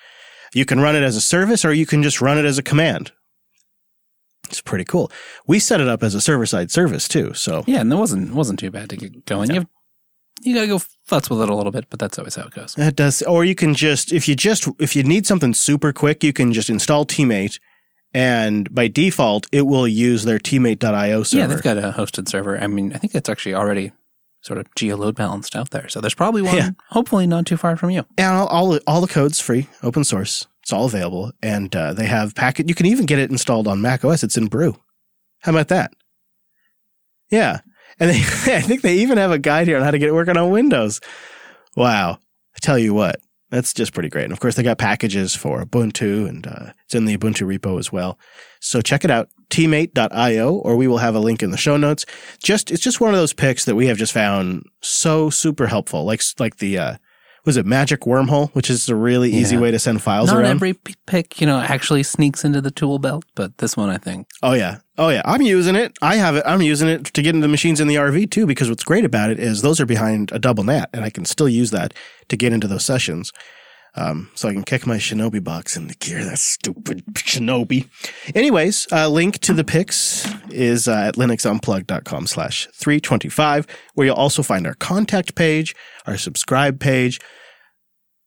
You 0.55 0.65
can 0.65 0.81
run 0.81 0.97
it 0.97 1.03
as 1.03 1.17
a 1.17 1.21
service 1.21 1.65
or 1.65 1.73
you 1.73 1.87
can 1.87 2.03
just 2.03 2.21
run 2.21 2.39
it 2.39 2.45
as 2.45 2.59
a 2.59 2.63
command. 2.63 3.13
It's 4.49 4.63
pretty 4.63 4.85
cool. 4.85 5.13
We 5.47 5.59
set 5.59 5.81
it 5.81 5.89
up 5.89 6.03
as 6.03 6.15
a 6.15 6.21
server-side 6.21 6.71
service 6.71 7.07
too, 7.07 7.35
so 7.35 7.65
Yeah, 7.67 7.81
and 7.81 7.93
it 7.93 7.97
wasn't 7.97 8.33
wasn't 8.35 8.59
too 8.59 8.71
bad 8.71 8.89
to 8.91 8.97
get 8.97 9.27
going. 9.27 9.51
You 9.55 9.69
you 10.43 10.55
gotta 10.55 10.67
go 10.67 10.79
futz 11.09 11.31
with 11.31 11.41
it 11.43 11.49
a 11.49 11.55
little 11.55 11.73
bit, 11.73 11.87
but 11.91 11.99
that's 11.99 12.19
always 12.19 12.35
how 12.37 12.45
it 12.45 12.55
goes. 12.55 12.75
It 12.79 12.97
does. 12.97 13.23
Or 13.23 13.45
you 13.45 13.55
can 13.55 13.75
just, 13.75 14.13
if 14.13 14.29
you 14.29 14.35
just, 14.37 14.69
if 14.79 14.95
you 14.97 15.03
need 15.03 15.27
something 15.27 15.55
super 15.55 15.93
quick, 15.93 16.23
you 16.25 16.33
can 16.33 16.53
just 16.53 16.71
install 16.71 17.05
tmate 17.07 17.59
and 18.15 18.73
by 18.75 18.89
default, 18.89 19.47
it 19.53 19.63
will 19.63 19.87
use 19.87 20.25
their 20.25 20.39
tmate.io 20.39 21.23
server. 21.25 21.41
Yeah, 21.41 21.47
they've 21.47 21.63
got 21.63 21.77
a 21.77 21.93
hosted 21.97 22.29
server. 22.29 22.59
I 22.59 22.67
mean, 22.67 22.93
I 22.95 22.99
think 22.99 23.15
it's 23.15 23.29
actually 23.29 23.55
already 23.55 23.93
sort 24.41 24.59
of 24.59 24.67
geo 24.77 24.97
load 24.97 25.15
balanced 25.17 25.55
out 25.55 25.71
there. 25.71 25.89
So 25.89 26.01
there's 26.01 26.15
probably 26.15 26.41
one, 26.43 26.57
Yeah. 26.57 26.71
hopefully 26.89 27.27
not 27.27 27.45
too 27.45 27.57
far 27.59 27.77
from 27.77 27.91
you. 27.91 28.07
and 28.17 28.35
all, 28.35 28.47
all, 28.47 28.79
all 28.87 29.01
the 29.03 29.09
code's 29.09 29.41
free, 29.41 29.67
open 29.83 30.05
source. 30.05 30.47
It's 30.63 30.73
all 30.73 30.87
available. 30.87 31.33
And 31.43 31.75
uh, 31.77 31.93
they 31.93 32.07
have 32.07 32.35
packet, 32.35 32.69
you 32.69 32.75
can 32.75 32.87
even 32.87 33.05
get 33.05 33.19
it 33.19 33.31
installed 33.31 33.67
on 33.69 33.83
Mac 33.83 34.05
OS. 34.05 34.23
It's 34.23 34.37
in 34.39 34.47
Brew. 34.47 34.77
How 35.41 35.53
about 35.53 35.69
that? 35.69 35.93
Yeah. 37.31 37.61
And 38.01 38.11
they, 38.11 38.19
I 38.55 38.61
think 38.61 38.83
they 38.83 38.99
even 38.99 39.19
have 39.19 39.31
a 39.31 39.39
guide 39.39 39.67
here 39.67 39.77
on 39.77 39.83
how 39.83 39.91
to 39.91 39.99
get 39.99 40.09
it 40.09 40.15
working 40.15 40.37
on 40.37 40.51
Windows. 40.51 41.01
Wow. 41.77 42.19
I 42.55 42.59
tell 42.61 42.79
you 42.79 42.93
what, 42.93 43.21
that's 43.51 43.73
just 43.73 43.93
pretty 43.93 44.09
great. 44.09 44.25
And 44.25 44.33
of 44.33 44.41
course, 44.41 44.57
they 44.57 44.63
got 44.63 44.79
packages 44.79 45.35
for 45.35 45.65
Ubuntu 45.65 46.29
and 46.29 46.47
uh, 46.47 46.73
it's 46.85 46.95
in 46.95 47.05
the 47.05 47.17
Ubuntu 47.17 47.47
repo 47.47 47.79
as 47.79 47.93
well. 47.93 48.19
So 48.61 48.81
check 48.81 49.05
it 49.05 49.11
out, 49.11 49.29
tmate.io, 49.51 50.55
or 50.55 50.77
we 50.77 50.89
will 50.89 50.99
have 50.99 51.15
a 51.15 51.21
link 51.21 51.43
in 51.43 51.51
the 51.51 51.57
show 51.57 51.77
notes. 51.77 52.05
Just, 52.43 52.71
it's 52.71 52.83
just 52.83 53.01
one 53.01 53.15
of 53.15 53.21
those 53.21 53.33
picks 53.33 53.65
that 53.65 53.77
we 53.77 53.87
have 53.87 53.97
just 53.97 54.13
found 54.13 54.65
so 54.81 55.31
super 55.31 55.67
helpful. 55.67 56.05
Like, 56.05 56.23
like 56.39 56.57
the, 56.57 56.79
uh, 56.79 56.97
was 57.45 57.57
it 57.57 57.65
Magic 57.67 58.01
Wormhole, 58.01 58.51
which 58.55 58.69
is 58.71 58.89
a 58.89 58.95
really 58.95 59.31
easy 59.33 59.57
Yeah. 59.57 59.63
way 59.63 59.71
to 59.71 59.79
send 59.79 60.03
files 60.03 60.29
Not 60.31 60.39
around? 60.39 60.51
every 60.51 60.75
pick, 61.07 61.41
you 61.41 61.47
know, 61.47 61.59
actually 61.59 62.03
sneaks 62.03 62.45
into 62.45 62.61
the 62.61 62.71
tool 62.71 62.99
belt, 62.99 63.25
but 63.35 63.57
this 63.59 63.77
one 63.77 63.89
I 63.91 63.97
think. 63.99 64.27
Oh 64.43 64.53
yeah. 64.53 64.79
Oh 64.99 65.09
yeah. 65.09 65.23
I'm 65.25 65.43
using 65.43 65.77
it. 65.77 65.97
I 66.03 66.17
have 66.17 66.37
it. 66.37 66.43
I'm 66.47 66.61
using 66.63 66.89
it 66.89 67.05
to 67.07 67.23
get 67.23 67.35
into 67.35 67.45
the 67.47 67.51
machines 67.51 67.81
in 67.81 67.89
the 67.89 67.95
RV 67.97 68.31
too, 68.31 68.47
because 68.47 68.69
what's 68.69 68.85
great 68.85 69.05
about 69.05 69.31
it 69.31 69.39
is 69.39 69.63
those 69.63 69.81
are 69.81 69.87
behind 69.87 70.31
a 70.33 70.39
double 70.39 70.65
NAT 70.65 70.91
and 70.93 71.05
I 71.05 71.11
can 71.11 71.25
still 71.25 71.49
use 71.49 71.71
that 71.71 71.95
to 72.29 72.37
get 72.37 72.53
into 72.53 72.67
those 72.69 72.85
sessions. 72.85 73.33
Um, 73.99 74.31
so 74.35 74.49
I 74.49 74.53
can 74.53 74.63
kick 74.63 74.87
my 74.87 74.97
Shinobi 74.97 75.43
box 75.43 75.77
in 75.77 75.89
the 75.89 75.95
gear. 75.95 76.25
That 76.25 76.39
stupid 76.39 77.05
Shinobi. 77.15 77.89
Anyways, 78.33 78.87
uh, 78.93 79.09
link 79.09 79.41
to 79.41 79.53
the 79.53 79.65
picks 79.65 80.33
is 80.51 80.87
uh, 80.87 81.09
at 81.09 81.17
linuxunplugged.com 81.17 82.29
slash 82.29 82.69
325, 82.75 83.67
where 83.95 84.07
you'll 84.07 84.15
also 84.15 84.45
find 84.45 84.69
our 84.69 84.75
contact 84.75 85.35
page, 85.35 85.75
our 86.07 86.17
subscribe 86.17 86.79
page, 86.79 87.21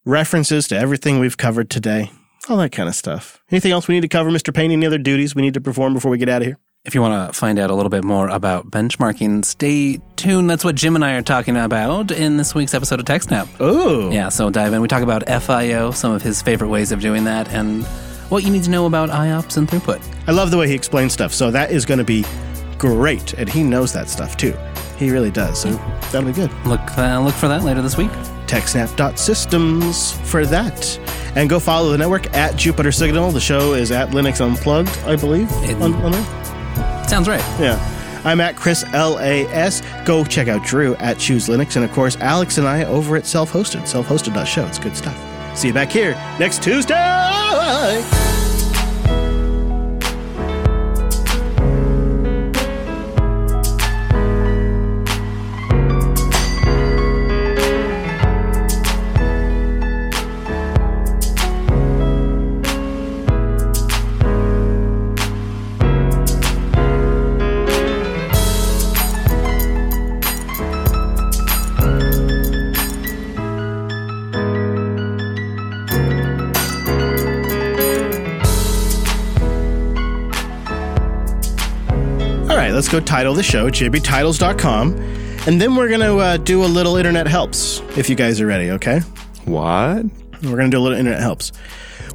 references 0.04 0.68
to 0.68 0.78
everything 0.78 1.20
we've 1.20 1.38
covered 1.38 1.70
today, 1.70 2.12
all 2.50 2.58
that 2.58 2.72
kind 2.72 2.90
of 2.90 2.96
stuff. 2.96 3.42
Anything 3.50 3.72
else 3.72 3.88
we 3.88 3.96
need 3.96 4.02
to 4.02 4.10
cover, 4.10 4.30
Mr. 4.30 4.54
Payne? 4.54 4.72
Any 4.72 4.86
other 4.86 4.98
duties 4.98 5.36
we 5.36 5.42
need 5.42 5.54
to 5.54 5.62
perform 5.62 5.94
before 5.94 6.12
we 6.12 6.18
get 6.18 6.28
out 6.28 6.42
of 6.42 6.48
here? 6.48 6.58
If 6.84 6.96
you 6.96 7.02
want 7.02 7.32
to 7.32 7.40
find 7.40 7.60
out 7.60 7.70
a 7.70 7.76
little 7.76 7.92
bit 7.92 8.04
more 8.04 8.28
about 8.30 8.72
benchmarking, 8.72 9.46
stay 9.46 10.02
tuned. 10.16 10.50
That's 10.50 10.66
what 10.66 10.74
Jim 10.74 10.96
and 10.96 11.06
I 11.06 11.14
are 11.14 11.22
talking 11.22 11.56
about 11.56 12.10
in 12.10 12.38
this 12.38 12.56
week's 12.56 12.74
episode 12.74 13.00
of 13.00 13.06
TechSnap. 13.06 13.48
Oh, 13.60 14.10
Yeah, 14.10 14.30
so 14.30 14.50
dive 14.50 14.74
in. 14.74 14.82
We 14.82 14.88
talk 14.88 15.04
about 15.04 15.24
FIO, 15.44 15.92
some 15.92 16.12
of 16.12 16.24
his 16.24 16.42
favorite 16.42 16.70
ways 16.70 16.92
of 16.92 17.00
doing 17.00 17.26
that, 17.26 17.48
and 17.50 17.84
what 18.30 18.44
you 18.44 18.50
need 18.50 18.64
to 18.64 18.72
know 18.72 18.88
about 18.88 19.10
IOPS 19.10 19.58
and 19.58 19.68
throughput. 19.68 20.02
I 20.28 20.32
love 20.32 20.50
the 20.50 20.58
way 20.58 20.68
he 20.68 20.74
explains 20.74 21.14
stuff. 21.14 21.32
So 21.36 21.52
that 21.52 21.70
is 21.70 21.86
going 21.86 22.00
to 22.00 22.04
be 22.04 22.26
great, 22.80 23.34
and 23.34 23.48
he 23.48 23.62
knows 23.62 23.94
that 23.94 24.10
stuff 24.10 24.36
too. 24.36 24.58
He 24.98 25.12
really 25.12 25.30
does. 25.30 25.62
So 25.62 25.70
that'll 26.12 26.24
be 26.24 26.32
good. 26.34 26.50
Look, 26.66 26.82
uh, 26.98 27.20
look 27.24 27.36
for 27.36 27.48
that 27.48 27.62
later 27.64 27.84
this 27.84 27.96
week. 27.96 28.10
TechSnap.systems 28.48 30.14
for 30.28 30.48
that. 30.48 31.00
And 31.36 31.48
go 31.48 31.60
follow 31.60 31.92
the 31.92 31.98
network 32.00 32.34
at 32.34 32.56
Jupiter 32.56 32.92
Signal. 32.92 33.30
The 33.32 33.40
show 33.40 33.74
is 33.74 33.92
at 33.92 34.10
Linux 34.10 34.42
Unplugged, 34.42 34.98
I 35.06 35.16
believe. 35.16 35.48
It- 35.64 35.80
on, 35.80 35.94
on 35.94 36.12
there. 36.14 36.41
Sounds 37.12 37.28
right. 37.28 37.42
Yeah. 37.60 38.22
I'm 38.24 38.40
at 38.40 38.56
Chris 38.56 38.86
LAS. 38.94 39.82
Go 40.06 40.24
check 40.24 40.48
out 40.48 40.64
Drew 40.64 40.96
at 40.96 41.18
Choose 41.18 41.50
Linux. 41.50 41.76
And 41.76 41.84
of 41.84 41.92
course, 41.92 42.16
Alex 42.22 42.58
and 42.58 42.66
I 42.66 42.86
over 42.86 43.18
at 43.18 43.26
Self 43.26 43.52
Hosted, 43.52 43.82
selfhosted.show. 43.82 44.66
It's 44.66 44.80
good 44.80 44.96
stuff. 44.96 45.58
See 45.58 45.68
you 45.68 45.74
back 45.74 45.92
here 45.92 46.14
next 46.40 46.64
Tuesday. 46.64 46.96
Go 82.90 83.00
title 83.00 83.34
the 83.34 83.44
show, 83.44 83.70
jbtitles.com. 83.70 84.98
And 85.48 85.60
then 85.60 85.76
we're 85.76 85.88
going 85.88 86.02
to 86.02 86.18
uh, 86.18 86.38
do 86.38 86.64
a 86.64 86.68
little 86.68 86.98
internet 86.98 87.28
helps 87.28 87.82
if 87.98 88.10
you 88.10 88.16
guys 88.16 88.40
are 88.40 88.46
ready, 88.46 88.72
okay? 88.72 89.00
What? 89.46 90.06
We're 90.44 90.58
going 90.58 90.70
to 90.70 90.76
do 90.76 90.80
a 90.80 90.84
little 90.84 90.98
internet 90.98 91.20
helps. 91.20 91.52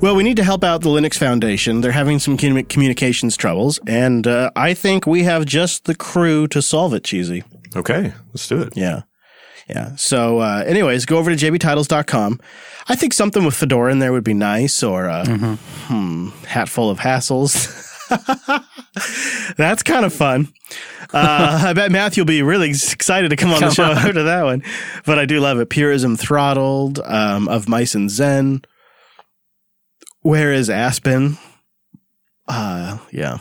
Well, 0.01 0.15
we 0.15 0.23
need 0.23 0.37
to 0.37 0.45
help 0.45 0.63
out 0.63 0.83
the 0.83 0.91
Linux 0.91 1.17
Foundation. 1.17 1.81
They're 1.81 1.93
having 1.93 2.19
some 2.19 2.37
commu- 2.37 2.69
communications 2.69 3.37
troubles, 3.37 3.81
and 3.87 4.27
uh, 4.27 4.51
I 4.55 4.75
think 4.75 5.07
we 5.07 5.23
have 5.23 5.47
just 5.47 5.87
the 5.87 5.95
crew 5.95 6.47
to 6.49 6.61
solve 6.61 6.93
it, 6.93 7.03
Cheesy. 7.03 7.45
Okay, 7.75 8.13
let's 8.29 8.47
do 8.47 8.61
it. 8.61 8.77
Yeah. 8.77 9.03
Yeah. 9.69 9.97
So, 9.97 10.39
uh, 10.39 10.65
anyways, 10.67 11.07
go 11.07 11.17
over 11.19 11.35
to 11.35 11.53
jbtitles.com. 11.53 12.41
I 12.89 12.95
think 12.95 13.13
something 13.15 13.45
with 13.45 13.55
Fedora 13.55 13.91
in 13.91 13.99
there 13.99 14.13
would 14.13 14.23
be 14.23 14.35
nice, 14.35 14.83
or 14.83 15.09
uh, 15.09 15.25
hmm, 15.27 16.29
hat 16.47 16.69
full 16.69 16.91
of 16.91 16.99
hassles. 16.99 17.73
That's 19.57 19.83
kind 19.83 20.05
of 20.05 20.13
fun. 20.13 20.49
Uh, 21.13 21.63
I 21.67 21.73
bet 21.73 21.93
Matthew 21.93 22.23
will 22.23 22.27
be 22.27 22.43
really 22.43 22.71
excited 22.71 23.31
to 23.31 23.37
come 23.37 23.53
on 23.53 23.61
the 23.61 23.71
show 23.71 23.85
after 23.85 24.25
that 24.25 24.45
one. 24.45 24.63
But 25.05 25.19
I 25.19 25.27
do 25.27 25.41
love 25.41 25.59
it. 25.59 25.71
Purism 25.71 26.17
Throttled, 26.17 27.01
um, 27.05 27.49
of 27.49 27.69
Mice 27.69 27.95
and 27.95 28.11
Zen. 28.11 28.63
Where 30.23 30.53
is 30.53 30.69
Aspen? 30.69 31.39
Uh, 32.49 32.99
yeah. 33.13 33.39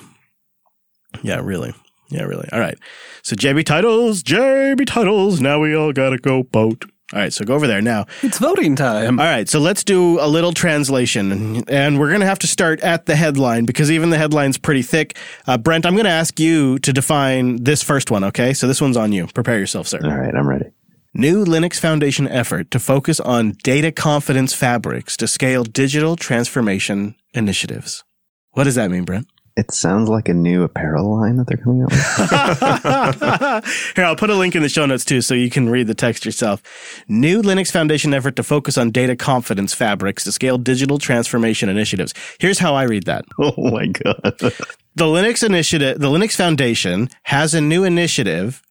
Yeah, 1.24 1.42
really. 1.44 1.74
Yeah, 2.10 2.24
really. 2.24 2.48
All 2.52 2.60
right. 2.60 2.78
So 3.24 3.36
JB 3.36 3.66
titles, 3.66 4.22
JB 4.22 4.86
titles. 4.86 5.42
Now 5.42 5.60
we 5.60 5.76
all 5.76 5.92
gotta 5.94 6.18
go 6.18 6.44
boat. 6.44 6.86
All 7.14 7.20
right, 7.20 7.32
so 7.32 7.46
go 7.46 7.54
over 7.54 7.68
there 7.68 7.84
now. 7.84 8.08
It's 8.24 8.40
voting 8.40 8.76
time. 8.76 9.20
All 9.20 9.26
right, 9.26 9.48
so 9.48 9.60
let's 9.60 9.84
do 9.84 10.20
a 10.20 10.26
little 10.28 10.54
translation, 10.54 11.64
and 11.68 12.00
we're 12.00 12.12
gonna 12.12 12.26
have 12.26 12.40
to 12.40 12.48
start 12.48 12.80
at 12.80 13.06
the 13.06 13.16
headline 13.16 13.66
because 13.66 13.92
even 13.92 14.10
the 14.10 14.18
headline's 14.18 14.58
pretty 14.58 14.82
thick. 14.82 15.16
Uh, 15.46 15.56
Brent, 15.58 15.86
I'm 15.86 15.96
gonna 15.96 16.10
ask 16.10 16.40
you 16.40 16.80
to 16.80 16.92
define 16.92 17.64
this 17.64 17.84
first 17.84 18.10
one. 18.10 18.24
Okay, 18.24 18.54
so 18.54 18.68
this 18.68 18.82
one's 18.82 18.98
on 18.98 19.12
you. 19.12 19.28
Prepare 19.28 19.60
yourself, 19.60 19.88
sir. 19.88 20.00
All 20.04 20.18
right, 20.18 20.34
I'm 20.34 20.50
ready. 20.50 20.66
New 21.14 21.46
Linux 21.46 21.80
Foundation 21.80 22.28
effort 22.28 22.72
to 22.72 22.80
focus 22.80 23.20
on 23.20 23.52
data 23.64 23.92
confidence 23.92 24.54
fabrics 24.54 25.16
to 25.18 25.28
scale 25.28 25.64
digital 25.64 26.16
transformation 26.16 27.16
initiatives. 27.36 28.04
What 28.52 28.64
does 28.64 28.76
that 28.76 28.90
mean, 28.90 29.06
Brent? 29.06 29.28
It 29.58 29.72
sounds 29.72 30.10
like 30.10 30.28
a 30.28 30.34
new 30.34 30.64
apparel 30.64 31.16
line 31.16 31.38
that 31.38 31.48
they're 31.48 31.56
coming 31.56 31.84
out 31.84 31.92
with. 31.92 33.66
Here, 33.96 34.04
I'll 34.04 34.18
put 34.18 34.30
a 34.30 34.36
link 34.36 34.54
in 34.54 34.62
the 34.62 34.68
show 34.68 34.86
notes 34.86 35.06
too 35.06 35.22
so 35.22 35.34
you 35.34 35.50
can 35.50 35.70
read 35.70 35.88
the 35.88 35.94
text 35.94 36.26
yourself. 36.26 36.62
New 37.08 37.42
Linux 37.42 37.72
Foundation 37.72 38.14
effort 38.14 38.36
to 38.36 38.44
focus 38.44 38.78
on 38.78 38.92
data 38.92 39.16
confidence 39.16 39.74
fabrics 39.74 40.26
to 40.26 40.34
scale 40.34 40.58
digital 40.58 40.98
transformation 40.98 41.70
initiatives. 41.70 42.14
Here's 42.38 42.60
how 42.60 42.76
I 42.76 42.84
read 42.84 43.06
that. 43.06 43.24
oh 43.40 43.54
my 43.72 43.88
god. 43.88 44.36
The 44.40 45.06
Linux 45.06 45.42
initiative, 45.42 46.00
the 46.00 46.10
Linux 46.10 46.36
Foundation 46.36 47.10
has 47.24 47.54
a 47.54 47.62
new 47.62 47.86
initiative 47.86 48.62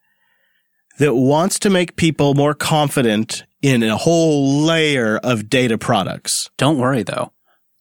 that 0.99 1.15
wants 1.15 1.59
to 1.61 1.71
make 1.71 1.97
people 1.97 2.35
more 2.35 2.53
confident 2.53 3.45
in 3.63 3.83
a 3.83 3.97
whole 3.97 4.61
layer 4.61 5.17
of 5.17 5.49
data 5.49 5.79
products. 5.79 6.51
Don't 6.59 6.77
worry 6.77 7.03
though. 7.03 7.33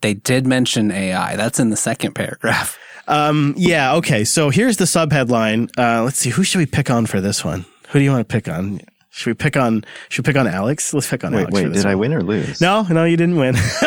They 0.01 0.13
did 0.13 0.47
mention 0.47 0.89
AI. 0.89 1.35
That's 1.35 1.59
in 1.59 1.69
the 1.69 1.77
second 1.77 2.13
paragraph. 2.13 2.77
Um, 3.07 3.53
yeah, 3.57 3.95
okay. 3.95 4.23
So 4.23 4.49
here's 4.49 4.77
the 4.77 4.85
subheadline. 4.85 5.69
Uh, 5.77 6.03
let's 6.03 6.17
see. 6.17 6.29
Who 6.29 6.43
should 6.43 6.59
we 6.59 6.65
pick 6.65 6.89
on 6.89 7.05
for 7.05 7.19
this 7.21 7.43
one? 7.43 7.65
Who 7.89 7.99
do 7.99 8.05
you 8.05 8.11
want 8.11 8.27
to 8.27 8.31
pick 8.31 8.47
on? 8.47 8.79
Should 9.11 9.29
we 9.29 9.33
pick 9.35 9.55
on? 9.55 9.85
Should 10.09 10.25
we 10.25 10.31
pick 10.31 10.39
on 10.39 10.47
Alex? 10.47 10.91
Let's 10.93 11.07
pick 11.09 11.23
on 11.23 11.33
Wait, 11.33 11.41
Alex. 11.41 11.53
wait, 11.53 11.73
did 11.73 11.85
I 11.85 11.93
win 11.95 12.13
or 12.13 12.23
lose? 12.23 12.59
No, 12.59 12.81
no, 12.83 13.03
you 13.03 13.15
didn't 13.15 13.35
win. 13.37 13.55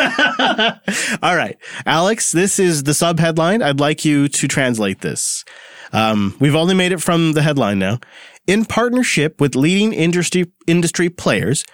All 1.21 1.35
right, 1.35 1.57
Alex. 1.85 2.31
This 2.31 2.59
is 2.59 2.83
the 2.83 2.93
sub 2.93 3.19
headline. 3.19 3.61
I'd 3.61 3.79
like 3.81 4.05
you 4.05 4.29
to 4.29 4.47
translate 4.47 5.01
this. 5.01 5.43
Um, 5.91 6.35
we've 6.39 6.55
only 6.55 6.75
made 6.75 6.91
it 6.93 7.01
from 7.01 7.33
the 7.33 7.41
headline 7.41 7.79
now. 7.79 7.99
In 8.47 8.63
partnership 8.63 9.41
with 9.41 9.57
leading 9.57 9.91
industry 9.91 10.45
industry 10.67 11.09
players, 11.09 11.65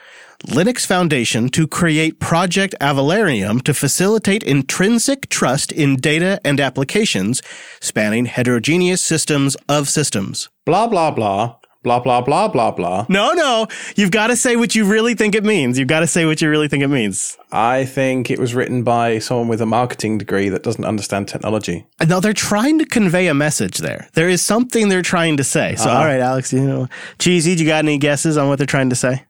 Linux 0.47 0.87
Foundation 0.87 1.49
to 1.49 1.67
create 1.67 2.19
Project 2.19 2.73
Alvarium 2.81 3.61
to 3.61 3.75
facilitate 3.75 4.41
intrinsic 4.41 5.29
trust 5.29 5.71
in 5.71 5.97
data 5.97 6.41
and 6.43 6.59
applications 6.59 7.43
spanning 7.79 8.25
heterogeneous 8.25 9.03
systems 9.03 9.55
of 9.69 9.87
systems. 9.87 10.49
Blah 10.65 10.87
blah 10.87 11.11
blah 11.11 11.57
blah 11.83 11.99
blah 11.99 12.21
blah 12.21 12.47
blah 12.47 12.71
blah. 12.71 13.05
No, 13.09 13.33
no, 13.33 13.67
you've 13.95 14.11
got 14.11 14.27
to 14.27 14.35
say 14.35 14.55
what 14.55 14.73
you 14.75 14.85
really 14.85 15.13
think 15.13 15.35
it 15.35 15.43
means. 15.43 15.77
You've 15.77 15.87
got 15.87 15.99
to 15.99 16.07
say 16.07 16.25
what 16.25 16.41
you 16.41 16.49
really 16.49 16.67
think 16.67 16.83
it 16.83 16.87
means. 16.87 17.37
I 17.51 17.85
think 17.85 18.31
it 18.31 18.39
was 18.39 18.55
written 18.55 18.83
by 18.83 19.19
someone 19.19 19.47
with 19.47 19.61
a 19.61 19.65
marketing 19.65 20.17
degree 20.17 20.49
that 20.49 20.63
doesn't 20.63 20.85
understand 20.85 21.27
technology. 21.27 21.85
No, 22.07 22.19
they're 22.19 22.33
trying 22.33 22.79
to 22.79 22.85
convey 22.85 23.27
a 23.27 23.33
message 23.33 23.77
there. 23.77 24.07
There 24.13 24.29
is 24.29 24.41
something 24.41 24.89
they're 24.89 25.01
trying 25.01 25.37
to 25.37 25.43
say. 25.43 25.75
So, 25.75 25.89
all 25.89 26.05
right, 26.05 26.19
Alex, 26.19 26.51
you 26.51 26.65
know, 26.65 26.87
Cheesy, 27.19 27.55
do 27.55 27.63
you 27.63 27.69
got 27.69 27.79
any 27.85 27.97
guesses 27.97 28.37
on 28.37 28.47
what 28.47 28.57
they're 28.57 28.65
trying 28.65 28.89
to 28.89 28.95
say? 28.95 29.25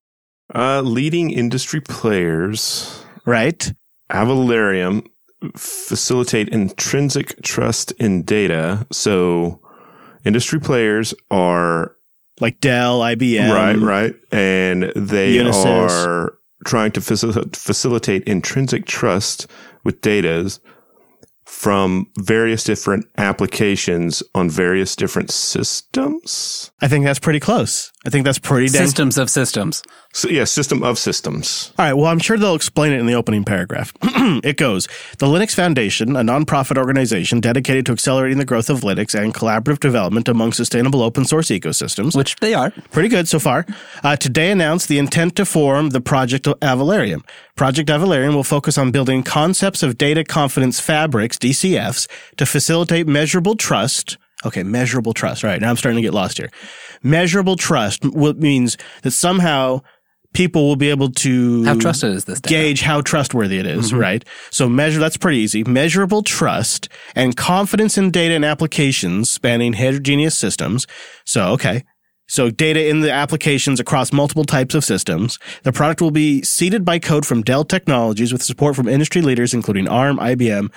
Uh, 0.55 0.81
leading 0.81 1.31
industry 1.31 1.81
players, 1.81 3.03
Right? 3.25 3.71
Alvarium, 4.11 5.07
facilitate 5.55 6.49
intrinsic 6.49 7.41
trust 7.41 7.91
in 7.93 8.23
data. 8.23 8.85
So, 8.91 9.61
industry 10.25 10.59
players 10.59 11.13
are 11.31 11.95
Like 12.39 12.59
Dell, 12.59 12.99
IBM. 13.01 13.53
right, 13.53 13.77
right, 13.77 14.15
and 14.31 14.91
they 14.95 15.35
Unisys. 15.35 15.65
are 15.65 16.33
trying 16.65 16.91
to 16.93 16.99
facil- 16.99 17.55
facilitate 17.55 18.23
intrinsic 18.23 18.85
trust 18.85 19.47
with 19.83 20.01
data 20.01 20.59
from 21.45 22.07
various 22.19 22.63
different 22.63 23.05
applications 23.17 24.23
on 24.33 24.49
various 24.49 24.95
different 24.95 25.29
systems. 25.29 26.71
I 26.81 26.87
think 26.87 27.05
that's 27.05 27.19
pretty 27.19 27.39
close. 27.39 27.91
I 28.05 28.09
think 28.09 28.25
that's 28.25 28.39
pretty 28.39 28.67
dang. 28.67 28.85
Systems 28.85 29.17
of 29.17 29.29
systems. 29.29 29.81
So, 30.11 30.27
yeah, 30.27 30.43
system 30.43 30.83
of 30.83 30.99
systems. 30.99 31.71
All 31.79 31.85
right. 31.85 31.93
Well, 31.93 32.07
I'm 32.07 32.19
sure 32.19 32.37
they'll 32.37 32.53
explain 32.53 32.91
it 32.91 32.99
in 32.99 33.05
the 33.05 33.13
opening 33.13 33.45
paragraph. 33.45 33.93
it 34.43 34.57
goes 34.57 34.87
The 35.19 35.25
Linux 35.25 35.55
Foundation, 35.55 36.17
a 36.17 36.21
nonprofit 36.21 36.77
organization 36.77 37.39
dedicated 37.39 37.85
to 37.85 37.93
accelerating 37.93 38.39
the 38.39 38.45
growth 38.45 38.69
of 38.69 38.81
Linux 38.81 39.17
and 39.17 39.33
collaborative 39.33 39.79
development 39.79 40.27
among 40.27 40.51
sustainable 40.51 41.01
open 41.01 41.23
source 41.23 41.47
ecosystems. 41.47 42.15
Which 42.15 42.35
they 42.37 42.53
are. 42.53 42.71
Pretty 42.91 43.09
good 43.09 43.29
so 43.29 43.39
far. 43.39 43.65
Uh, 44.03 44.17
today 44.17 44.51
announced 44.51 44.89
the 44.89 44.99
intent 44.99 45.37
to 45.37 45.45
form 45.45 45.91
the 45.91 46.01
Project 46.01 46.45
Alvarium. 46.45 47.25
Project 47.55 47.89
Alvarium 47.89 48.35
will 48.35 48.43
focus 48.43 48.77
on 48.77 48.91
building 48.91 49.23
concepts 49.23 49.81
of 49.81 49.97
data 49.97 50.25
confidence 50.25 50.79
fabrics, 50.79 51.37
DCFs, 51.37 52.09
to 52.35 52.45
facilitate 52.45 53.07
measurable 53.07 53.55
trust. 53.55 54.17
Okay, 54.45 54.63
measurable 54.63 55.13
trust. 55.13 55.43
All 55.43 55.49
right, 55.49 55.61
now 55.61 55.69
I'm 55.69 55.77
starting 55.77 55.95
to 55.95 56.01
get 56.01 56.13
lost 56.13 56.37
here. 56.37 56.49
Measurable 57.03 57.55
trust 57.55 58.03
means 58.03 58.77
that 59.01 59.11
somehow 59.11 59.81
people 60.33 60.67
will 60.67 60.75
be 60.75 60.89
able 60.89 61.09
to 61.11 61.63
How 61.63 61.75
trusted 61.75 62.11
is 62.11 62.25
this 62.25 62.41
data? 62.41 62.53
gauge 62.53 62.81
how 62.81 63.01
trustworthy 63.01 63.59
it 63.59 63.67
is, 63.67 63.93
right? 63.93 64.25
So 64.49 64.67
measure 64.67 64.99
that's 64.99 65.17
pretty 65.17 65.37
easy. 65.39 65.63
Measurable 65.63 66.23
trust 66.23 66.89
and 67.15 67.35
confidence 67.37 67.97
in 67.97 68.09
data 68.11 68.33
and 68.33 68.43
applications 68.43 69.29
spanning 69.29 69.73
heterogeneous 69.73 70.37
systems. 70.37 70.87
So 71.25 71.49
okay. 71.49 71.83
So 72.25 72.49
data 72.49 72.87
in 72.87 73.01
the 73.01 73.11
applications 73.11 73.79
across 73.79 74.11
multiple 74.13 74.45
types 74.45 74.73
of 74.73 74.83
systems. 74.83 75.37
The 75.63 75.73
product 75.73 76.01
will 76.01 76.09
be 76.09 76.41
seeded 76.41 76.83
by 76.85 76.97
code 76.97 77.25
from 77.25 77.43
Dell 77.43 77.65
Technologies 77.65 78.31
with 78.31 78.41
support 78.41 78.75
from 78.75 78.87
industry 78.87 79.21
leaders 79.21 79.53
including 79.53 79.87
ARM, 79.87 80.17
IBM, 80.17 80.71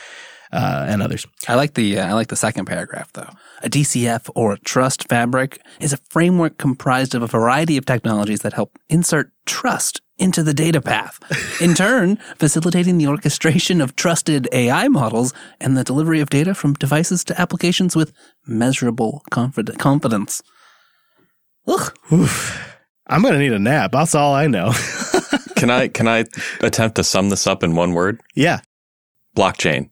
uh, 0.53 0.87
and 0.89 1.03
others. 1.03 1.27
I 1.49 1.55
like 1.55 1.75
the 1.75 1.99
uh, 1.99 2.09
I 2.09 2.13
like 2.13 2.29
the 2.29 2.37
second 2.37 2.67
paragraph 2.67 3.13
though. 3.13 3.31
A 3.63 3.71
DCF 3.71 4.31
or 4.35 4.57
trust 4.59 5.09
fabric 5.09 5.61
is 5.81 5.93
a 5.93 5.99
framework 6.09 6.59
comprised 6.59 7.15
of 7.15 7.23
a 7.23 7.27
variety 7.27 7.77
of 7.77 7.87
technologies 7.87 8.41
that 8.41 8.53
help 8.53 8.79
insert 8.89 9.33
trust 9.47 10.01
into 10.19 10.43
the 10.43 10.55
data 10.55 10.81
path. 10.81 11.19
In 11.63 11.75
turn, 11.75 12.17
facilitating 12.37 12.99
the 12.99 13.07
orchestration 13.07 13.81
of 13.81 13.97
trusted 13.97 14.49
AI 14.53 14.89
models 14.89 15.33
and 15.61 15.77
the 15.77 15.85
delivery 15.85 16.21
of 16.21 16.31
data 16.31 16.55
from 16.55 16.75
devices 16.75 17.25
to 17.25 17.41
applications 17.41 17.97
with 17.97 18.13
measurable 18.47 19.23
confid- 19.31 19.79
confidence. 19.79 20.43
Ugh. 21.67 21.93
I'm 23.09 23.23
going 23.23 23.35
to 23.35 23.39
need 23.39 23.53
a 23.53 23.59
nap. 23.59 23.93
That's 23.93 24.15
all 24.15 24.35
I 24.35 24.47
know. 24.47 24.73
Can 25.57 25.71
I 25.71 25.89
can 25.99 26.09
I 26.09 26.25
attempt 26.61 26.97
to 26.97 27.05
sum 27.05 27.31
this 27.31 27.47
up 27.47 27.63
in 27.63 27.75
one 27.75 27.93
word? 27.93 28.21
yeah. 28.35 28.61
Blockchain. 29.37 29.85